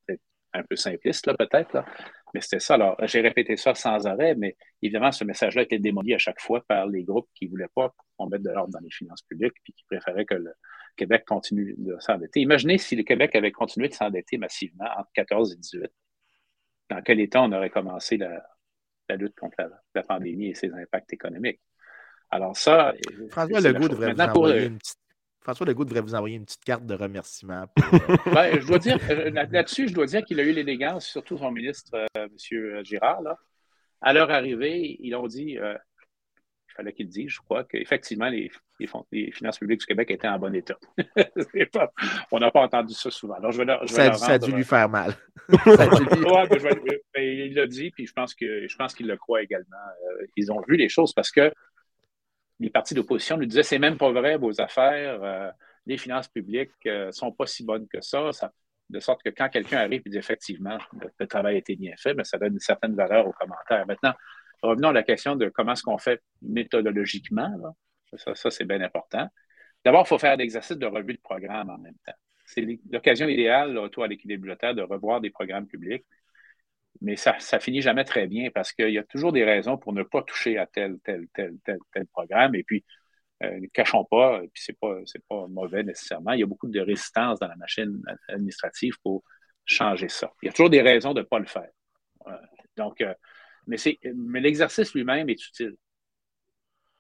un 0.53 0.63
peu 0.63 0.77
simpliste, 0.77 1.27
là, 1.27 1.35
peut-être. 1.35 1.85
Mais 2.33 2.41
c'était 2.41 2.61
ça. 2.61 2.75
Alors, 2.75 2.97
j'ai 3.07 3.23
répété 3.23 3.57
ça 3.57 3.75
sans 3.75 4.07
arrêt, 4.07 4.37
mais 4.37 4.57
évidemment, 4.83 5.11
ce 5.11 5.25
message-là 5.25 5.63
été 5.63 5.81
démoli 5.81 6.15
à 6.15 6.19
chaque 6.19 6.41
fois 6.41 6.65
par 6.69 6.87
les 6.87 7.03
groupes 7.03 7.29
qui 7.35 7.47
ne 7.47 7.51
voulaient 7.51 7.71
pas 7.75 7.93
qu'on 8.17 8.29
mette 8.29 8.43
de 8.43 8.51
l'ordre 8.51 8.73
dans 8.73 8.81
les 8.81 8.91
finances 8.91 9.23
publiques, 9.23 9.55
puis 9.65 9.73
qui 9.73 9.85
préféraient 9.85 10.27
que 10.27 10.35
le 10.35 10.53
Québec 10.97 11.25
continue 11.27 11.75
de 11.77 11.97
s'endetter. 11.99 12.41
Imaginez 12.41 12.79
si 12.79 12.95
le 12.95 13.03
Québec 13.03 13.35
avait 13.35 13.51
continué 13.51 13.89
de 13.89 13.95
s'endetter 13.95 14.39
massivement 14.39 14.87
entre 14.97 15.11
14 15.15 15.55
et 15.55 15.57
18 15.57 15.91
dans 16.93 17.03
quel 17.03 17.21
état 17.21 17.43
on 17.43 17.53
aurait 17.53 17.71
commencé 17.71 18.17
la, 18.17 18.43
lutte 19.17 19.37
contre 19.37 19.57
la, 19.95 20.03
pandémie 20.03 20.49
et 20.49 20.55
ses 20.55 20.73
impacts 20.73 21.13
économiques. 21.13 21.61
Alors 22.31 22.57
ça... 22.57 22.91
Euh, 22.91 23.29
François 23.31 23.61
Legault 23.61 23.89
devrait 23.89 24.13
vous 24.13 24.21
envoyer 24.21 24.67
une 24.67 24.79
petite... 24.79 24.99
François 25.41 25.67
Legault 25.67 25.85
devrait 25.85 26.01
vous 26.01 26.15
envoyer 26.15 26.37
une 26.37 26.45
petite 26.45 26.65
carte 26.65 26.87
de 26.87 26.95
remerciement. 26.95 27.67
Euh, 27.79 28.17
ben, 28.33 28.61
je 28.61 28.67
dois 28.67 28.79
dire, 28.79 28.99
euh, 29.11 29.31
là-dessus, 29.31 29.89
je 29.89 29.95
dois 29.95 30.07
dire 30.07 30.25
qu'il 30.25 30.39
a 30.39 30.45
eu 30.45 30.53
l'élégance, 30.53 31.07
surtout 31.07 31.37
son 31.37 31.51
ministre, 31.51 32.07
M. 32.15 32.85
Girard. 32.85 33.23
Là. 33.23 33.37
À 34.01 34.13
leur 34.13 34.31
arrivée, 34.31 34.97
ils 35.01 35.15
ont 35.15 35.27
dit, 35.27 35.59
il 36.73 36.75
fallait 36.75 36.93
qu'il 36.93 37.09
dise, 37.09 37.29
je 37.29 37.41
crois, 37.41 37.65
qu'effectivement, 37.65 38.29
les, 38.29 38.51
les, 38.79 39.31
finances 39.31 39.59
publiques 39.59 39.81
du 39.81 39.87
Québec 39.87 40.11
étaient 40.11 40.29
en 40.29 40.39
bon 40.39 40.55
état. 40.55 40.77
on 42.33 42.39
n'a 42.39 42.51
pas 42.51 42.63
entendu 42.63 42.95
ça 42.95 43.11
souvent. 43.11 43.35
Alors, 43.35 43.53
je 43.53 43.63
vais, 43.63 43.67
je 43.83 43.95
vais 43.95 44.13
ça, 44.15 44.33
a 44.33 44.39
dû 44.39 44.53
lui 44.53 44.65
faire 44.65 44.89
mal. 44.89 45.15
Ben, 47.15 47.23
il 47.23 47.55
l'a 47.55 47.67
dit, 47.67 47.91
puis 47.91 48.07
je 48.07 48.13
pense 48.15 48.35
qu'il 48.35 49.07
le 49.07 49.17
croit 49.17 49.43
également. 49.43 49.77
Euh, 49.77 50.27
ils 50.37 50.51
ont 50.51 50.63
vu 50.67 50.77
les 50.77 50.89
choses 50.89 51.13
parce 51.13 51.31
que 51.31 51.53
les 52.59 52.71
partis 52.71 52.95
d'opposition 52.95 53.37
nous 53.37 53.45
disaient 53.45 53.63
c'est 53.63 53.79
même 53.79 53.99
pas 53.99 54.11
vrai, 54.11 54.39
vos 54.39 54.61
affaires, 54.61 55.23
euh, 55.23 55.51
les 55.85 55.99
finances 55.99 56.29
publiques 56.29 56.73
ne 56.87 56.91
euh, 56.91 57.13
sont 57.13 57.33
pas 57.33 57.47
si 57.47 57.65
bonnes 57.65 57.87
que 57.89 58.01
ça, 58.01 58.31
De 58.89 59.01
sorte 59.01 59.23
que 59.23 59.31
quand 59.31 59.51
quelqu'un 59.51 59.79
arrive 59.79 60.03
et 60.07 60.11
dit 60.11 60.17
effectivement, 60.17 60.79
le, 61.19 61.27
travail 61.27 61.57
a 61.57 61.59
été 61.59 61.77
bien 61.77 61.95
fait, 61.99 62.11
mais 62.11 62.19
ben, 62.19 62.25
ça 62.25 62.39
donne 62.39 62.55
une 62.55 62.61
certaine 62.61 62.95
valeur 62.95 63.27
aux 63.27 63.33
commentaires. 63.33 63.87
Maintenant, 63.87 64.15
revenons 64.63 64.89
à 64.89 64.93
la 64.93 65.03
question 65.03 65.37
de 65.37 65.49
comment 65.49 65.73
est-ce 65.73 65.83
qu'on 65.83 65.99
fait 65.99 66.23
méthodologiquement. 66.41 67.75
Ça, 68.17 68.51
c'est 68.51 68.65
bien 68.65 68.81
important. 68.81 69.29
D'abord, 69.85 70.05
il 70.07 70.09
faut 70.09 70.19
faire 70.19 70.37
l'exercice 70.37 70.77
de 70.77 70.87
revue 70.87 71.15
de 71.15 71.21
programme 71.21 71.71
en 71.71 71.79
même 71.79 71.97
temps. 72.07 72.13
C'est 72.47 72.67
l'occasion 72.91 73.29
idéale, 73.29 73.79
autour 73.79 74.05
à 74.05 74.09
l'équilibre 74.09 74.43
budgétaire, 74.43 74.75
de 74.75 74.83
revoir 74.83 75.21
des 75.21 75.31
programmes 75.31 75.67
publics. 75.67 76.05
Mais 77.01 77.17
ça 77.17 77.37
ne 77.53 77.59
finit 77.59 77.81
jamais 77.81 78.05
très 78.05 78.27
bien 78.27 78.51
parce 78.51 78.73
qu'il 78.73 78.91
y 78.91 78.99
a 78.99 79.03
toujours 79.03 79.33
des 79.33 79.45
raisons 79.45 79.77
pour 79.79 79.93
ne 79.93 80.03
pas 80.03 80.23
toucher 80.23 80.59
à 80.59 80.67
tel, 80.67 80.99
tel, 81.03 81.27
tel, 81.35 81.57
tel, 81.65 82.07
programme. 82.07 82.55
Et 82.55 82.63
puis, 82.63 82.85
euh, 83.43 83.59
ne 83.59 83.67
cachons 83.67 84.05
pas, 84.05 84.41
et 84.45 84.49
puis 84.49 84.63
ce 84.63 84.73
n'est 84.73 84.77
pas, 84.81 84.99
pas 85.29 85.47
mauvais 85.49 85.83
nécessairement, 85.83 86.33
il 86.33 86.41
y 86.41 86.43
a 86.43 86.47
beaucoup 86.47 86.69
de 86.69 86.81
résistance 86.81 87.41
dans 87.41 87.49
la 87.49 87.57
machine 87.57 88.01
administrative 88.29 88.95
pour 89.03 89.25
changer 89.65 90.09
ça. 90.09 90.31
Il 90.43 90.47
y 90.47 90.49
a 90.49 90.53
toujours 90.53 90.71
des 90.71 90.83
raisons 90.83 91.15
de 91.15 91.21
ne 91.21 91.27
pas 91.27 91.39
le 91.39 91.47
faire. 91.47 91.71
donc, 92.77 93.01
euh, 93.01 93.15
mais, 93.67 93.77
l'exercice 94.41 94.95
lui-même 94.95 95.29
est 95.29 95.47
utile. 95.47 95.77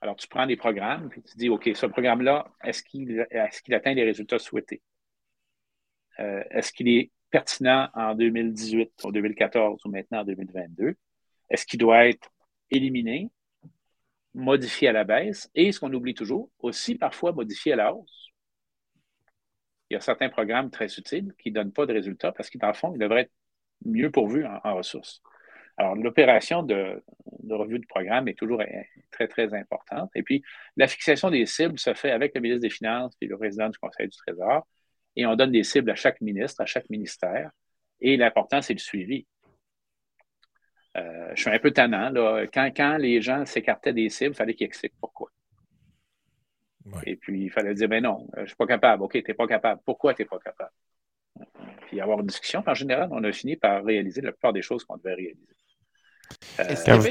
Alors, 0.01 0.17
tu 0.17 0.27
prends 0.27 0.47
des 0.47 0.57
programmes, 0.57 1.09
puis 1.09 1.23
tu 1.23 1.37
dis, 1.37 1.49
OK, 1.49 1.71
ce 1.75 1.87
programme-là, 1.87 2.53
est-ce 2.65 2.83
qu'il 2.83 3.75
atteint 3.75 3.95
les 3.95 4.05
résultats 4.05 4.39
souhaités? 4.39 4.83
Euh, 6.19 6.43
est-ce 6.51 6.73
qu'il 6.73 6.89
est 6.89 7.11
pertinent 7.31 7.89
en 7.95 8.15
2018, 8.15 9.05
en 9.05 9.11
2014 9.11 9.81
ou 9.85 9.91
maintenant 9.91 10.21
en 10.21 10.25
2022? 10.25 10.97
Est-ce 11.51 11.67
qu'il 11.67 11.79
doit 11.79 12.07
être 12.07 12.29
éliminé, 12.71 13.31
modifié 14.35 14.89
à 14.89 14.93
la 14.93 15.05
baisse? 15.05 15.51
Et, 15.55 15.73
ce 15.73 15.81
qu'on 15.81 15.93
oublie 15.93 16.15
toujours, 16.15 16.51
aussi 16.59 16.97
parfois 16.97 17.33
modifié 17.33 17.73
à 17.75 17.77
la 17.77 17.95
hausse? 17.95 18.29
Il 19.89 19.95
y 19.95 19.97
a 19.97 20.01
certains 20.01 20.31
programmes 20.31 20.71
très 20.71 20.87
utiles 20.87 21.35
qui 21.39 21.51
ne 21.51 21.57
donnent 21.57 21.73
pas 21.73 21.87
de 21.87 21.93
résultats 21.93 22.33
parce 22.33 22.49
qu'ils, 22.49 22.61
fond, 22.75 22.95
ils 22.95 22.99
devraient 22.99 23.23
être 23.23 23.33
mieux 23.85 24.11
pourvus 24.11 24.47
en, 24.47 24.75
ressources. 24.75 25.23
Alors, 25.77 25.97
l'opération 25.97 26.62
de, 26.62 27.03
revue 27.49 27.79
de 27.79 27.87
programme 27.87 28.29
est 28.29 28.39
toujours 28.39 28.62
très, 29.11 29.27
très 29.27 29.55
importante. 29.55 30.11
Et 30.14 30.23
puis, 30.23 30.43
la 30.77 30.87
fixation 30.87 31.31
des 31.31 31.47
cibles 31.47 31.79
se 31.79 31.95
fait 31.95 32.11
avec 32.11 32.35
le 32.35 32.41
ministre 32.41 32.62
des 32.62 32.70
Finances 32.70 33.16
et 33.20 33.27
le 33.27 33.37
président 33.37 33.68
du 33.68 33.79
Conseil 33.79 34.09
du 34.09 34.16
Trésor 34.16 34.66
et 35.16 35.27
on 35.27 35.37
donne 35.37 35.53
des 35.53 35.64
cibles 35.64 35.91
à 35.91 35.95
chaque 35.95 36.20
ministre, 36.20 36.61
à 36.61 36.66
chaque 36.66 36.89
ministère. 36.91 37.51
Et 38.01 38.16
l'important, 38.16 38.62
c'est 38.62 38.73
le 38.73 38.79
suivi. 38.79 39.27
Euh, 40.97 41.33
je 41.35 41.41
suis 41.41 41.51
un 41.51 41.59
peu 41.59 41.70
tannant. 41.70 42.11
Là. 42.11 42.47
Quand, 42.53 42.70
quand 42.75 42.97
les 42.99 43.20
gens 43.23 43.47
s'écartaient 43.47 43.93
des 43.93 44.09
cibles, 44.09 44.33
il 44.35 44.37
fallait 44.37 44.55
qu'ils 44.55 44.66
expliquent 44.66 44.99
pourquoi. 45.01 45.31
Et 47.07 47.16
puis, 47.16 47.45
il 47.45 47.51
fallait 47.51 47.75
dire, 47.75 47.89
ben 47.89 48.03
non, 48.03 48.27
euh, 48.33 48.39
je 48.39 48.41
ne 48.41 48.47
suis 48.47 48.57
pas 48.57 48.66
capable. 48.66 49.03
OK, 49.05 49.12
tu 49.12 49.25
n'es 49.27 49.35
pas 49.35 49.47
capable. 49.47 49.81
Pourquoi 49.85 50.14
tu 50.14 50.23
n'es 50.23 50.27
pas 50.27 50.39
capable? 50.39 50.73
Puis 51.87 52.01
avoir 52.01 52.20
une 52.20 52.27
discussion. 52.27 52.62
En 52.66 52.75
général, 52.75 53.09
on 53.12 53.23
a 53.23 53.33
fini 53.33 53.57
par 53.57 53.85
réaliser 53.85 54.20
la 54.20 54.33
plupart 54.33 54.53
des 54.53 54.62
choses 54.62 54.85
qu'on 54.85 54.97
devait 54.97 55.14
réaliser. 55.14 55.55
Est-ce 56.59 56.85
qu'il 56.85 56.93
y 56.93 56.97
avait 56.97 57.11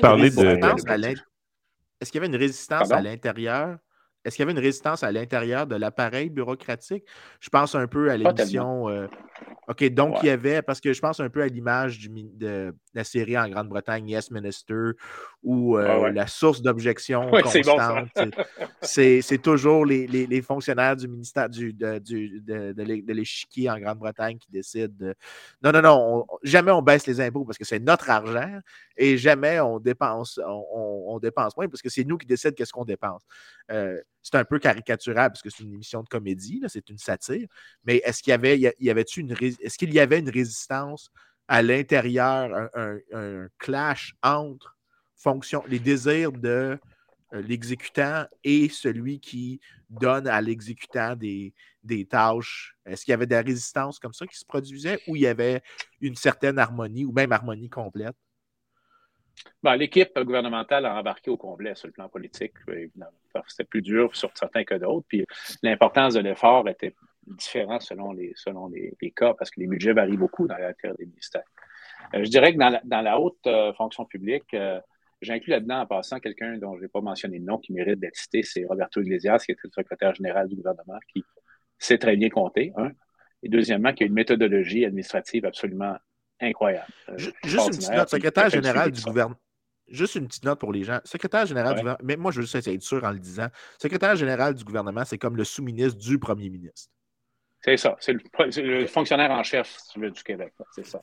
une 2.28 2.36
résistance 2.36 2.92
à 2.92 3.02
l'intérieur? 3.02 3.78
Est-ce 4.24 4.36
qu'il 4.36 4.44
y 4.44 4.46
avait 4.46 4.54
une 4.54 4.60
résistance 4.60 5.04
à 5.04 5.12
l'intérieur 5.12 5.66
de 5.66 5.76
l'appareil 5.76 6.30
bureaucratique? 6.30 7.04
Je 7.40 7.50
pense 7.50 7.74
un 7.76 7.88
peu 7.88 8.12
à 8.12 8.18
l'émission. 8.18 8.88
Euh, 8.90 9.08
OK, 9.68 9.84
donc 9.90 10.18
il 10.24 10.26
y 10.26 10.30
avait, 10.30 10.62
parce 10.62 10.82
que 10.82 10.92
je 10.92 11.00
pense 11.00 11.20
un 11.20 11.30
peu 11.30 11.42
à 11.42 11.48
l'image 11.48 12.10
de 12.10 12.76
la 12.94 13.04
série 13.04 13.38
en 13.38 13.48
Grande-Bretagne, 13.48 14.10
Yes 14.10 14.32
Minister, 14.32 14.92
où 15.44 15.78
euh, 15.78 16.12
la 16.12 16.28
source 16.28 16.62
d'objection 16.62 17.30
constante, 17.30 18.10
c'est 18.82 19.42
toujours 19.42 19.86
les, 19.86 20.42
fonctionnaires 20.42 20.96
du 20.96 21.08
ministère 21.08 21.50
du, 21.50 21.74
de, 21.74 22.00
de, 22.00 23.14
l'échiquier 23.14 23.70
en 23.70 23.80
Grande-Bretagne 23.80 24.38
qui 24.38 24.52
décident 24.52 24.94
de... 24.98 25.16
Non, 25.64 25.72
non, 25.72 25.82
non, 25.82 26.26
jamais 26.44 26.72
on 26.72 26.82
baisse 26.82 27.06
les 27.06 27.22
impôts 27.22 27.46
parce 27.46 27.58
que 27.58 27.66
c'est 27.66 27.80
notre 27.80 28.10
argent 28.10 28.60
et 28.98 29.18
jamais 29.18 29.60
on 29.60 29.80
dépense, 29.80 30.40
on, 30.46 31.20
dépense 31.22 31.56
moins 31.56 31.68
parce 31.68 31.82
que 31.82 31.90
c'est 31.90 32.04
nous 32.04 32.18
qui 32.18 32.26
décidons 32.26 32.54
qu'est-ce 32.56 32.74
qu'on 32.74 32.86
dépense. 32.86 33.22
Euh, 33.72 34.02
c'est 34.22 34.36
un 34.36 34.46
peu 34.46 34.60
caricatural 34.60 35.30
parce 35.30 35.42
que 35.42 35.50
c'est 35.50 35.64
une 35.64 35.74
émission 35.74 36.04
de 36.04 36.08
comédie, 36.08 36.62
c'est 36.68 36.90
une 36.90 36.98
satire. 36.98 37.48
Mais 37.84 37.98
est-ce 38.06 38.22
qu'il 38.22 38.32
y 38.32 38.34
avait, 38.34 38.60
y 38.60 38.90
avait 38.90 39.02
une, 39.02 39.36
est-ce 39.42 39.78
qu'il 39.78 39.94
y 39.94 40.00
avait 40.00 40.20
une 40.20 40.30
résistance 40.30 41.12
à 41.48 41.62
l'intérieur, 41.62 42.70
un, 42.76 43.48
clash 43.58 44.16
entre 44.22 44.78
fonction, 45.16 45.64
les 45.68 45.80
désirs 45.80 46.32
de 46.32 46.80
euh, 47.34 47.42
l'exécutant 47.42 48.26
et 48.44 48.70
celui 48.70 49.20
qui 49.20 49.60
donne 49.90 50.28
à 50.28 50.40
l'exécutant 50.42 51.16
des, 51.16 51.54
des 51.84 52.06
tâches? 52.06 52.76
Est-ce 52.86 53.06
qu'il 53.06 53.12
y 53.12 53.14
avait 53.14 53.26
de 53.26 53.36
la 53.36 53.42
résistance 53.42 54.00
comme 54.00 54.14
ça 54.14 54.28
qui 54.28 54.38
se 54.38 54.46
produisait 54.46 55.00
ou 55.08 55.16
il 55.16 55.24
y 55.24 55.28
avait 55.28 55.62
une 56.00 56.16
certaine 56.16 56.60
harmonie 56.60 57.06
ou 57.06 57.12
même 57.12 57.32
harmonie 57.32 57.70
complète? 57.70 58.16
Ben, 59.64 59.76
l'équipe 59.76 60.18
gouvernementale 60.20 60.86
a 60.86 60.96
embarqué 60.96 61.30
au 61.30 61.38
complet 61.38 61.76
sur 61.76 61.88
le 61.88 61.94
plan 61.94 62.10
politique. 62.10 62.54
C'était 63.48 63.64
plus 63.64 63.82
dur 63.82 64.16
sur 64.16 64.32
certains 64.36 64.64
que 64.64 64.76
d'autres. 64.76 65.06
Puis 65.08 65.26
l'importance 65.64 66.14
de 66.16 66.20
l'effort 66.20 66.68
était 66.68 66.96
différente 67.26 67.82
selon 67.82 68.12
les, 68.12 68.34
selon 68.36 68.68
les, 68.68 69.12
cas 69.16 69.34
parce 69.34 69.52
que 69.52 69.60
les 69.60 69.68
budgets 69.68 69.94
varient 69.94 70.18
beaucoup 70.18 70.48
dans 70.48 70.58
l'intérieur 70.58 70.98
des 70.98 71.06
ministères. 71.06 71.44
Euh, 72.16 72.24
je 72.24 72.30
dirais 72.30 72.54
que 72.54 72.58
dans 72.58 73.02
la, 73.02 73.20
haute 73.20 73.46
euh, 73.46 73.74
fonction 73.74 74.06
publique, 74.06 74.54
euh, 74.54 74.80
j'inclus 75.22 75.52
là-dedans 75.52 75.82
en 75.82 75.86
passant 75.86 76.20
quelqu'un 76.20 76.58
dont 76.58 76.76
je 76.78 76.82
n'ai 76.82 76.88
pas 76.88 77.02
mentionné 77.02 77.38
le 77.38 77.46
nom 77.46 77.58
qui 77.58 77.74
mérite 77.74 78.00
d'être 78.00 78.16
cité, 78.16 78.44
c'est 78.44 78.66
Roberto 78.66 79.02
Iglesias, 79.02 79.44
qui 79.46 79.52
est 79.52 79.58
le 79.64 79.70
secrétaire 79.70 80.16
général 80.16 80.48
du 80.48 80.56
gouvernement, 80.56 80.98
qui 81.14 81.24
sait 81.78 81.98
très 81.98 82.16
bien 82.16 82.30
compter, 82.30 82.74
et 83.44 83.50
deuxièmement, 83.50 83.94
qui 83.94 84.04
a 84.04 84.08
une 84.08 84.14
méthodologie 84.14 84.86
administrative 84.86 85.46
absolument 85.46 85.96
incroyable. 86.42 86.92
Euh, 87.10 87.18
juste 87.18 87.68
une 87.68 87.78
petite 87.78 87.92
note, 87.92 88.10
secrétaire 88.10 88.50
général 88.50 88.92
du 88.92 89.02
gouvernement. 89.02 89.40
Juste 89.88 90.16
une 90.16 90.28
petite 90.28 90.46
note 90.46 90.60
pour 90.60 90.72
les 90.72 90.84
gens. 90.84 91.00
Secrétaire 91.04 91.46
général 91.46 91.76
du 91.76 91.82
gouvernement, 91.82 92.06
mais 92.06 92.16
moi 92.16 92.32
je 92.32 92.38
veux 92.38 92.48
juste 92.48 92.68
être 92.68 92.82
sûr 92.82 93.04
en 93.04 93.12
le 93.12 93.20
disant. 93.20 93.48
Secrétaire 93.78 94.16
général 94.16 94.54
du 94.54 94.64
gouvernement, 94.64 95.04
c'est 95.06 95.18
comme 95.18 95.36
le 95.36 95.44
sous-ministre 95.44 96.00
du 96.00 96.18
premier 96.18 96.50
ministre. 96.50 96.90
C'est 97.64 97.78
ça. 97.78 97.96
C'est 98.00 98.14
le, 98.14 98.88
fonctionnaire 98.88 99.30
en 99.30 99.44
chef 99.44 99.78
du 99.96 100.24
Québec. 100.24 100.52
C'est 100.72 100.86
ça. 100.86 101.00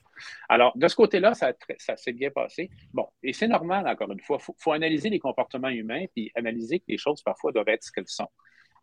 Alors, 0.48 0.76
de 0.76 0.88
ce 0.88 0.96
côté-là, 0.96 1.32
ça, 1.34 1.52
ça 1.78 1.96
s'est 1.96 2.12
bien 2.12 2.30
passé. 2.30 2.68
Bon, 2.92 3.06
et 3.22 3.32
c'est 3.32 3.46
normal, 3.46 3.86
encore 3.86 4.10
une 4.10 4.20
fois. 4.20 4.38
Il 4.40 4.44
faut, 4.44 4.56
faut, 4.58 4.72
analyser 4.72 5.08
les 5.08 5.20
comportements 5.20 5.68
humains 5.68 6.06
puis 6.12 6.32
analyser 6.34 6.80
que 6.80 6.86
les 6.88 6.98
choses, 6.98 7.22
parfois, 7.22 7.52
doivent 7.52 7.68
être 7.68 7.84
ce 7.84 7.92
qu'elles 7.92 8.08
sont. 8.08 8.28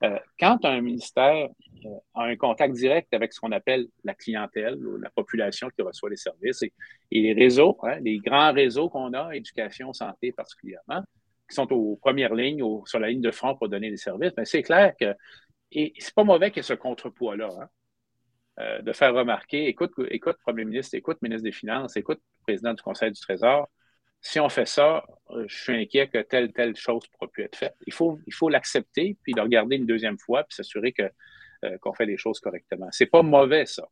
Euh, 0.04 0.20
quand 0.40 0.64
un 0.66 0.82
ministère 0.82 1.50
euh, 1.86 1.90
a 2.14 2.24
un 2.24 2.36
contact 2.36 2.74
direct 2.74 3.14
avec 3.14 3.34
ce 3.34 3.40
qu'on 3.40 3.52
appelle 3.52 3.88
la 4.04 4.14
clientèle 4.14 4.76
ou 4.86 4.98
la 4.98 5.10
population 5.10 5.70
qui 5.70 5.82
reçoit 5.82 6.10
les 6.10 6.18
services 6.18 6.64
et, 6.64 6.72
les 7.12 7.34
réseaux, 7.34 7.78
hein, 7.84 8.00
les 8.02 8.18
grands 8.18 8.52
réseaux 8.52 8.90
qu'on 8.90 9.14
a, 9.14 9.34
éducation, 9.36 9.94
santé 9.94 10.32
particulièrement, 10.32 11.02
qui 11.50 11.56
sont 11.56 11.72
aux 11.72 11.96
premières 11.96 12.34
lignes, 12.34 12.64
sur 12.86 13.00
la 13.00 13.10
ligne 13.10 13.22
de 13.22 13.32
front 13.32 13.56
pour 13.56 13.70
donner 13.70 13.90
des 13.90 13.98
services, 13.98 14.32
mais 14.32 14.44
ben, 14.44 14.46
c'est 14.46 14.64
clair 14.64 14.94
que, 15.00 15.14
et 15.72 15.94
c'est 15.98 16.14
pas 16.14 16.24
mauvais 16.24 16.50
qu'il 16.50 16.58
y 16.58 16.60
ait 16.60 16.64
ce 16.64 16.74
contrepoids-là, 16.74 17.50
hein, 17.62 17.70
euh, 18.60 18.82
de 18.82 18.94
faire 18.94 19.14
remarquer, 19.14 19.68
écoute, 19.68 19.92
écoute, 20.10 20.38
Premier 20.46 20.66
ministre, 20.66 20.96
écoute, 20.96 21.22
ministre 21.22 21.44
des 21.44 21.52
Finances, 21.52 21.98
écoute, 21.98 22.22
président 22.44 22.74
du 22.74 22.82
Conseil 22.82 23.12
du 23.12 23.20
Trésor, 23.20 23.70
si 24.26 24.40
on 24.40 24.50
fait 24.50 24.66
ça, 24.66 25.06
euh, 25.30 25.46
je 25.48 25.56
suis 25.56 25.76
inquiet 25.76 26.08
que 26.08 26.18
telle, 26.18 26.52
telle 26.52 26.76
chose 26.76 27.06
pourra 27.10 27.30
plus 27.32 27.44
être 27.44 27.56
faite. 27.56 27.76
Il 27.86 27.94
faut, 27.94 28.20
il 28.26 28.34
faut 28.34 28.50
l'accepter, 28.50 29.16
puis 29.22 29.34
le 29.34 29.44
regarder 29.44 29.76
une 29.76 29.86
deuxième 29.86 30.18
fois, 30.18 30.44
puis 30.44 30.56
s'assurer 30.56 30.94
que, 30.94 31.04
euh, 31.64 31.78
qu'on 31.78 31.94
fait 31.94 32.08
les 32.08 32.18
choses 32.18 32.40
correctement. 32.40 32.88
C'est 32.92 33.06
pas 33.06 33.22
mauvais, 33.22 33.68
ça, 33.68 33.88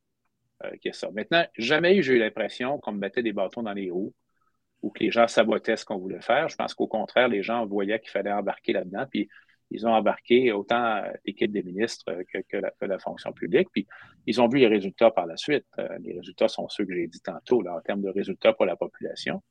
euh, 0.63 0.71
ait 0.83 0.91
ça. 0.91 1.11
Maintenant, 1.11 1.45
jamais 1.55 2.01
j'ai 2.01 2.13
eu 2.13 2.17
l'impression 2.17 2.79
qu'on 2.79 2.93
me 2.93 2.97
mettait 2.97 3.21
des 3.21 3.31
bâtons 3.31 3.61
dans 3.61 3.73
les 3.73 3.91
roues 3.91 4.11
ou 4.81 4.89
que 4.89 5.03
les 5.03 5.11
gens 5.11 5.27
sabotaient 5.27 5.77
ce 5.77 5.85
qu'on 5.85 5.99
voulait 5.99 6.21
faire. 6.21 6.49
Je 6.49 6.55
pense 6.55 6.73
qu'au 6.73 6.87
contraire, 6.87 7.27
les 7.27 7.43
gens 7.43 7.67
voyaient 7.67 7.99
qu'il 7.99 8.09
fallait 8.09 8.31
embarquer 8.31 8.73
là-dedans, 8.73 9.05
puis 9.11 9.29
ils 9.69 9.85
ont 9.85 9.93
embarqué 9.93 10.51
autant 10.51 11.03
l'équipe 11.25 11.51
des 11.51 11.61
ministres 11.61 12.11
que, 12.33 12.39
que, 12.49 12.85
la, 12.85 12.99
fonction 12.99 13.33
publique, 13.33 13.69
puis 13.71 13.85
ils 14.25 14.41
ont 14.41 14.47
vu 14.47 14.57
les 14.57 14.67
résultats 14.67 15.11
par 15.11 15.27
la 15.27 15.37
suite. 15.37 15.65
les 15.99 16.17
résultats 16.17 16.47
sont 16.47 16.67
ceux 16.69 16.85
que 16.85 16.93
j'ai 16.93 17.07
dit 17.07 17.21
tantôt, 17.21 17.61
là, 17.61 17.75
en 17.75 17.81
termes 17.81 18.01
de 18.01 18.09
résultats 18.09 18.53
pour 18.53 18.65
la 18.65 18.75
population. 18.75 19.41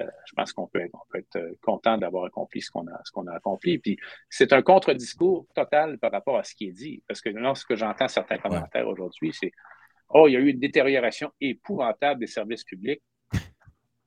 Euh, 0.00 0.06
je 0.26 0.32
pense 0.34 0.52
qu'on 0.52 0.66
peut, 0.66 0.80
être 1.14 1.36
euh, 1.36 1.52
content 1.60 1.98
d'avoir 1.98 2.24
accompli 2.24 2.62
ce 2.62 2.70
qu'on 2.70 2.86
a, 2.86 3.00
ce 3.04 3.12
qu'on 3.12 3.26
a 3.26 3.34
accompli. 3.34 3.78
Puis 3.78 3.98
c'est 4.30 4.52
un 4.52 4.62
contre-discours 4.62 5.46
total 5.54 5.98
par 5.98 6.10
rapport 6.12 6.38
à 6.38 6.44
ce 6.44 6.54
qui 6.54 6.68
est 6.68 6.72
dit. 6.72 7.02
Parce 7.06 7.20
que 7.20 7.28
lorsque 7.28 7.74
j'entends 7.74 8.08
certains 8.08 8.38
commentaires 8.38 8.88
aujourd'hui, 8.88 9.32
c'est 9.38 9.52
Oh, 10.14 10.28
il 10.28 10.32
y 10.32 10.36
a 10.36 10.40
eu 10.40 10.50
une 10.50 10.58
détérioration 10.58 11.32
épouvantable 11.40 12.20
des 12.20 12.26
services 12.26 12.64
publics 12.64 13.02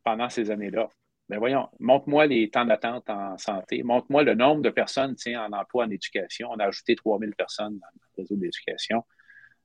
pendant 0.03 0.29
ces 0.29 0.51
années-là. 0.51 0.87
Mais 1.29 1.37
ben 1.37 1.39
voyons, 1.39 1.67
montre-moi 1.79 2.27
les 2.27 2.51
temps 2.51 2.65
d'attente 2.65 3.09
en 3.09 3.35
santé, 3.39 3.81
montre-moi 3.81 4.21
le 4.21 4.35
nombre 4.35 4.61
de 4.61 4.69
personnes 4.69 5.15
en 5.35 5.51
emploi 5.51 5.85
en 5.85 5.89
éducation. 5.89 6.49
On 6.51 6.59
a 6.59 6.65
ajouté 6.65 6.95
3000 6.95 7.33
personnes 7.35 7.79
dans 7.79 7.87
le 7.95 8.21
réseau 8.21 8.35
d'éducation. 8.35 9.03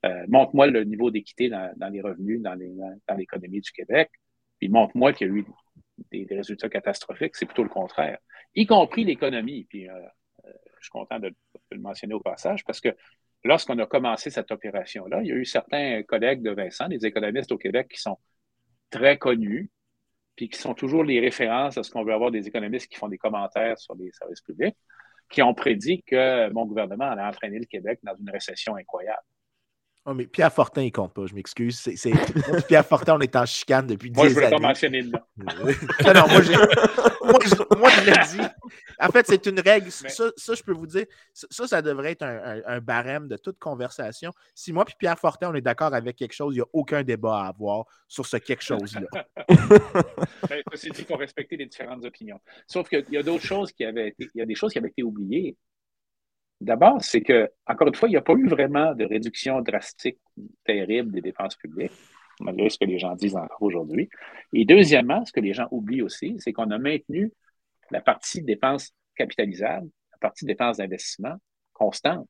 Euh, 0.07 0.25
montre-moi 0.29 0.69
le 0.69 0.85
niveau 0.85 1.11
d'équité 1.11 1.51
dans, 1.51 1.93
les 1.93 2.01
revenus, 2.01 2.41
dans, 2.41 2.59
dans 3.07 3.15
l'économie 3.15 3.61
du 3.61 3.71
Québec. 3.73 4.11
Puis 4.59 4.71
montre-moi 4.71 5.13
qu'il 5.13 5.29
y 5.29 5.31
a 5.31 5.35
eu 5.35 5.45
des, 6.11 6.27
résultats 6.31 6.69
catastrophiques, 6.69 7.37
c'est 7.37 7.47
plutôt 7.47 7.63
le 7.63 7.69
contraire, 7.69 8.19
y 8.55 8.67
compris 8.67 9.05
l'économie. 9.05 9.65
Puis 9.65 9.89
euh, 9.89 9.93
euh, 10.45 10.53
je 10.79 10.85
suis 10.85 10.91
content 10.91 11.19
de, 11.19 11.35
le 11.71 11.79
mentionner 11.79 12.15
au 12.15 12.21
passage 12.21 12.65
parce 12.65 12.81
que 12.81 12.95
lorsqu'on 13.45 13.79
a 13.79 13.87
commencé 13.87 14.31
cette 14.31 14.51
opération-là, 14.51 15.21
il 15.23 15.29
y 15.29 15.33
a 15.33 15.37
eu 15.37 15.45
certains 15.45 16.03
collègues 16.03 16.43
de 16.43 16.51
Vincent, 16.51 16.89
des 16.89 17.07
économistes 17.07 17.53
au 17.53 17.59
Québec, 17.59 17.89
qui 17.89 18.01
sont 18.01 18.19
très 18.91 19.19
connus, 19.19 19.71
puis 20.37 20.49
qui 20.49 20.59
sont 20.59 20.75
toujours 20.75 21.05
les 21.05 21.21
références 21.21 21.79
à 21.79 21.83
ce 21.83 21.91
qu'on 21.91 22.05
veut 22.05 22.13
avoir 22.13 22.31
des 22.31 22.47
économistes 22.47 22.89
qui 22.89 22.99
font 22.99 23.09
des 23.09 23.19
commentaires 23.19 23.79
sur 23.79 23.95
les 23.95 24.11
services 24.13 24.41
publics, 24.41 24.77
qui 25.31 25.43
ont 25.43 25.55
prédit 25.55 26.03
que 26.03 26.51
mon 26.51 26.67
gouvernement 26.67 27.11
allait 27.11 27.23
entraîner 27.23 27.59
le 27.59 27.67
Québec 27.67 28.01
dans 28.03 28.17
une 28.17 28.31
récession 28.31 28.75
incroyable. 28.75 29.23
Oh, 30.07 30.15
mais 30.15 30.27
Pierre 30.27 30.53
Fortin, 30.53 30.83
il 30.83 30.93
compte 30.93 31.13
pas, 31.13 31.27
je 31.27 31.35
m'excuse. 31.35 31.79
C'est, 31.79 32.13
Pierre 32.69 32.87
Fortin, 32.87 33.17
on 33.17 33.21
est 33.21 33.37
en 33.37 33.45
chicane 33.45 33.87
depuis 33.87 34.11
10 34.11 34.19
années. 34.19 34.29
Moi, 34.33 34.41
je 34.41 34.47
voulais 34.47 34.51
pas 34.51 34.59
mentionner 34.59 35.03
le 35.03 35.11
nom. 35.11 35.21
non, 35.37 36.27
moi, 37.79 37.91
je, 37.91 38.05
l'ai 38.07 38.13
dit. 38.13 38.49
En 38.99 39.09
fait, 39.11 39.27
c'est 39.27 39.45
une 39.45 39.61
règle. 39.61 39.91
Ça, 39.91 40.31
je 40.39 40.63
peux 40.63 40.73
vous 40.73 40.87
dire, 40.87 41.05
ça, 41.35 41.67
ça 41.67 41.83
devrait 41.83 42.13
être 42.13 42.23
un, 42.23 42.81
barème 42.81 43.29
de 43.29 43.37
toute 43.37 43.59
conversation. 43.59 44.33
Si 44.55 44.73
moi 44.73 44.87
et 44.89 44.93
Pierre 44.99 45.19
Fortin, 45.19 45.51
on 45.51 45.55
est 45.55 45.61
d'accord 45.61 45.93
avec 45.93 46.17
quelque 46.17 46.33
chose, 46.33 46.55
il 46.55 46.59
n'y 46.59 46.63
a 46.63 46.69
aucun 46.73 47.03
débat 47.03 47.43
à 47.45 47.49
avoir 47.49 47.85
sur 48.09 48.25
ce 48.25 48.39
quelque 48.39 48.65
chose-là. 48.65 49.07
ben, 49.49 50.63
c'est 50.75 50.89
dit 50.89 50.97
qu'il 50.97 51.05
faut 51.05 51.17
respecter 51.17 51.59
les 51.59 51.67
différentes 51.67 52.05
opinions. 52.07 52.41
Sauf 52.67 52.89
qu'il 52.89 53.05
y 53.11 53.19
a 53.19 53.23
d'autres 53.23 53.45
choses 53.45 53.71
qui 53.73 53.85
avaient 53.85 54.09
été, 54.09 54.31
il 54.35 54.39
y 54.39 54.43
a 54.43 54.47
des 54.47 54.55
choses 54.55 54.73
qui 54.73 54.79
avaient 54.79 54.89
été 54.89 55.03
oubliées. 55.03 55.59
D'abord, 56.61 57.03
c'est 57.03 57.23
que, 57.23 57.51
encore 57.67 57.89
une 57.89 57.95
fois, 57.95 58.09
il 58.09 58.13
n'y 58.13 58.19
a 58.19 58.23
pas 58.23 58.35
eu 58.35 58.47
vraiment 58.47 58.95
de 58.95 59.05
réduction 59.05 59.63
drastique, 59.63 60.19
terrible 60.65 61.11
des 61.11 61.23
dépenses 61.23 61.57
publiques, 61.57 61.93
malgré 62.41 62.69
ce 62.69 62.79
que 62.79 62.85
les 62.85 62.99
gens 62.99 63.15
disent 63.15 63.37
encore 63.37 63.63
aujourd'hui. 63.63 64.11
Et 64.53 64.67
deuxièmement, 64.67 65.25
ce 65.25 65.33
que 65.33 65.41
les 65.41 65.55
gens 65.55 65.69
oublient 65.71 66.03
aussi, 66.03 66.37
c'est 66.39 66.53
qu'on 66.53 66.71
a 66.71 66.79
maintenu 66.79 67.33
la 67.91 68.03
partie 68.03 68.43
dépenses 68.43 68.93
capitalisables, 69.17 69.89
la 70.13 70.19
partie 70.19 70.45
dépenses 70.45 70.77
d'investissement 70.77 71.37
constante. 71.73 72.29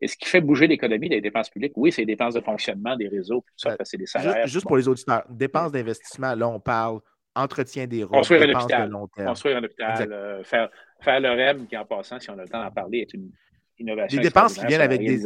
Et 0.00 0.08
ce 0.08 0.16
qui 0.16 0.28
fait 0.28 0.42
bouger 0.42 0.66
l'économie 0.66 1.08
des 1.08 1.22
dépenses 1.22 1.48
publiques, 1.48 1.72
oui, 1.76 1.90
c'est 1.90 2.02
les 2.02 2.06
dépenses 2.06 2.34
de 2.34 2.40
fonctionnement 2.40 2.96
des 2.96 3.08
réseaux, 3.08 3.40
tout 3.40 3.54
ça, 3.56 3.76
c'est 3.84 3.96
des 3.96 4.06
salaires. 4.06 4.46
Juste, 4.46 4.66
pour 4.66 4.76
les 4.76 4.86
auditeurs, 4.86 5.24
dépenses 5.30 5.72
d'investissement, 5.72 6.34
là, 6.34 6.48
on 6.48 6.60
parle 6.60 7.00
entretien 7.34 7.86
des 7.86 8.04
routes, 8.04 8.12
construire 8.12 8.42
un 8.42 8.60
hôpital, 8.60 8.90
construire 9.24 9.56
un 9.56 9.64
hôpital, 9.64 10.12
euh, 10.12 10.44
faire, 10.44 10.68
faire 11.00 11.20
le 11.20 11.30
REM, 11.30 11.66
qui 11.66 11.76
en 11.76 11.84
passant, 11.84 12.20
si 12.20 12.30
on 12.30 12.38
a 12.38 12.42
le 12.42 12.48
temps 12.48 12.62
d'en 12.62 12.70
parler, 12.70 12.98
est 12.98 13.14
une, 13.14 13.30
des 13.78 14.18
dépenses 14.18 14.58
qui 14.58 14.66
viennent 14.66 14.80
avec 14.80 15.00
des. 15.00 15.22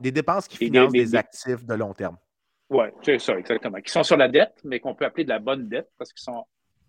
Des 0.00 0.10
dépenses 0.10 0.48
qui 0.48 0.56
financent 0.56 0.92
des, 0.92 1.14
actifs 1.14 1.64
de 1.64 1.74
long 1.74 1.94
terme. 1.94 2.16
Oui, 2.70 2.86
c'est 3.02 3.18
ça, 3.20 3.38
exactement. 3.38 3.78
Qui 3.80 3.92
sont 3.92 4.02
sur 4.02 4.16
la 4.16 4.28
dette, 4.28 4.60
mais 4.64 4.80
qu'on 4.80 4.94
peut 4.94 5.04
appeler 5.04 5.24
de 5.24 5.28
la 5.28 5.38
bonne 5.38 5.68
dette 5.68 5.90
parce 5.96 6.12
qu'ils 6.12 6.22
sont 6.22 6.44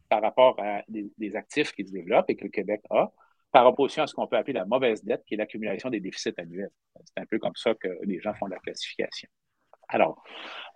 par 0.09 0.21
rapport 0.21 0.55
à 0.59 0.81
des, 0.87 1.35
actifs 1.35 1.71
qui 1.73 1.85
se 1.85 1.91
développent 1.91 2.29
et 2.29 2.35
que 2.35 2.43
le 2.43 2.49
Québec 2.49 2.81
a, 2.89 3.11
par 3.51 3.65
opposition 3.67 4.03
à 4.03 4.07
ce 4.07 4.13
qu'on 4.13 4.27
peut 4.27 4.37
appeler 4.37 4.53
la 4.53 4.65
mauvaise 4.65 5.03
dette, 5.03 5.23
qui 5.25 5.33
est 5.33 5.37
l'accumulation 5.37 5.89
des 5.89 5.99
déficits 5.99 6.33
annuels. 6.37 6.71
C'est 7.03 7.21
un 7.21 7.25
peu 7.25 7.39
comme 7.39 7.55
ça 7.55 7.73
que 7.75 7.87
les 8.03 8.19
gens 8.19 8.33
font 8.33 8.47
la 8.47 8.59
classification. 8.59 9.29
Alors, 9.89 10.23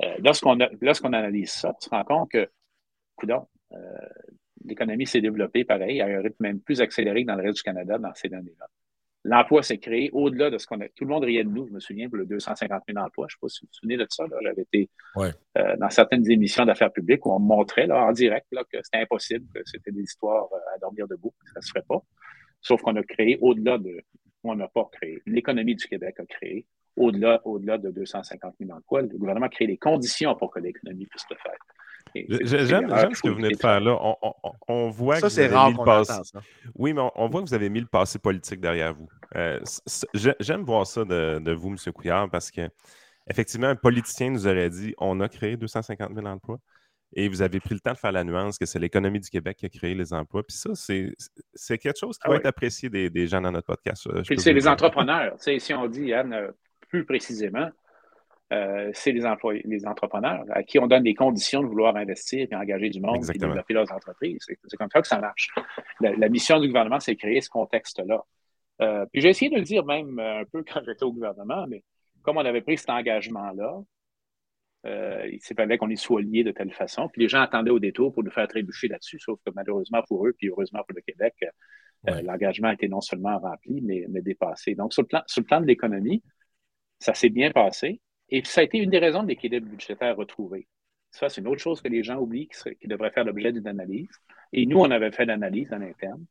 euh, 0.03 0.15
lorsqu'on 0.19 1.13
analyse 1.13 1.51
ça, 1.51 1.75
tu 1.81 1.89
te 1.89 1.95
rends 1.95 2.03
compte 2.03 2.31
que, 2.31 2.49
coudons, 3.15 3.47
euh, 3.71 3.77
l'économie 4.65 5.07
s'est 5.07 5.21
développée 5.21 5.63
pareil, 5.65 6.01
à 6.01 6.05
un 6.05 6.21
rythme 6.21 6.43
même 6.43 6.59
plus 6.59 6.81
accéléré 6.81 7.23
que 7.23 7.27
dans 7.27 7.35
le 7.35 7.43
reste 7.43 7.57
du 7.57 7.63
Canada 7.63 7.97
dans 7.97 8.13
ces 8.13 8.33
années-là. 8.33 8.67
L'emploi 9.27 9.61
s'est 9.61 9.77
créé 9.77 10.09
au-delà 10.13 10.49
de 10.49 10.57
ce 10.57 10.65
qu'on 10.65 10.79
a. 10.79 10.87
Tout 10.87 11.03
le 11.03 11.09
monde 11.09 11.25
riait 11.25 11.43
de 11.43 11.49
nous, 11.49 11.67
je 11.67 11.73
me 11.73 11.81
souviens, 11.81 12.07
pour 12.07 12.17
le 12.17 12.25
250 12.25 12.83
000 12.87 12.97
emplois. 13.05 13.27
Je 13.29 13.35
ne 13.35 13.37
sais 13.37 13.41
pas 13.41 13.49
si 13.49 13.59
vous 13.61 13.67
vous 13.67 13.73
souvenez 13.73 13.97
de 13.97 14.07
ça. 14.09 14.23
J'avais 14.41 14.61
été 14.61 14.89
euh, 15.17 15.75
dans 15.75 15.89
certaines 15.89 16.31
émissions 16.31 16.63
d'affaires 16.63 16.93
publiques 16.93 17.25
où 17.25 17.33
on 17.33 17.39
montrait 17.39 17.87
là, 17.87 18.05
en 18.05 18.13
direct 18.13 18.47
là, 18.53 18.63
que 18.71 18.77
c'était 18.81 18.99
impossible, 18.99 19.45
que 19.53 19.59
c'était 19.65 19.91
des 19.91 20.03
histoires 20.03 20.47
euh, 20.53 20.75
à 20.75 20.79
dormir 20.79 21.09
debout, 21.09 21.33
que 21.43 21.49
ça 21.51 21.59
ne 21.59 21.61
se 21.61 21.69
ferait 21.69 21.85
pas. 21.89 22.01
Sauf 22.61 22.81
qu'on 22.81 22.95
a 22.95 23.03
créé 23.03 23.37
au-delà 23.41 23.77
de. 23.77 24.01
On 24.43 24.55
n'a 24.55 24.69
pas 24.69 24.87
créé. 24.93 25.21
L'économie 25.25 25.75
du 25.75 25.85
Québec 25.85 26.15
a 26.19 26.25
créé 26.25 26.65
au-delà 26.95 27.41
au 27.45 27.59
-delà 27.59 27.77
de 27.77 27.91
250 27.91 28.55
000 28.61 28.71
emplois. 28.71 29.01
Le 29.01 29.09
gouvernement 29.09 29.47
a 29.47 29.49
créé 29.49 29.67
les 29.67 29.77
conditions 29.77 30.35
pour 30.35 30.51
que 30.51 30.59
l'économie 30.61 31.05
puisse 31.05 31.25
le 31.29 31.35
faire. 31.35 31.59
J'aime 32.15 33.13
ce 33.13 33.21
que 33.21 33.29
vous 33.29 33.35
venez 33.35 33.51
de 33.51 33.57
faire 33.57 33.79
là. 33.79 33.97
On, 34.67 34.89
voit 34.89 35.19
ça, 35.19 35.29
c'est 35.29 35.47
rare 35.47 35.71
Oui, 36.75 36.93
mais 36.93 37.01
on, 37.15 37.29
voit 37.29 37.41
que 37.41 37.47
vous 37.47 37.53
avez 37.53 37.69
mis 37.69 37.79
le 37.79 37.87
passé 37.87 38.19
politique 38.19 38.59
derrière 38.59 38.93
vous. 38.93 39.07
Euh, 39.35 39.59
j'aime 40.39 40.63
voir 40.63 40.87
ça 40.87 41.05
de, 41.05 41.53
vous, 41.53 41.69
M. 41.69 41.93
Couillard, 41.93 42.29
parce 42.29 42.51
que 42.51 42.69
effectivement, 43.29 43.67
un 43.67 43.75
politicien 43.75 44.29
nous 44.29 44.47
aurait 44.47 44.69
dit 44.69 44.93
on 44.97 45.19
a 45.19 45.29
créé 45.29 45.57
250 45.57 46.13
000 46.13 46.25
emplois. 46.25 46.59
Et 47.15 47.29
vous 47.29 47.41
avez 47.41 47.61
pris 47.61 47.73
le 47.73 47.79
temps 47.79 47.93
de 47.93 47.97
faire 47.97 48.11
la 48.11 48.25
nuance 48.25 48.57
que 48.57 48.65
c'est 48.65 48.79
l'économie 48.79 49.21
du 49.21 49.29
Québec 49.29 49.57
qui 49.57 49.65
a 49.65 49.69
créé 49.69 49.95
les 49.95 50.11
emplois. 50.11 50.43
Puis 50.43 50.57
ça, 50.57 50.71
c'est 50.75 51.77
quelque 51.77 51.97
chose 51.97 52.17
qui 52.17 52.23
ah 52.25 52.31
va 52.31 52.35
être 52.35 52.45
apprécié 52.45 52.89
des, 52.89 53.27
gens 53.27 53.39
dans 53.39 53.51
notre 53.51 53.67
podcast. 53.67 54.09
c'est 54.23 54.53
les 54.53 54.67
entrepreneurs. 54.67 55.35
si 55.39 55.73
on 55.73 55.87
dit, 55.87 56.07
Yann, 56.07 56.33
euh, 56.33 56.51
plus 56.89 57.05
précisément, 57.05 57.69
euh, 58.53 58.91
c'est 58.93 59.11
les 59.11 59.25
employés, 59.25 59.61
les 59.65 59.85
entrepreneurs 59.85 60.45
à 60.51 60.63
qui 60.63 60.79
on 60.79 60.87
donne 60.87 61.03
des 61.03 61.13
conditions 61.13 61.61
de 61.61 61.67
vouloir 61.67 61.97
investir 61.97 62.47
et 62.49 62.55
engager 62.55 62.89
du 62.89 63.01
monde 63.01 63.29
et 63.29 63.37
développer 63.37 63.73
leurs 63.73 63.91
entreprises. 63.91 64.39
C'est 64.47 64.77
comme 64.77 64.89
ça 64.89 65.01
que 65.01 65.07
ça 65.07 65.19
marche. 65.19 65.49
La, 65.99 66.29
mission 66.29 66.57
du 66.59 66.67
gouvernement, 66.67 67.01
c'est 67.01 67.17
créer 67.17 67.41
ce 67.41 67.49
contexte-là. 67.49 68.23
Euh, 68.81 69.05
puis 69.11 69.21
j'ai 69.21 69.29
essayé 69.29 69.51
de 69.51 69.57
le 69.57 69.63
dire 69.63 69.83
même 69.83 70.17
euh, 70.19 70.41
un 70.41 70.45
peu 70.45 70.63
quand 70.63 70.79
j'étais 70.85 71.03
au 71.03 71.11
gouvernement, 71.11 71.67
mais 71.67 71.83
comme 72.21 72.37
on 72.37 72.45
avait 72.45 72.61
pris 72.61 72.77
cet 72.77 72.89
engagement-là, 72.89 73.81
il 74.85 75.39
fallait 75.57 75.77
qu'on 75.77 75.89
y 75.89 75.97
soit 75.97 76.21
lié 76.21 76.45
de 76.45 76.51
telle 76.51 76.71
façon. 76.71 77.09
Puis 77.09 77.23
les 77.23 77.27
gens 77.27 77.41
attendaient 77.41 77.71
au 77.71 77.79
détour 77.79 78.13
pour 78.13 78.23
nous 78.23 78.31
faire 78.31 78.47
trébucher 78.47 78.87
là-dessus, 78.87 79.19
sauf 79.19 79.37
que 79.45 79.51
malheureusement 79.53 80.01
pour 80.07 80.25
eux, 80.25 80.33
puis 80.37 80.47
heureusement 80.47 80.79
pour 80.87 80.95
le 80.95 81.01
Québec, 81.01 81.33
l'engagement 82.23 82.69
a 82.69 82.73
été 82.73 82.87
non 82.87 83.01
seulement 83.01 83.37
rempli, 83.37 83.81
mais, 83.81 84.05
mais 84.07 84.21
dépassé. 84.21 84.75
Donc, 84.75 84.93
sur 84.93 85.01
le 85.01 85.07
plan, 85.07 85.23
sur 85.27 85.41
le 85.41 85.45
plan 85.45 85.59
de 85.59 85.65
l'économie, 85.65 86.23
ça 86.99 87.13
s'est 87.13 87.29
bien 87.29 87.51
passé. 87.51 87.99
Et 88.29 88.43
ça 88.43 88.61
a 88.61 88.63
été 88.63 88.77
une 88.77 88.89
des 88.89 88.99
raisons 88.99 89.23
de 89.23 89.29
l'équilibre 89.29 89.67
budgétaire 89.67 90.15
retrouvé. 90.15 90.67
Ça, 91.11 91.29
c'est 91.29 91.41
une 91.41 91.47
autre 91.47 91.61
chose 91.61 91.81
que 91.81 91.87
les 91.87 92.03
gens 92.03 92.17
oublient 92.17 92.49
qui, 92.49 92.87
devrait 92.87 93.11
faire 93.11 93.23
l'objet 93.23 93.51
d'une 93.51 93.67
analyse. 93.67 94.09
Et 94.53 94.65
nous, 94.65 94.79
on 94.79 94.91
avait 94.91 95.11
fait 95.11 95.25
l'analyse 95.25 95.71
en 95.73 95.81
interne. 95.81 96.25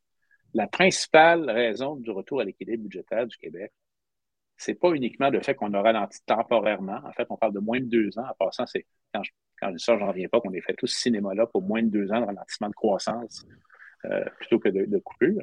La 0.54 0.66
principale 0.66 1.50
raison 1.50 1.96
du 1.96 2.10
retour 2.10 2.40
à 2.40 2.44
l'équilibre 2.44 2.84
budgétaire 2.84 3.26
du 3.26 3.36
Québec, 3.36 3.72
c'est 4.56 4.74
pas 4.74 4.92
uniquement 4.92 5.28
le 5.28 5.40
fait 5.40 5.54
qu'on 5.54 5.72
a 5.74 5.82
ralenti 5.82 6.20
temporairement. 6.24 7.00
En 7.04 7.12
fait, 7.12 7.26
on 7.30 7.36
parle 7.36 7.52
de 7.52 7.58
moins 7.58 7.80
de 7.80 7.86
deux 7.86 8.18
ans. 8.18 8.24
En 8.28 8.34
passant, 8.34 8.66
c'est 8.66 8.86
quand 9.12 9.22
je, 9.22 9.30
quand 9.60 9.68
je 9.70 9.76
dis 9.76 9.82
ça, 9.82 9.98
j'en 9.98 10.08
reviens 10.08 10.28
pas 10.28 10.40
qu'on 10.40 10.52
ait 10.52 10.60
fait 10.60 10.74
tout 10.74 10.86
ce 10.86 10.98
cinéma-là 10.98 11.46
pour 11.46 11.62
moins 11.62 11.82
de 11.82 11.88
deux 11.88 12.10
ans 12.12 12.20
de 12.20 12.26
ralentissement 12.26 12.68
de 12.68 12.74
croissance 12.74 13.46
euh, 14.06 14.24
plutôt 14.38 14.58
que 14.58 14.68
de, 14.68 14.86
de 14.86 14.98
coupure. 14.98 15.42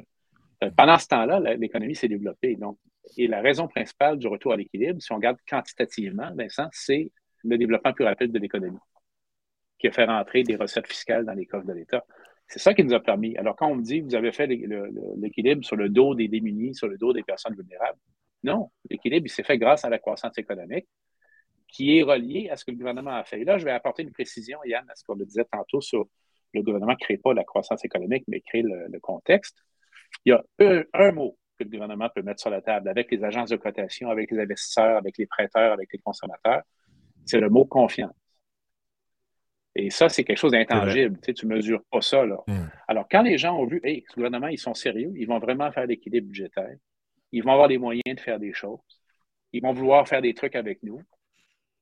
Euh, 0.62 0.70
pendant 0.76 0.98
ce 0.98 1.06
temps-là, 1.08 1.40
l'économie 1.56 1.94
s'est 1.94 2.08
développée. 2.08 2.56
Donc, 2.56 2.78
et 3.16 3.26
la 3.26 3.40
raison 3.40 3.68
principale 3.68 4.18
du 4.18 4.26
retour 4.26 4.52
à 4.52 4.56
l'équilibre, 4.56 5.00
si 5.00 5.12
on 5.12 5.16
regarde 5.16 5.38
quantitativement, 5.48 6.30
Vincent, 6.34 6.68
c'est 6.72 7.10
le 7.42 7.58
développement 7.58 7.92
plus 7.92 8.04
rapide 8.04 8.32
de 8.32 8.38
l'économie 8.38 8.78
qui 9.78 9.88
a 9.88 9.92
fait 9.92 10.04
rentrer 10.04 10.42
des 10.44 10.56
recettes 10.56 10.86
fiscales 10.86 11.24
dans 11.24 11.34
les 11.34 11.46
coffres 11.46 11.66
de 11.66 11.72
l'État. 11.72 12.04
C'est 12.46 12.58
ça 12.58 12.74
qui 12.74 12.84
nous 12.84 12.94
a 12.94 13.00
permis. 13.00 13.36
Alors, 13.36 13.56
quand 13.56 13.68
on 13.68 13.76
me 13.76 13.82
dit 13.82 14.00
vous 14.00 14.14
avez 14.14 14.32
fait 14.32 14.46
l'équilibre 14.46 15.64
sur 15.64 15.76
le 15.76 15.88
dos 15.88 16.14
des 16.14 16.28
démunis, 16.28 16.74
sur 16.74 16.88
le 16.88 16.96
dos 16.96 17.12
des 17.12 17.22
personnes 17.22 17.54
vulnérables, 17.54 17.98
non, 18.42 18.70
l'équilibre, 18.90 19.26
il 19.26 19.30
s'est 19.30 19.42
fait 19.42 19.58
grâce 19.58 19.84
à 19.84 19.90
la 19.90 19.98
croissance 19.98 20.36
économique 20.38 20.86
qui 21.68 21.98
est 21.98 22.02
reliée 22.02 22.48
à 22.50 22.56
ce 22.56 22.64
que 22.64 22.70
le 22.70 22.76
gouvernement 22.76 23.16
a 23.16 23.24
fait. 23.24 23.40
Et 23.40 23.44
là, 23.44 23.58
je 23.58 23.64
vais 23.64 23.72
apporter 23.72 24.02
une 24.02 24.12
précision, 24.12 24.58
Yann, 24.64 24.84
à 24.88 24.94
ce 24.94 25.02
qu'on 25.04 25.14
le 25.14 25.24
disait 25.24 25.44
tantôt 25.50 25.80
sur 25.80 26.06
le 26.52 26.62
gouvernement 26.62 26.92
ne 26.92 27.04
crée 27.04 27.16
pas 27.16 27.34
la 27.34 27.42
croissance 27.42 27.84
économique, 27.84 28.24
mais 28.28 28.40
crée 28.40 28.62
le, 28.62 29.00
contexte. 29.00 29.58
Il 30.24 30.30
y 30.30 30.32
a 30.32 30.84
un 30.94 31.12
mot 31.12 31.36
que 31.58 31.64
le 31.64 31.70
gouvernement 31.70 32.08
peut 32.14 32.22
mettre 32.22 32.40
sur 32.40 32.50
la 32.50 32.62
table 32.62 32.88
avec 32.88 33.10
les 33.10 33.24
agences 33.24 33.50
de 33.50 33.56
cotation, 33.56 34.10
avec 34.10 34.30
les 34.30 34.40
investisseurs, 34.40 34.96
avec 34.96 35.18
les 35.18 35.26
prêteurs, 35.26 35.72
avec 35.72 35.92
les 35.92 35.98
consommateurs, 35.98 36.62
c'est 37.24 37.40
le 37.40 37.48
mot 37.48 37.64
confiance. 37.64 38.14
Et 39.76 39.90
ça, 39.90 40.08
c'est 40.08 40.22
quelque 40.22 40.38
chose 40.38 40.52
d'intangible. 40.52 41.18
Tu 41.20 41.46
ne 41.46 41.54
mesures 41.56 41.82
pas 41.90 42.00
ça. 42.00 42.24
Là. 42.24 42.36
Hmm. 42.46 42.68
Alors, 42.86 43.06
quand 43.10 43.22
les 43.22 43.38
gens 43.38 43.58
ont 43.58 43.66
vu, 43.66 43.80
hey, 43.82 44.04
ce 44.08 44.14
gouvernement, 44.14 44.46
ils 44.46 44.58
sont 44.58 44.74
sérieux, 44.74 45.12
ils 45.16 45.26
vont 45.26 45.38
vraiment 45.38 45.70
faire 45.72 45.86
l'équilibre 45.86 46.28
budgétaire, 46.28 46.76
ils 47.32 47.42
vont 47.42 47.52
avoir 47.52 47.68
les 47.68 47.78
moyens 47.78 48.14
de 48.14 48.20
faire 48.20 48.38
des 48.38 48.52
choses, 48.52 48.78
ils 49.52 49.62
vont 49.62 49.72
vouloir 49.72 50.06
faire 50.06 50.22
des 50.22 50.32
trucs 50.32 50.54
avec 50.54 50.82
nous, 50.82 51.00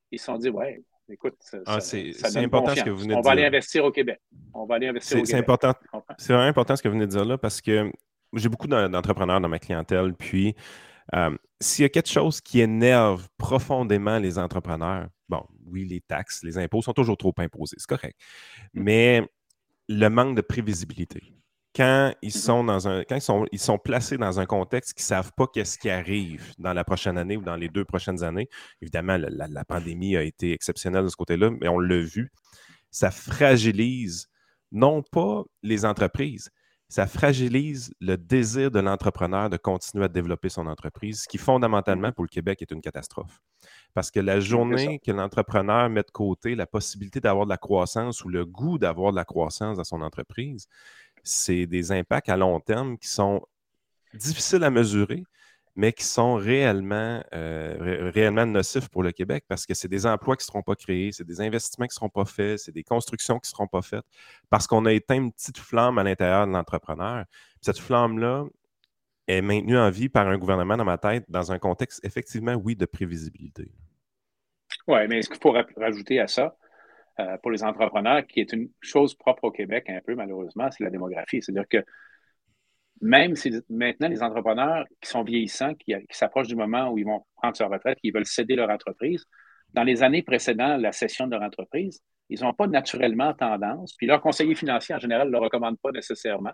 ils 0.09 0.19
se 0.19 0.25
sont 0.25 0.37
dit, 0.37 0.49
ouais, 0.49 0.81
écoute, 1.07 1.35
ah, 1.67 1.79
c'est 1.79 2.13
important 2.37 2.73
ce 2.75 2.83
que 2.83 2.89
vous 2.89 2.97
venez 2.97 3.09
de 3.09 3.13
dire. 3.13 3.17
On 3.19 3.21
va 3.21 3.31
aller 3.31 3.45
investir 3.45 3.85
au 3.85 3.91
Québec. 3.91 4.19
On 4.53 4.65
va 4.65 4.75
aller 4.75 4.87
investir 4.87 5.17
au 5.17 5.21
Québec. 5.21 5.31
C'est 5.31 5.37
important, 5.37 5.73
vraiment 6.27 6.43
important 6.43 6.75
ce 6.75 6.81
que 6.81 6.87
vous 6.87 6.95
venez 6.95 7.05
de 7.05 7.11
dire 7.11 7.25
là 7.25 7.37
parce 7.37 7.61
que 7.61 7.91
j'ai 8.33 8.49
beaucoup 8.49 8.67
d'entrepreneurs 8.67 9.41
dans 9.41 9.49
ma 9.49 9.59
clientèle, 9.59 10.13
puis 10.13 10.55
euh, 11.15 11.35
s'il 11.59 11.83
y 11.83 11.85
a 11.85 11.89
quelque 11.89 12.09
chose 12.09 12.41
qui 12.41 12.61
énerve 12.61 13.27
profondément 13.37 14.19
les 14.19 14.39
entrepreneurs, 14.39 15.07
bon, 15.29 15.45
oui, 15.65 15.85
les 15.85 16.01
taxes, 16.01 16.43
les 16.43 16.57
impôts 16.57 16.81
sont 16.81 16.93
toujours 16.93 17.17
trop 17.17 17.33
imposés, 17.37 17.75
c'est 17.77 17.87
correct, 17.87 18.19
mmh. 18.73 18.83
mais 18.83 19.29
le 19.89 20.07
manque 20.09 20.35
de 20.35 20.41
prévisibilité. 20.41 21.21
Quand 21.75 22.13
ils 22.21 22.27
mmh 22.27 22.31
sont 22.31 22.63
dans 22.63 22.87
un, 22.87 23.03
quand 23.03 23.15
ils 23.15 23.21
sont, 23.21 23.47
ils 23.51 23.59
sont 23.59 23.79
placés 23.79 24.17
dans 24.17 24.39
un 24.39 24.45
contexte 24.45 24.93
qu'ils 24.93 25.05
ne 25.05 25.07
savent 25.07 25.31
pas 25.35 25.47
qu'est-ce 25.47 25.79
qui 25.79 25.89
arrive 25.89 26.53
dans 26.59 26.73
la 26.73 26.83
prochaine 26.83 27.17
année 27.17 27.35
ou 27.35 27.41
dans 27.41 27.55
les 27.55 27.67
deux 27.67 27.83
prochaines 27.83 28.23
années, 28.23 28.47
évidemment, 28.79 29.17
la, 29.17 29.47
la 29.47 29.65
pandémie 29.65 30.15
a 30.15 30.21
été 30.21 30.53
exceptionnelle 30.53 31.03
de 31.03 31.09
ce 31.09 31.15
côté-là, 31.15 31.49
mais 31.49 31.67
on 31.67 31.79
l'a 31.79 31.99
vu, 31.99 32.31
ça 32.91 33.09
fragilise 33.09 34.29
non 34.71 35.01
pas 35.01 35.43
les 35.63 35.83
entreprises, 35.83 36.51
ça 36.93 37.07
fragilise 37.07 37.91
le 38.01 38.17
désir 38.17 38.69
de 38.69 38.79
l'entrepreneur 38.79 39.49
de 39.49 39.57
continuer 39.57 40.05
à 40.05 40.07
développer 40.07 40.49
son 40.49 40.67
entreprise, 40.67 41.23
ce 41.23 41.27
qui 41.27 41.39
fondamentalement 41.39 42.11
pour 42.11 42.23
le 42.23 42.27
Québec 42.27 42.61
est 42.61 42.69
une 42.69 42.81
catastrophe. 42.81 43.41
Parce 43.95 44.11
que 44.11 44.19
la 44.19 44.39
journée 44.39 44.99
que 44.99 45.11
l'entrepreneur 45.11 45.89
met 45.89 46.03
de 46.03 46.11
côté 46.11 46.53
la 46.53 46.67
possibilité 46.67 47.19
d'avoir 47.19 47.47
de 47.47 47.49
la 47.49 47.57
croissance 47.57 48.23
ou 48.23 48.29
le 48.29 48.45
goût 48.45 48.77
d'avoir 48.77 49.09
de 49.09 49.15
la 49.15 49.25
croissance 49.25 49.77
dans 49.77 49.83
son 49.83 50.03
entreprise, 50.03 50.67
c'est 51.23 51.65
des 51.65 51.91
impacts 51.91 52.29
à 52.29 52.37
long 52.37 52.59
terme 52.59 52.99
qui 52.99 53.07
sont 53.07 53.41
difficiles 54.13 54.63
à 54.63 54.69
mesurer, 54.69 55.23
mais 55.75 55.91
qui 55.91 56.03
sont 56.03 56.35
réellement, 56.35 57.23
euh, 57.33 58.11
réellement 58.13 58.45
nocifs 58.45 58.89
pour 58.89 59.03
le 59.03 59.11
Québec 59.11 59.45
parce 59.47 59.65
que 59.65 59.73
c'est 59.73 59.87
des 59.87 60.05
emplois 60.05 60.35
qui 60.35 60.43
ne 60.43 60.47
seront 60.47 60.61
pas 60.61 60.75
créés, 60.75 61.11
c'est 61.11 61.25
des 61.25 61.41
investissements 61.41 61.87
qui 61.87 61.93
ne 61.93 61.95
seront 61.95 62.09
pas 62.09 62.25
faits, 62.25 62.59
c'est 62.59 62.71
des 62.71 62.83
constructions 62.83 63.39
qui 63.39 63.49
ne 63.49 63.55
seront 63.55 63.67
pas 63.67 63.81
faites 63.81 64.05
parce 64.49 64.67
qu'on 64.67 64.85
a 64.85 64.93
éteint 64.93 65.15
une 65.15 65.31
petite 65.31 65.57
flamme 65.57 65.97
à 65.97 66.03
l'intérieur 66.03 66.45
de 66.45 66.51
l'entrepreneur. 66.51 67.25
Cette 67.61 67.79
flamme-là 67.79 68.45
est 69.27 69.41
maintenue 69.41 69.77
en 69.77 69.89
vie 69.89 70.09
par 70.09 70.27
un 70.27 70.37
gouvernement 70.37 70.77
dans 70.77 70.85
ma 70.85 70.97
tête 70.97 71.25
dans 71.29 71.51
un 71.51 71.59
contexte, 71.59 72.03
effectivement, 72.05 72.53
oui, 72.53 72.75
de 72.75 72.85
prévisibilité. 72.85 73.71
Oui, 74.87 75.07
mais 75.07 75.21
ce 75.21 75.29
qu'il 75.29 75.39
faut 75.39 75.55
rajouter 75.77 76.19
à 76.19 76.27
ça, 76.27 76.55
euh, 77.19 77.37
pour 77.37 77.51
les 77.51 77.63
entrepreneurs, 77.63 78.25
qui 78.25 78.39
est 78.39 78.51
une 78.53 78.69
chose 78.81 79.13
propre 79.13 79.45
au 79.45 79.51
Québec 79.51 79.85
un 79.87 80.01
peu, 80.01 80.15
malheureusement, 80.15 80.69
c'est 80.71 80.83
la 80.83 80.89
démographie. 80.89 81.41
C'est-à-dire 81.41 81.67
que 81.69 81.85
même 83.01 83.35
si 83.35 83.51
maintenant 83.69 84.07
les 84.07 84.23
entrepreneurs 84.23 84.85
qui 85.01 85.09
sont 85.09 85.23
vieillissants, 85.23 85.73
qui, 85.75 85.93
s'approchent 86.11 86.47
du 86.47 86.55
moment 86.55 86.89
où 86.89 86.97
ils 86.97 87.05
vont 87.05 87.25
prendre 87.35 87.55
leur 87.59 87.69
retraite, 87.69 87.99
qui 87.99 88.11
veulent 88.11 88.25
céder 88.25 88.55
leur 88.55 88.69
entreprise, 88.69 89.25
dans 89.73 89.83
les 89.83 90.03
années 90.03 90.21
précédant 90.21 90.77
la 90.77 90.91
cession 90.91 91.27
de 91.27 91.31
leur 91.31 91.41
entreprise, 91.41 92.01
ils 92.29 92.41
n'ont 92.41 92.53
pas 92.53 92.67
naturellement 92.67 93.33
tendance, 93.33 93.93
puis 93.97 94.07
leur 94.07 94.21
conseiller 94.21 94.55
financier 94.55 94.95
en 94.95 94.99
général 94.99 95.27
ne 95.27 95.31
le 95.33 95.39
recommande 95.39 95.77
pas 95.79 95.91
nécessairement, 95.91 96.53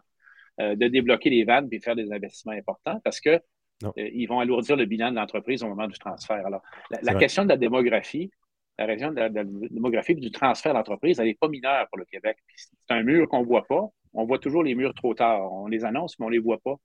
euh, 0.59 0.75
de 0.75 0.87
débloquer 0.87 1.29
les 1.29 1.43
vannes 1.43 1.69
et 1.71 1.77
de 1.77 1.83
faire 1.83 1.95
des 1.95 2.11
investissements 2.11 2.53
importants 2.53 2.99
parce 3.03 3.21
qu'ils 3.21 3.39
euh, 3.83 4.25
vont 4.27 4.39
alourdir 4.39 4.75
le 4.75 4.85
bilan 4.85 5.11
de 5.11 5.15
l'entreprise 5.15 5.63
au 5.63 5.67
moment 5.67 5.87
du 5.87 5.97
transfert. 5.97 6.45
Alors, 6.45 6.61
la, 7.01 7.15
question 7.15 7.43
de 7.43 7.49
la 7.49 7.55
démographie, 7.55 8.29
la 8.77 8.85
région 8.85 9.11
de 9.11 9.21
la, 9.21 9.29
démographie 9.29 10.15
du 10.15 10.31
transfert 10.31 10.73
d'entreprise, 10.73 11.19
elle 11.19 11.27
n'est 11.27 11.37
pas 11.39 11.47
mineure 11.47 11.87
pour 11.89 11.97
le 11.97 12.05
Québec. 12.05 12.37
C'est 12.55 12.93
un 12.93 13.03
mur 13.03 13.29
qu'on 13.29 13.41
ne 13.41 13.45
voit 13.45 13.65
pas, 13.67 13.87
on 14.13 14.25
voit 14.25 14.39
toujours 14.39 14.63
les 14.63 14.75
murs 14.75 14.93
trop 14.93 15.13
tard. 15.13 15.51
On 15.51 15.67
les 15.67 15.85
annonce, 15.85 16.17
mais 16.19 16.25
on 16.25 16.29
ne 16.29 16.33
les 16.33 16.39
voit 16.39 16.59
pas. 16.59 16.75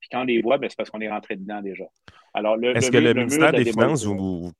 Puis 0.00 0.08
quand 0.10 0.22
on 0.22 0.24
les 0.24 0.40
voit, 0.40 0.58
ben, 0.58 0.68
c'est 0.70 0.76
parce 0.76 0.90
qu'on 0.90 1.00
est 1.00 1.10
rentré 1.10 1.36
dedans 1.36 1.60
déjà. 1.60 1.84
Alors, 2.32 2.56
Est-ce 2.62 2.90
que 2.90 2.96
le, 2.96 3.14
ministère 3.14 3.52
des 3.52 3.64
Finances 3.64 4.04
vous, 4.04 4.50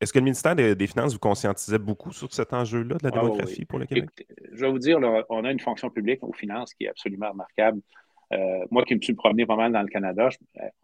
est-ce 0.00 0.12
que 0.12 0.18
le 0.18 0.24
ministère 0.24 0.56
des, 0.56 0.86
Finances 0.86 1.12
vous 1.12 1.18
conscientisait 1.18 1.78
beaucoup 1.78 2.12
sur 2.12 2.32
cet 2.32 2.52
enjeu-là 2.52 2.96
de 2.96 3.04
la 3.04 3.10
ah 3.12 3.20
démographie 3.20 3.64
pour 3.66 3.78
le 3.78 3.86
Québec? 3.86 4.08
je 4.52 4.64
vais 4.64 4.70
vous 4.70 4.78
dire, 4.78 4.98
on 5.28 5.44
a 5.44 5.52
une 5.52 5.60
fonction 5.60 5.90
publique 5.90 6.22
aux 6.22 6.32
finances 6.32 6.74
qui 6.74 6.84
est 6.84 6.88
absolument 6.88 7.30
remarquable. 7.30 7.80
Euh, 8.32 8.64
moi 8.70 8.84
qui 8.84 8.94
me 8.94 9.00
suis 9.00 9.14
promené 9.14 9.44
pas 9.44 9.56
mal 9.56 9.72
dans 9.72 9.82
le 9.82 9.88
Canada, 9.88 10.28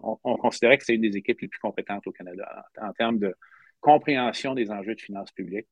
on, 0.00 0.36
considérait 0.36 0.78
que 0.78 0.84
c'est 0.84 0.96
une 0.96 1.02
des 1.02 1.16
équipes 1.16 1.40
les 1.40 1.48
plus 1.48 1.60
compétentes 1.60 2.06
au 2.06 2.12
Canada 2.12 2.66
en 2.80 2.92
termes 2.92 3.18
de 3.18 3.34
compréhension 3.80 4.54
des 4.54 4.70
enjeux 4.70 4.94
de 4.94 5.00
finances 5.00 5.30
publiques 5.30 5.68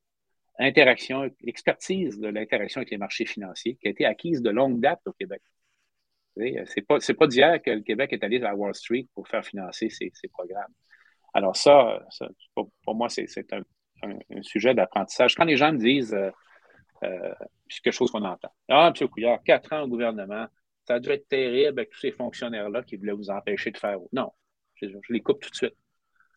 interaction, 0.59 1.31
expertise 1.45 2.19
de 2.19 2.29
l'interaction 2.29 2.79
avec 2.81 2.91
les 2.91 2.99
marchés 2.99 3.27
financiers 3.27 3.77
qui 3.77 3.89
a 3.89 3.91
été 3.91 4.05
acquise 4.05 4.43
de 4.43 4.51
longue 4.51 4.81
date 4.81 5.01
au 5.07 5.13
Québec. 5.13 5.43
C'est 6.37 6.83
pas, 6.83 6.99
pas 6.99 7.27
d'hier 7.27 7.63
que 7.63 7.71
le 7.71 7.83
Québec 7.83 8.13
est 8.13 8.25
allé 8.25 8.43
à 8.43 8.55
Wall 8.55 8.75
Street 8.75 9.07
pour 9.15 9.29
faire 9.29 9.45
financer 9.45 9.89
ses, 9.89 10.11
programmes. 10.33 10.73
Alors 11.33 11.57
ça, 11.57 12.01
pour, 12.55 12.71
moi, 12.95 13.09
c'est 13.09 13.29
un, 13.53 13.63
sujet 14.43 14.75
d'apprentissage. 14.75 15.35
Quand 15.35 15.45
les 15.45 15.57
gens 15.57 15.73
me 15.73 15.79
disent 15.79 16.13
euh, 16.13 16.31
euh, 17.05 17.35
quelque 17.83 17.93
chose 17.93 18.11
qu'on 18.11 18.25
entend. 18.25 18.53
Ah, 18.69 18.93
M. 18.95 19.09
Couillard, 19.09 19.43
quatre 19.43 19.73
ans 19.73 19.83
au 19.83 19.89
gouvernement, 19.89 20.47
ça 20.87 20.95
a 20.95 21.01
dû 21.01 21.11
être 21.11 21.29
terrible 21.29 21.79
avec 21.79 21.91
tous 21.91 22.01
ces 22.01 22.13
fonctionnaires-là 22.13 22.83
qui 22.83 22.97
voulaient 22.97 23.13
vous 23.13 23.31
empêcher 23.31 23.71
de 23.71 23.79
faire. 23.79 23.99
Non, 24.13 24.31
je 24.83 24.89
les 25.09 25.21
coupe 25.21 25.41
tout 25.41 25.51
de 25.51 25.55
suite 25.55 25.77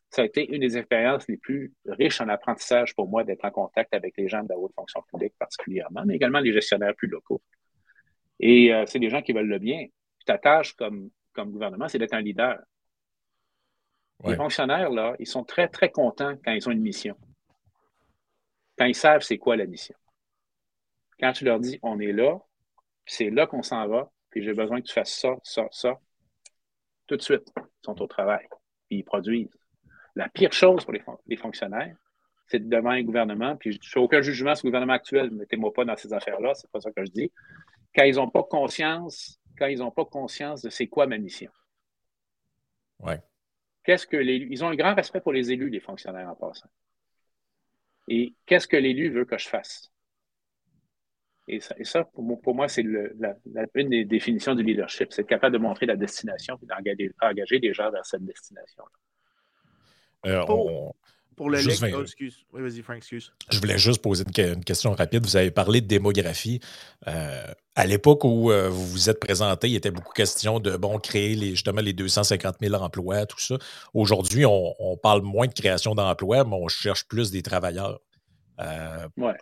ça 0.09 0.21
a 0.21 0.25
été 0.25 0.47
une 0.53 0.61
des 0.61 0.77
expériences 0.77 1.27
les 1.27 1.37
plus 1.37 1.73
riches 1.85 2.21
en 2.21 2.29
apprentissage 2.29 2.95
pour 2.95 3.07
moi 3.07 3.23
d'être 3.23 3.43
en 3.45 3.51
contact 3.51 3.93
avec 3.93 4.15
les 4.17 4.27
gens 4.27 4.43
de 4.43 4.49
la 4.49 4.57
haute 4.57 4.73
fonction 4.73 5.01
publique 5.11 5.33
particulièrement, 5.37 6.03
mais 6.05 6.15
également 6.15 6.39
les 6.39 6.53
gestionnaires 6.53 6.95
plus 6.95 7.07
locaux. 7.07 7.41
Et 8.39 8.73
euh, 8.73 8.85
c'est 8.85 8.99
des 8.99 9.09
gens 9.09 9.21
qui 9.21 9.33
veulent 9.33 9.47
le 9.47 9.59
bien. 9.59 9.85
ta 10.25 10.37
tâche 10.37 10.73
comme, 10.73 11.09
comme 11.33 11.51
gouvernement, 11.51 11.87
c'est 11.87 11.99
d'être 11.99 12.13
un 12.13 12.21
leader. 12.21 12.59
Les 14.25 14.35
fonctionnaires, 14.35 14.89
là, 14.89 15.15
ils 15.19 15.27
sont 15.27 15.43
très, 15.43 15.67
très 15.67 15.91
contents 15.91 16.35
quand 16.43 16.51
ils 16.51 16.67
ont 16.67 16.71
une 16.71 16.81
mission. 16.81 17.15
Quand 18.77 18.85
ils 18.85 18.95
savent 18.95 19.21
c'est 19.21 19.37
quoi 19.37 19.55
la 19.55 19.65
mission. 19.65 19.95
Quand 21.19 21.33
tu 21.33 21.45
leur 21.45 21.59
dis 21.59 21.79
on 21.83 21.99
est 21.99 22.13
là, 22.13 22.39
c'est 23.05 23.29
là 23.29 23.45
qu'on 23.47 23.61
s'en 23.61 23.87
va, 23.87 24.11
puis 24.29 24.43
j'ai 24.43 24.53
besoin 24.53 24.81
que 24.81 24.87
tu 24.87 24.93
fasses 24.93 25.13
ça, 25.13 25.35
ça, 25.43 25.67
ça, 25.71 25.99
tout 27.07 27.15
de 27.15 27.21
suite, 27.21 27.47
ils 27.55 27.85
sont 27.85 28.01
au 28.01 28.07
travail, 28.07 28.47
puis 28.87 28.99
ils 28.99 29.03
produisent. 29.03 29.57
La 30.17 30.29
pire 30.29 30.51
chose 30.51 30.83
pour 30.83 30.93
les, 31.27 31.37
fonctionnaires, 31.37 31.95
c'est 32.47 32.67
devant 32.67 32.89
un 32.89 33.03
gouvernement, 33.03 33.55
puis 33.55 33.73
je 33.73 33.77
ne 33.77 33.83
fais 33.83 33.99
aucun 33.99 34.21
jugement 34.21 34.55
sur 34.55 34.65
le 34.65 34.71
gouvernement 34.71 34.93
actuel, 34.93 35.29
mettez-moi 35.29 35.71
pas 35.71 35.85
dans 35.85 35.95
ces 35.95 36.11
affaires-là, 36.11 36.55
c'est 36.55 36.71
pas 36.71 36.81
ça 36.81 36.91
que 36.91 37.05
je 37.05 37.11
dis. 37.11 37.31
Quand 37.95 38.03
ils 38.03 38.15
n'ont 38.15 38.27
pas 38.27 38.41
conscience, 38.41 39.39
quand 39.59 39.67
ils 39.67 39.77
n'ont 39.77 39.91
pas 39.91 40.05
conscience 40.05 40.63
de 40.63 40.71
c'est 40.71 40.87
quoi 40.87 41.05
ma 41.05 41.19
mission. 41.19 41.51
Ouais. 42.97 43.21
Qu'est-ce 43.83 44.07
que 44.07 44.17
les, 44.17 44.37
ils 44.37 44.65
ont 44.65 44.69
un 44.69 44.75
grand 44.75 44.95
respect 44.95 45.21
pour 45.21 45.33
les 45.33 45.51
élus, 45.51 45.69
les 45.69 45.79
fonctionnaires 45.79 46.27
en 46.27 46.35
passant. 46.35 46.69
Et 48.07 48.33
qu'est-ce 48.47 48.67
que 48.67 48.77
l'élu 48.77 49.11
veut 49.11 49.25
que 49.25 49.37
je 49.37 49.47
fasse? 49.47 49.91
Et 51.47 51.59
ça, 51.59 52.03
pour, 52.05 52.55
moi, 52.55 52.67
c'est 52.67 52.81
une 52.81 53.89
des 53.89 54.03
définitions 54.03 54.55
du 54.55 54.63
leadership, 54.63 55.13
c'est 55.13 55.21
être 55.21 55.27
capable 55.27 55.53
de 55.53 55.61
montrer 55.61 55.85
la 55.85 55.95
destination 55.95 56.57
et 56.63 56.65
d'engager 56.65 57.59
des 57.59 57.73
gens 57.73 57.91
vers 57.91 58.05
cette 58.05 58.25
destination-là. 58.25 58.91
Euh, 60.25 60.43
pour, 61.35 61.51
le 61.51 61.59
oh, 61.59 62.01
excuse. 62.01 62.45
Oui, 62.51 62.61
vas-y, 62.63 62.81
Frank, 62.81 62.97
excuse. 62.97 63.31
Je 63.51 63.59
voulais 63.59 63.77
juste 63.77 64.01
poser 64.01 64.23
une, 64.37 64.63
question 64.63 64.93
rapide. 64.93 65.23
Vous 65.23 65.37
avez 65.37 65.51
parlé 65.51 65.81
de 65.81 65.85
démographie. 65.85 66.59
Euh, 67.07 67.45
à 67.75 67.85
l'époque 67.85 68.23
où 68.23 68.51
euh, 68.51 68.69
vous 68.69 68.87
vous 68.87 69.09
êtes 69.11 69.19
présenté, 69.19 69.69
il 69.69 69.75
était 69.75 69.91
beaucoup 69.91 70.13
question 70.13 70.59
de 70.59 70.75
bon, 70.77 70.97
créer 70.97 71.35
les, 71.35 71.51
justement 71.51 71.81
les 71.81 71.93
250 71.93 72.55
000 72.59 72.73
emplois, 72.73 73.27
tout 73.27 73.39
ça. 73.39 73.55
Aujourd'hui, 73.93 74.45
on, 74.47 74.97
parle 75.03 75.21
moins 75.21 75.45
de 75.45 75.53
création 75.53 75.93
d'emplois, 75.93 76.43
mais 76.43 76.55
on 76.55 76.67
cherche 76.67 77.07
plus 77.07 77.29
des 77.29 77.43
travailleurs. 77.43 77.99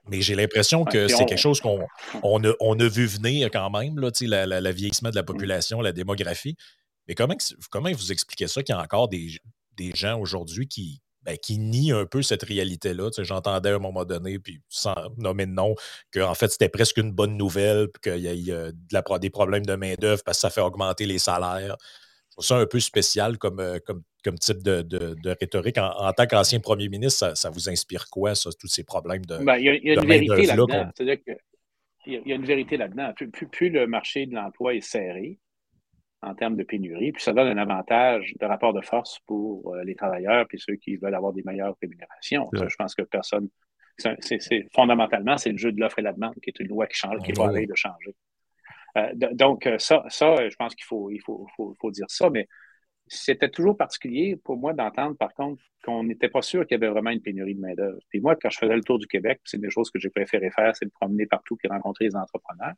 Mais 0.05 0.19
j'ai 0.19 0.35
l'impression 0.35 0.83
que 0.83 1.07
c'est 1.07 1.25
quelque 1.25 1.37
chose 1.37 1.61
qu'on 1.61 1.87
on 2.23 2.79
a, 2.79 2.87
vu 2.89 3.05
venir 3.05 3.49
quand 3.51 3.69
même, 3.69 3.97
là, 3.99 4.09
la, 4.21 4.59
la, 4.59 4.71
vieillissement 4.73 5.11
de 5.11 5.15
la 5.15 5.23
population, 5.23 5.79
la 5.79 5.93
démographie. 5.93 6.57
Mais 7.07 7.15
comment, 7.15 7.35
comment 7.69 7.91
vous 7.91 8.11
expliquez 8.11 8.47
ça 8.47 8.63
qu'il 8.63 8.75
y 8.75 8.77
a 8.77 8.81
encore 8.81 9.07
des, 9.07 9.29
des 9.77 9.91
gens 9.93 10.19
aujourd'hui 10.19 10.67
qui, 10.67 11.01
ben, 11.25 11.37
qui 11.37 11.57
nient 11.57 11.91
un 11.91 12.05
peu 12.05 12.21
cette 12.21 12.43
réalité-là. 12.43 13.09
J'entendais 13.17 13.69
à 13.69 13.75
un 13.75 13.79
moment 13.79 14.05
donné, 14.05 14.37
puis 14.37 14.61
sans 14.69 14.95
nommer 15.17 15.47
de 15.47 15.51
nom, 15.51 15.75
qu'en 16.13 16.35
fait, 16.35 16.49
c'était 16.49 16.69
presque 16.69 16.97
une 16.97 17.11
bonne 17.11 17.35
nouvelle, 17.35 17.87
qu'il 18.03 18.17
y 18.17 18.51
a, 18.51 18.71
de 18.71 19.17
des 19.17 19.29
problèmes 19.31 19.65
de 19.65 19.75
main-d'œuvre 19.75 20.21
parce 20.23 20.37
que 20.37 20.41
ça 20.41 20.49
fait 20.51 20.61
augmenter 20.61 21.07
les 21.07 21.17
salaires. 21.17 21.77
Je 22.29 22.31
trouve 22.31 22.45
ça 22.45 22.57
un 22.57 22.67
peu 22.67 22.79
spécial 22.79 23.37
comme, 23.39 23.59
euh, 23.59 23.79
comme, 23.83 24.03
comme 24.23 24.37
type 24.37 24.61
de, 24.61 25.35
rhétorique. 25.39 25.77
En, 25.79 26.13
tant 26.13 26.27
qu'ancien 26.27 26.59
premier 26.59 26.89
ministre, 26.89 27.35
ça, 27.35 27.49
vous 27.49 27.69
inspire 27.69 28.07
quoi, 28.09 28.35
ça, 28.35 28.51
tous 28.59 28.67
ces 28.67 28.83
problèmes 28.83 29.25
de. 29.25 29.37
Ben, 29.37 29.57
il 29.57 29.65
y 29.65 29.91
a, 29.91 29.93
une 29.93 30.07
vérité 30.07 30.45
là-dedans. 30.45 30.91
il 32.05 32.21
y 32.25 32.31
a 32.31 32.35
une 32.35 32.45
vérité 32.45 32.77
là-dedans. 32.77 33.13
plus, 33.51 33.69
le 33.69 33.87
marché 33.87 34.27
de 34.27 34.35
l'emploi 34.35 34.75
est 34.75 34.81
serré, 34.81 35.39
en 36.21 36.33
termes 36.33 36.55
de 36.55 36.63
pénurie. 36.63 37.11
Puis 37.11 37.23
ça 37.23 37.33
donne 37.33 37.47
un 37.47 37.57
avantage 37.57 38.33
de 38.39 38.45
rapport 38.45 38.73
de 38.73 38.81
force 38.81 39.19
pour 39.25 39.73
euh, 39.73 39.83
les 39.83 39.95
travailleurs 39.95 40.47
puis 40.47 40.59
ceux 40.59 40.75
qui 40.75 40.97
veulent 40.97 41.15
avoir 41.15 41.33
des 41.33 41.43
meilleures 41.43 41.75
rémunérations. 41.81 42.49
je 42.53 42.75
pense 42.75 42.95
que 42.95 43.03
personne. 43.03 43.49
C'est, 43.97 44.67
fondamentalement, 44.73 45.37
c'est 45.37 45.51
le 45.51 45.57
jeu 45.57 45.71
de 45.71 45.79
l'offre 45.79 45.99
et 45.99 46.01
la 46.01 46.11
demande 46.11 46.35
qui 46.43 46.49
est 46.49 46.59
une 46.59 46.67
loi 46.67 46.85
qui 46.85 46.97
change, 46.97 47.21
qui 47.23 47.31
est 47.31 47.33
pas 47.33 47.47
de 47.47 47.75
changer. 47.75 48.13
Euh, 48.97 49.11
donc, 49.13 49.67
euh, 49.67 49.77
ça, 49.77 50.03
ça, 50.09 50.49
je 50.49 50.55
pense 50.57 50.75
qu'il 50.75 50.85
faut, 50.85 51.09
il 51.09 51.21
faut, 51.21 51.47
faut, 51.55 51.91
dire 51.91 52.05
ça, 52.09 52.29
mais 52.29 52.47
c'était 53.07 53.49
toujours 53.49 53.77
particulier 53.77 54.35
pour 54.35 54.57
moi 54.57 54.73
d'entendre, 54.73 55.15
par 55.17 55.33
contre, 55.33 55.63
qu'on 55.83 56.03
n'était 56.03 56.29
pas 56.29 56.41
sûr 56.41 56.65
qu'il 56.65 56.75
y 56.75 56.83
avait 56.83 56.91
vraiment 56.91 57.11
une 57.11 57.21
pénurie 57.21 57.55
de 57.55 57.59
main-d'œuvre. 57.59 57.99
Puis 58.09 58.19
moi, 58.19 58.35
quand 58.35 58.49
je 58.49 58.57
faisais 58.57 58.75
le 58.75 58.83
tour 58.83 58.99
du 58.99 59.07
Québec, 59.07 59.39
c'est 59.43 59.57
une 59.57 59.63
des 59.63 59.69
choses 59.69 59.91
que 59.91 59.99
j'ai 59.99 60.09
préféré 60.09 60.49
faire, 60.49 60.75
c'est 60.75 60.85
de 60.85 60.91
promener 60.91 61.25
partout 61.25 61.57
et 61.63 61.67
rencontrer 61.67 62.05
les 62.05 62.15
entrepreneurs. 62.15 62.73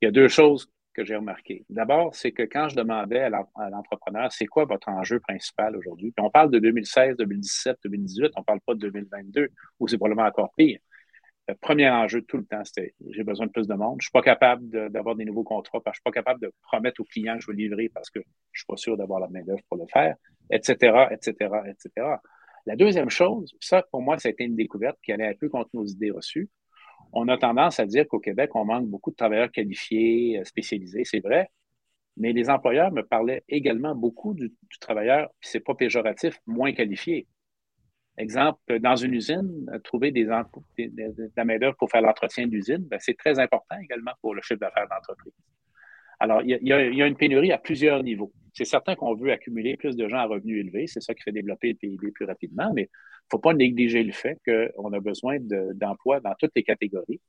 Il 0.00 0.06
y 0.06 0.08
a 0.08 0.10
deux 0.10 0.28
choses 0.28 0.68
que 0.94 1.04
j'ai 1.04 1.16
remarqué. 1.16 1.64
D'abord, 1.68 2.14
c'est 2.14 2.32
que 2.32 2.42
quand 2.42 2.68
je 2.68 2.76
demandais 2.76 3.20
à 3.20 3.68
l'entrepreneur, 3.70 4.32
c'est 4.32 4.46
quoi 4.46 4.64
votre 4.64 4.88
enjeu 4.88 5.20
principal 5.20 5.76
aujourd'hui? 5.76 6.12
Puis 6.16 6.24
on 6.24 6.30
parle 6.30 6.50
de 6.50 6.58
2016, 6.58 7.16
2017, 7.16 7.78
2018, 7.84 8.32
on 8.36 8.40
ne 8.40 8.44
parle 8.44 8.60
pas 8.60 8.74
de 8.74 8.80
2022, 8.80 9.48
où 9.80 9.88
c'est 9.88 9.98
probablement 9.98 10.26
encore 10.26 10.52
pire. 10.56 10.78
Le 11.46 11.54
premier 11.56 11.90
enjeu 11.90 12.22
tout 12.22 12.38
le 12.38 12.46
temps, 12.46 12.64
c'était 12.64 12.94
j'ai 13.10 13.22
besoin 13.22 13.46
de 13.46 13.52
plus 13.52 13.66
de 13.66 13.74
monde. 13.74 13.96
Je 14.00 14.04
ne 14.04 14.06
suis 14.06 14.12
pas 14.12 14.22
capable 14.22 14.66
d'avoir 14.90 15.14
des 15.14 15.26
nouveaux 15.26 15.44
contrats 15.44 15.80
parce 15.82 15.98
que 15.98 16.02
je 16.04 16.08
ne 16.08 16.12
suis 16.12 16.22
pas 16.22 16.22
capable 16.22 16.40
de 16.40 16.52
promettre 16.62 17.02
aux 17.02 17.04
clients 17.04 17.36
que 17.36 17.42
je 17.42 17.50
vais 17.50 17.56
livrer 17.56 17.90
parce 17.90 18.08
que 18.08 18.20
je 18.20 18.24
ne 18.24 18.60
suis 18.60 18.66
pas 18.66 18.76
sûr 18.76 18.96
d'avoir 18.96 19.20
la 19.20 19.28
main-d'œuvre 19.28 19.60
pour 19.68 19.76
le 19.76 19.84
faire, 19.92 20.16
etc., 20.50 21.08
etc., 21.10 21.34
etc. 21.66 22.06
La 22.64 22.76
deuxième 22.76 23.10
chose, 23.10 23.54
ça, 23.60 23.84
pour 23.90 24.00
moi, 24.00 24.18
ça 24.18 24.28
a 24.28 24.32
été 24.32 24.44
une 24.44 24.56
découverte 24.56 24.96
qui 25.02 25.12
allait 25.12 25.28
un 25.28 25.34
peu 25.34 25.50
contre 25.50 25.68
nos 25.74 25.84
idées 25.84 26.10
reçues 26.10 26.48
on 27.12 27.28
a 27.28 27.38
tendance 27.38 27.80
à 27.80 27.86
dire 27.86 28.06
qu'au 28.08 28.20
Québec, 28.20 28.50
on 28.54 28.64
manque 28.64 28.86
beaucoup 28.86 29.10
de 29.10 29.16
travailleurs 29.16 29.50
qualifiés, 29.50 30.38
euh, 30.38 30.44
spécialisés, 30.44 31.04
c'est 31.04 31.20
vrai, 31.20 31.50
mais 32.16 32.32
les 32.32 32.50
employeurs 32.50 32.92
me 32.92 33.02
parlaient 33.02 33.42
également 33.48 33.94
beaucoup 33.94 34.34
du, 34.34 34.52
travailleur, 34.80 35.28
puis 35.40 35.50
c'est 35.50 35.60
pas 35.60 35.74
péjoratif, 35.74 36.38
moins 36.46 36.72
qualifié. 36.72 37.26
Exemple, 38.16 38.78
dans 38.78 38.94
une 38.94 39.14
usine, 39.14 39.66
trouver 39.82 40.12
des, 40.12 40.24
de 40.24 41.32
la 41.36 41.44
main-d'œuvre 41.44 41.76
pour 41.76 41.90
faire 41.90 42.02
l'entretien 42.02 42.46
d'usine, 42.46 42.84
ben, 42.86 42.98
c'est 43.00 43.16
très 43.16 43.40
important 43.40 43.76
également 43.82 44.12
pour 44.20 44.34
le 44.34 44.42
chiffre 44.42 44.60
d'affaires 44.60 44.86
d'entreprise. 44.88 45.32
Alors, 46.20 46.42
il 46.42 46.58
y, 46.62 46.72
a, 46.72 47.06
une 47.06 47.16
pénurie 47.16 47.52
à 47.52 47.58
plusieurs 47.58 48.02
niveaux. 48.02 48.32
C'est 48.52 48.64
certain 48.64 48.94
qu'on 48.94 49.14
veut 49.14 49.32
accumuler 49.32 49.76
plus 49.76 49.96
de 49.96 50.08
gens 50.08 50.18
à 50.18 50.26
revenus 50.26 50.60
élevés. 50.60 50.86
C'est 50.86 51.00
ça 51.00 51.14
qui 51.14 51.22
fait 51.22 51.32
développer 51.32 51.68
le 51.68 51.74
PIB 51.74 52.12
plus 52.12 52.24
rapidement, 52.24 52.72
mais 52.74 52.82
il 52.82 52.84
ne 52.84 53.30
faut 53.30 53.38
pas 53.38 53.52
négliger 53.52 54.02
le 54.02 54.12
fait 54.12 54.38
qu'on 54.44 54.92
a 54.92 55.00
besoin 55.00 55.38
d'emplois 55.40 56.20
dans 56.20 56.34
toutes 56.38 56.52
les 56.54 56.62
catégories. 56.62 57.20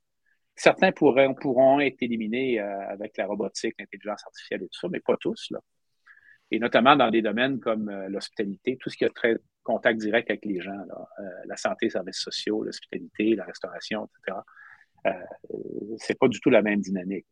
Certains 0.54 0.92
pourraient, 0.92 1.28
pourront 1.40 1.80
être 1.80 2.00
éliminés 2.00 2.60
euh, 2.60 2.88
avec 2.88 3.16
la 3.18 3.26
robotique, 3.26 3.74
l'intelligence 3.78 4.22
artificielle 4.24 4.62
et 4.62 4.66
tout 4.66 4.78
ça, 4.80 4.88
mais 4.88 5.00
pas 5.00 5.16
tous. 5.18 5.48
Là. 5.50 5.60
Et 6.50 6.58
notamment 6.58 6.96
dans 6.96 7.10
des 7.10 7.22
domaines 7.22 7.58
comme 7.60 7.88
euh, 7.88 8.08
l'hospitalité, 8.08 8.76
tout 8.76 8.88
ce 8.88 8.96
qui 8.96 9.04
a 9.04 9.10
très 9.10 9.36
contact 9.64 9.98
direct 9.98 10.30
avec 10.30 10.44
les 10.44 10.60
gens, 10.60 10.78
euh, 10.78 11.22
la 11.46 11.56
santé, 11.56 11.86
les 11.86 11.90
services 11.90 12.20
sociaux, 12.20 12.62
l'hospitalité, 12.62 13.34
la 13.34 13.44
restauration, 13.44 14.08
etc. 14.24 14.38
Euh, 15.06 15.12
c'est 15.98 16.18
pas 16.18 16.28
du 16.28 16.40
tout 16.40 16.50
la 16.50 16.62
même 16.62 16.80
dynamique. 16.80 17.26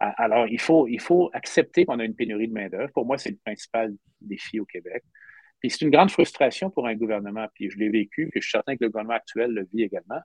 Alors, 0.00 0.46
il 0.48 0.58
faut, 0.58 0.88
il 0.88 1.00
faut 1.00 1.30
accepter 1.34 1.84
qu'on 1.84 1.98
a 1.98 2.04
une 2.04 2.14
pénurie 2.14 2.48
de 2.48 2.54
main-d'œuvre. 2.54 2.90
Pour 2.92 3.04
moi, 3.04 3.18
c'est 3.18 3.30
le 3.30 3.36
principal 3.36 3.94
défi 4.20 4.58
au 4.58 4.64
Québec. 4.64 5.04
Puis 5.60 5.70
c'est 5.70 5.82
une 5.82 5.90
grande 5.90 6.10
frustration 6.10 6.70
pour 6.70 6.86
un 6.86 6.94
gouvernement, 6.94 7.46
puis 7.54 7.68
je 7.70 7.76
l'ai 7.76 7.90
vécu, 7.90 8.28
puis 8.30 8.40
je 8.40 8.46
suis 8.46 8.52
certain 8.52 8.76
que 8.76 8.84
le 8.84 8.88
gouvernement 8.88 9.16
actuel 9.16 9.50
le 9.50 9.68
vit 9.70 9.82
également. 9.82 10.20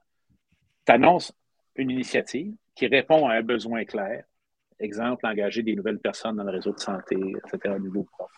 Tu 0.86 0.92
annonces 0.92 1.32
une 1.74 1.90
initiative 1.90 2.54
qui 2.74 2.86
répond 2.86 3.28
à 3.28 3.34
un 3.34 3.42
besoin 3.42 3.84
clair. 3.84 4.24
Exemple, 4.78 5.26
engager 5.26 5.62
des 5.62 5.76
nouvelles 5.76 5.98
personnes 5.98 6.36
dans 6.36 6.44
le 6.44 6.52
réseau 6.52 6.72
de 6.72 6.80
santé, 6.80 7.16
etc., 7.16 7.74
au 7.74 7.78
niveau 7.78 8.04
prof. 8.04 8.30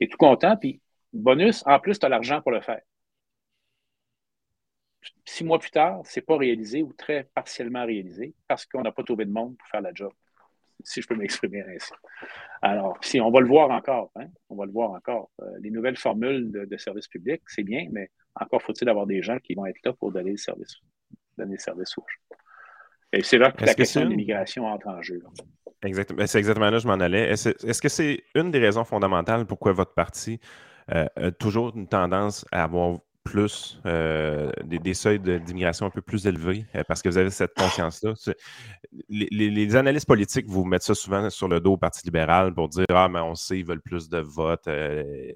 Et 0.00 0.08
tout 0.08 0.16
content, 0.16 0.56
puis 0.56 0.80
bonus, 1.12 1.62
en 1.66 1.78
plus, 1.78 1.98
tu 1.98 2.06
as 2.06 2.08
l'argent 2.08 2.40
pour 2.40 2.52
le 2.52 2.62
faire 2.62 2.80
six 5.24 5.44
mois 5.44 5.58
plus 5.58 5.70
tard, 5.70 6.00
ce 6.04 6.18
n'est 6.18 6.24
pas 6.24 6.36
réalisé 6.36 6.82
ou 6.82 6.92
très 6.92 7.24
partiellement 7.34 7.84
réalisé 7.84 8.34
parce 8.48 8.66
qu'on 8.66 8.82
n'a 8.82 8.92
pas 8.92 9.02
trouvé 9.02 9.24
de 9.24 9.30
monde 9.30 9.56
pour 9.56 9.68
faire 9.68 9.80
la 9.80 9.92
job, 9.94 10.12
si 10.82 11.02
je 11.02 11.06
peux 11.06 11.16
m'exprimer 11.16 11.62
ainsi. 11.62 11.92
Alors, 12.62 12.96
si 13.02 13.20
on 13.20 13.30
va 13.30 13.40
le 13.40 13.46
voir 13.46 13.70
encore, 13.70 14.10
hein, 14.16 14.26
on 14.48 14.56
va 14.56 14.66
le 14.66 14.72
voir 14.72 14.90
encore. 14.92 15.30
Euh, 15.42 15.46
les 15.60 15.70
nouvelles 15.70 15.96
formules 15.96 16.50
de, 16.52 16.76
services 16.76 17.08
publics, 17.08 17.42
c'est 17.46 17.62
bien, 17.62 17.88
mais 17.92 18.10
encore 18.34 18.62
faut-il 18.62 18.88
avoir 18.88 19.06
des 19.06 19.22
gens 19.22 19.38
qui 19.38 19.54
vont 19.54 19.66
être 19.66 19.78
là 19.84 19.92
pour 19.92 20.12
donner 20.12 20.32
le 20.32 20.36
service, 20.36 20.76
donner 21.36 21.54
le 21.54 21.58
service 21.58 21.96
aux 21.98 22.02
gens. 22.02 22.36
Et 23.12 23.22
c'est 23.22 23.38
là 23.38 23.52
que 23.52 23.64
la 23.64 23.74
question 23.74 24.02
de 24.02 24.08
l'immigration 24.08 24.66
entre 24.66 24.88
en 24.88 25.00
jeu. 25.00 25.22
Exactement. 25.84 26.18
Ben, 26.18 26.26
c'est 26.26 26.38
exactement 26.38 26.66
là 26.66 26.78
que 26.78 26.82
je 26.82 26.88
m'en 26.88 26.94
allais. 26.94 27.30
Est-ce, 27.30 27.80
que 27.80 27.88
c'est 27.88 28.24
une 28.34 28.50
des 28.50 28.58
raisons 28.58 28.84
fondamentales 28.84 29.46
pourquoi 29.46 29.72
votre 29.72 29.94
parti 29.94 30.40
euh, 30.92 31.06
a 31.16 31.30
toujours 31.30 31.76
une 31.76 31.86
tendance 31.86 32.44
à 32.50 32.64
avoir 32.64 32.98
plus, 33.24 33.80
euh, 33.86 34.52
des, 34.64 34.94
seuils 34.94 35.18
d'immigration 35.18 35.86
un 35.86 35.90
peu 35.90 36.02
plus 36.02 36.26
élevés, 36.26 36.66
euh, 36.74 36.84
parce 36.86 37.02
que 37.02 37.08
vous 37.08 37.18
avez 37.18 37.30
cette 37.30 37.54
conscience-là. 37.54 38.12
Les, 39.08 39.76
analystes 39.76 40.06
politiques 40.06 40.46
vous 40.46 40.64
mettent 40.64 40.82
ça 40.82 40.94
souvent 40.94 41.28
sur 41.30 41.48
le 41.48 41.58
dos 41.58 41.72
au 41.72 41.76
Parti 41.76 42.02
libéral 42.04 42.54
pour 42.54 42.68
dire 42.68 42.84
Ah, 42.90 43.08
mais 43.08 43.20
on 43.20 43.34
sait, 43.34 43.58
ils 43.58 43.66
veulent 43.66 43.80
plus 43.80 44.08
de 44.08 44.18
votes 44.18 44.68
euh, 44.68 45.32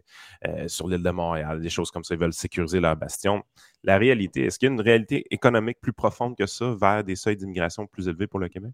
sur 0.67 0.87
l'île 0.87 1.03
de 1.03 1.11
Montréal, 1.11 1.61
des 1.61 1.71
choses 1.71 1.91
comme 1.91 2.05
ça, 2.05 2.15
ils 2.15 2.21
veulent 2.21 2.33
sécuriser 2.33 2.79
leur 2.79 2.95
bastion. 2.95 3.43
La 3.83 3.97
réalité, 3.99 4.45
est-ce 4.45 4.59
qu'il 4.59 4.69
y 4.69 4.71
a 4.71 4.75
une 4.75 4.81
réalité 4.81 5.25
économique 5.31 5.79
plus 5.81 5.93
profonde 5.95 6.37
que 6.37 6.47
ça 6.47 6.75
vers 6.79 7.03
des 7.03 7.17
seuils 7.17 7.37
d'immigration 7.37 7.87
plus 7.87 8.07
élevés 8.09 8.27
pour 8.27 8.39
le 8.39 8.49
Québec? 8.49 8.73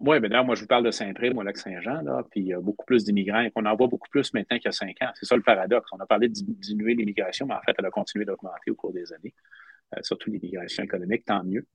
Oui, 0.00 0.18
mais 0.20 0.28
d'ailleurs, 0.28 0.44
moi, 0.44 0.54
je 0.54 0.62
vous 0.62 0.66
parle 0.66 0.84
de 0.84 0.90
Saint-Pré, 0.90 1.30
moi, 1.30 1.44
Lac-Saint-Jean, 1.44 2.02
là, 2.02 2.22
puis 2.30 2.40
il 2.40 2.46
y 2.48 2.52
a 2.52 2.60
beaucoup 2.60 2.84
plus 2.84 3.04
d'immigrants 3.04 3.40
et 3.40 3.50
qu'on 3.50 3.64
en 3.64 3.76
voit 3.76 3.86
beaucoup 3.86 4.08
plus 4.10 4.34
maintenant 4.34 4.56
qu'il 4.58 4.66
y 4.66 4.68
a 4.68 4.72
cinq 4.72 5.00
ans. 5.02 5.10
C'est 5.14 5.24
ça 5.24 5.36
le 5.36 5.42
paradoxe. 5.42 5.88
On 5.92 6.00
a 6.00 6.06
parlé 6.06 6.28
de 6.28 6.34
diminuer 6.34 6.94
l'immigration, 6.94 7.46
mais 7.46 7.54
en 7.54 7.62
fait, 7.62 7.74
elle 7.78 7.86
a 7.86 7.90
continué 7.90 8.24
d'augmenter 8.24 8.70
au 8.70 8.74
cours 8.74 8.92
des 8.92 9.12
années, 9.12 9.32
euh, 9.96 10.00
surtout 10.02 10.30
l'immigration 10.30 10.82
économique, 10.82 11.24
tant 11.24 11.44
mieux. 11.44 11.66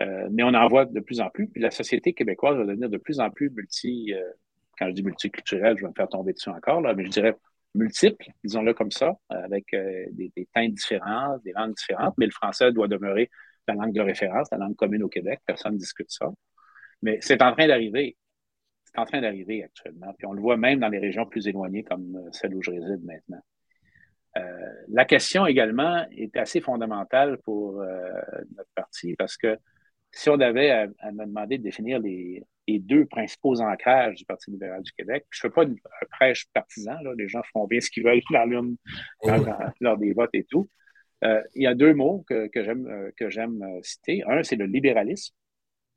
Euh, 0.00 0.28
mais 0.30 0.44
on 0.44 0.54
en 0.54 0.68
voit 0.68 0.84
de 0.84 1.00
plus 1.00 1.20
en 1.20 1.28
plus, 1.30 1.48
puis 1.48 1.60
la 1.60 1.72
société 1.72 2.12
québécoise 2.12 2.56
va 2.56 2.64
devenir 2.64 2.88
de 2.88 2.96
plus 2.96 3.18
en 3.18 3.30
plus 3.30 3.50
multi, 3.50 4.14
euh, 4.14 4.22
quand 4.78 4.86
je 4.86 4.92
dis 4.92 5.02
multiculturelle, 5.02 5.76
je 5.76 5.82
vais 5.82 5.88
me 5.88 5.94
faire 5.94 6.08
tomber 6.08 6.32
dessus 6.32 6.50
encore, 6.50 6.80
là, 6.80 6.94
mais 6.94 7.04
je 7.04 7.10
dirais 7.10 7.34
multiple, 7.74 8.24
disons-le 8.44 8.72
comme 8.72 8.92
ça, 8.92 9.12
avec 9.28 9.66
des, 9.72 10.32
des 10.34 10.48
teintes 10.54 10.72
différentes, 10.72 11.42
des 11.42 11.52
langues 11.52 11.74
différentes, 11.74 12.14
mais 12.16 12.26
le 12.26 12.32
français 12.32 12.72
doit 12.72 12.88
demeurer 12.88 13.28
la 13.66 13.74
langue 13.74 13.92
de 13.92 14.00
référence, 14.00 14.48
la 14.50 14.58
langue 14.58 14.76
commune 14.76 15.02
au 15.02 15.08
Québec, 15.08 15.40
personne 15.44 15.74
ne 15.74 15.78
discute 15.78 16.10
ça. 16.10 16.30
Mais 17.02 17.18
c'est 17.20 17.42
en 17.42 17.52
train 17.52 17.66
d'arriver. 17.68 18.16
C'est 18.84 18.98
en 18.98 19.04
train 19.04 19.20
d'arriver 19.20 19.64
actuellement. 19.64 20.12
Puis 20.16 20.26
on 20.26 20.32
le 20.32 20.40
voit 20.40 20.56
même 20.56 20.80
dans 20.80 20.88
les 20.88 20.98
régions 20.98 21.26
plus 21.26 21.46
éloignées 21.46 21.84
comme 21.84 22.16
euh, 22.16 22.28
celle 22.32 22.54
où 22.54 22.62
je 22.62 22.70
réside 22.70 23.04
maintenant. 23.04 23.40
Euh, 24.36 24.72
la 24.88 25.04
question 25.04 25.46
également 25.46 26.06
est 26.10 26.36
assez 26.36 26.60
fondamentale 26.60 27.38
pour 27.44 27.80
euh, 27.80 28.12
notre 28.56 28.70
parti 28.74 29.14
parce 29.16 29.36
que 29.36 29.56
si 30.12 30.30
on 30.30 30.40
avait 30.40 30.70
à, 30.70 30.86
me 31.12 31.26
demander 31.26 31.58
de 31.58 31.62
définir 31.62 31.98
les, 31.98 32.44
deux 32.66 33.06
principaux 33.06 33.60
ancrages 33.60 34.16
du 34.16 34.24
Parti 34.24 34.50
libéral 34.50 34.82
du 34.82 34.92
Québec, 34.92 35.26
je 35.30 35.46
ne 35.46 35.50
fais 35.50 35.54
pas 35.54 35.64
un 35.64 36.06
prêche 36.10 36.46
partisan, 36.52 36.98
là, 37.02 37.12
les 37.16 37.28
gens 37.28 37.42
font 37.52 37.66
bien 37.66 37.80
ce 37.80 37.90
qu'ils 37.90 38.04
veulent 38.04 38.20
dans 38.30 38.44
l'urne, 38.44 38.76
lors 39.80 39.98
des 39.98 40.12
votes 40.12 40.34
et 40.34 40.44
tout. 40.44 40.68
il 41.22 41.62
y 41.62 41.66
a 41.66 41.74
deux 41.74 41.94
mots 41.94 42.24
que, 42.28 42.46
que 42.48 43.30
j'aime 43.30 43.64
citer. 43.82 44.22
Un, 44.26 44.42
c'est 44.42 44.56
le 44.56 44.66
libéralisme 44.66 45.34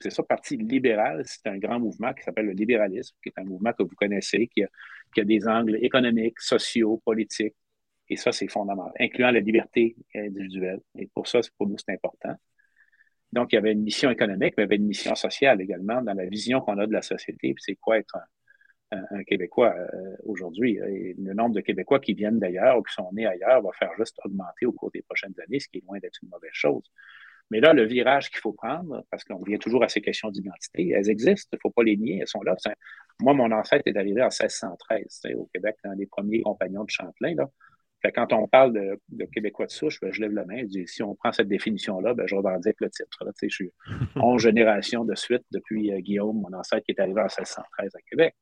c'est 0.02 0.10
ça, 0.10 0.24
Parti 0.24 0.58
libéral, 0.58 1.24
c'est 1.26 1.48
un 1.48 1.58
grand 1.58 1.80
mouvement 1.80 2.14
qui 2.14 2.24
s'appelle 2.24 2.48
le 2.48 2.54
libéralisme, 2.54 3.16
qui 3.24 3.30
est 3.30 3.40
un 3.40 3.44
mouvement 3.44 3.74
que 3.74 3.84
vous 3.84 3.96
connaissez, 3.96 4.48
qui 4.48 4.64
a, 4.64 5.24
des 5.24 5.48
angles 5.48 5.78
économiques, 5.82 6.40
sociaux, 6.40 7.02
politiques. 7.06 7.56
Et 8.10 8.18
ça, 8.18 8.32
c'est 8.32 8.48
fondamental, 8.48 8.94
incluant 9.00 9.32
la 9.32 9.40
liberté 9.40 9.96
individuelle. 10.16 10.82
Et 10.98 11.08
pour 11.14 11.28
ça, 11.28 11.40
pour 11.58 11.68
nous, 11.68 11.78
c'est 11.78 11.94
important. 11.94 12.36
Donc, 13.32 13.54
il 13.54 13.56
y 13.56 13.58
avait 13.58 13.72
une 13.72 13.84
mission 13.84 14.10
économique, 14.10 14.56
mais 14.58 14.64
il 14.64 14.66
y 14.66 14.70
avait 14.70 14.76
une 14.76 14.88
mission 14.88 15.16
sociale 15.16 15.62
également 15.62 16.02
dans 16.02 16.14
la 16.14 16.26
vision 16.26 16.60
qu'on 16.60 16.78
a 16.78 16.88
de 16.88 16.92
la 16.92 17.02
société. 17.02 17.54
Puis 17.54 17.64
c'est 17.66 17.76
quoi 17.76 17.98
être 17.98 18.18
un, 18.92 19.24
Québécois 19.24 19.74
euh, 19.78 20.18
aujourd'hui? 20.26 20.78
le 20.78 21.34
nombre 21.34 21.56
de 21.56 21.62
Québécois 21.62 22.02
qui 22.02 22.14
viennent 22.14 22.40
d'ailleurs 22.40 22.78
ou 22.78 22.84
qui 22.84 22.94
sont 22.94 23.10
nés 23.14 23.26
ailleurs 23.26 23.62
va 23.62 23.72
faire 23.72 23.92
juste 23.98 24.20
augmenter 24.26 24.66
au 24.66 24.74
cours 24.74 24.92
des 24.92 25.02
prochaines 25.02 25.34
années, 25.48 25.62
ce 25.62 25.70
qui 25.70 25.78
est 25.78 25.84
loin 25.88 25.98
d'être 26.00 26.20
une 26.22 26.30
mauvaise 26.30 26.52
chose. 26.52 26.84
Mais 27.52 27.60
là, 27.60 27.74
le 27.74 27.84
virage 27.84 28.30
qu'il 28.30 28.40
faut 28.40 28.54
prendre, 28.54 29.04
parce 29.12 29.26
qu'on 29.26 29.38
revient 29.38 29.60
toujours 29.60 29.84
à 29.84 29.90
ces 29.90 30.00
questions 30.00 30.32
d'identité, 30.32 30.90
elles 30.92 31.10
existent, 31.10 31.50
il 31.52 31.58
ne 31.58 31.60
faut 31.62 31.70
pas 31.70 31.84
les 31.84 31.98
nier, 31.98 32.20
elles 32.22 32.28
sont 32.28 32.42
là. 32.44 32.56
Moi, 33.20 33.34
mon 33.34 33.52
ancêtre 33.52 33.84
est 33.86 33.98
arrivé 33.98 34.22
en 34.22 34.30
1613 34.30 35.22
au 35.36 35.50
Québec, 35.54 35.76
dans 35.84 35.92
les 35.92 36.06
premiers 36.06 36.42
compagnons 36.42 36.86
de 36.86 36.90
Champlain. 36.90 37.36
Là. 37.36 37.50
quand 38.16 38.32
on 38.32 38.48
parle 38.48 38.72
de, 39.10 39.26
Québécois 39.26 39.66
de 39.66 39.72
souche, 39.72 40.00
ben, 40.00 40.14
je 40.14 40.22
lève 40.22 40.32
la 40.32 40.46
main, 40.46 40.60
je 40.62 40.68
dis, 40.68 40.88
si 40.88 41.04
on 41.04 41.14
prend 41.14 41.34
cette 41.34 41.50
définition-là, 41.50 42.14
ben, 42.14 42.26
je 42.26 42.36
revendique 42.36 42.78
le 42.80 42.90
titre. 42.90 43.26
Là. 43.26 43.32
Je 43.42 43.50
suis 43.50 43.72
11 44.16 44.42
générations 44.42 45.04
de 45.04 45.16
suite 45.16 45.44
depuis 45.52 45.92
euh, 45.92 46.00
Guillaume, 46.00 46.40
mon 46.40 46.58
ancêtre, 46.58 46.86
qui 46.86 46.94
est 46.94 47.02
arrivé 47.02 47.20
en 47.20 47.26
1613 47.26 47.96
à 47.96 48.02
Québec. 48.10 48.34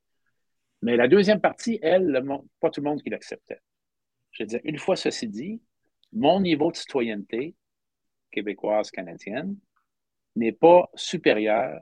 Mais 0.84 0.95
la 0.95 1.07
deuxième 1.07 1.41
partie, 1.41 1.80
elle, 1.82 2.24
pas 2.62 2.70
tout 2.70 2.82
le 2.82 2.88
monde 2.88 3.01
qui 3.01 3.10
l'acceptait. 3.10 3.60
Je 4.32 4.43
veux 4.43 4.47
dire, 4.47 4.62
une 4.66 4.78
fois 4.78 4.95
ceci 4.95 5.28
dit, 5.28 5.64
mon 6.14 6.39
niveau 6.39 6.72
de 6.72 6.78
citoyenneté 6.78 7.55
québécoise 8.32 8.91
canadienne 8.91 9.57
n'est 10.36 10.51
pas 10.51 10.89
supérieur 10.95 11.82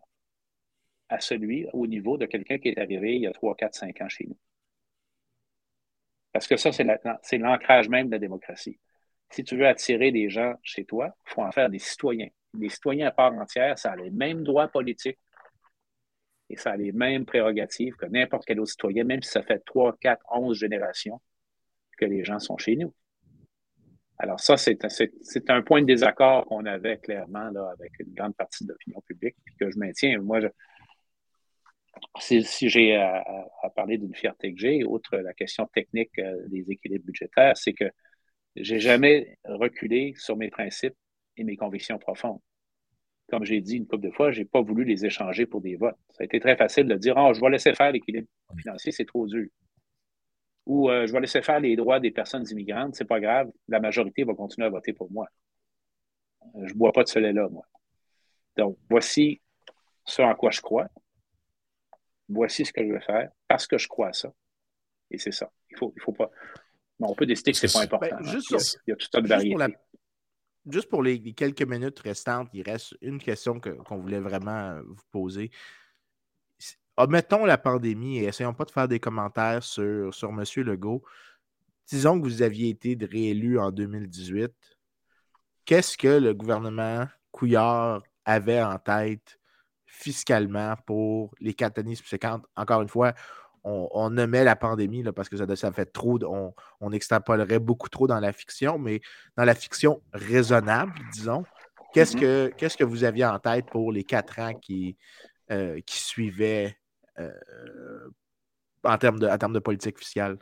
à 1.10 1.20
celui 1.20 1.68
au 1.74 1.88
niveau 1.88 2.18
de 2.18 2.26
quelqu'un 2.26 2.58
qui 2.58 2.70
est 2.70 2.80
arrivé 2.80 3.16
il 3.16 3.22
y 3.22 3.28
a 3.28 3.32
3, 3.32 3.56
4, 3.56 3.76
5 3.76 4.02
ans 4.02 4.10
chez 4.10 4.26
nous. 4.26 4.38
Parce 6.32 6.48
que 6.48 6.58
ça, 6.58 6.72
c'est 6.72 7.38
l'ancrage 7.38 7.90
même 7.90 8.08
de 8.08 8.12
la 8.12 8.20
démocratie. 8.20 8.80
Si 9.30 9.44
tu 9.44 9.58
veux 9.58 9.68
attirer 9.68 10.12
des 10.12 10.30
gens 10.30 10.56
chez 10.62 10.86
toi, 10.86 11.16
il 11.26 11.34
faut 11.34 11.42
en 11.42 11.52
faire 11.52 11.70
des 11.70 11.80
citoyens. 11.80 12.30
Des 12.54 12.70
citoyens 12.70 13.08
à 13.08 13.12
part 13.12 13.34
entière, 13.34 13.78
ça 13.78 13.92
a 13.92 13.96
les 13.96 14.12
mêmes 14.12 14.44
droits 14.44 14.68
politiques 14.68 15.20
et 16.50 16.58
ça 16.58 16.72
a 16.72 16.78
les 16.78 16.92
mêmes 16.92 17.26
prérogatives 17.26 17.96
que 17.96 18.06
n'importe 18.06 18.46
quel 18.46 18.60
autre 18.60 18.72
citoyen, 18.72 19.04
même 19.04 19.22
si 19.22 19.32
ça 19.32 19.44
fait 19.44 19.60
3, 19.66 19.98
4, 20.00 20.24
11 20.32 20.58
générations 20.58 21.22
que 21.98 22.06
les 22.06 22.24
gens 22.24 22.40
sont 22.40 22.58
chez 22.58 22.76
nous. 22.76 22.94
Alors 24.20 24.40
ça, 24.40 24.58
c'est 24.58 25.50
un 25.50 25.62
point 25.62 25.82
de 25.82 25.86
désaccord 25.86 26.46
qu'on 26.46 26.66
avait 26.66 26.98
clairement 26.98 27.50
là, 27.52 27.72
avec 27.72 27.92
une 28.00 28.14
grande 28.14 28.36
partie 28.36 28.66
de 28.66 28.70
l'opinion 28.70 29.02
publique, 29.02 29.36
puis 29.46 29.56
que 29.60 29.70
je 29.70 29.78
maintiens. 29.78 30.20
Moi, 30.20 30.40
si, 32.20 32.44
j'ai 32.70 32.96
à, 32.96 33.24
parler 33.76 33.98
d'une 33.98 34.16
fierté 34.16 34.54
que 34.54 34.60
j'ai, 34.60 34.84
outre 34.84 35.18
la 35.18 35.34
question 35.34 35.68
technique 35.68 36.18
euh, 36.20 36.48
des 36.48 36.72
équilibres 36.72 37.06
budgétaires, 37.06 37.56
c'est 37.56 37.74
que 37.74 37.86
j'ai 38.56 38.80
jamais 38.80 39.38
reculé 39.46 40.14
sur 40.18 40.36
mes 40.36 40.50
principes 40.50 40.96
et 41.38 41.44
mes 41.44 41.56
convictions 41.56 42.00
profondes. 42.00 42.40
Comme 43.30 43.44
j'ai 43.44 43.62
dit 43.62 43.76
une 43.76 43.86
couple 43.86 44.08
de 44.08 44.12
fois, 44.12 44.32
j'ai 44.32 44.46
pas 44.46 44.62
voulu 44.62 44.84
les 44.84 45.06
échanger 45.06 45.46
pour 45.46 45.62
des 45.62 45.76
votes. 45.76 45.98
Ça 46.10 46.24
a 46.24 46.26
été 46.26 46.40
très 46.40 46.56
facile 46.56 46.88
de 46.88 46.96
dire, 46.96 47.16
oh, 47.18 47.34
je 47.34 47.42
vais 47.42 47.50
laisser 47.50 47.74
faire 47.76 47.92
l'équilibre 47.92 48.28
financier, 48.58 48.92
c'est 48.92 49.06
trop 49.06 49.28
dur 49.28 49.48
ou 50.68 50.90
euh, 50.90 51.08
je 51.08 51.14
vais 51.14 51.22
laisser 51.22 51.42
faire 51.42 51.62
les 51.62 51.78
droits 51.78 52.02
des 52.02 52.12
personnes 52.12 52.46
immigrantes, 52.52 52.94
c'est 52.94 53.06
pas 53.06 53.22
grave, 53.22 53.50
la 53.70 53.80
majorité 53.80 54.26
va 54.26 54.34
continuer 54.34 54.68
à 54.68 54.70
voter 54.70 54.92
pour 54.92 55.10
moi. 55.10 55.26
Je 56.56 56.74
ne 56.74 56.78
bois 56.78 56.92
pas 56.92 57.04
de 57.04 57.08
ce 57.08 57.20
lait-là, 57.20 57.48
moi. 57.48 57.66
Donc, 58.58 58.78
voici 58.90 59.42
ce 60.04 60.22
en 60.22 60.36
quoi 60.36 60.52
je 60.52 60.60
crois. 60.60 60.90
Voici 62.28 62.66
ce 62.66 62.74
que 62.74 62.86
je 62.86 62.92
veux 62.92 63.00
faire 63.00 63.32
parce 63.48 63.66
que 63.66 63.78
je 63.78 63.88
crois 63.88 64.10
à 64.10 64.14
ça. 64.14 64.34
Et 65.10 65.18
c'est 65.18 65.32
ça. 65.32 65.50
Il 65.70 65.78
faut, 65.78 65.94
il 65.96 66.02
faut 66.02 66.12
pas. 66.12 66.30
on 67.00 67.16
peut 67.16 67.26
décider 67.26 67.54
que 67.54 67.58
ce 67.58 67.68
n'est 67.68 67.72
pas 67.72 67.84
important. 67.84 68.18
Ben, 68.18 68.30
juste, 68.30 68.82
il, 68.86 68.90
y 68.90 68.94
a, 68.94 68.98
tout 68.98 69.08
un 69.14 69.22
de 69.22 69.28
variétés. 69.28 69.78
Juste 70.70 70.90
pour 70.90 71.02
les, 71.02 71.34
quelques 71.34 71.62
minutes 71.62 72.00
restantes, 72.00 72.50
il 72.52 72.64
reste 72.64 72.94
une 73.02 73.20
question 73.20 73.62
qu'on 73.62 73.98
voulait 74.00 74.20
vraiment 74.20 74.82
vous 74.86 75.04
poser 75.12 75.50
omettons 76.98 77.46
la 77.46 77.58
pandémie 77.58 78.18
et 78.18 78.26
essayons 78.26 78.54
pas 78.54 78.66
de 78.66 78.72
faire 78.72 78.88
des 78.88 79.00
commentaires 79.00 79.64
sur, 79.64 80.14
sur 80.14 80.30
M. 80.30 80.44
Legault. 80.58 81.04
Disons 81.88 82.20
que 82.20 82.26
vous 82.26 82.42
aviez 82.42 82.70
été 82.70 82.98
réélu 83.00 83.60
en 83.60 83.72
2018. 83.72 84.52
Qu'est-ce 85.64 85.98
que 85.98 86.08
le 86.08 86.34
gouvernement 86.34 87.08
Couillard 87.32 88.02
avait 88.26 88.62
en 88.62 88.78
tête 88.80 89.40
fiscalement 89.86 90.76
pour 90.86 91.34
les 91.40 91.54
quatre 91.54 91.80
années 91.80 91.96
subséquentes? 91.96 92.46
Encore 92.56 92.82
une 92.82 92.90
fois, 92.90 93.14
on, 93.64 93.88
on 93.92 94.10
nommait 94.10 94.44
la 94.44 94.56
pandémie 94.56 95.04
là, 95.04 95.14
parce 95.14 95.30
que 95.30 95.38
ça, 95.38 95.56
ça 95.56 95.72
fait 95.72 95.86
trop, 95.86 96.20
on, 96.24 96.54
on 96.82 96.92
extrapolerait 96.92 97.60
beaucoup 97.60 97.90
trop 97.90 98.08
dans 98.08 98.20
la 98.20 98.34
fiction, 98.34 98.80
mais 98.80 99.02
dans 99.36 99.46
la 99.46 99.56
fiction 99.56 100.02
raisonnable, 100.14 100.94
disons, 101.14 101.44
qu'est-ce 101.94 102.18
mm-hmm. 102.18 102.20
que, 102.20 102.54
qu'est-ce 102.58 102.78
que 102.78 102.84
vous 102.84 103.04
aviez 103.04 103.26
en 103.26 103.40
tête 103.40 103.66
pour 103.68 103.92
les 103.92 104.04
quatre 104.04 104.40
ans 104.40 104.54
qui, 104.54 104.98
euh, 105.52 105.80
qui 105.86 106.00
suivaient 106.00 106.78
en, 108.84 108.98
termes 108.98 109.20
de, 109.20 109.28
en 109.28 109.38
termes 109.38 109.54
de 109.54 109.60
politique 109.60 109.98
fiscale? 109.98 110.38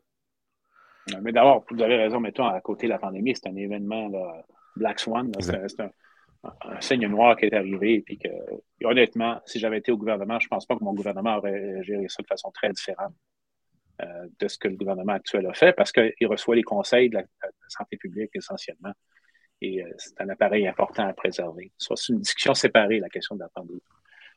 Mais 1.22 1.32
d'abord, 1.32 1.66
vous 1.70 1.82
avez 1.82 1.98
raison, 1.98 2.20
mettons, 2.20 2.48
à 2.48 2.60
côté 2.62 2.88
de 2.88 2.92
la 2.92 3.00
pandémie, 3.00 3.36
c'est 3.36 3.48
un 3.48 3.56
événement, 3.56 4.08
là, 4.10 4.44
Black 4.76 5.00
Swan, 5.00 5.32
c'est 5.40 5.80
un, 5.80 5.90
un, 6.44 6.82
signe 6.82 7.08
noir 7.08 7.38
qui 7.38 7.46
est 7.46 7.54
arrivé, 7.54 8.02
puis 8.02 8.18
que, 8.18 8.30
honnêtement, 8.84 9.42
si 9.46 9.60
j'avais 9.60 9.78
été 9.78 9.92
au 9.92 9.98
gouvernement, 9.98 10.40
je 10.40 10.48
ne 10.48 10.50
pense 10.50 10.66
pas 10.66 10.76
que 10.76 10.84
mon 10.84 10.94
gouvernement 10.94 11.38
aurait 11.38 11.84
géré 11.84 12.08
ça 12.10 12.22
de 12.22 12.28
façon 12.28 12.52
très 12.52 12.72
différente 12.72 13.14
euh, 14.02 14.28
de 14.40 14.48
ce 14.48 14.58
que 14.58 14.68
le 14.68 14.76
gouvernement 14.76 15.14
actuel 15.14 15.46
a 15.48 15.54
fait, 15.54 15.74
parce 15.74 15.92
qu'il 15.92 16.28
reçoit 16.28 16.56
les 16.56 16.64
conseils 16.64 17.10
de 17.10 17.16
la, 17.16 17.24
santé 17.68 17.98
publique 17.98 18.32
essentiellement. 18.34 18.92
Et 19.62 19.84
euh, 19.84 19.90
c'est 19.98 20.20
un 20.20 20.30
appareil 20.30 20.68
important 20.68 21.08
à 21.08 21.14
préserver. 21.14 21.72
C'est 21.78 22.10
une 22.10 22.20
discussion 22.20 22.54
séparée, 22.54 23.00
la 23.00 23.10
question 23.10 23.36
de 23.36 23.42
la 23.42 23.50
pandémie. 23.50 23.82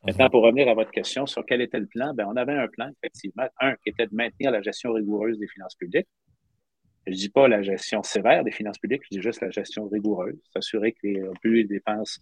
Maintenant, 0.04 0.26
mhm. 0.26 0.30
pour 0.30 0.42
revenir 0.42 0.68
à 0.68 0.74
votre 0.74 0.90
question 0.90 1.26
sur 1.26 1.44
quel 1.44 1.60
était 1.60 1.80
le 1.80 1.86
plan, 1.86 2.14
ben, 2.14 2.26
on 2.28 2.36
avait 2.36 2.54
un 2.54 2.68
plan, 2.68 2.90
effectivement, 3.02 3.48
un 3.60 3.74
qui 3.76 3.90
était 3.90 4.06
de 4.06 4.14
maintenir 4.14 4.50
la 4.50 4.62
gestion 4.62 4.92
rigoureuse 4.92 5.38
des 5.38 5.48
finances 5.48 5.74
publiques. 5.74 6.08
Je 7.06 7.12
ne 7.12 7.16
dis 7.16 7.28
pas 7.30 7.48
la 7.48 7.62
gestion 7.62 8.02
sévère 8.02 8.44
des 8.44 8.50
finances 8.50 8.78
publiques, 8.78 9.02
je 9.10 9.16
dis 9.16 9.22
juste 9.22 9.40
la 9.40 9.50
gestion 9.50 9.88
rigoureuse, 9.88 10.38
s'assurer 10.52 10.92
que 10.92 10.98
les 11.02 11.22
plus 11.40 11.54
les 11.54 11.64
dépenses, 11.64 12.20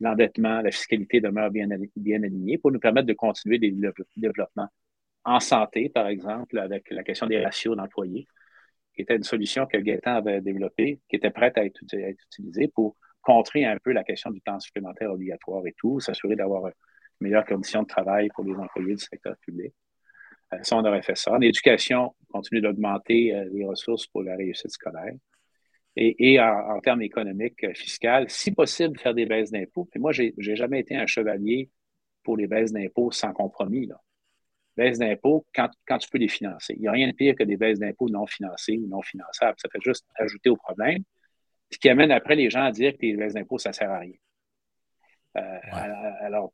l'endettement, 0.00 0.60
la 0.60 0.70
fiscalité 0.70 1.20
demeurent 1.20 1.50
bien, 1.50 1.68
bien 1.94 2.22
alignées 2.22 2.58
pour 2.58 2.72
nous 2.72 2.80
permettre 2.80 3.06
de 3.06 3.12
continuer 3.12 3.58
des 3.58 3.74
développements 4.16 4.68
en 5.24 5.40
santé, 5.40 5.88
par 5.88 6.08
exemple, 6.08 6.58
avec 6.58 6.90
la 6.90 7.02
question 7.02 7.26
des 7.26 7.42
ratios 7.42 7.76
d'employés, 7.76 8.26
qui 8.94 9.02
était 9.02 9.16
une 9.16 9.24
solution 9.24 9.66
que 9.66 9.76
Gaëtan 9.76 10.16
avait 10.16 10.40
développée, 10.40 11.00
qui 11.08 11.16
était 11.16 11.30
prête 11.30 11.58
à 11.58 11.64
être, 11.64 11.80
utilisée 11.82 12.68
pour 12.68 12.96
contrer 13.22 13.64
un 13.64 13.76
peu 13.78 13.92
la 13.92 14.04
question 14.04 14.30
du 14.30 14.40
temps 14.40 14.60
supplémentaire 14.60 15.10
obligatoire 15.10 15.66
et 15.66 15.74
tout, 15.76 15.98
s'assurer 15.98 16.36
d'avoir 16.36 16.70
une 17.20 17.28
meilleure 17.28 17.44
condition 17.44 17.82
de 17.82 17.86
travail 17.88 18.28
pour 18.34 18.44
les 18.44 18.54
employés 18.54 18.94
du 18.94 19.02
secteur 19.02 19.36
public. 19.38 19.72
Euh, 20.52 20.58
ça, 20.62 20.76
on 20.76 20.84
aurait 20.84 21.02
fait 21.02 21.16
ça. 21.16 21.32
En 21.32 21.40
éducation, 21.40 22.14
continue 22.30 22.60
d'augmenter 22.60 23.34
euh, 23.34 23.48
les 23.52 23.64
ressources 23.64 24.06
pour 24.06 24.22
la 24.22 24.36
réussite 24.36 24.70
scolaire. 24.70 25.14
Et, 25.98 26.38
en, 26.38 26.78
termes 26.80 27.00
économiques, 27.00 27.64
euh, 27.64 27.72
fiscales, 27.72 28.28
si 28.28 28.52
possible, 28.52 28.98
faire 28.98 29.14
des 29.14 29.24
baisses 29.24 29.50
d'impôts. 29.50 29.86
Puis 29.86 29.98
moi, 29.98 30.12
je 30.12 30.24
n'ai 30.24 30.56
jamais 30.56 30.80
été 30.80 30.94
un 30.94 31.06
chevalier 31.06 31.70
pour 32.22 32.36
les 32.36 32.46
baisses 32.46 32.70
d'impôts 32.70 33.10
sans 33.12 33.32
compromis. 33.32 33.86
Là. 33.86 33.98
Baisses 34.76 34.98
d'impôts 34.98 35.46
quand, 35.54 35.70
quand, 35.86 35.96
tu 35.96 36.10
peux 36.10 36.18
les 36.18 36.28
financer. 36.28 36.74
Il 36.74 36.82
n'y 36.82 36.88
a 36.88 36.92
rien 36.92 37.08
de 37.08 37.12
pire 37.14 37.34
que 37.34 37.44
des 37.44 37.56
baisses 37.56 37.78
d'impôts 37.78 38.10
non 38.10 38.26
financées 38.26 38.78
ou 38.78 38.86
non 38.88 39.00
finançables. 39.00 39.56
Ça 39.58 39.70
fait 39.70 39.80
juste 39.82 40.04
ajouter 40.16 40.50
au 40.50 40.56
problème, 40.56 41.02
ce 41.70 41.78
qui 41.78 41.88
amène 41.88 42.10
après 42.10 42.36
les 42.36 42.50
gens 42.50 42.64
à 42.64 42.72
dire 42.72 42.92
que 42.92 42.98
les 43.00 43.16
baisses 43.16 43.32
d'impôts, 43.32 43.58
ça 43.58 43.70
ne 43.70 43.74
sert 43.74 43.90
à 43.90 44.00
rien. 44.00 44.12
Euh, 45.36 45.58
alors, 46.20 46.52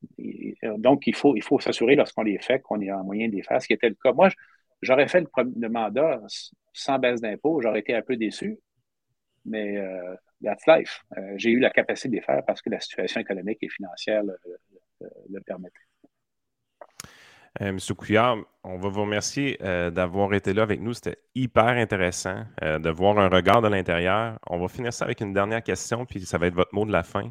donc, 0.79 1.07
il 1.07 1.15
faut, 1.15 1.37
il 1.37 1.43
faut 1.43 1.61
s'assurer 1.61 1.95
lorsqu'on 1.95 2.23
les 2.23 2.39
fait 2.39 2.61
qu'on 2.61 2.81
est 2.81 2.91
en 2.91 3.05
moyen 3.05 3.29
de 3.29 3.35
les 3.35 3.43
faire, 3.43 3.61
ce 3.61 3.67
qui 3.67 3.75
était 3.75 3.89
le 3.89 3.97
cas. 4.03 4.13
Moi, 4.13 4.29
j'aurais 4.81 5.09
fait 5.09 5.25
le, 5.37 5.69
mandat 5.69 6.21
sans 6.73 6.99
baisse 6.99 7.21
d'impôt, 7.21 7.61
j'aurais 7.61 7.81
été 7.81 7.95
un 7.95 8.03
peu 8.03 8.17
déçu, 8.17 8.59
mais 9.45 9.77
euh, 9.77 10.15
that's 10.43 10.67
life. 10.67 11.05
Euh, 11.17 11.35
j'ai 11.37 11.51
eu 11.51 11.61
la 11.61 11.71
capacité 11.71 12.09
de 12.09 12.15
les 12.15 12.23
faire 12.23 12.43
parce 12.47 12.63
que 12.63 12.71
la 12.71 12.81
situation 12.81 13.21
économique 13.21 13.59
et 13.63 13.69
financière 13.69 14.23
le, 14.23 15.41
permettait. 15.41 15.75
Monsieur 17.61 17.95
Couillard, 17.95 18.39
on 18.65 18.79
va 18.79 18.89
vous 18.89 19.03
remercier 19.03 19.59
d'avoir 19.61 20.33
été 20.33 20.55
là 20.55 20.63
avec 20.63 20.81
nous. 20.81 20.95
C'était 20.95 21.19
hyper 21.35 21.67
intéressant 21.67 22.47
de 22.63 22.89
voir 22.89 23.19
un 23.19 23.29
regard 23.29 23.61
de 23.61 23.69
l'intérieur. 23.69 24.39
On 24.47 24.59
va 24.59 24.69
finir 24.69 24.93
ça 24.93 25.05
avec 25.05 25.21
une 25.21 25.35
dernière 25.35 25.63
question, 25.63 26.07
puis 26.07 26.21
ça 26.23 26.39
va 26.39 26.47
être 26.47 26.55
votre 26.55 26.75
mot 26.75 26.87
de 26.87 26.93
la 26.93 27.03
fin. 27.03 27.31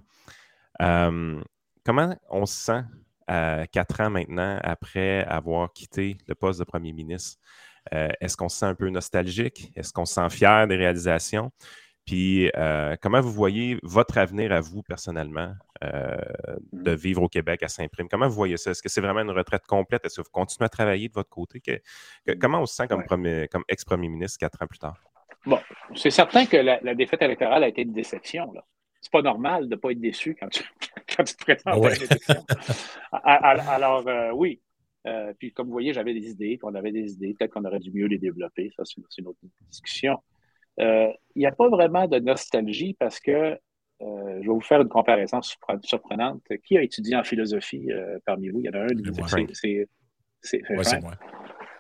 Euh, 0.82 1.42
comment 1.86 2.16
on 2.30 2.46
se 2.46 2.56
sent 2.56 2.84
à 3.28 3.66
quatre 3.72 4.02
ans 4.02 4.10
maintenant 4.10 4.60
après 4.64 5.24
avoir 5.26 5.72
quitté 5.74 6.18
le 6.28 6.36
poste 6.36 6.60
de 6.60 6.66
premier 6.66 6.94
ministre? 6.94 7.40
Euh, 7.94 8.10
est-ce 8.20 8.38
qu'on 8.38 8.50
se 8.50 8.58
sent 8.58 8.66
un 8.66 8.76
peu 8.76 8.90
nostalgique? 8.90 9.72
Est-ce 9.76 9.94
qu'on 9.94 10.06
se 10.06 10.16
sent 10.16 10.30
fier 10.30 10.68
des 10.68 10.76
réalisations? 10.76 11.52
Puis, 12.06 12.52
euh, 12.58 12.96
comment 13.02 13.22
vous 13.22 13.32
voyez 13.32 13.78
votre 13.84 14.18
avenir 14.18 14.52
à 14.52 14.60
vous 14.60 14.82
personnellement 14.82 15.54
de 16.74 16.92
vivre 16.92 17.24
au 17.24 17.28
Québec 17.28 17.64
à 17.64 17.68
Saint-Prime? 17.68 18.08
Comment 18.08 18.28
vous 18.28 18.36
voyez 18.36 18.58
ça? 18.58 18.72
Est-ce 18.72 18.84
que 18.84 18.90
c'est 18.90 19.02
vraiment 19.02 19.22
une 19.22 19.32
retraite 19.32 19.66
complète? 19.66 20.06
Est-ce 20.06 20.18
que 20.18 20.22
vous 20.22 20.32
continuez 20.32 20.66
à 20.66 20.70
travailler 20.70 21.08
de 21.08 21.14
votre 21.14 21.30
côté? 21.30 21.62
comment 22.40 22.62
on 22.62 22.66
se 22.66 22.76
sent 22.76 22.88
comme, 22.88 23.06
comme 23.06 23.64
ex-premier 23.68 24.10
ministre 24.10 24.40
quatre 24.40 24.62
ans 24.62 24.68
plus 24.68 24.80
tard? 24.80 24.98
Bon, 25.46 25.60
c'est 25.96 26.12
certain 26.12 26.46
que 26.46 26.58
la, 26.58 26.80
la, 26.82 26.94
défaite 26.94 27.22
électorale 27.24 27.64
a 27.64 27.68
été 27.68 27.82
une 27.82 27.94
déception. 27.94 28.52
Là 28.54 28.64
c'est 29.02 29.12
pas 29.12 29.22
normal 29.24 29.68
de 29.68 29.76
ne 29.76 29.80
pas 29.80 29.92
être 29.92 30.00
déçu 30.00 30.36
quand 30.40 30.48
tu, 30.50 30.64
quand 31.16 31.24
tu 31.24 31.36
te 31.36 31.44
présentes 31.44 31.68
à 31.68 31.90
l'élection. 31.90 32.46
Alors, 33.12 34.08
euh, 34.08 34.32
oui. 34.32 34.62
Euh, 35.08 35.34
puis, 35.40 35.52
comme 35.52 35.66
vous 35.66 35.74
voyez, 35.74 35.94
j'avais 35.94 36.14
des 36.14 36.30
idées, 36.30 36.60
on 36.62 36.76
avait 36.76 36.92
des 36.92 37.14
idées. 37.14 37.34
Peut-être 37.34 37.54
qu'on 37.54 37.66
aurait 37.66 37.80
dû 37.80 37.92
mieux 37.92 38.06
les 38.06 38.20
développer. 38.20 38.70
Ça, 38.78 38.84
c'est 38.86 39.02
une 39.18 39.28
autre 39.28 39.40
discussion. 39.68 40.20
Euh, 40.80 41.12
il 41.36 41.40
n'y 41.40 41.48
a 41.48 41.52
pas 41.52 41.68
vraiment 41.70 42.08
de 42.08 42.20
nostalgie 42.20 42.96
parce 42.98 43.20
que 43.20 43.58
je 44.00 44.40
vais 44.40 44.48
vous 44.48 44.62
faire 44.62 44.82
une 44.82 44.90
comparaison 44.90 45.42
surprenante. 45.42 46.42
Qui 46.64 46.78
a 46.78 46.82
étudié 46.82 47.16
en 47.16 47.24
philosophie 47.24 47.88
parmi 48.26 48.50
vous? 48.50 48.60
Il 48.60 48.66
y 48.66 48.70
en 48.70 48.74
a 48.74 48.84
un. 48.84 48.88
C'est 50.42 50.64
moi. 50.72 51.14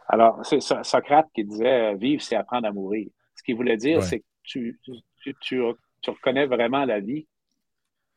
Alors, 0.08 0.46
c'est 0.46 0.62
Socrate 0.62 1.28
qui 1.34 1.44
disait 1.44 1.96
Vivre, 1.96 2.22
c'est 2.22 2.36
apprendre 2.36 2.68
à 2.68 2.72
mourir. 2.72 3.08
Ce 3.36 3.44
qu'il 3.44 3.56
voulait 3.56 3.78
dire, 3.78 4.04
c'est 4.04 4.20
que 4.20 4.26
tu, 4.44 4.80
tu, 5.18 5.36
tu, 5.42 5.62
tu 6.02 6.10
reconnais 6.10 6.46
vraiment 6.46 6.86
la 6.86 7.00
vie 7.00 7.28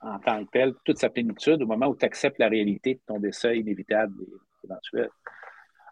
en 0.00 0.18
tant 0.18 0.44
que 0.44 0.50
telle, 0.50 0.74
toute 0.84 0.98
sa 0.98 1.08
plénitude 1.08 1.62
au 1.62 1.66
moment 1.66 1.86
où 1.86 1.96
tu 1.96 2.04
acceptes 2.04 2.38
la 2.38 2.48
réalité 2.48 2.94
de 2.94 3.00
ton 3.06 3.18
décès 3.18 3.58
inévitable 3.58 4.14
et 4.22 4.66
éventuel. 4.66 5.08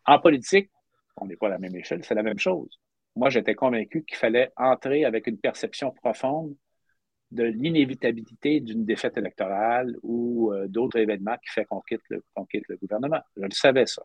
En 0.05 0.19
politique, 0.19 0.71
on 1.17 1.27
n'est 1.27 1.37
pas 1.37 1.47
à 1.47 1.51
la 1.51 1.59
même 1.59 1.75
échelle, 1.77 2.05
c'est 2.05 2.15
la 2.15 2.23
même 2.23 2.39
chose. 2.39 2.79
Moi, 3.17 3.31
j'étais 3.31 3.55
convaincu 3.55 4.05
qu'il 4.05 4.17
fallait 4.17 4.51
entrer 4.57 5.05
avec 5.05 5.27
une 5.27 5.39
perception 5.39 5.91
profonde 5.91 6.55
de 7.31 7.45
l'inévitabilité 7.45 8.61
d'une 8.61 8.85
défaite 8.85 9.17
électorale 9.17 9.97
ou 10.03 10.53
euh, 10.53 10.69
d'autres 10.69 10.99
événements 10.99 11.37
qui 11.37 11.51
fait 11.51 11.65
qu'on 11.65 11.81
quitte, 11.81 12.03
le, 12.11 12.23
quitte 12.51 12.69
le 12.69 12.77
gouvernement. 12.77 13.21
Je 13.37 13.45
le 13.45 13.51
savais, 13.51 13.87
ça. 13.87 14.03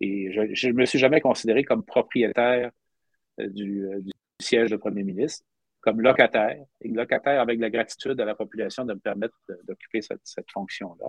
Et 0.00 0.30
je 0.32 0.68
ne 0.68 0.72
me 0.72 0.84
suis 0.86 0.98
jamais 0.98 1.20
considéré 1.20 1.64
comme 1.64 1.84
propriétaire 1.84 2.70
euh, 3.40 3.44
euh, 3.44 4.00
du, 4.00 4.12
siège 4.40 4.70
de 4.70 4.76
premier 4.76 5.02
ministre 5.02 5.44
comme 5.86 6.00
locataire, 6.00 6.58
et 6.80 6.88
locataire 6.88 7.40
avec 7.40 7.60
la 7.60 7.70
gratitude 7.70 8.20
à 8.20 8.24
la 8.24 8.34
population 8.34 8.84
de 8.84 8.92
me 8.92 8.98
permettre 8.98 9.36
d'occuper 9.68 10.02
cette, 10.02 10.50
fonction-là. 10.52 11.06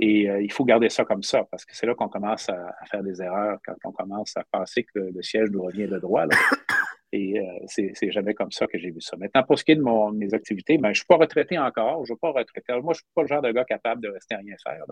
Et 0.00 0.28
euh, 0.28 0.42
il 0.42 0.52
faut 0.52 0.64
garder 0.64 0.88
ça 0.88 1.04
comme 1.04 1.22
ça, 1.22 1.44
parce 1.48 1.64
que 1.64 1.76
c'est 1.76 1.86
là 1.86 1.94
qu'on 1.94 2.08
commence 2.08 2.48
à, 2.48 2.74
faire 2.90 3.04
des 3.04 3.22
erreurs, 3.22 3.58
quand 3.64 3.76
on 3.84 3.92
commence 3.92 4.36
à 4.36 4.42
penser 4.50 4.82
que 4.82 4.98
le, 4.98 5.22
siège 5.22 5.48
nous 5.52 5.62
revient 5.62 5.86
de 5.86 6.00
droit. 6.00 6.24
Et 7.12 7.38
euh, 7.38 7.44
c'est 7.68 8.10
jamais 8.10 8.34
comme 8.34 8.50
ça 8.50 8.66
que 8.66 8.76
j'ai 8.76 8.90
vu 8.90 9.00
ça. 9.00 9.16
Maintenant, 9.16 9.44
pour 9.44 9.56
ce 9.56 9.62
qui 9.62 9.70
est 9.70 9.76
de, 9.76 10.16
mes 10.16 10.34
activités, 10.34 10.76
ben, 10.78 10.88
je 10.88 10.90
ne 10.90 10.94
suis 10.94 11.06
pas 11.06 11.14
retraité 11.14 11.56
encore. 11.56 12.04
Je 12.04 12.10
ne 12.10 12.16
veux 12.16 12.18
pas 12.18 12.32
retraiter. 12.32 12.72
Moi, 12.72 12.80
je 12.80 12.88
ne 12.88 12.94
suis 12.94 13.06
pas 13.14 13.22
le 13.22 13.28
genre 13.28 13.42
de 13.42 13.52
gars 13.52 13.64
capable 13.64 14.02
de 14.02 14.08
rester 14.08 14.34
à 14.34 14.38
rien 14.38 14.56
faire. 14.64 14.82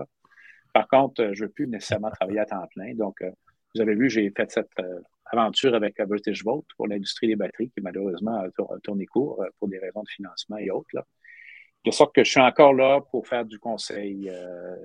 Par 0.73 0.87
contre, 0.87 1.31
je 1.33 1.43
ne 1.43 1.49
veux 1.49 1.53
plus 1.53 1.67
nécessairement 1.67 2.11
travailler 2.11 2.39
à 2.39 2.47
temps 2.47 2.65
plein. 2.73 2.95
Donc, 2.95 3.21
euh, 3.23 3.33
vous 3.75 3.81
avez 3.81 3.95
vu, 3.95 4.11
j'ai 4.11 4.31
fait 4.31 4.51
cette 4.51 4.71
aventure 5.33 5.75
avec 5.75 5.99
la 5.99 6.07
British 6.07 6.45
Vote 6.45 6.67
pour 6.77 6.87
l'industrie 6.87 7.27
des 7.27 7.37
batteries 7.37 7.71
qui 7.71 7.81
malheureusement 7.81 8.39
a 8.39 8.79
tourné 8.83 9.07
court 9.07 9.43
euh, 9.43 9.49
pour 9.59 9.69
des 9.69 9.79
raisons 9.79 10.03
de 10.03 10.09
financement 10.09 10.59
et 10.59 10.71
autres. 10.71 10.91
Là. 10.93 11.05
De 11.85 11.91
sorte 11.91 12.15
que 12.15 12.23
je 12.23 12.31
suis 12.31 12.41
encore 12.41 12.75
là 12.75 13.01
pour 13.11 13.27
faire 13.27 13.45
du 13.45 13.59
conseil, 13.59 14.29
euh, 14.31 14.77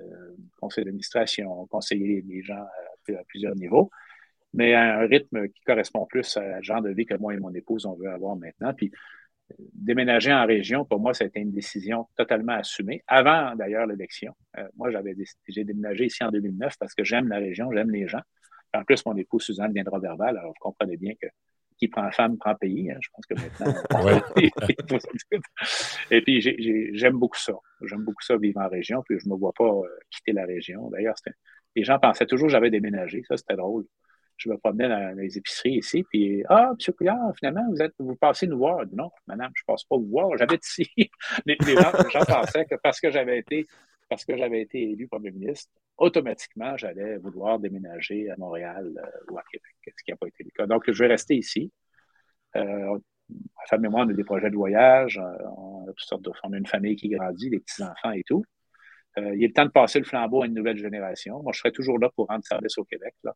conseil 0.60 0.84
d'administration, 0.84 1.66
conseiller 1.66 2.24
les 2.26 2.42
gens 2.42 2.64
à, 2.64 3.24
plusieurs 3.28 3.54
niveaux, 3.54 3.90
mais 4.52 4.74
à 4.74 4.98
un 4.98 5.06
rythme 5.06 5.48
qui 5.48 5.62
correspond 5.64 6.06
plus 6.06 6.36
à 6.36 6.60
genre 6.60 6.82
de 6.82 6.90
vie 6.90 7.06
que 7.06 7.14
moi 7.14 7.34
et 7.34 7.38
mon 7.38 7.54
épouse 7.54 7.86
on 7.86 7.94
veut 7.94 8.10
avoir 8.10 8.34
maintenant. 8.36 8.74
Puis 8.74 8.90
déménager 9.72 10.32
en 10.32 10.44
région, 10.44 10.84
pour 10.84 11.00
moi, 11.00 11.12
été 11.18 11.40
une 11.40 11.52
décision 11.52 12.06
totalement 12.16 12.52
assumée, 12.52 13.02
avant 13.06 13.54
d'ailleurs 13.54 13.86
l'élection. 13.86 14.34
Euh, 14.58 14.68
moi, 14.76 14.90
j'avais 14.90 15.14
j'ai 15.46 15.64
déménagé 15.64 16.06
ici 16.06 16.22
en 16.22 16.30
2009 16.30 16.74
parce 16.78 16.94
que 16.94 17.04
j'aime 17.04 17.28
la 17.28 17.38
région, 17.38 17.70
j'aime 17.72 17.90
les 17.90 18.08
gens. 18.08 18.20
En 18.74 18.84
plus, 18.84 19.04
mon 19.06 19.16
épouse 19.16 19.42
Suzanne 19.44 19.72
viendra 19.72 19.98
verbal, 19.98 20.36
alors 20.36 20.50
vous 20.50 20.60
comprenez 20.60 20.96
bien 20.96 21.14
que 21.20 21.28
qui 21.78 21.88
prend 21.88 22.10
femme 22.10 22.36
prend 22.36 22.54
pays. 22.54 22.90
Hein. 22.90 22.98
Je 23.00 23.08
pense 23.12 23.24
que 23.26 23.34
maintenant. 23.34 23.72
Et 26.10 26.20
puis, 26.22 26.40
j'aime 26.94 27.18
beaucoup 27.18 27.38
ça. 27.38 27.54
J'aime 27.82 28.04
beaucoup 28.04 28.22
ça 28.22 28.36
vivre 28.36 28.60
en 28.60 28.68
région, 28.68 29.02
puis 29.06 29.18
je 29.18 29.28
ne 29.28 29.34
me 29.34 29.38
vois 29.38 29.52
pas 29.56 29.64
euh, 29.64 29.88
quitter 30.10 30.32
la 30.32 30.44
région. 30.44 30.90
D'ailleurs, 30.90 31.14
Les 31.76 31.84
gens 31.84 31.98
pensaient 31.98 32.26
toujours 32.26 32.48
que 32.48 32.52
j'avais 32.52 32.70
déménagé. 32.70 33.22
Ça, 33.28 33.36
c'était 33.36 33.56
drôle. 33.56 33.86
Je 34.36 34.50
me 34.50 34.56
promenais 34.56 34.88
dans 34.88 35.16
les 35.16 35.36
épiceries 35.36 35.78
ici, 35.78 36.04
puis 36.10 36.44
Ah, 36.48 36.70
M. 36.70 36.94
Couillard, 36.94 37.32
finalement, 37.36 37.66
vous 37.70 37.82
êtes 37.82 37.94
vous 37.98 38.14
passez 38.16 38.46
nous 38.46 38.58
voir. 38.58 38.84
Non, 38.92 39.10
madame, 39.26 39.50
je 39.54 39.62
ne 39.62 39.72
passe 39.72 39.84
pas 39.84 39.96
vous 39.96 40.08
voir, 40.08 40.36
j'habite 40.36 40.64
ici. 40.64 40.88
les, 41.46 41.56
gens, 41.60 42.24
pensaient 42.24 42.64
que 42.64 42.76
parce 42.82 43.00
que 43.00 43.10
j'avais 43.10 43.38
été 43.38 43.66
parce 44.08 44.24
que 44.24 44.36
j'avais 44.36 44.62
été 44.62 44.90
élu 44.90 45.08
premier 45.08 45.30
ministre, 45.30 45.70
automatiquement, 45.96 46.76
j'allais 46.76 47.18
vouloir 47.18 47.58
déménager 47.58 48.30
à 48.30 48.36
Montréal 48.36 48.92
euh, 48.96 49.32
ou 49.32 49.38
à 49.38 49.42
Québec, 49.50 49.74
ce 49.86 50.04
qui 50.04 50.10
n'a 50.10 50.16
pas 50.16 50.28
été 50.28 50.44
le 50.44 50.50
cas. 50.50 50.66
Donc, 50.66 50.90
je 50.90 51.02
vais 51.02 51.08
rester 51.08 51.36
ici. 51.36 51.72
Euh, 52.56 52.98
ma 53.28 53.66
femme 53.68 53.84
et 53.84 53.88
moi, 53.88 54.04
on 54.04 54.08
a 54.08 54.12
des 54.12 54.24
projets 54.24 54.50
de 54.50 54.56
voyage, 54.56 55.18
euh, 55.18 55.48
on 55.56 55.84
a 55.84 55.92
toutes 55.92 56.00
sortes 56.00 56.22
de 56.22 56.30
on 56.44 56.52
a 56.52 56.56
une 56.56 56.66
famille 56.66 56.96
qui 56.96 57.08
grandit, 57.08 57.50
des 57.50 57.60
petits-enfants 57.60 58.12
et 58.12 58.22
tout. 58.24 58.44
Euh, 59.18 59.34
il 59.34 59.44
est 59.44 59.48
le 59.48 59.52
temps 59.52 59.64
de 59.64 59.70
passer 59.70 59.98
le 59.98 60.04
flambeau 60.04 60.42
à 60.42 60.46
une 60.46 60.54
nouvelle 60.54 60.78
génération. 60.78 61.42
Moi, 61.42 61.52
je 61.52 61.60
serai 61.60 61.72
toujours 61.72 61.98
là 61.98 62.08
pour 62.14 62.26
rendre 62.28 62.44
service 62.44 62.78
au 62.78 62.84
Québec. 62.84 63.14
Là. 63.24 63.34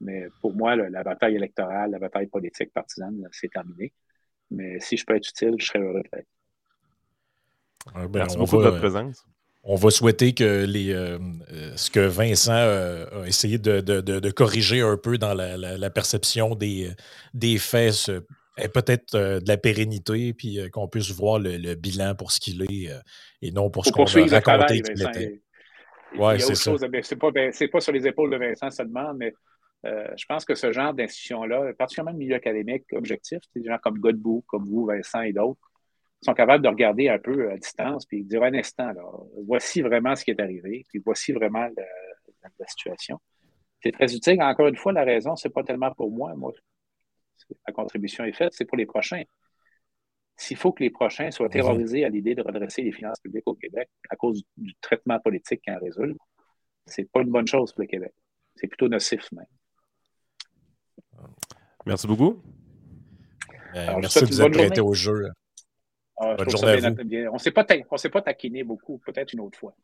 Mais 0.00 0.26
pour 0.40 0.54
moi, 0.54 0.76
la 0.76 1.02
bataille 1.02 1.36
électorale, 1.36 1.92
la 1.92 1.98
bataille 1.98 2.26
politique 2.26 2.72
partisane, 2.72 3.26
c'est 3.32 3.50
terminé. 3.50 3.92
Mais 4.50 4.78
si 4.80 4.96
je 4.96 5.04
peux 5.06 5.16
être 5.16 5.28
utile, 5.28 5.54
je 5.58 5.66
serai 5.66 5.78
heureux 5.78 6.02
d'être. 6.12 6.28
Ben, 7.94 8.08
Merci 8.12 8.36
beaucoup 8.36 8.58
de 8.58 8.62
votre 8.62 8.78
présence. 8.78 9.26
On 9.64 9.76
va 9.76 9.90
souhaiter 9.90 10.34
que 10.34 10.64
les, 10.64 10.92
euh, 10.92 11.18
euh, 11.52 11.72
ce 11.76 11.90
que 11.90 12.00
Vincent 12.00 12.52
a 12.52 13.26
essayé 13.26 13.58
de, 13.58 14.30
corriger 14.30 14.80
un 14.80 14.96
peu 14.96 15.18
dans 15.18 15.34
la, 15.34 15.90
perception 15.90 16.54
des, 16.54 16.90
des 17.32 17.58
faits 17.58 18.10
ait 18.56 18.68
peut-être 18.68 19.16
de 19.16 19.48
la 19.48 19.56
pérennité, 19.56 20.32
puis 20.34 20.58
qu'on 20.70 20.86
puisse 20.86 21.10
voir 21.10 21.38
le, 21.38 21.74
bilan 21.74 22.14
pour 22.14 22.30
ce 22.30 22.40
qu'il 22.40 22.62
est 22.62 22.90
et 23.42 23.50
non 23.50 23.70
pour 23.70 23.86
ce 23.86 23.92
qu'on 23.92 24.04
a 24.04 24.40
raconté 24.40 24.82
qu'il 24.82 25.02
était. 25.02 25.40
Oui, 26.16 26.40
c'est 26.40 26.54
ça. 26.54 26.72
C'est 27.02 27.16
pas, 27.16 27.30
ben, 27.30 27.52
pas 27.72 27.80
sur 27.80 27.92
les 27.92 28.06
épaules 28.06 28.30
de 28.30 28.36
Vincent 28.36 28.70
seulement, 28.70 29.12
mais 29.14 29.32
euh, 29.84 30.06
je 30.16 30.24
pense 30.26 30.44
que 30.44 30.54
ce 30.54 30.72
genre 30.72 30.94
d'institution-là, 30.94 31.72
particulièrement 31.74 32.12
le 32.12 32.18
milieu 32.18 32.36
académique 32.36 32.84
objectif, 32.92 33.40
des 33.54 33.64
gens 33.64 33.78
comme 33.82 33.98
Godbout, 33.98 34.44
comme 34.46 34.64
vous, 34.64 34.86
Vincent 34.86 35.20
et 35.20 35.32
d'autres, 35.32 35.60
sont 36.24 36.34
capables 36.34 36.64
de 36.64 36.68
regarder 36.68 37.08
un 37.08 37.18
peu 37.18 37.50
à 37.50 37.56
distance 37.56 38.06
et 38.12 38.22
de 38.22 38.28
dire 38.28 38.42
un 38.42 38.54
instant, 38.54 38.92
là, 38.92 39.02
voici 39.46 39.82
vraiment 39.82 40.16
ce 40.16 40.24
qui 40.24 40.30
est 40.30 40.40
arrivé, 40.40 40.84
puis 40.88 41.02
voici 41.04 41.32
vraiment 41.32 41.68
la 42.58 42.66
situation. 42.66 43.20
C'est 43.82 43.92
très 43.92 44.14
utile. 44.14 44.40
Encore 44.42 44.68
une 44.68 44.76
fois, 44.76 44.92
la 44.92 45.04
raison, 45.04 45.36
c'est 45.36 45.50
pas 45.50 45.62
tellement 45.62 45.92
pour 45.92 46.10
moi. 46.10 46.34
Moi, 46.34 46.52
la 47.66 47.72
contribution 47.72 48.24
est 48.24 48.32
faite, 48.32 48.52
c'est 48.54 48.64
pour 48.64 48.78
les 48.78 48.86
prochains. 48.86 49.22
S'il 50.36 50.56
faut 50.56 50.72
que 50.72 50.82
les 50.82 50.90
prochains 50.90 51.30
soient 51.30 51.48
terrorisés 51.48 52.04
à 52.04 52.08
l'idée 52.08 52.34
de 52.34 52.42
redresser 52.42 52.82
les 52.82 52.92
finances 52.92 53.20
publiques 53.20 53.46
au 53.46 53.54
Québec 53.54 53.88
à 54.10 54.16
cause 54.16 54.42
du 54.56 54.74
traitement 54.80 55.20
politique 55.20 55.60
qui 55.62 55.70
en 55.70 55.78
résulte, 55.78 56.18
c'est 56.86 57.08
pas 57.10 57.20
une 57.20 57.30
bonne 57.30 57.46
chose 57.46 57.72
pour 57.72 57.82
le 57.82 57.86
Québec. 57.86 58.12
C'est 58.56 58.66
plutôt 58.66 58.88
nocif 58.88 59.30
même. 59.32 59.46
Merci 61.86 62.06
beaucoup. 62.06 62.42
Euh, 63.76 63.96
merci 64.00 64.20
de 64.20 64.26
vous 64.26 64.42
être 64.42 64.52
prêté 64.52 64.80
au 64.80 64.94
jeu. 64.94 65.28
Ah, 66.16 66.34
bonne 66.36 66.50
journée 66.50 66.72
à 66.72 66.90
vous. 66.90 66.96
On 67.30 67.34
ne 67.34 67.98
s'est 67.98 68.10
pas 68.10 68.22
taquiné 68.22 68.62
beaucoup, 68.62 68.98
peut-être 68.98 69.32
une 69.32 69.40
autre 69.40 69.58
fois. 69.58 69.74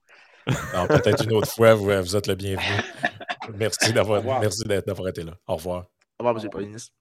peut-être 0.88 1.24
une 1.24 1.32
autre 1.32 1.48
fois, 1.48 1.74
vous, 1.74 2.16
êtes 2.16 2.26
le 2.26 2.34
bienvenu. 2.34 2.82
merci 3.54 3.92
d'avoir 3.92 5.08
été 5.08 5.22
là. 5.22 5.32
Au 5.46 5.56
revoir. 5.56 5.86
Au 6.18 6.24
revoir, 6.24 6.44
M. 6.44 6.50
le 6.52 6.66
Ministre. 6.66 6.92